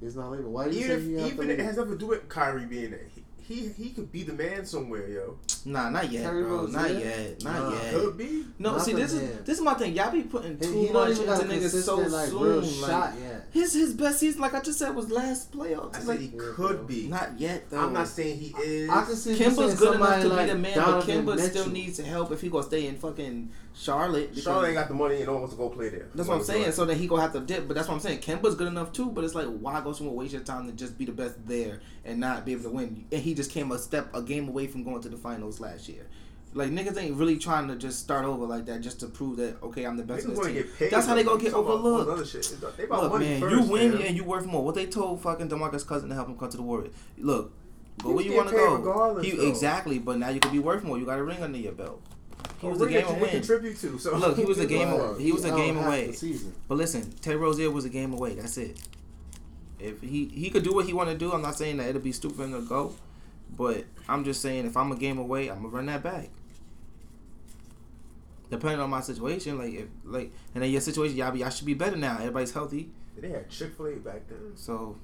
He's 0.00 0.14
not 0.14 0.30
leaving. 0.30 0.52
Why 0.52 0.68
do 0.68 0.76
you 0.78 0.84
Even 0.84 1.00
say 1.00 1.04
he 1.08 1.14
if, 1.14 1.20
have 1.20 1.28
to 1.28 1.34
even 1.34 1.50
it 1.50 1.56
leave? 1.58 1.66
has 1.66 1.76
nothing 1.76 1.92
to 1.92 1.98
do 1.98 2.06
with 2.06 2.28
Kyrie 2.28 2.66
being 2.66 2.90
there. 2.92 3.06
He, 3.46 3.54
he 3.54 3.68
he 3.68 3.90
could 3.90 4.10
be 4.10 4.22
the 4.24 4.32
man 4.32 4.64
somewhere, 4.66 5.08
yo. 5.08 5.36
Nah, 5.64 5.88
not 5.90 6.10
yet, 6.10 6.24
Terry 6.24 6.42
bro. 6.42 6.66
Not 6.66 6.82
Rozier? 6.82 6.98
yet. 6.98 7.44
Not 7.44 7.54
Nah. 7.62 7.70
yet. 7.82 7.94
Could 7.94 8.16
be. 8.18 8.44
No, 8.58 8.72
Not 8.72 8.82
see, 8.82 8.92
the 8.92 8.98
this 9.02 9.12
is 9.12 9.40
this 9.44 9.58
is 9.58 9.64
my 9.64 9.74
thing. 9.74 9.94
Y'all 9.94 10.10
be 10.10 10.22
putting 10.22 10.58
too 10.58 10.72
he 10.72 10.84
don't 10.86 10.94
much 10.94 11.10
into 11.18 11.32
a 11.32 11.36
niggas 11.38 11.82
so 11.82 11.96
like, 11.96 12.28
soon. 12.28 12.42
real 12.42 12.60
like, 12.60 12.90
shot 12.90 13.14
yet. 13.20 13.46
his 13.52 13.72
his 13.74 13.94
best 13.94 14.18
season, 14.20 14.40
like 14.40 14.54
I 14.54 14.60
just 14.60 14.78
said, 14.78 14.94
was 14.96 15.10
last 15.10 15.52
playoffs. 15.52 15.94
I 15.96 15.98
said 16.00 16.08
like 16.08 16.20
he 16.20 16.28
could 16.28 16.56
bro. 16.56 16.76
be. 16.84 17.06
not 17.08 17.38
yet 17.38 17.70
though. 17.70 17.78
I'm 17.80 17.92
not 17.92 18.08
saying 18.08 18.38
he 18.38 18.54
is. 18.62 18.90
I 18.90 19.04
can 19.04 19.14
see 19.16 19.34
Kemba's 19.36 19.78
good 19.78 19.94
enough 19.96 20.20
somebody 20.20 20.22
to 20.22 20.28
like 20.28 20.46
be 20.46 20.52
the 20.52 20.58
man, 20.58 20.74
Donovan 20.76 21.24
but 21.24 21.38
Kemba 21.38 21.42
still 21.48 21.66
Mitchell. 21.66 21.72
needs 21.72 21.98
help 22.00 22.32
if 22.32 22.40
he 22.40 22.48
gonna 22.48 22.64
stay 22.64 22.86
in 22.86 22.96
fucking 22.96 23.50
Charlotte. 23.74 24.30
because- 24.30 24.44
Charlotte 24.44 24.66
ain't 24.68 24.74
got 24.76 24.88
the 24.88 24.94
money 24.94 25.16
and 25.16 25.26
no 25.26 25.32
one 25.32 25.42
wants 25.42 25.54
to 25.54 25.58
go 25.58 25.68
play 25.68 25.88
there. 25.90 26.08
That's 26.14 26.28
what 26.28 26.38
I'm 26.38 26.44
saying. 26.44 26.72
So 26.72 26.84
then 26.84 26.98
he 26.98 27.06
gonna 27.06 27.22
have 27.22 27.32
to 27.34 27.40
dip. 27.40 27.68
But 27.68 27.74
that's 27.74 27.86
what 27.88 27.94
I'm 27.94 28.00
saying. 28.00 28.20
Kemba's 28.20 28.54
good 28.54 28.68
enough 28.68 28.92
too. 28.92 29.10
But 29.10 29.24
it's 29.24 29.34
like 29.34 29.46
why 29.46 29.80
go 29.82 29.92
somewhere 29.92 30.14
waste 30.16 30.32
your 30.32 30.42
time 30.42 30.66
to 30.66 30.72
just 30.72 30.96
be 30.96 31.04
the 31.04 31.12
best 31.12 31.34
there 31.46 31.80
and 32.04 32.18
not 32.20 32.44
be 32.46 32.52
able 32.52 32.64
to 32.64 32.70
win? 32.70 33.04
And 33.12 33.20
he 33.20 33.34
just 33.36 33.50
came 33.52 33.70
a 33.72 33.78
step, 33.78 34.08
a 34.14 34.22
game 34.22 34.48
away 34.48 34.66
from 34.66 34.82
going 34.82 35.00
to 35.02 35.08
the 35.08 35.16
finals 35.16 35.60
last 35.60 35.88
year. 35.88 36.06
Like 36.54 36.70
niggas 36.70 36.96
ain't 36.96 37.16
really 37.16 37.36
trying 37.36 37.68
to 37.68 37.76
just 37.76 37.98
start 37.98 38.24
over 38.24 38.46
like 38.46 38.64
that 38.66 38.80
just 38.80 39.00
to 39.00 39.08
prove 39.08 39.36
that 39.36 39.62
okay 39.62 39.84
I'm 39.84 39.96
the 39.98 40.02
best 40.04 40.24
in 40.24 40.30
Niggas 40.30 40.34
this 40.34 40.38
want 40.38 40.48
to 40.48 40.54
team. 40.54 40.62
get 40.62 40.78
paid. 40.78 40.90
That's 40.90 41.06
how 41.06 41.14
they 41.14 41.22
gonna 41.22 41.38
get 41.42 41.52
You 41.52 41.58
about 41.58 41.70
overlooked. 41.84 42.28
shit. 42.28 42.56
They 42.78 42.84
about 42.84 43.02
Look, 43.02 43.12
money 43.12 43.26
man, 43.26 43.40
first, 43.40 43.54
you 43.66 43.70
win 43.70 43.92
man. 43.92 44.02
and 44.02 44.16
you 44.16 44.24
worth 44.24 44.46
more. 44.46 44.64
What 44.64 44.74
they 44.74 44.86
told 44.86 45.20
fucking 45.20 45.50
Demarcus 45.50 45.86
Cousins 45.86 46.10
to 46.10 46.14
help 46.14 46.28
him 46.28 46.38
come 46.38 46.48
to 46.48 46.56
the 46.56 46.62
Warriors. 46.62 46.94
Look, 47.18 47.52
go 48.02 48.08
He 48.08 48.14
where 48.14 48.24
you 48.24 48.36
want 48.36 48.48
to 48.48 48.54
go. 48.54 49.20
He, 49.20 49.32
though. 49.32 49.48
exactly, 49.48 49.98
but 49.98 50.18
now 50.18 50.30
you 50.30 50.40
could 50.40 50.52
be 50.52 50.58
worth 50.58 50.82
more. 50.82 50.96
You 50.98 51.04
got 51.04 51.18
a 51.18 51.22
ring 51.24 51.42
under 51.42 51.58
your 51.58 51.72
belt. 51.72 52.00
He 52.60 52.66
was 52.68 52.80
a 52.80 52.86
game 52.88 53.20
win. 53.20 53.28
contribute 53.30 53.78
to. 53.80 53.98
So 53.98 54.16
Look, 54.16 54.38
he 54.38 54.44
was 54.52 54.58
a 54.58 54.66
game. 54.66 54.90
Well, 54.92 55.14
He 55.16 55.32
was 55.32 55.44
a 55.44 55.50
game 55.50 55.76
away. 55.76 56.14
But 56.68 56.76
listen, 56.78 57.12
Terry 57.20 57.36
Rozier 57.36 57.70
was 57.70 57.84
a 57.84 57.90
game 57.90 58.14
away. 58.14 58.34
That's 58.34 58.56
it. 58.56 58.80
If 59.78 60.00
he 60.00 60.24
he 60.28 60.48
could 60.48 60.62
do 60.62 60.72
what 60.72 60.86
he 60.86 60.94
want 60.94 61.10
to 61.10 61.18
do, 61.18 61.32
I'm 61.32 61.42
not 61.42 61.56
saying 61.58 61.76
that 61.76 61.88
it'll 61.88 62.00
be 62.00 62.12
stupid 62.12 62.38
for 62.38 62.44
him 62.44 62.52
to 62.52 62.62
go, 62.66 62.94
but 63.54 63.84
I'm 64.08 64.24
just 64.24 64.40
saying 64.40 64.66
if 64.66 64.76
I'm 64.76 64.92
a 64.92 64.96
game 64.96 65.18
away, 65.18 65.48
I'm 65.48 65.56
gonna 65.62 65.68
run 65.68 65.86
that 65.86 66.02
back. 66.02 66.30
Depending 68.48 68.80
on 68.80 68.90
my 68.90 69.00
situation, 69.00 69.58
like 69.58 69.74
if 69.74 69.86
like 70.04 70.32
and 70.54 70.62
then 70.62 70.70
your 70.70 70.80
situation, 70.80 71.16
y'all 71.16 71.32
be 71.32 71.40
y'all 71.40 71.50
should 71.50 71.66
be 71.66 71.74
better 71.74 71.96
now. 71.96 72.16
Everybody's 72.18 72.52
healthy, 72.52 72.90
They 73.18 73.30
had 73.30 73.50
Chick 73.50 73.76
Fil 73.76 73.86
A 73.86 73.96
back 73.96 74.28
then. 74.28 74.52
so 74.54 74.96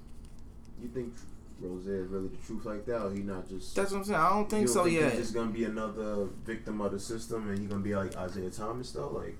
You 0.81 0.89
think 0.89 1.13
Rose 1.61 1.87
is 1.87 2.09
really 2.09 2.29
the 2.29 2.37
truth 2.47 2.65
like 2.65 2.87
that, 2.87 3.03
or 3.05 3.13
he 3.13 3.21
not 3.21 3.49
just? 3.49 3.75
that's 3.75 3.91
what 3.91 3.99
I'm 3.99 4.05
saying. 4.05 4.21
I 4.21 4.31
don't 4.31 4.49
think 4.49 4.63
you 4.63 4.69
so 4.69 4.85
He's 4.85 4.95
yet. 5.01 5.17
just 5.17 5.35
gonna 5.35 5.51
be 5.51 5.65
another 5.65 6.27
victim 6.45 6.81
of 6.81 6.93
the 6.93 7.01
system, 7.01 7.49
and 7.49 7.59
he 7.59 7.67
gonna 7.67 7.81
be 7.83 7.97
like 7.97 8.17
Isaiah 8.17 8.51
Thomas 8.51 8.93
though. 8.93 9.09
Like, 9.09 9.37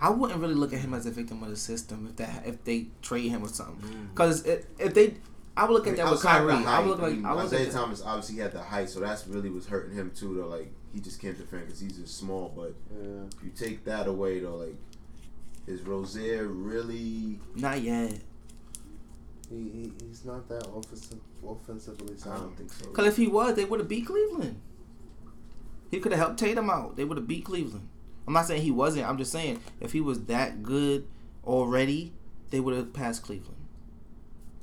I 0.00 0.10
wouldn't 0.10 0.38
really 0.40 0.54
look 0.54 0.74
at 0.74 0.80
him 0.80 0.92
as 0.92 1.06
a 1.06 1.10
victim 1.10 1.42
of 1.42 1.48
the 1.48 1.56
system 1.56 2.06
if 2.10 2.16
that 2.16 2.46
if 2.46 2.64
they 2.64 2.88
trade 3.00 3.28
him 3.30 3.42
or 3.44 3.48
something. 3.48 3.88
Mm. 3.88 4.10
Because 4.10 4.44
if, 4.44 4.66
if 4.78 4.92
they, 4.92 5.14
I 5.58 5.64
would 5.64 5.72
look 5.74 5.86
I 5.86 5.90
at 5.90 5.96
mean, 5.96 6.04
that 6.04 6.10
with 6.12 6.22
Kyrie. 6.22 6.46
the 6.46 6.52
I 6.52 6.56
would 6.58 6.66
height, 6.66 6.86
look 6.86 6.98
like 7.00 7.12
mean, 7.14 7.24
I 7.26 7.34
would 7.34 7.44
look 7.44 7.52
Isaiah 7.52 7.70
Thomas 7.72 8.02
obviously 8.02 8.36
had 8.36 8.52
the 8.52 8.62
height, 8.62 8.88
so 8.88 9.00
that's 9.00 9.26
really 9.26 9.50
was 9.50 9.66
hurting 9.66 9.94
him 9.96 10.12
too. 10.14 10.34
Though, 10.36 10.46
like 10.46 10.72
he 10.94 11.00
just 11.00 11.20
can't 11.20 11.36
defend 11.36 11.66
because 11.66 11.80
he's 11.80 11.96
just 11.98 12.16
small. 12.16 12.52
But 12.54 12.74
Yeah. 12.90 13.24
if 13.36 13.44
you 13.44 13.50
take 13.50 13.84
that 13.84 14.06
away, 14.06 14.40
though, 14.40 14.56
like 14.56 14.76
is 15.66 15.82
Rozier 15.82 16.46
really? 16.46 17.40
not 17.54 17.80
yet. 17.82 18.20
He, 19.50 19.56
he 19.56 19.92
he's 20.06 20.24
not 20.24 20.48
that 20.48 20.66
offensive, 20.68 21.20
offensively 21.46 22.14
I 22.26 22.36
don't 22.36 22.56
think 22.56 22.70
so. 22.72 22.86
Because 22.88 23.06
if 23.06 23.16
he 23.16 23.26
was, 23.26 23.54
they 23.54 23.64
would 23.64 23.80
have 23.80 23.88
beat 23.88 24.06
Cleveland. 24.06 24.60
He 25.90 26.00
could 26.00 26.12
have 26.12 26.18
helped 26.20 26.38
Tatum 26.38 26.68
out. 26.68 26.96
They 26.96 27.04
would 27.04 27.16
have 27.16 27.26
beat 27.26 27.44
Cleveland. 27.46 27.88
I'm 28.26 28.34
not 28.34 28.46
saying 28.46 28.60
he 28.62 28.70
wasn't. 28.70 29.06
I'm 29.08 29.16
just 29.16 29.32
saying 29.32 29.60
if 29.80 29.92
he 29.92 30.02
was 30.02 30.24
that 30.26 30.62
good 30.62 31.06
already, 31.44 32.12
they 32.50 32.60
would 32.60 32.74
have 32.76 32.92
passed 32.92 33.22
Cleveland. 33.22 33.56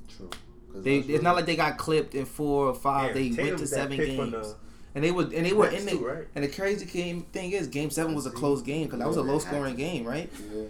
True. 0.07 0.29
'Cause 0.75 0.83
They, 0.83 0.97
that's 0.99 1.09
it's 1.09 1.23
not 1.23 1.35
like 1.35 1.45
they 1.45 1.55
got 1.55 1.77
clipped 1.77 2.15
in 2.15 2.25
four 2.25 2.67
or 2.67 2.75
five. 2.75 3.13
Damn, 3.15 3.33
they 3.35 3.43
went 3.43 3.57
to 3.59 3.67
seven 3.67 3.97
games, 3.97 4.31
the- 4.31 4.55
and 4.93 5.03
they 5.03 5.11
were 5.11 5.23
and 5.23 5.45
they 5.45 5.53
were 5.53 5.67
in 5.69 5.85
the. 5.85 5.91
too, 5.91 6.05
right? 6.07 6.27
And 6.35 6.43
the 6.43 6.47
crazy 6.49 6.85
game 6.85 7.23
thing 7.31 7.51
is, 7.51 7.67
Game 7.67 7.89
Seven 7.89 8.15
was 8.15 8.25
a 8.25 8.31
close 8.31 8.61
game 8.61 8.83
because 8.85 8.99
that 8.99 9.07
was 9.07 9.17
a 9.17 9.21
low 9.23 9.39
scoring 9.39 9.75
game, 9.75 10.05
right? 10.05 10.29
Yeah. 10.53 10.63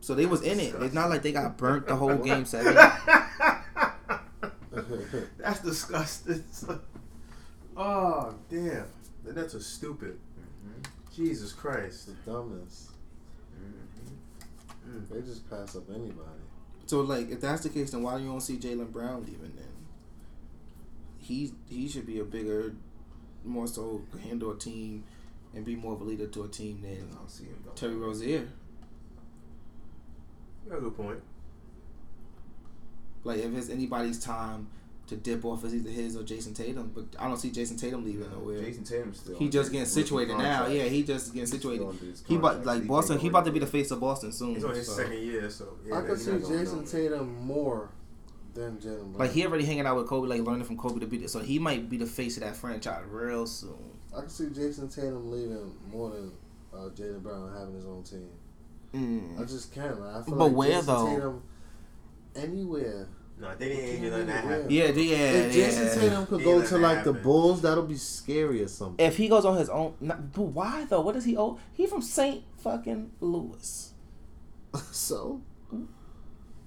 So 0.00 0.14
they 0.14 0.26
was 0.26 0.42
in 0.42 0.58
it. 0.60 0.74
It's 0.80 0.94
not 0.94 1.10
like 1.10 1.22
they 1.22 1.32
got 1.32 1.56
burnt 1.56 1.86
the 1.86 1.96
whole 1.96 2.16
game 2.18 2.44
seven. 2.44 2.74
That's 5.38 5.60
disgusting. 5.60 6.42
oh 7.76 8.34
damn, 8.50 8.86
the 9.24 9.32
Nets 9.32 9.54
are 9.54 9.60
stupid. 9.60 10.18
Jesus 11.14 11.52
Christ. 11.52 12.06
the 12.06 12.30
dumbest. 12.30 12.90
Mm. 14.88 15.08
They 15.10 15.20
just 15.20 15.48
pass 15.50 15.76
up 15.76 15.82
anybody. 15.90 16.41
So 16.86 17.00
like, 17.00 17.30
if 17.30 17.40
that's 17.40 17.62
the 17.62 17.68
case, 17.68 17.90
then 17.90 18.02
why 18.02 18.16
do 18.18 18.24
you 18.24 18.30
don't 18.30 18.40
see 18.40 18.56
Jaylen 18.56 18.92
Brown 18.92 19.24
leaving? 19.24 19.52
Then 19.56 19.66
he 21.18 21.52
he 21.68 21.88
should 21.88 22.06
be 22.06 22.18
a 22.20 22.24
bigger, 22.24 22.74
more 23.44 23.66
so 23.66 24.02
handle 24.22 24.52
a 24.52 24.58
team 24.58 25.04
and 25.54 25.64
be 25.64 25.76
more 25.76 25.94
of 25.94 26.00
a 26.00 26.04
leader 26.04 26.26
to 26.26 26.44
a 26.44 26.48
team 26.48 26.80
I 26.82 26.94
than 26.94 27.10
don't 27.10 27.30
see 27.30 27.44
him 27.44 27.56
going. 27.64 27.76
Terry 27.76 27.94
Rozier. 27.94 28.48
Yeah, 30.68 30.76
a 30.76 30.80
good 30.80 30.96
point. 30.96 31.20
Like 33.24 33.38
if 33.38 33.54
it's 33.54 33.68
anybody's 33.70 34.22
time 34.22 34.68
to 35.12 35.16
dip 35.16 35.44
off, 35.44 35.64
it's 35.64 35.74
either 35.74 35.90
his 35.90 36.16
or 36.16 36.22
Jayson 36.22 36.54
Tatum. 36.54 36.90
But 36.94 37.04
I 37.18 37.28
don't 37.28 37.36
see 37.36 37.50
Jayson 37.50 37.76
Tatum 37.78 38.04
leaving 38.04 38.30
nowhere. 38.30 38.60
Jayson 38.60 38.84
Tatum 38.84 39.14
still. 39.14 39.38
he 39.38 39.48
just 39.48 39.70
getting 39.72 39.86
situated 39.86 40.36
now. 40.36 40.66
Yeah, 40.66 40.84
he 40.84 41.02
just 41.02 41.26
getting 41.32 41.40
He's 41.42 41.50
situated. 41.50 41.86
He 42.26 42.36
about 42.36 42.64
like 42.66 42.82
he 42.82 42.88
Boston. 42.88 43.18
He 43.18 43.28
about 43.28 43.44
to 43.44 43.52
be 43.52 43.58
the 43.60 43.66
face 43.66 43.90
of 43.90 44.00
Boston 44.00 44.32
soon. 44.32 44.54
He's 44.54 44.64
on 44.64 44.74
his 44.74 44.86
so- 44.86 44.94
second 44.94 45.18
year, 45.18 45.48
so 45.48 45.68
yeah, 45.86 45.96
I 45.96 46.00
he's 46.00 46.08
could 46.10 46.18
see 46.20 46.32
Jason 46.32 46.64
nowhere. 46.78 46.86
Tatum 46.86 47.46
more 47.46 47.90
than 48.54 48.76
Jalen 48.78 49.16
Like 49.18 49.30
he 49.32 49.46
already 49.46 49.64
hanging 49.64 49.86
out 49.86 49.96
with 49.96 50.06
Kobe, 50.06 50.28
like 50.28 50.42
learning 50.42 50.64
from 50.64 50.76
Kobe 50.76 51.00
to 51.00 51.06
be 51.06 51.18
the, 51.18 51.28
so 51.28 51.38
he 51.40 51.58
might 51.58 51.88
be 51.88 51.96
the 51.96 52.06
face 52.06 52.36
of 52.36 52.42
that 52.42 52.54
franchise 52.56 53.02
real 53.08 53.46
soon. 53.46 53.98
I 54.14 54.20
could 54.20 54.30
see 54.30 54.44
Jayson 54.46 54.88
Tatum 54.94 55.30
leaving 55.30 55.74
more 55.90 56.10
than 56.10 56.32
uh, 56.74 56.90
Jaylen 56.90 57.22
Brown 57.22 57.50
having 57.58 57.74
his 57.74 57.86
own 57.86 58.02
team. 58.02 58.28
Mm. 58.92 59.40
I 59.40 59.44
just 59.44 59.72
can't. 59.74 59.98
Like, 59.98 60.16
I 60.16 60.22
feel 60.22 60.34
But 60.36 60.44
like 60.48 60.52
where, 60.56 60.68
Jason 60.68 60.86
though? 60.86 61.06
Tatum, 61.14 61.42
anywhere. 62.36 63.08
Nah, 63.40 63.54
they 63.56 63.68
didn't 63.70 63.96
even 64.04 64.12
let 64.12 64.26
that 64.28 64.44
happen. 64.44 64.66
Yeah, 64.70 64.92
they- 64.92 65.02
yeah, 65.02 65.16
if 65.16 65.52
Jason 65.52 65.86
yeah. 65.86 65.94
Tatum 65.94 66.26
could 66.26 66.44
go 66.44 66.62
to 66.62 66.68
that 66.68 66.78
like 66.78 67.04
the. 67.04 67.12
Bulls, 67.12 67.60
that'll 67.62 67.82
be 67.84 67.96
scary 67.96 68.62
or 68.62 68.68
something. 68.68 69.04
If 69.04 69.16
he 69.16 69.28
goes 69.28 69.44
on 69.44 69.56
his 69.56 69.68
own, 69.68 69.94
not, 70.00 70.32
but 70.32 70.42
why 70.42 70.84
though? 70.88 71.00
What 71.00 71.14
does 71.14 71.24
he 71.24 71.36
owe? 71.36 71.58
He 71.72 71.86
from 71.86 72.02
Saint 72.02 72.44
fucking 72.58 73.10
Louis. 73.20 73.92
so, 74.92 75.40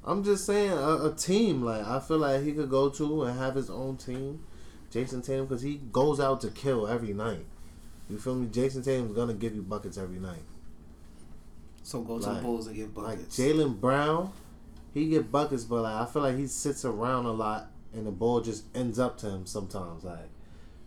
I'm 0.03 0.23
just 0.23 0.45
saying 0.45 0.71
a, 0.71 1.05
a 1.05 1.13
team. 1.15 1.61
Like 1.63 1.85
I 1.85 1.99
feel 1.99 2.17
like 2.17 2.43
he 2.43 2.51
could 2.51 2.69
go 2.69 2.89
to 2.89 3.23
and 3.23 3.39
have 3.39 3.55
his 3.55 3.69
own 3.69 3.95
team. 3.97 4.43
Jayson 4.91 5.21
Tatum, 5.25 5.45
because 5.47 5.61
he 5.61 5.81
goes 5.91 6.19
out 6.19 6.41
to 6.41 6.49
kill 6.49 6.87
every 6.87 7.13
night. 7.13 7.45
You 8.09 8.17
feel 8.17 8.35
me? 8.35 8.47
Jayson 8.47 8.83
Tatum's 8.83 9.13
gonna 9.15 9.33
give 9.33 9.55
you 9.55 9.61
buckets 9.61 9.97
every 9.97 10.19
night. 10.19 10.43
So 11.83 12.01
go 12.01 12.19
to 12.19 12.25
Like- 12.27 12.37
the 12.37 12.41
Bulls 12.43 12.67
and 12.67 12.75
get 12.75 12.93
buckets. 12.93 13.07
Like 13.09 13.17
buckets. 13.17 13.39
Jaylen 13.39 13.79
Brown, 13.79 14.31
he 14.95 15.09
get 15.09 15.31
buckets, 15.31 15.65
but 15.65 15.83
like 15.83 16.01
I 16.01 16.05
feel 16.11 16.23
like 16.23 16.37
he 16.37 16.47
sits 16.47 16.85
around 16.85 17.25
a 17.25 17.31
lot, 17.31 17.69
and 17.93 18.07
the 18.07 18.11
ball 18.11 18.41
just 18.41 18.63
ends 18.73 18.97
up 18.97 19.17
to 19.19 19.29
him 19.29 19.45
sometimes. 19.45 20.03
Like 20.03 20.29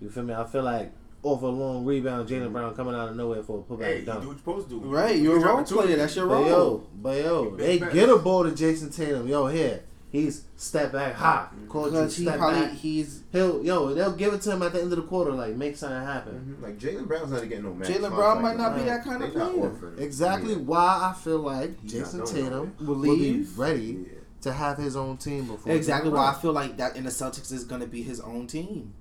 you 0.00 0.10
feel 0.10 0.24
me? 0.24 0.34
I 0.34 0.44
feel 0.44 0.62
like 0.64 0.90
off 1.22 1.42
a 1.42 1.46
long 1.46 1.84
rebound, 1.84 2.28
Jalen 2.28 2.44
mm-hmm. 2.44 2.52
Brown 2.52 2.74
coming 2.74 2.94
out 2.94 3.10
of 3.10 3.16
nowhere 3.16 3.42
for 3.42 3.58
a 3.58 3.62
putback 3.62 3.84
Hey, 3.84 3.94
you 3.94 4.00
do 4.00 4.06
dunk. 4.06 4.18
what 4.18 4.24
you're 4.26 4.38
supposed 4.38 4.68
to 4.70 4.80
do. 4.80 4.86
Right, 4.88 5.16
You 5.16 5.22
you're 5.24 5.36
a 5.36 5.40
get 5.40 5.46
role 5.48 5.64
player. 5.64 5.96
That's 5.96 6.16
your 6.16 6.26
But 6.26 6.34
role. 6.34 6.46
yo, 6.46 6.86
but 6.94 7.22
yo, 7.22 7.56
they 7.56 7.78
facts. 7.78 7.94
get 7.94 8.08
a 8.08 8.16
ball 8.16 8.44
to 8.44 8.50
Jayson 8.50 8.90
Tatum. 8.90 9.28
Yo, 9.28 9.46
here 9.48 9.82
he's 10.10 10.44
step 10.56 10.92
back, 10.92 11.14
hot, 11.14 11.52
caught 11.68 11.86
you, 11.86 11.90
Because 11.92 12.16
he 12.16 12.22
step 12.24 12.38
probably 12.38 12.60
back. 12.60 12.72
he's 12.72 13.22
He'll 13.32 13.62
yo, 13.64 13.92
they'll 13.94 14.12
give 14.16 14.32
it 14.34 14.40
to 14.42 14.52
him 14.52 14.62
at 14.62 14.72
the 14.72 14.80
end 14.82 14.92
of 14.92 14.96
the 14.96 15.04
quarter, 15.06 15.32
like 15.32 15.54
make 15.56 15.76
something 15.76 16.00
happen. 16.00 16.56
Mhm. 16.58 16.62
Like 16.62 16.78
Jaylen 16.78 17.06
Brown's 17.06 17.30
not 17.30 17.42
getting 17.48 17.64
no 17.64 17.74
max. 17.74 17.88
Jalen 17.90 17.94
contract 18.08 18.14
Brown 18.16 18.42
might 18.42 18.56
not 18.56 18.76
be 18.76 18.82
that 18.84 19.04
kind 19.04 19.22
of 19.22 19.32
player. 19.32 19.94
Exactly 19.98 20.52
Yeah. 20.54 20.60
why 20.60 21.10
I 21.12 21.18
feel 21.22 21.38
like 21.38 21.78
He's 21.82 21.92
Jayson 21.92 22.24
Tatum 22.26 22.74
will 22.80 22.86
will 22.96 23.02
be 23.16 23.46
ready 23.56 24.06
Yeah. 24.10 24.18
to 24.42 24.52
have 24.52 24.78
his 24.78 24.96
own 24.96 25.16
team 25.18 25.46
before. 25.46 25.72
Exactly 25.72 26.10
Jalen 26.10 26.14
why 26.14 26.30
I 26.30 26.34
feel 26.34 26.52
like 26.52 26.76
that 26.78 26.96
in 26.96 27.04
the 27.04 27.10
Celtics 27.10 27.52
is 27.52 27.64
gonna 27.64 27.86
be 27.86 28.02
his 28.02 28.20
own 28.20 28.46
team. 28.46 28.94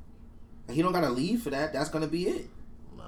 He 0.70 0.82
don't 0.82 0.92
gotta 0.92 1.10
leave 1.10 1.42
for 1.44 1.50
that. 1.52 1.72
That's 1.72 1.90
gonna 1.90 2.08
be 2.08 2.28
it. 2.28 2.50
Nah. 2.98 3.04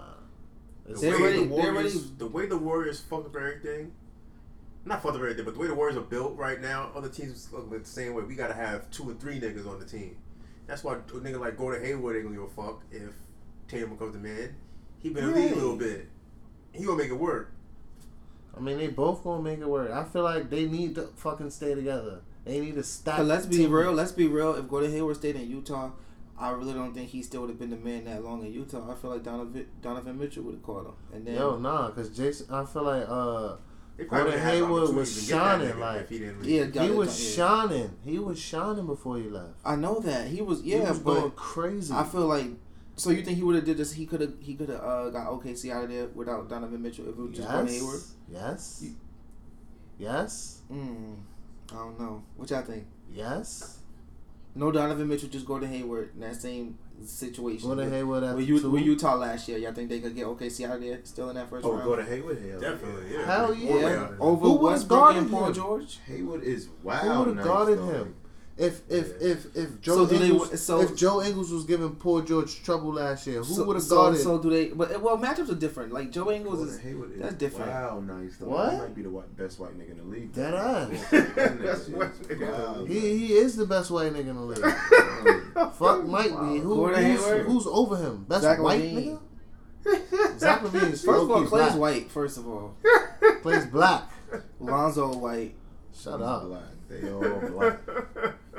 The 0.87 0.93
They're 0.99 1.11
way 1.17 1.23
ready- 1.23 1.33
the 1.39 1.39
they're 1.41 1.73
Warriors, 1.73 1.95
ready- 1.95 2.13
the 2.17 2.27
way 2.27 2.45
the 2.45 2.57
Warriors 2.57 2.99
fuck 3.01 3.25
up 3.25 3.35
everything. 3.35 3.91
Not 4.85 5.03
fuck 5.03 5.11
up 5.13 5.17
everything, 5.17 5.45
but 5.45 5.53
the 5.53 5.59
way 5.59 5.67
the 5.67 5.75
Warriors 5.75 5.97
are 5.97 6.01
built 6.01 6.37
right 6.37 6.59
now, 6.61 6.91
other 6.95 7.09
teams 7.09 7.49
look 7.51 7.69
the 7.69 7.83
same 7.87 8.13
way. 8.13 8.23
We 8.23 8.35
gotta 8.35 8.53
have 8.53 8.89
two 8.91 9.09
or 9.09 9.13
three 9.13 9.39
niggas 9.39 9.67
on 9.67 9.79
the 9.79 9.85
team. 9.85 10.17
That's 10.67 10.83
why 10.83 10.95
a 10.95 10.97
nigga 10.97 11.39
like 11.39 11.57
Gordon 11.57 11.83
Hayward 11.83 12.15
ain't 12.15 12.25
gonna 12.25 12.35
give 12.35 12.45
a 12.45 12.49
fuck 12.49 12.83
if 12.91 13.13
Tatum 13.67 13.91
becomes 13.91 14.13
the 14.13 14.19
man. 14.19 14.55
He 14.99 15.09
been 15.09 15.25
in 15.25 15.33
the 15.33 15.53
a 15.53 15.55
little 15.55 15.75
bit. 15.75 16.07
He 16.73 16.83
gonna 16.85 16.97
make 16.97 17.09
it 17.09 17.19
work. 17.19 17.53
I 18.55 18.59
mean, 18.59 18.77
they 18.77 18.87
both 18.87 19.23
gonna 19.23 19.41
make 19.41 19.59
it 19.59 19.67
work. 19.67 19.91
I 19.91 20.03
feel 20.03 20.23
like 20.23 20.49
they 20.49 20.65
need 20.65 20.95
to 20.95 21.07
fucking 21.15 21.49
stay 21.51 21.75
together. 21.75 22.21
They 22.45 22.59
need 22.59 22.75
to 22.75 22.83
stop. 22.83 23.19
Let's 23.19 23.45
be 23.45 23.57
team. 23.57 23.71
real. 23.71 23.91
Let's 23.91 24.11
be 24.11 24.27
real. 24.27 24.55
If 24.55 24.67
Gordon 24.67 24.91
Hayward 24.91 25.17
stayed 25.17 25.35
in 25.35 25.49
Utah, 25.49 25.91
I 26.37 26.51
really 26.51 26.73
don't 26.73 26.93
think 26.93 27.09
he 27.09 27.21
still 27.21 27.41
would 27.41 27.49
have 27.49 27.59
been 27.59 27.69
the 27.69 27.77
man 27.77 28.05
that 28.05 28.23
long 28.23 28.45
in 28.45 28.53
Utah. 28.53 28.89
I 28.89 28.95
feel 28.95 29.11
like 29.11 29.23
Donovan, 29.23 29.67
Donovan 29.81 30.17
Mitchell 30.17 30.43
would 30.43 30.55
have 30.55 30.63
caught 30.63 30.85
him. 30.85 30.93
And 31.13 31.27
then 31.27 31.35
Yo, 31.35 31.57
nah, 31.57 31.91
cause 31.91 32.09
Jason, 32.09 32.47
I 32.49 32.65
feel 32.65 32.83
like 32.83 33.05
uh, 33.07 33.09
They 33.09 33.49
probably 33.49 33.68
Gordon 34.07 34.39
had 34.39 34.53
Hayward 34.55 34.95
was 34.95 35.13
to 35.15 35.19
get 35.31 35.37
that 35.39 35.59
shining, 35.61 35.79
like- 35.79 36.01
if 36.01 36.09
he 36.09 36.19
didn't 36.19 36.43
Yeah, 36.43 36.61
leave. 36.63 36.73
got 36.73 36.85
He 36.85 36.91
was 36.91 37.37
yeah. 37.37 37.45
shining. 37.45 37.89
He 38.03 38.19
was 38.19 38.39
shining 38.39 38.85
before 38.85 39.17
he 39.17 39.23
left. 39.29 39.53
I 39.65 39.75
know 39.75 39.99
that 39.99 40.27
he 40.27 40.41
was. 40.41 40.61
he 40.61 40.71
Yeah, 40.73 40.89
was 40.89 40.99
but 40.99 41.13
going 41.19 41.31
crazy. 41.31 41.93
I 41.93 42.03
feel 42.03 42.27
like. 42.27 42.47
So 42.95 43.11
you 43.11 43.23
think 43.23 43.37
he 43.37 43.43
would 43.43 43.55
have 43.55 43.65
did 43.65 43.77
this? 43.77 43.93
He 43.93 44.05
could 44.05 44.21
have. 44.21 44.33
He 44.39 44.55
could 44.55 44.69
have 44.69 44.81
uh, 44.81 45.09
got 45.09 45.27
OKC 45.27 45.71
out 45.71 45.85
of 45.85 45.89
there 45.89 46.07
without 46.07 46.49
Donovan 46.49 46.81
Mitchell 46.81 47.05
if 47.07 47.17
it 47.17 47.21
was 47.21 47.35
just 47.35 47.47
Gordon 47.49 47.67
Hayward. 47.73 47.99
yes, 48.29 48.31
yes, 48.31 48.79
You- 48.83 48.95
yes, 49.97 50.61
Mm, 50.71 51.15
I 51.71 51.75
don't 51.75 51.99
know. 51.99 52.23
What 52.35 52.49
y'all 52.49 52.61
think? 52.61 52.85
yes. 53.13 53.77
No 54.55 54.71
Donovan 54.71 55.07
Mitchell, 55.07 55.29
just 55.29 55.45
Gordon 55.45 55.69
Hayward 55.69 56.11
in 56.15 56.21
that 56.21 56.35
same 56.41 56.77
situation. 57.05 57.67
Gordon 57.67 57.85
with, 57.85 57.93
Hayward 57.93 58.23
at 58.23 58.35
with, 58.35 58.45
the 58.45 58.53
U- 58.53 58.59
two. 58.59 58.69
with 58.71 58.83
Utah 58.83 59.15
last 59.15 59.47
year. 59.47 59.57
Y'all 59.57 59.73
think 59.73 59.89
they 59.89 59.99
could 59.99 60.15
get 60.15 60.25
OKC 60.25 60.65
out 60.67 60.75
of 60.75 60.81
there 60.81 60.99
still 61.03 61.29
in 61.29 61.35
that 61.35 61.49
first 61.49 61.65
Oh, 61.65 61.71
round? 61.73 61.83
go 61.85 61.95
to 61.95 62.03
Hayward. 62.03 62.41
Hell 62.41 62.59
Definitely, 62.59 63.13
yeah. 63.13 63.25
Hell 63.25 63.53
yeah. 63.53 63.75
Yeah, 63.79 64.09
over 64.19 64.41
Who 64.41 64.49
would've 64.53 64.61
Westbrook 64.61 65.15
and 65.15 65.29
Paul 65.31 65.45
him? 65.47 65.53
George. 65.53 65.99
Hayward 66.07 66.43
is 66.43 66.69
wild. 66.83 67.01
Who 67.01 67.19
would 67.19 67.27
have 67.27 67.35
nice, 67.37 67.45
guarded 67.45 67.79
though. 67.79 67.85
him? 67.87 68.15
If 68.61 68.81
if 68.89 69.07
Yeah. 69.21 69.27
if 69.29 69.55
if 69.55 69.81
Joe 69.81 69.95
So 69.95 70.05
do 70.05 70.17
they- 70.49 70.55
so- 70.57 70.81
if 70.81 70.93
Joe 70.93 71.21
Ingles 71.23 71.49
was 71.49 71.63
giving 71.63 71.95
Paul 71.95 72.21
George 72.21 72.61
trouble 72.61 72.93
last 72.93 73.25
year, 73.25 73.39
who 73.41 73.53
So- 73.53 73.63
would 73.63 73.75
have 73.77 73.83
so, 73.83 73.95
guarded? 73.95 74.21
So 74.21 74.37
do 74.37 74.49
they? 74.49 74.67
But 74.67 75.01
well, 75.01 75.17
matchups 75.17 75.49
are 75.49 75.55
different. 75.55 75.93
Like 75.93 76.11
Joe 76.11 76.29
Ingles 76.29 76.67
is. 76.67 76.77
Hayward 76.79 77.13
is 77.13 77.21
that's 77.21 77.35
different. 77.35 77.71
Wow, 77.71 78.01
nice 78.05 78.35
though. 78.37 78.47
What? 78.47 78.73
He 78.73 78.77
might 78.79 78.95
be 78.95 79.01
the 79.03 79.09
white, 79.11 79.37
best 79.37 79.59
white 79.61 79.77
nigga 79.79 79.91
in 79.91 79.97
the 79.99 80.03
league. 80.03 80.33
Dead 80.33 80.53
ass. 80.53 80.89
That 81.09 81.35
nigga 81.35 81.63
Best 81.63 81.89
white 81.89 82.21
nigga 82.23 82.31
in 82.31 82.39
the 82.39 82.45
wild. 82.51 82.77
league. 82.79 82.89
he 82.91 83.17
he 83.27 83.33
is 83.33 83.55
the 83.55 83.65
best 83.65 83.91
white 83.91 84.13
nigga 84.13 84.27
in 84.27 84.35
the 84.35 84.41
league. 84.41 84.59
Fuck 85.75 86.05
Mike 86.05 86.31
Wow. 86.33 86.53
B. 86.53 86.59
Who, 86.59 86.87
who's, 86.87 87.45
who's 87.47 87.65
over 87.67 87.95
him? 87.95 88.25
Best 88.27 88.41
Zach 88.43 88.59
white 88.61 88.81
LaVine. 88.81 89.19
nigga. 89.85 90.39
Zach 90.39 90.61
LaVine 90.63 90.91
is 90.91 91.01
First 91.03 91.23
of 91.23 91.31
all, 91.31 91.37
low-key 91.37 91.49
black. 91.49 91.77
white. 91.79 92.11
First 92.11 92.37
of 92.37 92.47
all, 92.49 92.75
Plays 93.41 93.65
black. 93.67 94.03
Lonzo 94.59 95.13
white. 95.15 95.55
Shut 95.93 96.19
He's 96.19 96.27
up. 96.27 96.43
Black. 96.47 96.61
They 96.89 97.09
all 97.11 97.21
black. 97.51 97.79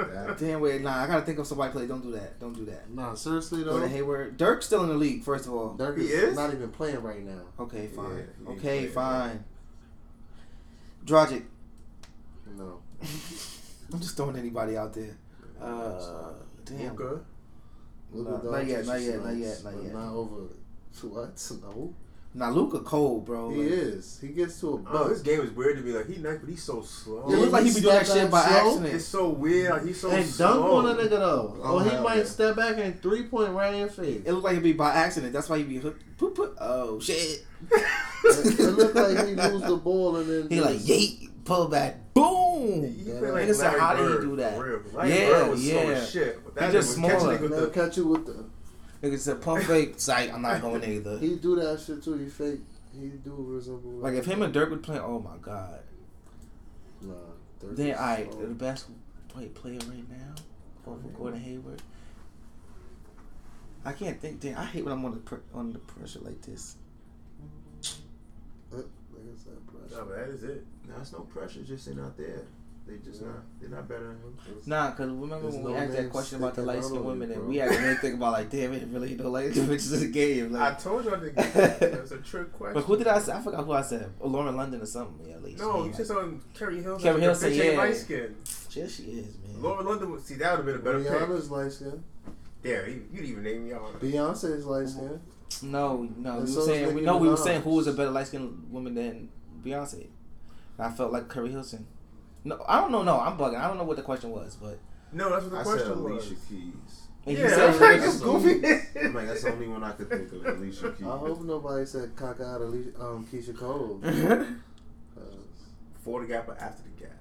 That- 0.04 0.38
Damn 0.38 0.60
wait, 0.60 0.82
nah. 0.82 1.02
I 1.02 1.06
gotta 1.06 1.22
think 1.22 1.38
of 1.38 1.46
somebody 1.46 1.72
play. 1.72 1.86
Don't 1.86 2.02
do 2.02 2.12
that. 2.12 2.38
Don't 2.40 2.52
do 2.54 2.64
that. 2.66 2.90
Nah, 2.90 3.14
seriously 3.14 3.62
though. 3.62 3.72
Gordon 3.72 3.90
Hayward. 3.90 4.36
Dirk's 4.36 4.66
still 4.66 4.82
in 4.82 4.88
the 4.88 4.94
league. 4.94 5.22
First 5.22 5.46
of 5.46 5.54
all. 5.54 5.74
Dirk 5.74 5.98
is, 5.98 6.10
is? 6.10 6.36
not 6.36 6.52
even 6.52 6.70
playing 6.70 7.02
right 7.02 7.24
now. 7.24 7.42
Okay, 7.58 7.86
fine. 7.88 8.26
Yeah, 8.44 8.50
okay, 8.52 8.60
played, 8.60 8.92
fine. 8.92 9.44
Dragic. 11.04 11.44
No. 12.56 12.80
I'm 13.92 14.00
just 14.00 14.16
throwing 14.16 14.36
anybody 14.36 14.76
out 14.76 14.92
there. 14.92 15.16
Uh, 15.60 16.32
damn. 16.64 16.96
Luka. 16.96 17.20
Luka 18.12 18.30
Nah, 18.44 18.50
not 18.50 18.66
yet, 18.66 18.86
not 18.86 19.00
yet, 19.00 19.24
not 19.24 19.36
yet, 19.36 19.64
not 19.64 19.74
but 19.74 19.82
yet. 19.82 19.94
Not 19.94 20.12
over. 20.14 20.42
What? 21.02 21.50
No. 21.62 21.94
Now 22.32 22.50
Luka 22.50 22.78
cold, 22.80 23.24
bro. 23.26 23.50
He 23.50 23.56
Like, 23.62 23.70
is. 23.72 24.18
He 24.20 24.28
gets 24.28 24.60
to 24.60 24.68
a 24.74 24.82
Oh, 24.96 25.08
this 25.08 25.20
game 25.20 25.40
is 25.40 25.50
weird 25.50 25.76
to 25.78 25.82
me. 25.82 25.90
Like 25.92 26.06
he 26.08 26.16
nice, 26.18 26.38
but 26.38 26.48
he's 26.48 26.62
so 26.62 26.80
slow. 26.80 27.24
It 27.28 27.36
looks 27.36 27.52
like 27.52 27.64
he 27.64 27.74
be 27.74 27.80
doing 27.80 27.94
that 27.94 28.06
Step 28.06 28.22
shit 28.22 28.30
by 28.30 28.42
slow. 28.42 28.68
accident. 28.70 28.94
It's 28.94 29.04
so 29.04 29.28
weird. 29.30 29.70
Like, 29.72 29.84
he's 29.86 30.00
so 30.00 30.08
slow. 30.10 30.16
and 30.16 30.26
slow. 30.26 30.46
dunk 30.46 30.64
on 30.72 30.86
a 30.86 31.02
nigga 31.02 31.10
though. 31.10 31.56
Oh, 31.60 31.78
or 31.80 31.84
he 31.84 31.96
might 31.98 32.18
yeah. 32.18 32.24
step 32.24 32.54
back 32.54 32.76
and 32.78 33.02
three 33.02 33.24
point 33.24 33.50
right 33.52 33.74
in 33.74 33.80
your 33.80 33.88
face. 33.88 34.22
It 34.24 34.30
looked 34.32 34.44
like 34.44 34.52
it'd 34.52 34.62
be 34.62 34.72
by 34.74 34.90
accident. 34.94 35.32
That's 35.32 35.48
why 35.48 35.58
he 35.58 35.64
be 35.64 35.78
hook. 35.78 35.96
Poop, 36.18 36.36
poop. 36.36 36.56
Oh 36.60 37.00
shit. 37.00 37.44
it, 37.72 38.60
it 38.60 38.60
looked 38.60 38.94
like 38.94 39.26
he 39.26 39.34
lose 39.34 39.62
the 39.62 39.76
ball 39.82 40.16
and 40.16 40.30
then 40.30 40.48
He 40.50 40.60
like 40.60 40.76
just- 40.76 40.86
yeet, 40.88 41.30
pull 41.44 41.66
back, 41.66 42.14
boom. 42.14 42.84
He 42.84 43.10
Yeah. 43.10 43.18
play 43.18 43.30
like 43.32 43.48
Nigga 43.48 43.54
said, 43.56 43.78
how 43.80 43.96
did 43.96 44.20
he 44.20 44.26
do 44.28 44.36
that? 44.36 44.54
for 44.56 44.64
real. 44.64 44.80
Larry 44.94 45.10
Yeah, 45.10 45.28
Bird 45.30 45.50
was 45.50 45.68
slow 45.68 45.82
yeah. 45.82 45.88
as 45.96 46.10
shit. 46.10 46.44
But 46.44 46.54
that 46.54 46.66
He 46.66 46.72
just 46.76 46.88
was 46.90 46.96
catching 46.98 47.18
smaller. 47.20 47.38
niggas 47.38 47.50
with 47.50 47.60
the 47.60 47.66
catch 47.70 47.96
you 47.96 48.06
with 48.06 48.26
the. 48.26 48.44
Nigga 49.02 49.18
said 49.18 49.40
pump 49.40 49.64
fake. 49.64 49.94
Psych. 49.96 50.32
I'm 50.32 50.42
not 50.42 50.60
going 50.60 50.84
either. 50.84 51.18
He 51.18 51.36
do 51.36 51.56
that 51.56 51.80
shit 51.80 52.02
too. 52.02 52.14
He 52.14 52.28
fake. 52.28 52.60
He 52.92 53.08
do 53.08 53.34
resemble. 53.38 53.90
Like 53.92 54.14
if 54.14 54.26
him 54.26 54.42
and 54.42 54.52
Dirk 54.52 54.70
would 54.70 54.82
play, 54.82 54.98
oh 54.98 55.20
my 55.20 55.36
god. 55.40 55.80
Nah. 57.00 57.14
Dirk 57.60 57.76
Then 57.76 57.94
I 57.96 58.24
slow. 58.30 58.40
the 58.42 58.54
best 58.54 58.86
wait 59.36 59.54
player 59.54 59.78
right 59.88 60.08
now 60.10 60.34
over 60.86 61.08
Gordon 61.08 61.40
Hayward. 61.40 61.80
I 63.84 63.92
can't 63.92 64.20
think. 64.20 64.40
Damn, 64.40 64.58
I 64.58 64.64
hate 64.66 64.84
when 64.84 64.92
I'm 64.92 65.04
on 65.04 65.12
the 65.12 65.20
pr- 65.20 65.36
on 65.54 65.72
the 65.72 65.78
pressure 65.78 66.20
like 66.20 66.42
this. 66.42 66.76
Like 68.70 68.84
I 68.84 69.36
said, 69.36 69.52
bruh. 69.66 69.90
Nah, 69.90 70.04
but 70.04 70.16
that 70.16 70.28
is 70.28 70.44
it. 70.44 70.64
Nah, 70.88 71.00
it's 71.00 71.12
no 71.12 71.20
pressure. 71.20 71.62
Just 71.62 71.86
they're 71.86 72.12
there. 72.16 72.42
They 72.90 72.96
just 72.98 73.20
Yeah. 73.22 73.28
not. 73.28 73.60
They're 73.60 73.70
not 73.70 73.88
better 73.88 74.08
than 74.08 74.16
him. 74.16 74.62
Nah, 74.66 74.90
cause 74.90 75.06
remember 75.06 75.42
There's 75.42 75.54
when 75.54 75.72
we 75.72 75.78
asked 75.78 75.92
that 75.92 76.10
question 76.10 76.38
about 76.38 76.54
the 76.56 76.62
light 76.62 76.78
out 76.78 76.84
skinned 76.84 77.04
women, 77.04 77.30
and 77.30 77.46
we 77.46 77.56
had 77.58 77.70
to 77.70 77.94
think 77.96 78.14
about 78.16 78.32
like, 78.32 78.50
damn, 78.50 78.72
it 78.72 78.88
really 78.88 79.14
don't 79.14 79.32
like 79.32 79.54
the 79.54 79.60
bitches 79.60 79.94
in 79.94 80.00
the 80.00 80.08
game. 80.08 80.56
I 80.56 80.72
told 80.72 81.04
you 81.04 81.14
I 81.14 81.20
didn't 81.20 81.36
get 81.36 81.54
that. 81.54 81.80
That's 81.80 82.10
a 82.10 82.18
trick 82.18 82.52
question. 82.52 82.74
but 82.80 82.84
who 82.84 82.96
did 82.96 83.06
I 83.06 83.20
say? 83.20 83.32
I 83.32 83.40
forgot 83.40 83.64
who 83.64 83.72
I 83.72 83.82
said. 83.82 84.12
Oh, 84.20 84.26
Lauren 84.26 84.56
London 84.56 84.82
or 84.82 84.86
something. 84.86 85.28
Yeah, 85.28 85.36
at 85.36 85.44
least. 85.44 85.60
No, 85.60 85.82
She 85.82 85.88
you 85.88 85.94
said 85.94 86.06
something. 86.06 86.42
Keri 86.52 86.82
Hilson. 86.82 87.02
Keri 87.02 87.14
like, 87.14 87.22
Hilson, 87.22 87.50
the 87.50 87.56
bitch 87.56 87.64
ain't 87.64 87.72
yeah. 87.74 87.78
light 87.78 87.96
skin. 87.96 88.36
Yeah, 88.70 88.86
she 88.88 89.02
is, 89.04 89.38
man. 89.38 89.62
Lauren 89.62 89.86
London 89.86 90.10
would 90.10 90.24
see 90.26 90.34
that 90.34 90.50
would 90.50 90.66
have 90.66 90.66
been 90.66 90.94
a 90.94 90.98
better 90.98 91.04
pick. 91.04 91.28
Rihanna's 91.28 91.50
light 91.50 91.72
skin. 91.72 92.02
Yeah, 92.64 92.86
you, 92.86 93.04
you'd 93.12 93.24
even 93.24 93.44
name 93.44 93.66
me 93.66 93.72
all. 93.72 93.92
Beyonce 94.00 94.52
is 94.56 94.66
light 94.66 94.88
skin. 94.88 95.20
No, 95.62 96.08
no, 96.16 96.38
And 96.38 96.48
we 96.48 96.56
were 96.56 96.62
saying 96.62 96.94
we 96.94 97.00
know 97.02 97.18
we 97.18 97.28
were 97.28 97.36
saying 97.36 97.62
who 97.62 97.70
was 97.70 97.86
a 97.86 97.92
better 97.92 98.10
light 98.10 98.26
skinned 98.26 98.70
woman 98.70 98.94
than 98.94 99.28
Beyonce. 99.64 100.08
I 100.78 100.90
felt 100.90 101.12
like 101.12 101.28
Keri 101.28 101.50
Hilson. 101.50 101.86
No, 102.44 102.62
I 102.66 102.80
don't 102.80 102.90
know. 102.92 103.02
No, 103.02 103.20
I'm 103.20 103.36
bugging. 103.36 103.58
I 103.58 103.68
don't 103.68 103.76
know 103.78 103.84
what 103.84 103.96
the 103.96 104.02
question 104.02 104.30
was, 104.30 104.56
but 104.56 104.78
No, 105.12 105.28
that's 105.30 105.44
what 105.44 105.50
the 105.52 105.58
I 105.58 105.62
said 105.62 105.72
question 105.86 106.02
was. 106.04 106.12
Alicia 106.26 106.34
Keys. 106.48 107.08
and 107.26 107.36
Yeah, 107.36 107.42
you 107.44 107.50
that's 107.50 107.54
said 107.78 107.80
like 107.80 108.00
That's 108.00 108.04
just 108.12 108.20
the 108.20 108.28
only- 108.30 108.54
goofy. 108.60 108.82
I'm 109.04 109.14
like, 109.14 109.26
that's 109.26 109.42
the 109.42 109.52
only 109.52 109.68
one 109.68 109.84
I 109.84 109.92
could 109.92 110.08
think 110.10 110.32
of. 110.32 110.46
Alicia 110.46 110.92
Keys. 110.92 111.06
I 111.06 111.18
hope 111.18 111.40
nobody 111.42 111.84
said 111.86 112.16
cock 112.16 112.40
out 112.40 112.62
Ali- 112.62 112.92
um, 112.98 113.26
Keyshia 113.30 113.56
Cole. 113.56 114.00
'cause 114.02 114.46
Before 115.94 116.20
the 116.22 116.26
gap 116.28 116.48
or 116.48 116.56
after 116.58 116.82
the 116.84 116.90
gap? 117.04 117.16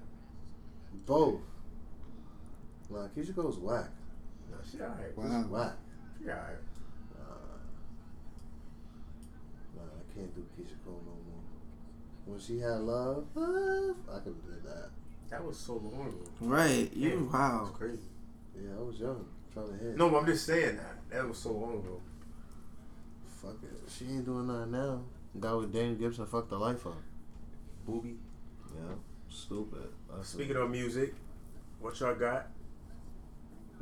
both. 1.06 1.40
Nah, 2.90 3.06
Keyshia 3.16 3.34
Cole's 3.34 3.58
whack. 3.58 3.88
No, 4.50 4.56
she 4.70 4.80
alright. 4.80 5.16
Wow. 5.16 5.42
Whack. 5.48 5.76
She 6.18 6.28
alright. 6.28 6.56
Nah. 7.18 7.34
Nah, 9.76 9.82
I 9.82 10.14
can't 10.14 10.34
do 10.34 10.44
Keyshia 10.56 10.76
Cole 10.84 11.02
no 11.04 11.12
more. 11.12 11.44
When 12.26 12.38
she 12.40 12.58
had 12.58 12.80
love, 12.80 13.26
love, 13.34 13.96
I 14.12 14.18
could 14.20 14.40
do 14.44 14.52
that. 14.64 14.90
That 15.30 15.44
was 15.44 15.56
so 15.56 15.74
long 15.74 16.08
ago. 16.08 16.30
right, 16.40 16.90
you 16.94 17.08
Yeah, 17.10 17.16
wow. 17.32 17.64
That's 17.64 17.76
crazy. 17.78 18.02
Yeah, 18.56 18.70
I 18.78 18.82
was 18.82 18.98
young, 18.98 19.24
trying 19.52 19.68
to 19.68 19.84
hit. 19.84 19.96
No, 19.96 20.10
but 20.10 20.18
I'm 20.18 20.26
just 20.26 20.44
saying 20.44 20.76
that. 20.76 20.96
That 21.10 21.28
was 21.28 21.38
so 21.38 21.52
long 21.52 21.74
ago. 21.78 22.00
Fuck 23.40 23.56
it. 23.62 23.90
She 23.90 24.06
ain't 24.06 24.24
doing 24.24 24.46
nothing 24.46 24.72
now. 24.72 25.02
Guy 25.38 25.52
with 25.54 25.72
Daniel 25.72 25.94
Gibson 25.94 26.26
fucked 26.26 26.50
the 26.50 26.58
life 26.58 26.84
up. 26.86 26.96
Booby. 27.86 28.16
Yeah. 28.74 28.94
Stupid. 29.28 29.88
That's 30.12 30.28
Speaking 30.30 30.56
of 30.56 30.70
music, 30.70 31.14
what 31.80 31.98
y'all 32.00 32.14
got? 32.14 32.48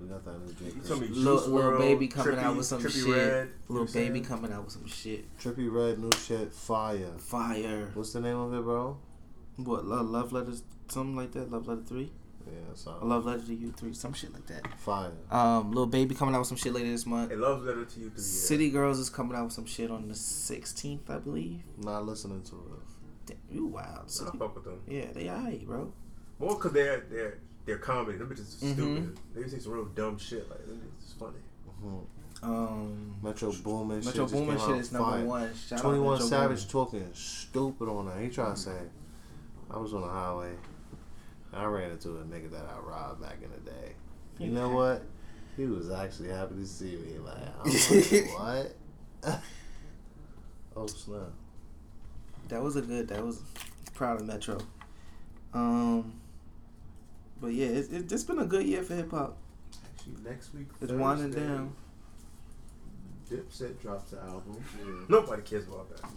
we 0.00 0.06
got 0.06 0.24
that 0.24 0.38
new 0.46 0.52
J. 0.52 0.76
You 0.76 0.82
told 0.82 1.00
me 1.00 1.08
Little, 1.08 1.48
little 1.48 1.78
baby 1.78 2.06
coming 2.06 2.34
Trippy- 2.36 2.42
out 2.42 2.56
with 2.56 2.66
some 2.66 2.88
shit. 2.88 3.06
Red, 3.08 3.48
little 3.68 3.86
baby 3.86 3.92
saying? 4.20 4.24
coming 4.26 4.52
out 4.52 4.64
with 4.64 4.72
some 4.74 4.86
shit. 4.86 5.36
Trippie 5.38 5.72
Redd, 5.72 5.98
new 5.98 6.10
shit, 6.24 6.52
fire. 6.52 7.10
Fire. 7.18 7.90
What's 7.94 8.12
the 8.12 8.20
name 8.20 8.36
of 8.36 8.54
it, 8.54 8.62
bro? 8.62 8.96
What 9.56 9.86
love, 9.86 10.08
love 10.08 10.30
letters? 10.32 10.62
Something 10.88 11.16
like 11.16 11.32
that. 11.32 11.50
Love 11.50 11.66
letter 11.68 11.82
three. 11.86 12.10
Yeah, 12.46 12.52
so 12.74 12.96
A 13.02 13.04
love 13.04 13.26
letter 13.26 13.42
to 13.42 13.54
you 13.54 13.72
three. 13.72 13.92
Some 13.92 14.14
shit 14.14 14.32
like 14.32 14.46
that. 14.46 14.78
fire. 14.80 15.12
Um, 15.30 15.68
little 15.70 15.86
baby 15.86 16.14
coming 16.14 16.34
out 16.34 16.38
with 16.38 16.48
some 16.48 16.56
shit 16.56 16.72
later 16.72 16.88
this 16.88 17.04
month. 17.04 17.30
A 17.30 17.36
love 17.36 17.62
letter 17.62 17.84
to 17.84 18.00
you. 18.00 18.08
Three, 18.10 18.16
yeah. 18.16 18.22
City 18.22 18.70
Girls 18.70 18.98
is 18.98 19.10
coming 19.10 19.36
out 19.36 19.44
with 19.44 19.52
some 19.52 19.66
shit 19.66 19.90
on 19.90 20.08
the 20.08 20.14
16th, 20.14 21.10
I 21.10 21.18
believe. 21.18 21.60
Not 21.76 22.06
listening 22.06 22.42
to 22.44 22.54
it. 22.54 23.26
Damn, 23.26 23.36
you 23.54 23.66
wild. 23.66 24.06
I 24.06 24.36
fuck 24.38 24.54
with 24.54 24.64
them. 24.64 24.80
Yeah, 24.88 25.06
they 25.12 25.28
alright, 25.28 25.66
bro. 25.66 25.92
More 26.38 26.54
because 26.54 26.72
they're 26.72 27.04
they're 27.10 27.38
they're 27.66 27.78
comedy. 27.78 28.16
Them 28.16 28.28
bitches 28.28 28.62
are 28.62 28.66
Mhm. 28.66 28.72
stupid. 28.74 29.18
They 29.34 29.48
say 29.48 29.58
some 29.58 29.72
real 29.72 29.84
dumb 29.86 30.16
shit. 30.16 30.48
Like 30.48 30.64
them 30.66 30.80
bitches 30.80 31.06
is 31.06 31.12
funny. 31.18 31.36
Mhm. 31.84 32.04
Um, 32.42 33.14
Metro 33.22 33.52
Boomin. 33.52 33.96
Metro 33.98 34.12
shit 34.12 34.14
just 34.22 34.32
Boomin 34.32 34.58
shit 34.58 34.68
out 34.70 34.78
is 34.78 34.92
number 34.92 35.10
fire. 35.10 35.24
one. 35.26 35.54
Shout 35.54 35.80
Twenty 35.80 35.98
One 35.98 36.12
Metro 36.14 36.26
Savage 36.28 36.72
Boomin. 36.72 36.86
talking 36.86 37.08
stupid 37.12 37.88
on 37.88 38.06
that. 38.06 38.20
He 38.22 38.28
tried 38.30 38.54
to 38.54 38.56
say, 38.56 38.78
I 39.70 39.76
was 39.78 39.92
on 39.92 40.00
the 40.02 40.08
highway. 40.08 40.54
I 41.58 41.64
ran 41.64 41.90
into 41.90 42.10
a 42.10 42.22
nigga 42.22 42.50
that 42.52 42.66
I 42.72 42.78
robbed 42.78 43.20
back 43.20 43.38
in 43.42 43.50
the 43.50 43.70
day. 43.70 43.92
You 44.38 44.50
know 44.52 44.68
what? 44.68 45.02
He 45.56 45.64
was 45.66 45.90
actually 45.90 46.28
happy 46.28 46.54
to 46.54 46.66
see 46.66 46.96
me. 46.96 47.18
Like, 47.18 47.36
I'm 47.58 47.70
like 47.70 48.74
what? 49.24 49.40
oh 50.76 50.86
snap! 50.86 51.32
That 52.48 52.62
was 52.62 52.76
a 52.76 52.82
good. 52.82 53.08
That 53.08 53.24
was 53.24 53.42
proud 53.94 54.20
of 54.20 54.26
Metro. 54.26 54.58
Um, 55.52 56.12
but 57.40 57.48
yeah, 57.48 57.66
it's 57.66 57.88
it, 57.88 58.12
it's 58.12 58.22
been 58.22 58.38
a 58.38 58.46
good 58.46 58.64
year 58.64 58.82
for 58.84 58.94
hip 58.94 59.10
hop. 59.10 59.36
Actually, 59.84 60.22
next 60.30 60.54
week. 60.54 60.68
It's 60.80 60.92
winding 60.92 61.32
Thursday, 61.32 61.48
down. 61.48 61.72
Dipset 63.28 63.80
drops 63.80 64.12
the 64.12 64.20
album. 64.20 64.62
Nobody 65.08 65.42
cares 65.42 65.66
about 65.66 65.90
that. 65.90 66.08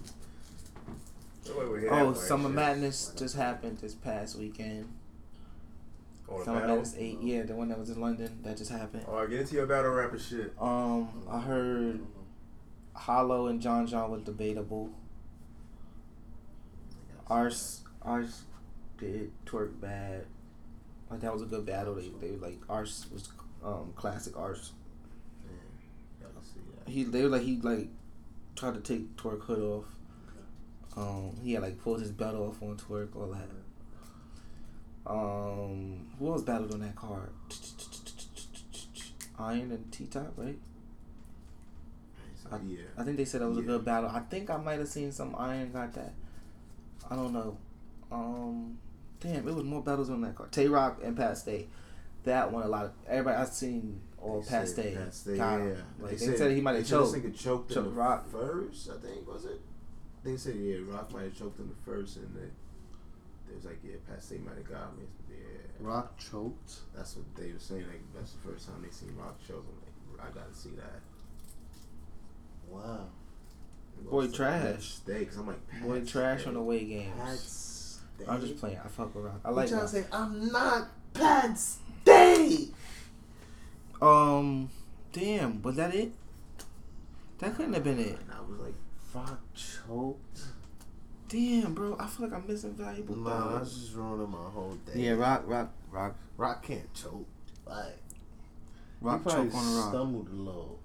Nobody 1.48 1.70
would 1.70 1.82
hear 1.82 1.90
that 1.90 2.06
Oh, 2.06 2.14
Summer 2.14 2.50
shit. 2.50 2.56
Madness 2.56 3.14
just 3.18 3.36
happened 3.36 3.80
this 3.80 3.96
past 3.96 4.38
weekend. 4.38 4.88
Oh, 6.32 6.40
the 6.40 6.46
Summer 6.46 6.60
battle? 6.62 6.76
Madness 6.78 6.96
eight, 6.98 7.18
yeah, 7.22 7.44
the 7.44 7.56
one 7.56 7.70
that 7.70 7.78
was 7.78 7.90
in 7.90 8.00
London 8.00 8.40
that 8.44 8.58
just 8.58 8.72
happened. 8.72 9.06
All 9.08 9.16
right, 9.16 9.30
get 9.30 9.42
into 9.42 9.56
your 9.56 9.66
battle 9.66 9.92
rapper 9.92 10.18
shit. 10.18 10.54
Um, 10.60 11.10
I 11.30 11.40
heard 11.40 12.00
Hollow 12.96 13.48
and 13.48 13.62
John 13.62 13.86
John 13.88 14.12
was 14.12 14.22
debatable. 14.22 14.90
Ars 17.28 17.82
Ours 18.02 18.44
did 18.98 19.32
Twork 19.46 19.80
bad. 19.80 20.26
Like 21.10 21.22
that 21.22 21.34
was 21.34 21.42
a 21.42 21.46
good 21.46 21.66
battle. 21.66 21.96
They 21.96 22.10
they 22.20 22.36
like 22.38 22.60
ours 22.70 23.08
was 23.12 23.30
um 23.64 23.94
classic 23.96 24.38
ours. 24.38 24.72
Gotta 26.22 26.46
see 26.46 26.60
that. 26.78 26.92
He 26.92 27.04
they 27.04 27.24
were 27.24 27.30
like 27.30 27.42
he 27.42 27.58
like 27.58 27.90
tried 28.56 28.76
to 28.76 28.80
take 28.80 29.16
Twork 29.18 29.42
hood 29.44 29.60
off. 29.60 29.86
Um, 30.98 31.38
he 31.42 31.54
had 31.54 31.64
like 31.64 31.82
pulled 31.82 32.02
his 32.02 32.12
belt 32.12 32.36
off 32.36 32.62
on 32.62 32.78
Twork, 32.78 33.16
all 33.16 33.28
that. 33.28 33.48
Um, 35.12 36.08
who 36.18 36.32
else 36.32 36.42
battled 36.44 36.74
on 36.74 36.80
that 36.82 36.96
card? 36.96 37.30
Iron 39.40 39.72
and 39.72 39.92
T 39.92 40.06
Top, 40.06 40.34
right? 40.38 40.58
I- 42.52 42.60
yeah. 42.68 42.80
I 42.98 43.04
think 43.04 43.18
they 43.18 43.26
said 43.26 43.42
that 43.42 43.48
was 43.50 43.58
a 43.58 43.62
good 43.62 43.84
battle. 43.86 44.10
I 44.10 44.20
think 44.20 44.50
I 44.50 44.58
might 44.58 44.80
have 44.80 44.88
seen 44.88 45.12
some 45.12 45.36
Iron 45.38 45.72
got 45.72 45.94
that. 45.94 46.14
I 47.10 47.16
don't 47.16 47.34
know. 47.34 47.58
Um, 48.12 48.78
damn, 49.20 49.48
it 49.48 49.54
was 49.54 49.64
more 49.64 49.82
battles 49.82 50.10
on 50.10 50.22
that 50.22 50.36
card. 50.36 50.52
Tay 50.52 50.68
Roc 50.68 51.00
and 51.04 51.16
Pat 51.16 51.38
Stay. 51.38 51.68
That 52.24 52.52
one 52.52 52.64
a 52.64 52.68
lot. 52.68 52.86
Of, 52.86 52.92
everybody 53.08 53.38
I've 53.38 53.48
seen 53.50 54.00
all 54.22 54.42
They 54.42 54.50
Pat 54.50 54.68
said. 54.70 54.96
Pat 54.96 55.14
Stay, 55.14 55.38
yeah. 55.38 55.74
Like 56.00 56.12
they, 56.18 56.18
said, 56.18 56.52
he 56.52 56.62
might 56.62 56.74
they 56.74 56.78
have 56.80 56.88
said 56.88 56.96
choked. 56.98 57.14
This 57.14 57.22
nigga 57.24 57.40
choked 57.40 57.72
in 57.72 57.76
Choked 57.76 57.90
the 57.90 57.96
Roc. 57.96 58.32
first, 58.32 58.90
I 58.90 58.98
think, 59.06 59.28
was 59.28 59.46
it? 59.46 59.60
They 60.24 60.38
said, 60.38 60.56
yeah, 60.56 60.78
Roc 60.86 61.12
might 61.14 61.24
have 61.24 61.38
choked 61.38 61.60
in 61.60 61.68
the 61.70 61.76
first, 61.92 62.18
and 62.18 62.36
they, 62.36 62.50
they 63.52 63.56
was 63.58 63.66
like, 63.66 63.80
yeah, 63.84 63.96
Pat 64.08 64.24
Stay 64.24 64.38
might 64.38 64.56
have 64.56 64.70
got 64.70 64.98
me. 64.98 65.04
Yeah, 65.30 65.36
Roc 65.82 66.18
choked. 66.18 66.74
that's 66.96 67.18
what 67.18 67.26
they 67.36 67.52
were 67.52 67.60
saying. 67.60 67.86
Like, 67.88 68.02
that's 68.16 68.32
the 68.32 68.48
first 68.50 68.68
time 68.68 68.82
they 68.82 68.90
seen 68.92 69.14
Roc 69.18 69.38
choke. 69.46 69.66
I'm 69.68 70.18
like, 70.18 70.28
I 70.28 70.34
gotta 70.40 70.54
see 70.56 70.70
that. 70.78 71.02
Wow. 72.70 73.08
Boy, 74.10 74.28
trash. 74.28 75.00
'cause 75.06 75.38
I'm 75.38 75.48
like, 75.48 75.82
Boy, 75.84 76.04
trash 76.06 76.48
on 76.48 76.54
the 76.56 76.62
way 76.62 76.86
games. 76.86 77.14
Pat 77.20 77.38
Stay. 77.38 78.26
I'm 78.28 78.40
just 78.42 78.58
playing. 78.58 78.78
I 78.84 78.88
fuck 78.88 79.14
with 79.14 79.26
Roc. 79.26 79.40
I 79.44 79.50
like 79.50 79.70
trying 79.70 79.82
to 79.82 79.88
say 79.88 80.06
I'm 80.12 80.48
not 80.52 80.88
Pat 81.14 81.58
Stay? 81.58 82.70
Um, 84.02 84.70
damn, 85.12 85.62
was 85.62 85.76
that 85.76 85.94
it? 85.94 86.12
That 87.40 87.56
couldn't 87.56 87.74
have 87.74 87.84
been 87.84 88.00
it. 88.00 88.18
And 88.20 88.32
I 88.32 88.42
was 88.42 88.60
like, 88.60 88.74
Roc 89.14 89.40
choked. 89.54 90.42
Damn, 91.32 91.74
bro, 91.74 91.96
I 91.98 92.08
feel 92.08 92.28
like 92.28 92.36
I'm 92.36 92.46
missing 92.46 92.74
valuable 92.74 93.16
Nah, 93.16 93.54
that's 93.58 93.70
things. 93.72 93.84
just 93.86 93.96
ruining 93.96 94.30
my 94.32 94.38
whole 94.50 94.78
day. 94.86 95.00
Yeah, 95.02 95.12
Roc, 95.14 95.44
Roc, 95.48 95.70
Roc, 95.90 96.16
Roc 96.38 96.62
can't 96.64 96.94
choke. 96.94 97.26
Like 97.66 98.00
Roc 99.00 99.20
he 99.24 99.30
probably 99.30 99.50
choke 99.50 99.56
on 99.58 99.74
the 99.74 99.80
Rock. 99.80 99.90
stumbled 99.90 100.28
a 100.30 100.34
little. 100.36 100.80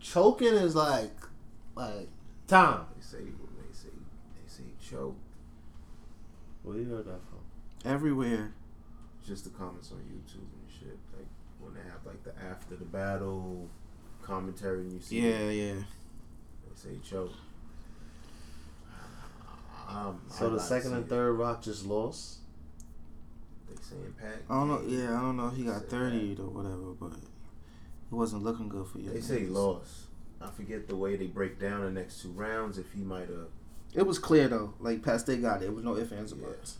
Choking 0.00 0.54
is 0.54 0.74
like, 0.74 1.12
like 1.74 2.08
Tom. 2.46 2.86
they 2.96 3.02
say, 3.02 3.18
they 3.18 3.72
say, 3.74 3.88
they 3.90 4.48
say 4.48 4.62
choke. 4.82 5.16
Where 6.62 6.78
you 6.78 6.84
heard 6.88 7.04
that 7.06 7.20
from? 7.28 7.90
Everywhere. 7.90 8.52
just 9.26 9.44
the 9.44 9.50
comments 9.50 9.92
on 9.92 9.98
YouTube 9.98 10.36
and 10.38 10.70
shit. 10.80 10.98
Like 11.14 11.26
when 11.60 11.74
they 11.74 11.80
have 11.80 12.06
like 12.06 12.22
the 12.24 12.32
after 12.42 12.74
the 12.74 12.84
battle 12.86 13.68
commentary 14.22 14.80
and 14.80 14.92
you 14.94 15.00
see 15.00 15.20
Yeah, 15.20 15.50
yeah. 15.50 15.72
they 15.74 16.74
say 16.74 16.98
choke. 17.04 17.32
Um, 19.88 20.20
So 20.28 20.46
I'd 20.46 20.52
the 20.52 20.56
like 20.56 20.66
second 20.66 20.90
see 20.90 20.96
and 20.96 21.04
it. 21.06 21.08
third 21.08 21.32
Roc 21.32 21.62
just 21.62 21.86
lost. 21.86 22.38
they 23.68 23.76
saying 23.82 24.14
Pat. 24.20 24.42
I 24.50 24.54
don't 24.54 24.68
know. 24.68 24.82
Yeah, 24.86 25.16
I 25.18 25.20
don't 25.22 25.36
know 25.36 25.48
if 25.48 25.56
he 25.56 25.64
got 25.64 25.80
Say 25.82 25.88
30 25.88 26.36
or 26.40 26.48
whatever, 26.48 26.92
but 27.00 27.12
it 27.12 28.14
wasn't 28.14 28.42
looking 28.44 28.68
good 28.68 28.86
for 28.86 28.98
you. 28.98 29.10
They 29.10 29.20
say 29.20 29.40
he 29.40 29.46
lost. 29.46 30.02
I 30.40 30.50
forget 30.50 30.88
the 30.88 30.96
way 30.96 31.16
they 31.16 31.26
break 31.26 31.58
down 31.58 31.80
the 31.82 31.90
next 31.90 32.22
two 32.22 32.28
rounds. 32.30 32.78
If 32.78 32.92
he 32.92 33.00
might 33.00 33.28
have, 33.28 33.48
It 33.94 34.06
was 34.06 34.18
clear 34.18 34.46
though. 34.48 34.74
Like 34.78 35.02
past 35.02 35.26
they 35.26 35.38
got 35.38 35.62
it. 35.62 35.66
It 35.66 35.74
was 35.74 35.84
no 35.84 35.96
ifs 35.96 36.12
ands 36.12 36.32
or 36.32 36.36
Yeah. 36.36 36.46
buts. 36.48 36.76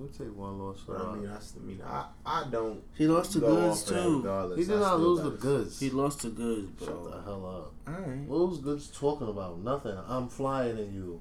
I 0.00 0.02
mean, 0.02 0.10
we'll 0.18 0.26
take 0.26 0.36
one 0.36 0.58
loss 0.58 0.80
for 0.80 0.94
but 0.94 1.06
I 1.06 1.14
mean, 1.14 1.26
that's, 1.26 1.54
I 1.56 1.60
mean, 1.64 1.82
I, 1.84 2.06
I 2.24 2.46
don't. 2.50 2.82
He 2.96 3.06
lost 3.06 3.32
to 3.32 3.40
go 3.40 3.54
goods 3.54 3.82
off 3.82 3.88
of 3.90 3.94
that 3.94 4.02
too. 4.02 4.54
He 4.56 4.64
did 4.64 4.76
I 4.76 4.80
not 4.80 5.00
lose 5.00 5.22
the 5.22 5.30
goods. 5.30 5.80
He 5.80 5.90
lost 5.90 6.20
to 6.22 6.30
goods, 6.30 6.70
bro. 6.70 6.86
Shut 6.86 7.04
the 7.04 7.22
hell 7.22 7.46
up. 7.86 7.94
All 7.94 8.00
right. 8.00 8.18
What 8.20 8.48
was 8.48 8.58
Goodz 8.58 8.88
talking 8.88 9.28
about? 9.28 9.60
Nothing. 9.60 9.98
I'm 10.06 10.28
flyer 10.28 10.72
than 10.72 10.94
you. 10.94 11.20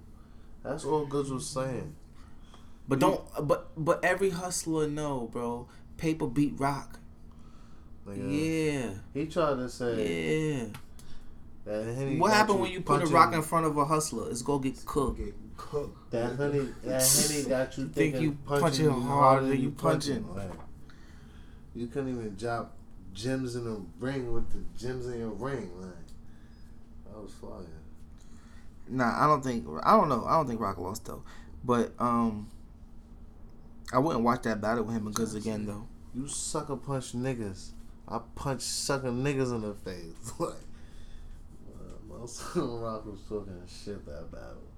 That's 0.64 0.86
all 0.86 1.06
Goodz 1.06 1.30
was 1.30 1.48
saying. 1.48 1.96
But 2.88 3.00
don't. 3.00 3.22
But 3.48 3.70
but 3.78 4.04
every 4.04 4.30
hustler 4.30 4.88
know, 4.88 5.30
bro. 5.32 5.68
Paper 5.98 6.28
beat 6.28 6.54
rock. 6.58 7.00
Nigga, 8.08 8.84
Yeah. 8.84 8.92
He 9.14 9.28
tried 9.28 9.56
to 9.56 9.70
say 9.70 10.58
Yeah. 10.58 10.66
that 11.66 12.18
What 12.18 12.30
got 12.30 12.38
happened 12.38 12.58
you 12.58 12.62
when 12.64 12.72
you 12.72 12.82
put 12.82 13.04
a 13.04 13.06
rock 13.08 13.34
in 13.34 13.42
front 13.42 13.66
of 13.66 13.78
a 13.78 13.86
hustler? 13.86 14.30
It's 14.32 14.42
gonna 14.42 14.64
get 14.64 14.86
cooked. 14.86 15.18
Get 15.18 15.36
cooked. 15.60 16.12
That 16.12 16.36
honey, 16.38 16.70
that 16.84 17.04
Henny 17.04 17.44
got 17.44 17.78
you 17.78 17.84
Think 17.84 17.94
thinking 17.94 18.22
you 18.22 18.38
punching 18.46 18.90
harder 18.90 19.48
than 19.48 19.62
you 19.62 19.72
punching. 19.72 20.34
Like, 20.34 20.52
you 21.76 21.88
couldn't 21.88 22.10
even 22.10 22.36
drop 22.36 22.76
gems 23.14 23.56
in 23.56 23.66
the 23.66 23.82
ring 24.00 24.34
with 24.34 24.50
the 24.52 24.64
gems 24.80 25.06
in 25.08 25.20
your 25.20 25.30
ring. 25.30 25.70
Like, 25.80 25.92
that 27.06 27.22
was 27.22 27.34
fire. 27.34 27.66
Nah, 28.88 29.24
I 29.24 29.28
don't 29.28 29.44
think. 29.44 29.68
I 29.84 29.98
don't 29.98 30.10
know. 30.10 30.26
I 30.26 30.38
don't 30.38 30.48
think 30.48 30.62
Roc 30.62 30.78
lost 30.78 31.06
though. 31.06 31.24
But 31.64 31.92
um, 32.00 32.50
I 33.94 34.00
wouldn't 34.00 34.24
watch 34.24 34.44
that 34.44 34.62
battle 34.62 34.86
with 34.86 34.96
him 34.96 35.06
because 35.06 35.36
again 35.36 35.66
though. 35.66 35.86
You 36.16 36.28
sucker 36.28 36.78
punch 36.78 37.14
niggas. 37.14 37.72
I 38.08 38.20
punch 38.34 38.62
sucker 38.62 39.10
niggas 39.10 39.54
in 39.54 39.62
the 39.62 39.76
face. 39.76 40.34
like, 40.40 40.54
uh, 41.70 42.08
most 42.08 42.56
of 42.56 42.82
Roc 42.82 43.06
was 43.06 43.20
talking 43.28 43.62
shit 43.68 44.04
that 44.06 44.32
battle. 44.32 44.69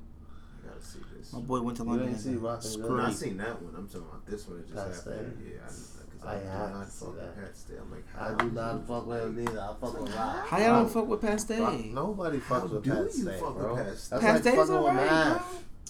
I 0.81 0.83
gotta 0.83 1.09
see 1.09 1.17
this. 1.17 1.33
My 1.33 1.39
boy 1.39 1.61
went 1.61 1.77
to 1.77 1.83
You 1.83 1.89
London. 1.89 2.09
ain't 2.09 2.19
see 2.19 2.29
and 2.29 2.41
Roc 2.41 2.55
and 2.63 2.63
screwed. 2.73 2.99
I 3.01 3.11
seen 3.11 3.37
that 3.37 3.61
one. 3.61 3.75
I'm 3.77 3.87
talking 3.87 4.01
about 4.09 4.25
this 4.25 4.47
one. 4.47 4.59
It 4.59 4.67
just 4.67 4.75
Pat 4.75 4.85
happened. 5.15 5.37
Stay? 5.39 5.51
Yeah, 5.53 5.61
I, 5.61 5.67
cause 5.67 5.97
I 6.23 6.31
I, 6.33 6.39
do 6.39 6.47
have 6.47 6.71
not 6.73 6.85
to 6.85 6.91
see 6.91 7.05
fuck 7.05 7.15
that. 7.15 7.25
with 7.25 7.35
Pat 7.45 7.57
Stay. 7.57 7.73
I'm 7.81 7.91
like, 7.91 8.05
I 8.19 8.43
do 8.43 8.51
not 8.51 8.87
fuck 8.87 9.07
with 9.07 9.23
him 9.23 9.35
neither. 9.45 9.59
I 9.59 9.67
fuck 9.79 9.99
with 10.01 10.15
Roc. 10.15 10.47
How 10.47 10.57
y'all 10.57 10.67
don't 10.83 10.89
fuck 10.91 11.07
with 11.07 11.21
Pat 11.21 11.39
Stay? 11.41 11.59
Roc, 11.59 11.85
nobody 11.85 12.39
How 12.39 12.59
fucks 12.59 12.69
with 12.71 12.83
do 12.83 12.89
you 12.89 12.95
fuck 13.39 13.55
with 13.55 13.57
bro. 13.57 13.75
Pat 13.75 13.85
That's 13.85 14.01
Stay? 14.01 14.15
Like 14.17 14.43
fucking 14.43 14.57
with 14.57 14.71
alright, 14.71 15.41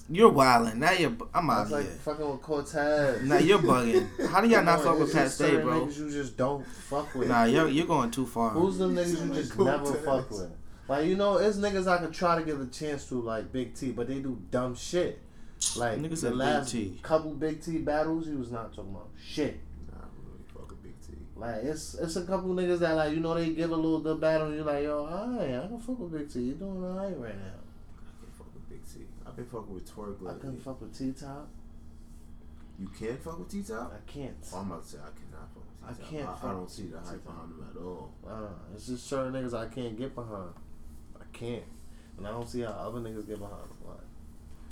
You're 0.09 0.29
wilding. 0.29 0.79
Now 0.79 0.91
you're. 0.91 1.13
I'm 1.33 1.49
out 1.49 1.57
That's 1.57 1.65
of 1.67 1.71
like 1.71 1.85
here. 1.85 1.95
fucking 2.03 2.29
with 2.31 2.41
Cortez. 2.41 3.23
Nah, 3.23 3.37
you're 3.37 3.59
bugging. 3.59 4.27
How 4.29 4.41
do 4.41 4.47
y'all 4.49 4.63
not 4.63 4.79
No, 4.79 4.85
fuck 4.85 4.99
with 4.99 5.07
it's 5.09 5.13
Pat 5.17 5.31
Stay, 5.31 5.45
certain 5.51 5.61
bro? 5.67 5.85
Niggas 5.85 5.97
you 5.99 6.11
just 6.11 6.37
don't 6.37 6.67
fuck 6.67 7.15
with. 7.15 7.27
Nah, 7.29 7.45
you're 7.45 7.67
you're 7.69 7.87
going 7.87 8.11
too 8.11 8.25
far. 8.25 8.49
Who's 8.51 8.77
the 8.77 8.87
niggas 8.89 9.25
you 9.27 9.33
just 9.33 9.57
never 9.57 9.93
fuck 9.93 10.29
with? 10.31 10.51
Like 10.91 11.05
you 11.05 11.15
know, 11.15 11.37
it's 11.37 11.55
niggas 11.55 11.87
I 11.87 11.99
could 11.99 12.13
try 12.13 12.37
to 12.37 12.43
give 12.43 12.59
a 12.59 12.65
chance 12.65 13.05
to, 13.05 13.21
like 13.21 13.53
Big 13.53 13.73
T, 13.75 13.91
but 13.93 14.09
they 14.09 14.19
do 14.19 14.37
dumb 14.51 14.75
shit. 14.75 15.21
Like 15.77 15.99
Nigga 15.99 16.09
the 16.09 16.17
said 16.17 16.29
Big 16.31 16.39
last 16.39 16.71
T. 16.73 16.99
couple 17.01 17.33
Big 17.33 17.61
T 17.63 17.77
battles, 17.77 18.27
he 18.27 18.33
was 18.33 18.51
not 18.51 18.73
talking 18.75 18.91
about 18.91 19.07
shit. 19.17 19.61
Nah, 19.87 19.99
I 19.99 20.01
don't 20.01 20.25
really 20.25 20.43
fuck 20.53 20.69
with 20.69 20.83
Big 20.83 20.99
T. 20.99 21.13
Like 21.37 21.63
it's 21.63 21.93
it's 21.93 22.17
a 22.17 22.25
couple 22.25 22.49
niggas 22.49 22.79
that 22.79 22.97
like 22.97 23.13
you 23.13 23.21
know 23.21 23.33
they 23.35 23.51
give 23.51 23.71
a 23.71 23.75
little 23.75 24.01
good 24.01 24.19
battle 24.19 24.47
and 24.47 24.57
you're 24.57 24.65
like 24.65 24.83
yo, 24.83 25.05
alright, 25.05 25.63
I 25.63 25.67
can 25.67 25.79
fuck 25.79 25.97
with 25.97 26.11
Big 26.11 26.29
T. 26.29 26.41
You 26.41 26.53
doing 26.55 26.83
alright 26.83 27.17
right 27.17 27.37
now. 27.39 27.61
I 27.95 28.11
can't 28.19 28.35
fuck 28.37 28.53
with 28.53 28.67
Big 28.67 28.83
T. 28.83 29.05
I've 29.25 29.35
been 29.37 29.45
fucking 29.45 29.73
with 29.73 29.95
Twork 29.95 30.17
I 30.19 30.25
lately. 30.25 30.41
couldn't 30.41 30.59
fuck 30.59 30.81
with 30.81 30.97
T 30.97 31.13
Top. 31.13 31.47
You 32.77 32.89
can't 32.99 33.23
fuck 33.23 33.39
with 33.39 33.49
T 33.49 33.63
Top? 33.63 33.93
I 33.95 34.11
can't. 34.11 34.35
Oh, 34.53 34.57
I'm 34.57 34.69
about 34.69 34.83
to 34.83 34.89
say 34.89 34.97
I 34.97 35.11
cannot 35.15 35.47
fuck 35.53 35.63
with 35.63 35.89
I 35.89 35.93
T 35.93 36.01
Top. 36.01 36.11
can't 36.11 36.43
I, 36.43 36.49
I, 36.49 36.51
don't 36.51 36.69
see 36.69 36.87
the 36.87 36.99
hype 36.99 37.23
behind 37.23 37.51
him 37.53 37.65
at 37.71 37.81
all. 37.81 38.11
Uh, 38.27 38.75
it's 38.75 38.87
just 38.87 39.07
certain 39.07 39.31
niggas 39.31 39.53
I 39.53 39.67
can't 39.73 39.97
get 39.97 40.13
behind. 40.13 40.51
I 41.41 41.45
can't. 41.45 41.63
And 42.17 42.27
I 42.27 42.31
don't 42.31 42.47
see 42.47 42.61
how 42.61 42.69
other 42.69 42.99
niggas 42.99 43.27
get 43.27 43.39
behind 43.39 43.55
them. 43.63 43.77
Like, 43.87 43.97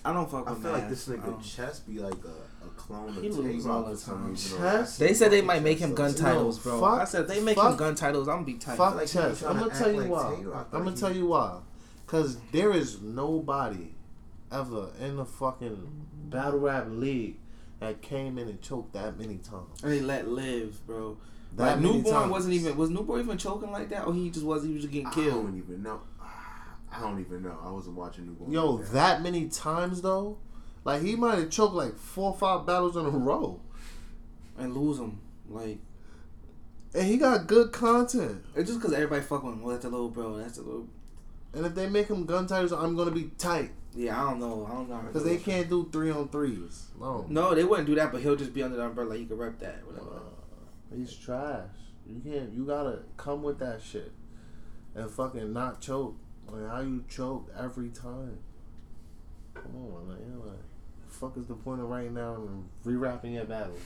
I 0.05 0.13
don't 0.13 0.29
fuck 0.29 0.47
I 0.47 0.51
with 0.51 0.59
I 0.59 0.63
feel 0.63 0.71
like 0.71 0.89
this 0.89 1.07
nigga 1.07 1.25
don't- 1.25 1.43
Chess 1.43 1.79
be 1.79 1.99
like 1.99 2.13
a, 2.13 2.65
a 2.65 2.69
clone 2.77 3.09
of 3.09 3.21
He 3.23 3.29
lose 3.29 3.63
Tay 3.65 3.69
all 3.69 3.83
the 3.83 3.97
for 3.97 4.11
time. 4.11 4.29
reason. 4.29 4.57
Chess? 4.59 4.97
They 4.97 5.13
said 5.13 5.31
they 5.31 5.41
might 5.41 5.63
make 5.63 5.79
him 5.79 5.93
gun 5.95 6.11
So- 6.11 6.23
titles, 6.23 6.59
bro. 6.59 6.79
fuck- 6.79 7.01
I 7.01 7.05
said 7.05 7.21
if 7.21 7.27
they 7.27 7.41
make 7.41 7.55
fuck- 7.57 7.71
him 7.71 7.77
gun 7.77 7.95
titles. 7.95 8.27
I'm 8.27 8.35
gonna 8.35 8.45
be 8.45 8.53
tight. 8.55 8.77
Fuck 8.77 8.95
like 8.95 9.07
chess. 9.07 9.43
I'm 9.43 9.57
gonna 9.59 9.73
tell 9.73 9.91
you 9.91 10.01
like 10.01 10.09
why. 10.09 10.35
Tay-Roc, 10.35 10.67
I'm 10.71 10.79
gonna 10.79 10.85
like 10.91 10.99
tell 10.99 11.15
you 11.15 11.25
why. 11.27 11.59
Cause 12.07 12.37
there 12.51 12.71
is 12.71 13.01
nobody 13.01 13.93
ever 14.51 14.89
in 14.99 15.17
the 15.17 15.25
fucking 15.25 16.05
battle 16.29 16.59
rap 16.59 16.87
league 16.89 17.37
that 17.79 18.01
came 18.01 18.37
in 18.37 18.47
and 18.47 18.61
choked 18.61 18.93
that 18.93 19.17
many 19.19 19.37
times. 19.37 19.83
And 19.83 19.91
they 19.91 20.01
let 20.01 20.27
live, 20.27 20.85
bro. 20.87 21.17
That 21.55 21.63
like 21.63 21.79
many 21.81 21.97
newborn 21.97 22.15
times. 22.15 22.31
wasn't 22.31 22.53
even 22.53 22.77
was 22.77 22.89
newborn 22.89 23.19
even 23.21 23.37
choking 23.37 23.71
like 23.71 23.89
that, 23.89 24.05
or 24.07 24.13
he 24.13 24.29
just 24.29 24.45
was 24.45 24.63
he 24.63 24.71
was 24.73 24.83
just 24.83 24.93
getting 24.93 25.09
killed. 25.11 25.27
I 25.27 25.29
killed. 25.31 25.45
don't 25.47 25.57
even 25.57 25.83
know. 25.83 26.01
I 26.91 27.01
don't 27.01 27.19
even 27.19 27.43
know. 27.43 27.57
I 27.63 27.71
wasn't 27.71 27.95
watching 27.95 28.25
Newborn. 28.25 28.51
Yo, 28.51 28.71
like 28.71 28.89
that 28.91 29.21
many 29.21 29.47
times 29.47 30.01
though, 30.01 30.37
like 30.83 31.01
he 31.01 31.15
might 31.15 31.37
have 31.37 31.49
choked 31.49 31.75
like 31.75 31.95
four 31.97 32.31
or 32.31 32.37
five 32.37 32.65
battles 32.65 32.95
in 32.97 33.05
a 33.05 33.09
row, 33.09 33.59
and 34.57 34.75
lose 34.75 34.97
them. 34.97 35.21
Like 35.47 35.79
and 36.93 37.05
he 37.07 37.17
got 37.17 37.47
good 37.47 37.71
content. 37.71 38.43
it's 38.55 38.67
just 38.69 38.79
because 38.79 38.93
everybody 38.93 39.21
fuck 39.21 39.43
with 39.43 39.53
him. 39.53 39.61
Well, 39.61 39.73
that's 39.73 39.85
a 39.85 39.89
little 39.89 40.09
bro. 40.09 40.37
That's 40.37 40.57
a 40.57 40.61
little. 40.63 40.87
And 41.53 41.65
if 41.65 41.75
they 41.75 41.87
make 41.89 42.07
him 42.07 42.25
gun 42.25 42.47
titles, 42.47 42.71
I'm 42.71 42.95
gonna 42.95 43.11
be 43.11 43.31
tight 43.37 43.71
Yeah, 43.95 44.21
I 44.21 44.29
don't 44.29 44.39
know. 44.39 44.67
I 44.69 44.73
don't 44.73 44.89
know. 44.89 45.01
because 45.07 45.23
they 45.23 45.35
it. 45.35 45.43
can't 45.43 45.69
do 45.69 45.89
three 45.91 46.11
on 46.11 46.29
threes. 46.29 46.87
No, 46.99 47.25
No, 47.29 47.53
they 47.55 47.63
wouldn't 47.63 47.87
do 47.87 47.95
that. 47.95 48.11
But 48.11 48.21
he'll 48.21 48.35
just 48.35 48.53
be 48.53 48.63
under 48.63 48.77
the 48.77 48.83
umbrella. 48.83 49.15
He 49.17 49.25
could 49.25 49.37
rep 49.39 49.59
that. 49.59 49.85
Whatever. 49.85 50.15
Uh, 50.15 50.95
he's 50.95 51.13
trash. 51.13 51.69
You 52.07 52.19
can't. 52.21 52.51
You 52.53 52.65
gotta 52.65 52.99
come 53.17 53.43
with 53.43 53.59
that 53.59 53.81
shit 53.81 54.11
and 54.95 55.09
fucking 55.09 55.53
not 55.53 55.81
choke. 55.81 56.17
Like 56.51 56.69
how 56.69 56.81
you 56.81 57.03
choke 57.09 57.49
every 57.57 57.89
time. 57.89 58.37
Come 59.53 59.75
on, 59.75 60.07
man. 60.07 60.39
Like, 60.45 60.59
fuck 61.07 61.37
is 61.37 61.45
the 61.45 61.55
point 61.55 61.81
of 61.81 61.89
writing 61.89 62.15
down 62.15 62.35
and 62.35 62.69
re-rapping 62.83 63.33
your 63.33 63.45
battles? 63.45 63.81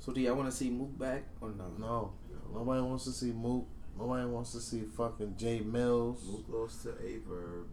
So 0.00 0.12
do 0.12 0.20
y'all 0.20 0.34
want 0.34 0.50
to 0.50 0.56
see 0.56 0.68
Mook 0.70 0.98
back 0.98 1.24
or 1.40 1.50
no? 1.50 1.72
No, 1.78 2.12
nobody 2.52 2.82
wants 2.82 3.04
to 3.04 3.12
see 3.12 3.32
Mook. 3.32 3.66
Nobody 3.98 4.26
wants 4.26 4.52
to 4.52 4.60
see 4.60 4.82
fucking 4.82 5.36
Jay 5.38 5.60
Mills. 5.60 6.22
Mook 6.30 6.44
lost 6.48 6.82
to 6.82 6.90
Aye 6.90 7.20
Verb. 7.26 7.66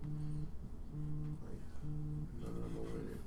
Like, 1.41 1.59
none 2.41 2.55
of 2.55 2.64
them 2.64 2.78
are 2.78 2.89
winning. 2.89 3.20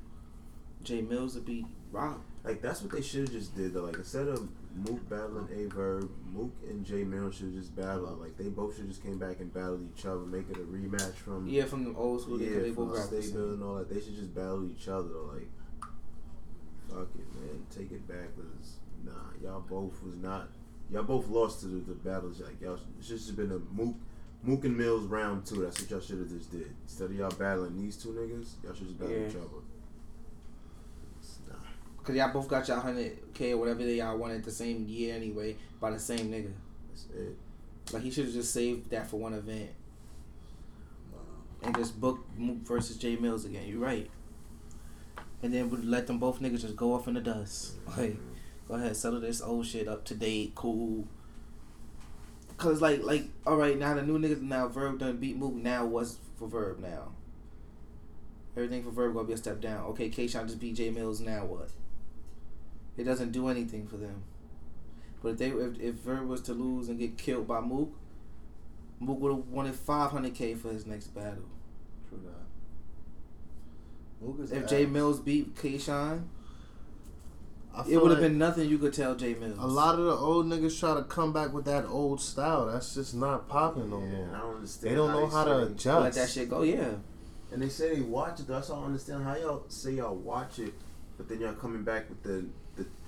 Jay 0.83 1.03
Mills 1.03 1.35
would 1.35 1.45
beat 1.45 1.67
Roc. 1.93 2.21
Like 2.45 2.63
that's 2.63 2.83
what 2.83 2.93
they 2.93 3.03
should 3.03 3.23
have 3.23 3.33
just 3.33 3.57
did 3.57 3.75
though. 3.75 3.85
Like 3.85 3.97
instead 3.97 4.29
of 4.29 4.49
Mook 4.77 5.09
battling 5.09 5.49
Aye 5.57 5.69
Verb. 5.73 6.11
Mook 6.33 6.51
and 6.69 6.85
Jay 6.85 7.05
Mills 7.05 7.37
should 7.37 7.53
just 7.55 7.75
battle. 7.77 8.17
Like 8.21 8.37
they 8.37 8.49
both 8.49 8.77
should 8.77 8.89
just 8.89 9.03
came 9.03 9.19
back 9.19 9.41
and 9.41 9.53
battle 9.53 9.81
each 9.97 10.05
other, 10.05 10.21
make 10.21 10.51
it 10.51 10.57
a 10.57 10.61
rematch 10.61 11.15
from 11.15 11.47
Yeah, 11.49 11.65
from 11.65 11.85
the 11.85 11.99
old 11.99 12.23
school. 12.23 12.41
yeah, 12.41 12.59
they 12.61 12.73
from 12.73 12.89
both 12.89 13.11
the 13.11 13.23
state 13.23 13.35
building 13.35 13.55
and 13.55 13.63
all 13.63 13.77
that. 13.77 13.89
They 13.89 14.01
should 14.01 14.17
just 14.17 14.35
battle 14.35 14.69
each 14.69 14.89
other. 14.89 15.11
Like 15.33 15.49
fuck 16.89 17.09
it, 17.19 17.35
man, 17.35 17.67
take 17.75 17.93
it 17.93 18.07
back. 18.09 18.35
Cause 18.37 18.77
nah, 19.05 19.13
y'all 19.43 19.61
both 19.61 20.03
was 20.03 20.17
not. 20.17 20.49
Y'all 20.91 21.03
both 21.03 21.29
lost 21.29 21.61
to 21.61 21.67
the, 21.67 21.81
the 21.81 21.95
battles. 21.95 22.41
Like 22.41 22.61
y'all, 22.61 22.75
it 22.75 22.81
should 23.05 23.17
just 23.19 23.37
been 23.37 23.53
a 23.53 23.59
Mook. 23.75 23.95
Mook 24.43 24.65
and 24.65 24.77
Mills 24.77 25.07
round 25.07 25.47
two. 25.47 25.63
That's 25.63 25.81
what 25.81 25.91
y'all 25.91 26.01
should 26.01 26.19
have 26.19 26.29
just 26.29 26.51
did. 26.51 26.71
Instead 26.83 27.07
of 27.07 27.17
y'all 27.17 27.31
battling 27.31 27.77
these 27.83 27.97
two 27.97 28.11
niggas, 28.11 28.63
y'all 28.63 28.75
should 28.75 28.89
just 28.89 28.99
battle 28.99 29.17
Yeah. 29.17 29.29
each 29.29 29.37
other. 29.37 29.63
Cause 32.05 32.17
y'all 32.17 32.33
both 32.33 32.49
got 32.49 32.69
y'all 32.69 32.81
hundred 32.81 33.33
k 33.33 33.53
or 33.53 33.57
whatever 33.57 33.83
they 33.83 33.95
y'all 33.95 34.19
wanted 34.19 34.45
the 34.45 34.51
same 34.51 34.87
year 34.87 35.15
anyway 35.15 35.57
by 35.81 35.91
the 35.91 35.99
same 35.99 36.31
nigga. 36.31 36.53
That's 36.91 37.07
it. 37.17 37.37
Like 37.93 38.03
he 38.03 38.11
should 38.11 38.27
have 38.27 38.35
just 38.35 38.53
saved 38.53 38.91
that 38.91 39.09
for 39.09 39.19
one 39.19 39.33
event 39.33 39.71
and 41.63 41.75
just 41.77 41.99
book 42.01 42.21
Mook 42.37 42.59
versus 42.59 42.97
Jay 42.97 43.17
Mills 43.17 43.45
again. 43.45 43.67
You're 43.67 43.81
right. 43.81 44.11
And 45.43 45.53
then 45.53 45.71
would 45.71 45.85
let 45.85 46.07
them 46.07 46.19
both 46.19 46.41
niggas 46.41 46.61
just 46.61 46.77
go 46.77 46.95
off 46.95 47.09
in 47.09 47.15
the 47.15 47.21
dust. 47.21 47.75
Like, 47.97 48.17
go 48.69 48.75
ahead, 48.75 48.97
settle 48.97 49.21
this 49.21 49.41
old 49.43 49.67
shit 49.67 49.89
up 49.89 50.05
to 50.07 50.15
date, 50.15 50.55
cool. 50.55 51.07
Cause 52.57 52.81
like 52.81 53.03
like 53.03 53.25
all 53.47 53.57
right 53.57 53.79
now 53.79 53.95
the 53.95 54.03
new 54.03 54.19
niggas 54.19 54.41
now 54.41 54.69
Verb 54.69 55.01
done 55.01 55.17
beat 55.17 55.37
Mook 55.37 55.55
now 55.55 55.85
what's 55.87 56.19
for 56.39 56.49
Verb 56.49 56.79
now. 56.81 57.13
Everything 58.57 58.85
for 58.85 58.91
Verb 58.91 59.15
gonna 59.15 59.27
be 59.27 59.33
a 59.33 59.37
step 59.37 59.61
down. 59.61 59.85
Okay, 59.87 60.09
K 60.09 60.29
Shine 60.29 60.47
just 60.47 60.61
beat 60.61 60.77
J 60.77 60.91
Mills 60.91 61.21
now 61.21 61.45
what? 61.47 61.71
It 62.97 63.05
doesn't 63.05 63.33
do 63.33 63.49
anything 63.49 63.87
for 63.87 63.97
them. 63.97 64.23
But 65.23 65.31
if 65.31 65.39
they 65.39 65.49
if, 65.51 65.81
if 65.81 65.95
Verb 65.97 66.29
was 66.29 66.41
to 66.43 66.53
lose 66.53 66.89
and 66.89 66.99
get 66.99 67.19
killed 67.19 67.49
by 67.49 67.61
Mook, 67.61 67.91
Mook 69.01 69.21
would 69.21 69.35
have 69.35 69.49
wanted 69.49 69.75
five 69.75 70.11
hundred 70.11 70.35
K 70.35 70.55
for 70.55 70.69
his 70.71 70.87
next 70.87 71.09
battle. 71.09 71.45
True 72.09 72.21
that. 72.25 74.27
Mook 74.27 74.41
is 74.45 74.53
If 74.53 74.65
ass. 74.65 74.71
J 74.71 74.87
Mills 74.87 75.21
beat 75.21 75.57
K 75.61 75.79
Shine, 75.79 76.29
it 77.89 77.97
would 77.97 78.11
have 78.13 78.21
like 78.21 78.29
been 78.29 78.39
nothing 78.39 78.69
you 78.69 78.79
could 78.79 78.93
tell 78.93 79.17
J 79.17 79.35
Mills. 79.35 79.59
A 79.59 79.67
lot 79.67 79.99
of 79.99 80.05
the 80.05 80.13
old 80.13 80.47
niggas 80.47 80.79
try 80.79 80.95
to 80.95 81.03
come 81.03 81.33
back 81.33 81.53
with 81.53 81.65
that 81.65 81.87
old 81.87 82.21
style. 82.21 82.67
That's 82.67 82.95
just 82.95 83.15
not 83.15 83.49
popping 83.49 83.91
no 83.91 84.01
Yeah, 84.01 84.07
more. 84.11 84.37
I 84.37 84.41
don't 84.41 84.57
understand. 84.57 84.93
They 84.93 84.97
don't 84.97 85.11
know 85.11 85.27
how 85.27 85.45
to 85.45 85.59
adjust. 85.65 86.05
let 86.05 86.13
that 86.15 86.31
shit 86.31 86.49
go. 86.51 86.63
Yeah, 86.63 86.91
And 87.53 87.61
they 87.61 87.69
say 87.69 87.97
they 87.97 88.01
watch 88.03 88.39
it. 88.41 88.47
That's 88.47 88.71
all 88.71 88.83
I 88.83 88.87
understand. 88.87 89.25
How 89.25 89.35
y'all 89.37 89.65
say 89.69 89.93
y'all 89.93 90.15
watch 90.15 90.59
it, 90.61 90.75
but 91.17 91.29
then 91.29 91.41
y'all 91.41 91.55
coming 91.55 91.83
back 91.83 92.09
with 92.09 92.23
the 92.23 92.33
the 92.33 92.47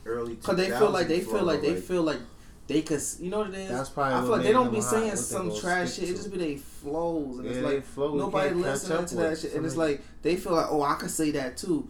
early. 0.06 0.36
cause 0.36 0.56
they 0.56 0.70
feel 0.70 0.90
like 0.90 1.08
they 1.08 1.20
feel 1.20 1.42
like 1.42 1.60
they 1.60 1.76
feel 1.76 2.02
like 2.02 2.20
they 2.66 2.82
could. 2.82 3.00
You 3.20 3.30
know 3.30 3.38
what 3.38 3.50
it 3.50 3.54
is? 3.54 3.70
That's 3.70 3.90
probably 3.90 4.14
I 4.14 4.20
feel 4.20 4.30
like 4.30 4.42
they 4.42 4.52
don't 4.52 4.72
be 4.72 4.80
saying 4.80 5.10
what 5.10 5.18
some 5.18 5.56
trash 5.56 5.92
stick 5.92 6.06
shit. 6.06 6.14
It 6.14 6.16
just 6.16 6.32
be 6.32 6.38
they 6.38 6.56
flows, 6.56 7.38
and 7.38 7.46
Yeah, 7.46 7.52
it's 7.52 7.64
like 7.64 7.84
flow, 7.84 8.16
nobody 8.16 8.50
can't 8.50 8.60
listening 8.60 9.06
to 9.06 9.14
that 9.16 9.38
shit. 9.38 9.54
And 9.54 9.64
it's 9.64 9.76
like 9.76 10.00
they 10.22 10.36
feel 10.36 10.54
like, 10.54 10.66
oh, 10.70 10.82
I 10.82 10.94
could 10.94 11.10
say 11.10 11.30
that 11.32 11.56
too, 11.56 11.88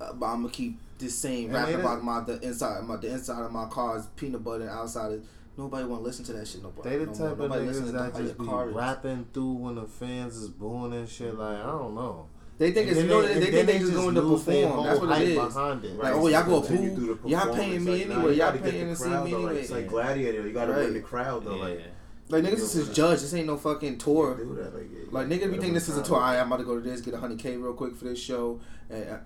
uh, 0.00 0.12
but 0.12 0.26
I'm 0.26 0.42
gonna 0.42 0.52
keep 0.52 0.78
this 0.98 1.18
same 1.18 1.46
And 1.46 1.54
rap 1.54 1.68
about 1.68 2.04
my 2.04 2.20
the 2.20 2.40
inside 2.40 2.84
my 2.84 2.96
the 2.96 3.10
inside 3.10 3.42
of 3.42 3.52
my 3.52 3.66
car 3.66 3.98
is 3.98 4.06
peanut 4.16 4.44
butter 4.44 4.62
and 4.62 4.70
outside 4.70 5.12
is 5.12 5.22
nobody 5.56 5.84
want 5.84 6.02
to 6.02 6.06
listen 6.06 6.24
to 6.26 6.32
that 6.34 6.46
shit. 6.46 6.62
Nobody. 6.62 6.88
They 6.88 6.98
the 6.98 7.06
no 7.06 7.12
type 7.12 7.20
more. 7.20 7.30
of 7.30 7.38
Nobody 7.38 7.66
listen 7.66 7.84
niggas 7.84 7.86
to 7.86 7.92
that 7.92 8.16
just 8.16 8.38
be 8.38 8.46
rapping 8.46 9.26
through 9.32 9.52
when 9.52 9.74
the 9.76 9.84
fans 9.84 10.36
is 10.36 10.48
booing 10.48 10.92
and 10.92 11.08
shit. 11.08 11.36
Like 11.36 11.58
I 11.58 11.66
don't 11.66 11.94
know. 11.94 12.28
They 12.58 12.70
think 12.70 12.88
And 12.88 12.96
it's 12.98 13.08
know 13.08 13.22
they- 13.22 13.34
they, 13.40 13.50
think 13.50 13.66
they 13.66 13.78
just 13.78 13.92
going 13.94 14.14
to 14.14 14.20
perform. 14.22 14.84
That's 14.84 15.00
what 15.00 15.20
it 15.20 15.28
is. 15.28 15.36
Behind 15.36 15.84
it. 15.84 15.88
Right, 15.98 16.12
Like, 16.12 16.14
oh, 16.14 16.28
y'all 16.28 16.44
go 16.44 16.60
boo. 16.60 16.66
through 16.66 17.18
the 17.22 17.28
Y'all 17.28 17.54
paying 17.54 17.84
me 17.84 18.04
Like, 18.06 18.16
anyway. 18.16 18.36
Y'all 18.36 18.52
paying 18.58 18.86
to 18.88 18.96
see 18.96 19.08
me 19.08 19.34
anyway. 19.34 19.58
It's 19.60 19.70
like 19.70 19.88
Gladiator. 19.88 20.46
You 20.46 20.52
gotta 20.52 20.72
win 20.72 20.94
the 20.94 21.00
crowd 21.00 21.44
though. 21.44 21.56
Like 21.56 21.80
Like 22.28 22.44
niggas 22.44 22.50
this 22.56 22.74
is 22.76 22.94
judge. 22.94 23.20
This 23.22 23.34
ain't 23.34 23.46
no 23.46 23.56
fucking 23.56 23.98
tour. 23.98 24.34
that. 24.36 24.74
Like, 24.74 24.88
yeah, 24.92 24.98
Like 25.10 25.28
you 25.28 25.34
niggas 25.34 25.40
be 25.50 25.56
thinking 25.56 25.74
this 25.74 25.88
is 25.88 25.96
a 25.96 26.02
tour. 26.02 26.16
Alright, 26.16 26.38
I'm 26.38 26.46
about 26.46 26.58
to 26.58 26.64
go 26.64 26.74
to 26.78 26.80
this, 26.80 27.00
get 27.00 27.14
a 27.14 27.18
hundred 27.18 27.38
K 27.40 27.56
real 27.56 27.72
quick 27.72 27.96
for 27.96 28.04
this 28.04 28.20
show. 28.20 28.60
And 28.90 29.08
uh, 29.10 29.16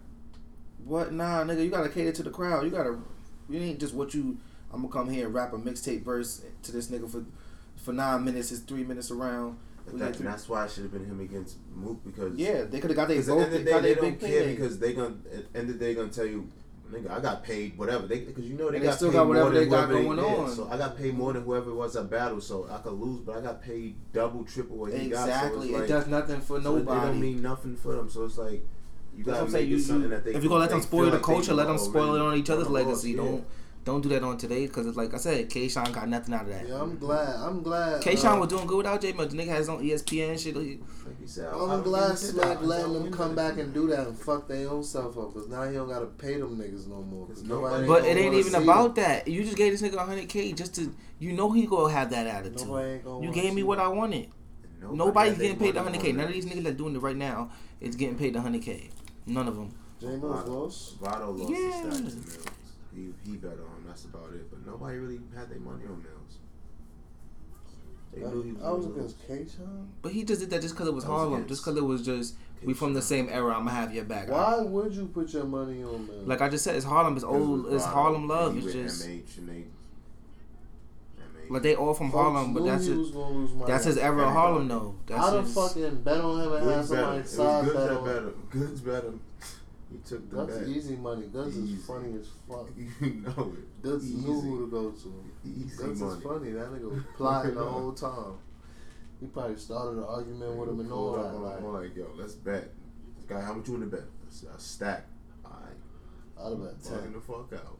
what? 0.84 1.12
Nah, 1.12 1.42
nigga, 1.44 1.62
you 1.64 1.70
gotta 1.70 1.88
cater 1.88 2.12
to 2.12 2.22
the 2.22 2.30
crowd. 2.30 2.64
You 2.64 2.70
gotta. 2.70 2.96
You 3.50 3.60
ain't 3.60 3.80
just 3.80 3.92
what 3.94 4.14
you. 4.14 4.38
I'm 4.72 4.80
gonna 4.82 4.92
come 4.92 5.10
here 5.10 5.26
and 5.26 5.34
rap 5.34 5.52
a 5.52 5.58
mixtape 5.58 6.02
verse 6.04 6.42
to 6.62 6.72
this 6.72 6.88
nigga 6.88 7.08
for 7.10 7.24
for 7.76 7.92
nine 7.92 8.24
minutes. 8.24 8.50
It's 8.50 8.60
three 8.60 8.82
minutes 8.84 9.10
around. 9.10 9.58
That, 9.94 10.18
and 10.18 10.26
that's 10.26 10.48
why 10.48 10.64
it 10.64 10.70
should 10.72 10.82
have 10.82 10.92
been 10.92 11.06
him 11.06 11.20
against 11.20 11.58
Mook 11.74 12.04
because 12.04 12.36
Yeah, 12.36 12.64
they 12.64 12.80
could 12.80 12.90
have 12.90 12.96
got 12.96 13.08
their 13.08 13.18
Because 13.18 13.28
at 13.28 13.36
the 13.36 13.44
end 13.44 13.54
of 13.54 13.64
the 13.64 13.64
day, 13.64 13.70
their 13.72 13.82
they 13.82 13.94
don't 13.94 14.20
care 14.20 14.48
because 14.48 14.78
they 14.78 14.92
gonna 14.92 15.14
at 15.32 15.52
the 15.52 15.58
end 15.58 15.70
of 15.70 15.78
the 15.78 15.84
day 15.84 15.94
gonna 15.94 16.08
tell 16.08 16.26
you, 16.26 16.48
nigga, 16.90 17.10
I 17.10 17.20
got 17.20 17.44
paid 17.44 17.78
whatever. 17.78 18.06
They 18.06 18.20
because 18.20 18.44
you 18.44 18.54
know 18.56 18.70
they 18.70 18.80
they 18.80 18.86
got 18.86 18.96
still 18.96 19.10
paid 19.10 19.14
got 19.16 19.28
whatever 19.28 19.50
more 19.50 19.54
than 19.60 19.64
they 19.64 19.70
got 19.70 19.88
going 19.88 20.18
on. 20.18 20.50
So 20.50 20.68
I 20.70 20.76
got 20.76 20.96
paid 20.98 21.14
more 21.14 21.32
than 21.32 21.44
whoever 21.44 21.70
it 21.70 21.74
was 21.74 21.94
at 21.96 22.10
battle. 22.10 22.40
So 22.40 22.68
I 22.70 22.78
could 22.78 22.94
lose, 22.94 23.20
but 23.20 23.36
I 23.36 23.40
got 23.40 23.62
paid 23.62 23.96
double, 24.12 24.44
triple 24.44 24.76
what 24.76 24.92
he 24.92 25.08
got. 25.08 25.18
So 25.18 25.24
Exactly. 25.26 25.68
it's 25.68 25.74
like, 25.74 25.84
it 25.84 25.88
does 25.88 26.06
nothing 26.08 26.40
for 26.40 26.60
so 26.60 26.76
It 26.76 26.84
don't 26.86 27.20
mean 27.20 27.42
nothing 27.42 27.76
for 27.76 27.94
them. 27.94 28.10
So 28.10 28.24
it's 28.24 28.38
like 28.38 28.66
you 29.16 29.24
gotta 29.24 29.42
make 29.44 29.52
saying. 29.52 29.66
it 29.66 29.70
You, 29.70 29.78
something 29.78 30.10
that 30.10 30.24
they 30.24 30.34
if 30.34 30.42
you 30.42 30.48
gonna 30.48 30.60
let 30.62 30.70
them 30.70 30.82
spoil 30.82 31.06
the 31.06 31.12
like 31.12 31.22
culture, 31.22 31.54
let 31.54 31.68
them 31.68 31.78
spoil 31.78 32.14
it 32.16 32.20
on 32.20 32.36
each 32.36 32.50
other's 32.50 32.68
legacy. 32.68 33.14
Don't 33.14 33.46
don't 33.86 34.00
do 34.02 34.08
that 34.10 34.22
on 34.24 34.36
today 34.36 34.66
because 34.66 34.84
it's 34.86 34.96
like 34.96 35.14
I 35.14 35.16
said, 35.16 35.48
K. 35.48 35.68
Shine 35.68 35.92
got 35.92 36.08
nothing 36.08 36.34
out 36.34 36.42
of 36.42 36.48
that. 36.48 36.68
Yeah, 36.68 36.82
I'm 36.82 36.98
glad. 36.98 37.36
I'm 37.36 37.62
glad. 37.62 38.02
K. 38.02 38.16
Shine 38.16 38.36
uh, 38.36 38.40
was 38.40 38.48
doing 38.48 38.66
good 38.66 38.78
without 38.78 39.00
J. 39.00 39.12
Mills. 39.12 39.30
The 39.32 39.38
nigga 39.38 39.46
has 39.48 39.58
his 39.60 39.68
own 39.68 39.82
ESPN 39.82 40.30
and 40.30 40.40
shit. 40.40 40.56
Like 40.56 40.66
you 40.66 41.26
said, 41.26 41.46
I- 41.46 41.56
I 41.56 41.72
I'm 41.74 41.82
glad 41.84 42.18
think 42.18 42.20
he 42.20 42.26
did 42.26 42.34
Smack 42.42 42.58
that. 42.58 42.66
letting 42.66 42.96
I 42.96 42.98
them 42.98 43.12
come 43.12 43.34
back 43.36 43.58
and 43.58 43.72
do 43.72 43.86
that 43.86 44.08
and 44.08 44.18
fuck 44.18 44.48
their 44.48 44.68
own 44.68 44.82
self 44.82 45.16
up. 45.16 45.32
Cause 45.32 45.46
now 45.48 45.62
he 45.62 45.74
don't 45.74 45.88
gotta 45.88 46.06
pay 46.06 46.36
them 46.38 46.58
niggas 46.58 46.88
no 46.88 47.00
more. 47.00 47.26
'cause 47.28 47.36
Cause 47.36 47.44
nobody 47.44 47.82
nobody- 47.86 47.86
But 47.86 48.10
it 48.10 48.16
ain't 48.20 48.34
even 48.34 48.54
about 48.62 48.96
them. 48.96 49.04
that. 49.04 49.28
You 49.28 49.44
just 49.44 49.56
gave 49.56 49.70
this 49.72 49.82
nigga 49.82 49.96
100K 50.04 50.52
just 50.52 50.74
to, 50.74 50.92
you 51.20 51.32
know 51.32 51.52
he 51.52 51.66
gonna 51.66 51.92
have 51.92 52.10
that 52.10 52.26
attitude. 52.26 52.66
Nobody 52.66 52.90
ain't 52.90 53.04
gonna 53.04 53.24
You 53.24 53.32
gave 53.32 53.54
me 53.54 53.62
what. 53.62 53.78
I 53.78 53.86
wanted. 53.88 54.28
Nobody 54.82 54.96
Nobody's 54.98 55.38
getting 55.38 55.58
paid 55.58 55.74
the 55.74 55.82
money 55.82 55.98
100K. 55.98 56.10
on 56.10 56.16
None 56.16 56.26
of 56.26 56.32
these 56.32 56.46
niggas 56.46 56.62
that's 56.64 56.76
doing 56.76 56.94
it 56.96 56.98
right 57.02 57.16
now 57.16 57.50
is 57.80 57.94
getting 57.96 58.16
paid 58.18 58.34
the 58.34 58.40
100K. 58.40 58.90
None 59.26 59.46
of 59.48 59.54
them. 59.56 59.70
J 60.00 60.08
Mills 60.08 60.48
lost. 60.48 61.00
Votto 61.00 61.38
lost 61.38 61.50
Yeah. 61.50 62.50
His 62.96 63.04
stats 63.04 63.12
to 63.12 63.12
Mills. 63.12 63.14
He 63.24 63.30
he 63.32 63.36
bet 63.36 63.52
on. 63.52 63.84
That's 63.86 64.04
about 64.04 64.30
it. 64.34 64.50
But 64.50 64.66
nobody 64.66 64.98
really 64.98 65.20
had 65.36 65.50
their 65.50 65.58
money 65.60 65.84
on 65.84 66.02
Mills. 66.02 66.38
They 68.14 68.20
knew 68.22 68.42
he 68.42 68.52
was. 68.52 68.62
I 68.62 68.70
was 68.70 68.86
gonna 68.86 69.02
lose. 69.02 69.12
against 69.14 69.28
K 69.28 69.56
Shine. 69.58 69.88
But 70.02 70.12
he 70.12 70.24
just 70.24 70.40
did 70.40 70.50
that 70.50 70.62
just 70.62 70.74
because 70.74 70.88
it 70.88 70.94
was 70.94 71.04
That 71.04 71.10
was 71.10 71.18
Harlem. 71.18 71.34
against 71.34 71.48
Just 71.50 71.64
because 71.64 71.76
it 71.76 71.84
was 71.84 72.02
just, 72.04 72.34
we 72.64 72.72
from 72.72 72.94
the 72.94 73.02
same 73.02 73.28
era. 73.30 73.48
I'm 73.52 73.64
going 73.64 73.66
to 73.66 73.72
have 73.72 73.94
your 73.94 74.04
back. 74.04 74.30
Why 74.30 74.60
would 74.62 74.94
you 74.94 75.06
put 75.06 75.32
your 75.34 75.44
money 75.44 75.82
on 75.84 76.06
Mills? 76.06 76.26
Like 76.26 76.40
I 76.40 76.48
just 76.48 76.64
said, 76.64 76.76
it's 76.76 76.86
Harlem. 76.86 77.14
It's 77.16 77.24
old. 77.24 77.72
It's 77.72 77.84
Votto, 77.84 77.92
Harlem 77.92 78.28
love. 78.28 78.52
he 78.54 78.58
It's 78.60 78.66
with 78.66 78.74
just, 78.74 79.06
MH 79.06 79.38
and 79.38 79.48
they. 79.50 79.52
MH. 81.18 81.50
like 81.50 81.62
they 81.62 81.74
all 81.74 81.92
from 81.94 82.10
Folks 82.10 82.22
Harlem, 82.22 82.54
but 82.54 82.62
knew 82.62 82.70
that's 82.70 82.86
he 82.86 82.92
it. 82.92 83.12
gonna 83.12 83.30
lose 83.30 83.52
money. 83.52 83.70
That's 83.70 83.84
his 83.84 83.98
era 83.98 84.22
of 84.26 84.32
Harlem 84.32 84.68
though. 84.68 84.94
That's 85.06 85.20
How 85.20 85.30
the 85.32 85.42
his, 85.42 85.54
fucking 85.54 85.96
bet 86.02 86.20
on 86.20 86.40
him 86.42 86.52
and 86.52 86.70
have 86.70 86.88
Goodz 86.88 86.90
better. 86.90 87.02
somebody 87.02 87.18
It 87.18 87.22
was 87.22 87.30
side 87.30 87.64
goods 87.64 87.76
bet 87.76 87.88
that 87.88 87.98
on? 87.98 88.04
better. 88.04 88.32
Goodz 88.50 88.80
better. 88.80 89.12
He 90.04 90.08
took 90.08 90.30
the 90.30 90.36
That's 90.44 90.58
bet. 90.58 90.68
easy 90.68 90.96
money. 90.96 91.26
Goodz 91.32 91.56
Easy. 91.56 91.74
is 91.74 91.86
funny 91.86 92.18
as 92.20 92.28
fuck. 92.48 92.68
You 93.00 93.14
know 93.22 93.52
it. 93.56 93.82
Goodz 93.82 94.04
Easy. 94.04 94.26
knew 94.26 94.40
who 94.40 94.60
to 94.64 94.70
go 94.70 94.90
to. 94.90 95.24
Easy 95.44 95.76
Goodz 95.76 96.00
money. 96.00 96.16
is 96.18 96.22
funny. 96.22 96.50
That 96.52 96.72
nigga 96.72 96.90
was 96.90 97.02
plotting 97.16 97.54
the 97.54 97.64
whole 97.64 97.92
time. 97.92 98.34
He 99.20 99.26
probably 99.26 99.56
started 99.56 99.98
an 99.98 100.04
argument 100.04 100.56
with 100.56 100.68
him 100.68 100.80
and 100.80 100.92
all 100.92 101.12
that. 101.12 101.20
up 101.26 101.34
on 101.34 101.42
Like, 101.42 101.62
like, 101.62 101.96
yo, 101.96 102.06
let's 102.16 102.34
bet. 102.34 102.70
Guy, 103.26 103.40
how 103.40 103.54
much 103.54 103.66
you 103.68 103.74
want 103.74 103.90
to 103.90 103.96
bet? 103.96 104.06
A 104.54 104.58
stack. 104.60 105.06
Alright. 105.44 105.72
I'd 106.38 106.50
have 106.50 106.60
bet 106.62 106.82
Fucking 106.82 107.02
ten. 107.02 107.12
the 107.14 107.20
fuck 107.20 107.52
out. 107.54 107.78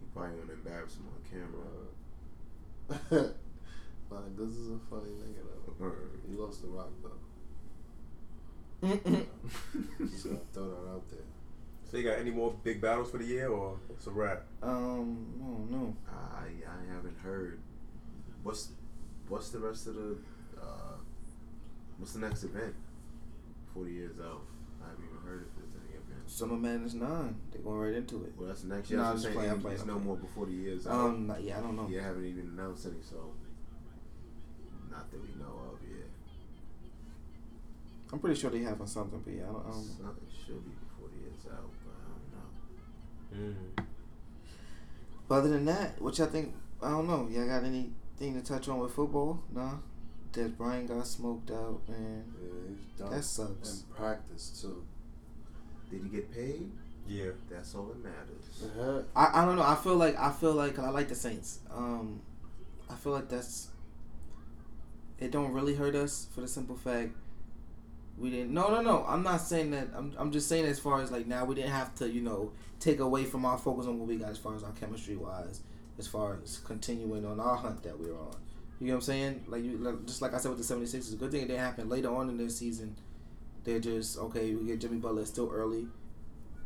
You 0.00 0.06
probably 0.14 0.36
want 0.36 0.48
to 0.48 0.54
embarrass 0.54 0.94
him 0.96 1.06
on 1.08 1.20
camera. 1.28 1.66
nah, 4.10 4.20
Goodz 4.36 4.56
is 4.56 4.68
a 4.68 4.78
funny 4.88 5.10
nigga 5.10 5.42
though. 5.80 5.92
He 6.30 6.36
lost 6.36 6.62
the 6.62 6.68
rock 6.68 6.90
though. 7.02 7.10
Just 8.82 10.24
gotta 10.24 10.40
throw 10.52 10.68
that 10.68 10.90
out 10.90 11.08
there. 11.10 11.20
So 11.90 11.96
you 11.98 12.02
got 12.04 12.18
any 12.18 12.30
more 12.30 12.52
big 12.64 12.80
battles 12.80 13.10
for 13.10 13.18
the 13.18 13.24
year, 13.24 13.48
or 13.48 13.78
it's 13.90 14.06
a 14.06 14.10
wrap? 14.10 14.44
um, 14.62 15.26
no, 15.70 15.78
no. 15.78 15.96
I 16.10 16.46
I 16.68 16.94
haven't 16.94 17.16
heard. 17.22 17.58
What's 18.42 18.70
what's 19.28 19.50
the 19.50 19.58
rest 19.60 19.86
of 19.86 19.94
the 19.94 20.16
uh, 20.60 20.96
what's 21.98 22.12
the 22.12 22.18
next 22.20 22.44
event? 22.44 22.74
Forty 23.72 23.92
years 23.92 24.16
out. 24.20 24.42
I 24.84 24.90
haven't 24.90 25.04
even 25.04 25.26
heard 25.26 25.46
if 25.48 25.54
there's 25.56 25.74
any 25.84 25.94
event. 25.94 26.28
Summer 26.30 26.56
Madness 26.56 26.94
nine. 26.94 27.36
They're 27.52 27.62
going 27.62 27.78
right 27.78 27.94
into 27.94 28.24
it. 28.24 28.32
Well, 28.36 28.48
that's 28.48 28.62
the 28.62 28.74
next 28.74 28.90
year. 28.90 28.98
Nah, 28.98 29.04
Nah, 29.04 29.10
I'm 29.10 29.16
I'm 29.16 29.22
just 29.22 29.24
saying 29.24 29.36
playing, 29.36 29.50
I'm 29.50 29.56
it's 29.56 29.64
playing, 29.64 29.78
no 29.86 29.92
playing. 29.94 30.06
more 30.06 30.16
before 30.16 30.46
the 30.46 30.52
years 30.52 30.86
out. 30.86 30.92
Um, 30.92 31.26
not, 31.28 31.42
yeah, 31.42 31.58
I 31.58 31.60
don't 31.62 31.76
know. 31.76 31.88
You 31.88 32.00
haven't 32.00 32.24
even 32.26 32.50
announced 32.56 32.86
any, 32.86 32.96
so 33.02 33.32
not 34.90 35.10
that 35.10 35.20
we 35.20 35.28
know 35.38 35.46
of 35.72 35.75
yet. 35.75 35.75
I'm 38.12 38.18
pretty 38.20 38.38
sure 38.40 38.50
they 38.50 38.60
having 38.60 38.86
something, 38.86 39.20
but 39.24 39.32
yeah, 39.32 39.42
I 39.42 39.46
don't. 39.46 39.56
I 39.66 39.70
don't 39.70 39.76
know. 39.76 39.94
Something 40.04 40.28
should 40.46 40.64
be 40.64 40.70
before 40.70 41.08
the 41.08 41.20
year's 41.20 41.46
out, 41.52 41.70
but 41.84 41.94
I 42.02 43.38
don't 43.40 43.42
know. 43.42 43.54
Mm. 43.78 43.84
But 45.28 45.34
other 45.36 45.48
than 45.48 45.64
that, 45.66 46.00
which 46.00 46.20
I 46.20 46.26
think 46.26 46.54
I 46.82 46.90
don't 46.90 47.08
know. 47.08 47.28
Y'all 47.30 47.46
got 47.48 47.64
anything 47.64 48.34
to 48.34 48.42
touch 48.42 48.68
on 48.68 48.78
with 48.78 48.92
football? 48.92 49.42
Nah. 49.52 49.72
Dez 50.32 50.56
Bryant 50.56 50.88
got 50.88 51.06
smoked 51.06 51.50
out, 51.50 51.80
man. 51.88 52.24
Yeah, 52.40 52.48
he's 52.68 52.98
done. 52.98 53.10
That 53.10 53.24
sucks. 53.24 53.84
In 53.88 53.94
practice 53.96 54.60
too. 54.60 54.84
Did 55.90 56.02
he 56.02 56.08
get 56.08 56.32
paid? 56.32 56.70
Yeah. 57.08 57.30
That's 57.50 57.74
all 57.74 57.84
that 57.84 58.02
matters. 58.02 58.60
The 58.60 58.94
heck? 58.96 59.04
I, 59.16 59.42
I 59.42 59.44
don't 59.44 59.56
know. 59.56 59.62
I 59.62 59.74
feel 59.76 59.96
like 59.96 60.16
I 60.18 60.30
feel 60.30 60.52
like 60.52 60.76
'cause 60.76 60.84
I 60.84 60.90
like 60.90 61.08
the 61.08 61.14
Saints. 61.14 61.60
Um, 61.74 62.20
I 62.90 62.94
feel 62.94 63.12
like 63.12 63.28
that's 63.28 63.68
it. 65.18 65.30
Don't 65.30 65.52
really 65.52 65.74
hurt 65.74 65.94
us 65.94 66.26
for 66.34 66.40
the 66.42 66.48
simple 66.48 66.76
fact 66.76 67.10
we 68.18 68.30
didn't. 68.30 68.52
No, 68.52 68.68
no, 68.70 68.80
no. 68.80 69.04
I'm 69.06 69.22
not 69.22 69.40
saying 69.40 69.70
that. 69.72 69.88
I'm 69.94 70.12
I'm 70.16 70.32
just 70.32 70.48
saying 70.48 70.64
as 70.64 70.78
far 70.78 71.02
as 71.02 71.10
like 71.10 71.26
now 71.26 71.44
we 71.44 71.54
didn't 71.54 71.72
have 71.72 71.94
to 71.96 72.10
you 72.10 72.22
know 72.22 72.52
take 72.80 73.00
away 73.00 73.24
from 73.24 73.44
our 73.44 73.58
focus 73.58 73.86
on 73.86 73.98
what 73.98 74.08
we 74.08 74.16
got 74.16 74.30
as 74.30 74.38
far 74.38 74.54
as 74.54 74.62
our 74.62 74.72
chemistry 74.72 75.16
wise, 75.16 75.60
as 75.98 76.06
far 76.06 76.38
as 76.42 76.58
continuing 76.64 77.26
on 77.26 77.40
our 77.40 77.56
hunt 77.56 77.82
that 77.82 77.98
we're 77.98 78.18
on. 78.18 78.36
You 78.80 78.88
know 78.88 78.94
what 78.94 78.96
I'm 78.96 79.02
saying? 79.02 79.44
Like 79.46 79.64
you, 79.64 79.78
like, 79.78 80.06
just 80.06 80.22
like 80.22 80.34
I 80.34 80.38
said 80.38 80.50
with 80.50 80.66
the 80.66 80.74
76ers, 80.74 80.94
it's 80.94 81.12
a 81.12 81.16
good 81.16 81.30
thing 81.30 81.42
it 81.42 81.48
didn't 81.48 81.60
happen 81.60 81.88
later 81.88 82.14
on 82.14 82.28
in 82.28 82.36
this 82.36 82.58
season. 82.58 82.96
They're 83.64 83.80
just 83.80 84.18
okay. 84.18 84.54
We 84.54 84.66
get 84.66 84.80
Jimmy 84.80 84.98
Butler 84.98 85.24
still 85.24 85.50
early, 85.52 85.86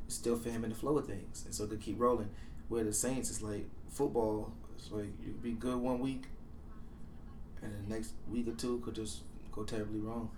still 0.09 0.36
for 0.36 0.51
him 0.51 0.64
in 0.64 0.70
the 0.70 0.77
flow 0.77 0.98
of 0.98 1.06
things, 1.06 1.44
and 1.44 1.55
so 1.55 1.66
they 1.66 1.77
keep 1.77 2.01
rolling. 2.01 2.31
Where 2.68 2.85
the 2.85 2.93
Saints, 2.93 3.31
it's 3.31 3.43
like 3.43 3.66
football. 3.89 4.52
It's 4.77 4.90
like 4.93 5.10
you 5.24 5.32
be 5.43 5.52
good 5.52 5.77
one 5.77 5.98
week, 5.98 6.24
and 7.62 7.72
the 7.72 7.94
next 7.94 8.12
week 8.31 8.48
or 8.48 8.52
two 8.52 8.78
could 8.85 8.94
just 8.94 9.22
go 9.52 9.64
terribly 9.64 10.01
wrong. 10.01 10.31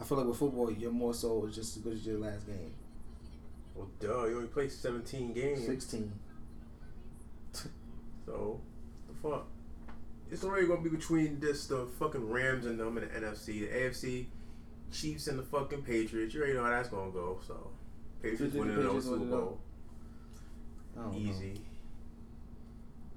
I 0.00 0.04
feel 0.04 0.18
like 0.18 0.26
with 0.26 0.38
football, 0.38 0.70
you're 0.70 0.90
more 0.90 1.14
so 1.14 1.46
just 1.50 1.76
as 1.76 1.82
good 1.82 1.94
as 1.94 2.06
your 2.06 2.18
last 2.18 2.46
game. 2.46 2.72
Well, 3.74 3.88
duh. 4.00 4.26
You 4.26 4.36
only 4.36 4.48
played 4.48 4.72
17 4.72 5.32
games. 5.32 5.64
Sixteen. 5.64 6.12
So, 8.26 8.60
the 9.08 9.14
fuck? 9.28 9.46
It's 10.30 10.42
already 10.42 10.66
gonna 10.66 10.80
be 10.82 10.88
between 10.90 11.38
this 11.38 11.66
the 11.66 11.86
fucking 11.98 12.28
Rams 12.28 12.66
and 12.66 12.80
them 12.80 12.98
in 12.98 13.04
the 13.04 13.10
NFC, 13.10 13.60
the 13.60 13.68
AFC, 13.68 14.26
Chiefs 14.92 15.28
and 15.28 15.38
the 15.38 15.44
fucking 15.44 15.82
Patriots. 15.82 16.34
You 16.34 16.40
already 16.40 16.54
know 16.56 16.64
how 16.64 16.70
that's 16.70 16.88
gonna 16.88 17.12
go. 17.12 17.38
So, 17.46 17.70
Patriots 18.22 18.52
the 18.54 18.58
winning 18.60 18.78
another 18.78 19.00
Super 19.00 19.18
win 19.18 19.28
it 19.28 19.32
all? 19.32 19.40
Bowl, 19.40 19.60
don't 20.96 21.12
know. 21.12 21.30
easy. 21.30 21.60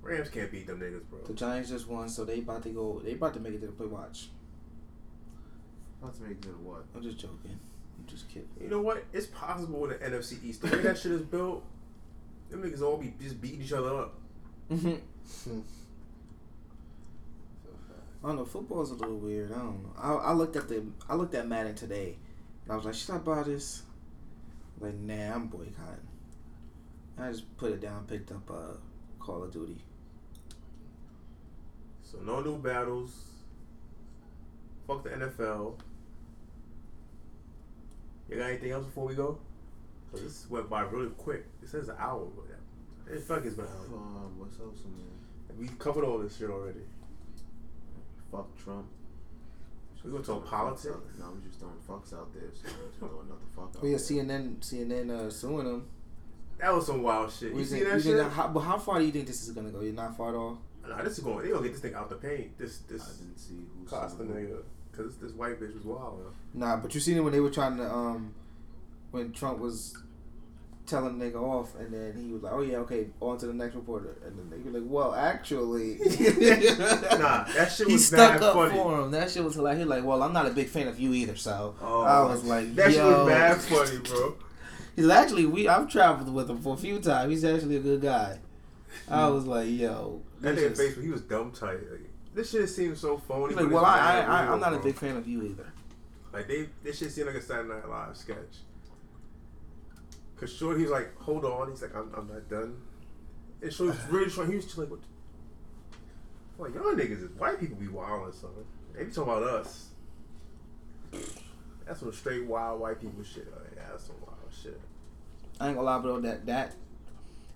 Rams 0.01 0.29
can't 0.29 0.51
beat 0.51 0.67
them 0.67 0.79
niggas, 0.79 1.01
bro. 1.09 1.19
The 1.25 1.33
Giants 1.33 1.69
just 1.69 1.87
won, 1.87 2.07
so 2.07 2.23
they 2.23 2.39
about 2.39 2.63
to 2.63 2.69
go. 2.69 3.01
They 3.03 3.13
about 3.13 3.33
to 3.33 3.39
make 3.39 3.53
it 3.53 3.61
to 3.61 3.65
the 3.67 3.71
play. 3.73 3.87
Watch. 3.87 4.29
About 6.01 6.15
to 6.15 6.23
make 6.23 6.45
it 6.45 6.57
what? 6.59 6.85
I'm 6.95 7.03
just 7.03 7.17
joking. 7.17 7.59
I'm 7.97 8.07
just 8.07 8.29
kidding. 8.29 8.47
You 8.61 8.69
know 8.69 8.81
what? 8.81 9.03
It's 9.11 9.27
possible 9.27 9.83
in 9.85 9.89
the 9.89 9.95
NFC 9.95 10.43
East. 10.43 10.61
The 10.61 10.75
way 10.75 10.81
that 10.83 10.97
shit 10.97 11.11
is 11.11 11.21
built, 11.21 11.63
them 12.49 12.63
niggas 12.63 12.81
all 12.81 12.97
be 12.97 13.13
just 13.21 13.41
beating 13.41 13.61
each 13.61 13.73
other 13.73 13.95
up. 13.95 14.13
Mm-hmm. 14.71 14.95
So 15.25 15.51
I 18.23 18.27
don't 18.27 18.37
know. 18.37 18.45
Football's 18.45 18.91
a 18.91 18.95
little 18.95 19.17
weird. 19.17 19.51
I 19.51 19.57
don't 19.57 19.83
know. 19.83 19.93
I, 19.97 20.13
I 20.13 20.33
looked 20.33 20.55
at 20.55 20.67
the 20.67 20.83
I 21.07 21.15
looked 21.15 21.33
at 21.35 21.47
Madden 21.47 21.75
today, 21.75 22.17
and 22.63 22.73
I 22.73 22.75
was 22.75 22.85
like, 22.85 22.95
should 22.95 23.15
I 23.15 23.17
buy 23.19 23.43
this? 23.43 23.83
Like, 24.79 24.95
nah, 24.95 25.35
I'm 25.35 25.47
boycotting. 25.47 26.07
I 27.17 27.31
just 27.31 27.57
put 27.57 27.71
it 27.71 27.81
down, 27.81 28.05
picked 28.07 28.31
up 28.31 28.49
uh, 28.49 28.77
Call 29.19 29.43
of 29.43 29.51
Duty. 29.51 29.77
So 32.03 32.17
no 32.25 32.41
new 32.41 32.57
battles. 32.57 33.11
Fuck 34.87 35.03
the 35.03 35.09
NFL. 35.09 35.75
You 38.29 38.37
got 38.37 38.49
anything 38.49 38.71
else 38.71 38.85
before 38.85 39.05
we 39.07 39.15
go? 39.15 39.37
'Cause 40.11 40.21
this 40.21 40.49
went 40.49 40.69
by 40.69 40.81
really 40.81 41.09
quick. 41.11 41.45
It 41.61 41.69
says 41.69 41.87
an 41.89 41.95
hour, 41.99 42.25
but 42.35 42.45
it 43.13 43.19
fuck 43.21 43.43
it's 43.45 43.55
been 43.55 43.65
an 43.65 43.71
hour. 43.71 43.97
Um, 43.97 44.39
what's 44.39 44.59
else 44.59 44.83
in 44.85 44.91
there? 44.97 45.57
We 45.57 45.67
covered 45.77 46.03
all 46.03 46.19
this 46.19 46.35
shit 46.37 46.49
already. 46.49 46.81
Fuck 48.31 48.55
Trump. 48.57 48.85
We 50.03 50.11
gonna 50.11 50.23
talk 50.23 50.45
politics? 50.45 50.87
out- 50.95 51.19
No, 51.19 51.25
I'm 51.25 51.41
just 51.43 51.59
throwing 51.59 51.75
fucks 51.87 52.13
out 52.13 52.33
there. 52.33 52.49
So 52.53 52.69
I'm 52.69 52.87
just 52.87 52.99
throwing 52.99 53.25
another 53.25 53.41
fuck 53.55 53.75
out 53.75 53.83
yeah, 53.83 53.89
there. 53.89 53.99
CNN 53.99 54.57
CNN 54.61 55.09
uh, 55.11 55.29
suing 55.29 55.65
them. 55.65 55.87
That 56.57 56.73
was 56.73 56.85
some 56.85 57.03
wild 57.03 57.31
shit. 57.31 57.51
You 57.51 57.59
You 57.59 57.65
see 57.65 57.75
think- 57.79 57.85
that 57.89 57.95
you 57.95 58.01
shit? 58.01 58.17
that- 58.17 58.29
how, 58.31 58.47
but 58.47 58.61
how 58.61 58.77
far 58.77 58.99
do 58.99 59.05
you 59.05 59.11
think 59.11 59.27
this 59.27 59.43
is 59.47 59.51
gonna 59.53 59.71
go? 59.71 59.81
You're 59.81 59.93
not 59.93 60.15
far 60.15 60.29
at 60.29 60.35
all. 60.35 60.57
Nah, 60.87 61.03
this 61.03 61.17
is 61.17 61.23
going. 61.23 61.43
They 61.43 61.51
gonna 61.51 61.63
get 61.63 61.73
this 61.73 61.81
thing 61.81 61.93
out 61.95 62.09
the 62.09 62.15
paint. 62.15 62.57
This 62.57 62.79
this. 62.79 63.01
I 63.03 63.05
this 63.07 63.17
didn't 63.17 63.37
see 63.37 63.67
who 63.77 63.85
Costa 63.85 64.17
sued 64.19 64.29
nigga. 64.29 64.63
Cause 64.95 65.17
this 65.21 65.31
white 65.31 65.59
bitch 65.61 65.73
was 65.75 65.83
wild. 65.85 66.19
Man. 66.19 66.27
Nah, 66.69 66.75
but 66.77 66.93
you 66.93 66.99
seen 66.99 67.15
it 67.17 67.21
when 67.21 67.31
they 67.31 67.39
were 67.39 67.49
trying 67.51 67.77
to 67.77 67.89
um 67.89 68.33
when 69.11 69.31
Trump 69.31 69.59
was 69.59 69.97
telling 70.85 71.19
the 71.19 71.25
nigga 71.25 71.35
off 71.41 71.75
and 71.79 71.93
then 71.93 72.13
he 72.21 72.33
was 72.33 72.41
like, 72.41 72.51
Oh 72.51 72.61
yeah, 72.61 72.77
okay, 72.77 73.07
on 73.21 73.37
to 73.37 73.45
the 73.47 73.53
next 73.53 73.75
reporter 73.75 74.17
and 74.25 74.37
then 74.37 74.49
they 74.49 74.57
were 74.69 74.77
like, 74.79 74.89
Well 74.89 75.13
actually 75.15 75.93
Nah, 75.99 77.43
that 77.45 77.71
shit 77.71 77.85
was 77.87 77.93
He 77.93 77.97
stuck 77.97 78.33
mad 78.33 78.43
up 78.43 78.53
funny. 78.55 78.73
for 78.75 78.99
him. 79.01 79.11
That 79.11 79.29
shit 79.31 79.43
was 79.43 79.55
hilarious. 79.55 79.79
He 79.79 79.85
was 79.85 79.97
like, 79.97 80.03
Well, 80.05 80.23
I'm 80.23 80.33
not 80.33 80.47
a 80.47 80.49
big 80.51 80.67
fan 80.67 80.87
of 80.87 80.99
you 80.99 81.13
either, 81.13 81.35
so 81.35 81.75
Oh, 81.81 82.01
I 82.01 82.23
was 82.23 82.43
like, 82.43 82.75
that 82.75 82.91
shit 82.91 83.03
was 83.03 83.27
mad 83.27 83.57
funny, 83.61 83.99
bro. 83.99 84.35
He's 84.95 85.05
like, 85.05 85.19
actually 85.19 85.45
we 85.45 85.67
I've 85.67 85.87
traveled 85.89 86.33
with 86.33 86.49
him 86.49 86.59
for 86.59 86.73
a 86.73 86.77
few 86.77 86.99
times. 86.99 87.31
He's 87.31 87.45
actually 87.45 87.77
a 87.77 87.79
good 87.81 88.01
guy. 88.01 88.39
I 89.07 89.27
was 89.27 89.45
like, 89.45 89.69
yo. 89.69 90.21
That 90.41 90.55
this 90.55 90.65
nigga 90.65 90.71
is- 90.71 90.97
Facebook, 90.97 91.03
he 91.03 91.09
was 91.09 91.21
dumb 91.21 91.51
tight. 91.51 91.77
Like, 91.89 92.08
this 92.33 92.51
shit 92.51 92.69
seems 92.69 92.99
so 92.99 93.17
phony. 93.17 93.55
Like, 93.55 93.69
well, 93.69 93.85
I, 93.85 94.19
I, 94.19 94.21
I, 94.21 94.53
I'm 94.53 94.59
not 94.59 94.73
a 94.73 94.79
big 94.79 94.95
fan 94.95 95.17
of 95.17 95.27
you 95.27 95.43
either. 95.43 95.71
Like 96.31 96.47
they, 96.47 96.69
this 96.83 96.99
shit 96.99 97.11
seemed 97.11 97.27
like 97.27 97.35
a 97.35 97.41
Saturday 97.41 97.69
Night 97.69 97.89
Live 97.89 98.15
sketch. 98.15 98.59
Cause 100.39 100.53
Shorty, 100.53 100.81
he's 100.81 100.89
like, 100.89 101.17
hold 101.17 101.43
on. 101.43 101.69
He's 101.69 101.81
like, 101.81 101.93
I'm, 101.95 102.13
I'm 102.15 102.27
not 102.27 102.47
done. 102.49 102.77
And 103.61 103.73
Shorty's 103.73 103.99
really 104.09 104.29
trying. 104.29 104.49
He 104.49 104.55
was 104.55 104.65
just 104.65 104.77
like, 104.77 104.89
what? 104.89 104.99
Well, 106.57 106.71
y'all 106.71 106.93
niggas 106.93 107.23
is 107.23 107.29
white 107.31 107.59
people 107.59 107.77
be 107.77 107.87
wild 107.87 108.29
or 108.29 108.31
something. 108.31 108.65
They 108.93 109.03
be 109.05 109.11
talking 109.11 109.33
about 109.33 109.43
us. 109.43 109.87
That's 111.85 111.99
some 111.99 112.13
straight 112.13 112.45
wild 112.45 112.79
white 112.79 113.01
people 113.01 113.23
shit. 113.23 113.51
Like, 113.51 113.71
yeah, 113.75 113.83
that's 113.91 114.05
some 114.05 114.15
wild 114.21 114.37
shit. 114.51 114.79
I 115.59 115.67
ain't 115.67 115.75
gonna 115.75 115.85
lie, 115.85 115.99
bro. 115.99 116.21
That 116.21 116.45
that 116.45 116.75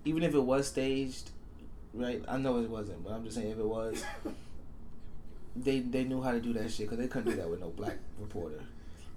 even 0.04 0.22
if 0.22 0.34
it 0.34 0.40
was 0.40 0.68
staged, 0.68 1.30
right? 1.92 2.22
I 2.28 2.36
know 2.36 2.58
it 2.58 2.68
wasn't, 2.68 3.04
but 3.04 3.12
I'm 3.12 3.24
just 3.24 3.36
saying 3.36 3.50
if 3.50 3.58
it 3.58 3.64
was, 3.64 4.04
they 5.56 5.80
they 5.80 6.04
knew 6.04 6.20
how 6.22 6.32
to 6.32 6.40
do 6.40 6.52
that 6.54 6.70
shit 6.70 6.86
because 6.86 6.98
they 6.98 7.08
couldn't 7.08 7.30
do 7.30 7.36
that 7.36 7.48
with 7.48 7.60
no 7.60 7.68
black 7.70 7.98
reporter. 8.18 8.60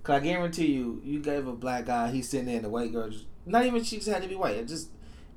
Cause 0.04 0.22
I 0.22 0.24
guarantee 0.24 0.68
you, 0.68 1.02
you 1.04 1.20
gave 1.20 1.48
a 1.48 1.54
black 1.54 1.86
guy, 1.86 2.10
he's 2.12 2.30
sitting 2.30 2.46
there, 2.46 2.56
and 2.56 2.66
the 2.66 2.70
white 2.70 2.92
girl 2.94 3.10
just 3.10 3.26
not 3.46 3.66
even 3.66 3.84
she 3.84 3.98
just 3.98 4.08
had 4.10 4.22
to 4.24 4.28
be 4.30 4.36
white. 4.36 4.66
Just 4.68 4.90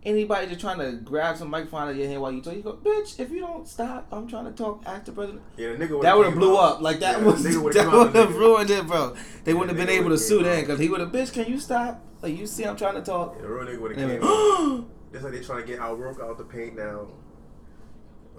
anybody 0.05 0.47
just 0.47 0.61
trying 0.61 0.79
to 0.79 0.93
grab 0.93 1.37
some 1.37 1.51
microphone 1.51 1.83
out 1.83 1.89
of 1.91 1.97
your 1.97 2.07
hand 2.09 2.21
while 2.23 2.31
you 2.33 2.41
talk, 2.41 2.55
you 2.55 2.63
go, 2.63 2.75
bitch. 2.75 3.19
If 3.19 3.31
you 3.31 3.41
don't 3.41 3.67
stop, 3.67 4.07
I'm 4.13 4.27
trying 4.29 4.45
to 4.47 4.53
talk. 4.53 4.85
The 5.05 5.13
president. 5.13 5.43
Yeah, 5.57 5.73
the 5.73 5.85
nigga 5.87 6.01
That 6.03 6.17
would 6.17 6.27
have 6.27 6.35
blew 6.37 6.57
out- 6.57 6.77
up. 6.77 6.81
Like 6.83 7.01
that 7.01 7.19
Yeah, 7.21 7.25
was 7.27 7.43
that 7.43 7.91
would 7.93 8.15
have 8.15 8.35
ruined 8.37 8.71
it, 8.71 8.87
bro. 8.87 9.15
They 9.45 9.53
Yeah, 9.53 9.59
wouldn't 9.59 9.77
have 9.77 9.87
been 9.87 9.95
able 9.95 10.11
to 10.11 10.19
sue 10.19 10.43
then 10.43 10.61
because 10.61 10.79
he 10.79 10.89
would 10.89 11.01
have, 11.01 11.11
bitch. 11.11 11.33
Can 11.33 11.47
you 11.51 11.59
stop? 11.59 12.03
Like 12.23 12.37
you 12.39 12.47
see, 12.47 12.65
I'm 12.65 12.77
trying 12.77 12.95
to 12.95 13.03
talk. 13.03 13.35
Yeah, 13.37 13.43
the 13.43 13.49
real 13.49 13.65
nigga 13.67 13.81
would 13.81 13.97
have 13.97 14.09
came 14.11 14.23
out. 14.23 14.85
Just 15.13 15.25
like 15.25 15.33
they 15.33 15.41
trying 15.41 15.63
to 15.63 15.67
get 15.67 15.81
Al 15.81 15.97
Roker 15.97 16.25
out 16.25 16.39
the 16.39 16.45
paint 16.45 16.77
now. 16.77 17.09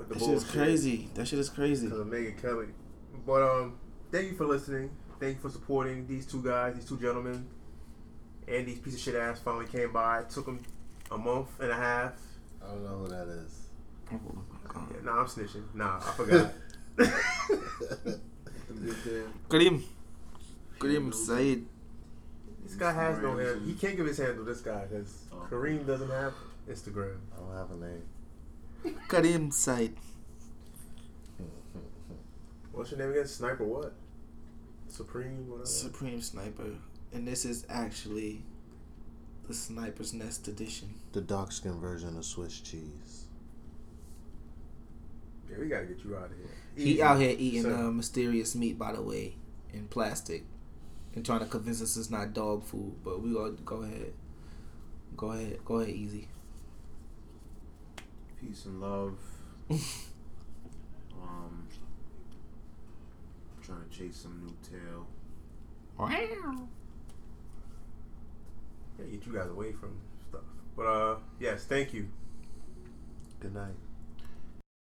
With 0.02 0.10
the 0.10 0.16
That 0.16 0.20
shit 0.26 0.34
is 0.34 0.44
bullshit. 0.44 0.62
crazy. 0.62 1.10
That 1.16 1.28
shit 1.28 1.40
is 1.40 1.50
crazy. 1.50 1.86
because 1.86 2.00
of 2.00 2.08
Megyn 2.08 2.42
Kelly. 2.42 2.68
But 3.26 3.42
um, 3.44 3.78
thank 4.12 4.32
you 4.32 4.36
for 4.38 4.46
listening. 4.46 4.90
Thank 5.20 5.36
you 5.36 5.42
for 5.42 5.50
supporting 5.50 6.08
these 6.08 6.26
two 6.26 6.42
guys, 6.42 6.76
these 6.76 6.86
two 6.86 6.98
gentlemen. 6.98 7.46
And 8.48 8.66
these 8.68 8.80
piece 8.80 8.96
of 8.96 9.00
shit 9.00 9.16
ass 9.16 9.40
finally 9.40 9.68
came 9.68 9.94
by. 9.94 10.22
It 10.22 10.30
took 10.32 10.46
them 10.48 10.60
a 11.12 11.18
month 11.18 11.48
and 11.60 11.70
a 11.72 11.76
half. 11.76 12.14
I 12.64 12.68
don't 12.70 12.84
know 12.84 12.98
who 12.98 13.08
that 13.10 13.28
is. 13.28 13.58
Yeah, 14.12 14.18
nah, 15.04 15.20
I'm 15.20 15.26
snitching. 15.28 15.64
Nah, 15.76 15.98
I 15.98 16.12
forgot. 16.14 16.54
Kareem. 19.50 19.84
Kareem 20.80 21.14
Said. 21.14 21.66
this 22.64 22.76
guy 22.76 22.92
has 22.92 23.20
no 23.20 23.38
handle. 23.38 23.60
He 23.66 23.74
can't 23.74 23.96
give 23.96 24.06
his 24.08 24.18
handle. 24.18 24.44
This 24.44 24.62
guy 24.62 24.86
because 24.90 25.26
Oh. 25.32 25.48
Kareem 25.50 25.86
doesn't 25.86 26.10
have 26.10 26.34
Instagram. 26.70 27.18
I 27.34 27.40
don't 27.40 27.56
have 27.56 27.72
a 27.72 27.76
name. 27.78 28.04
Kareem 29.08 29.54
Said. 29.54 29.94
What's 32.72 32.92
your 32.92 33.00
name 33.00 33.12
again? 33.12 33.28
Sniper 33.28 33.64
what? 33.64 33.94
Supreme 34.88 35.48
whatever. 35.50 35.66
Supreme 35.68 36.22
Sniper. 36.22 36.72
And 37.14 37.28
this 37.28 37.46
is 37.46 37.66
actually 37.70 38.44
the 39.48 39.54
Sniper's 39.54 40.14
Nest 40.14 40.48
edition. 40.48 40.96
The 41.12 41.22
dark 41.22 41.52
skin 41.52 41.80
version 41.80 42.18
of 42.18 42.26
Swiss 42.26 42.60
cheese. 42.60 43.26
yeah, 45.50 45.58
we 45.60 45.68
gotta 45.68 45.86
get 45.86 46.04
you 46.04 46.16
out 46.16 46.26
of 46.26 46.32
here. 46.38 46.48
He 46.76 47.02
out 47.02 47.20
here 47.20 47.36
eating 47.38 47.64
Sir. 47.64 47.74
uh, 47.76 47.92
mysterious 47.92 48.56
meat, 48.56 48.80
by 48.80 48.94
the 48.94 49.02
way, 49.02 49.36
in 49.74 49.88
plastic, 49.88 50.46
and 51.14 51.26
trying 51.26 51.40
to 51.42 51.46
convince 51.46 51.82
us 51.82 51.98
it's 51.98 52.10
not 52.10 52.34
dog 52.34 52.64
food. 52.64 52.96
But 53.04 53.22
we 53.22 53.34
gonna 53.34 53.52
go 53.66 53.84
ahead, 53.84 54.14
go 55.18 55.32
ahead, 55.32 55.60
go 55.66 55.80
ahead, 55.80 55.94
easy. 55.94 56.30
Peace 58.42 58.66
and 58.66 58.82
love. 58.82 59.18
um, 59.70 61.68
trying 63.64 63.84
to 63.90 63.98
chase 63.98 64.18
some 64.18 64.42
new 64.44 64.56
tail. 64.68 65.06
Wow. 65.98 66.10
Yeah, 69.00 69.06
get 69.06 69.26
you 69.26 69.34
guys 69.34 69.50
away 69.50 69.72
from 69.74 69.96
stuff. 70.30 70.42
But 70.76 70.86
uh, 70.86 71.16
yes, 71.40 71.66
thank 71.66 71.94
you. 71.94 72.10
Good 73.40 73.54
night. 73.54 73.76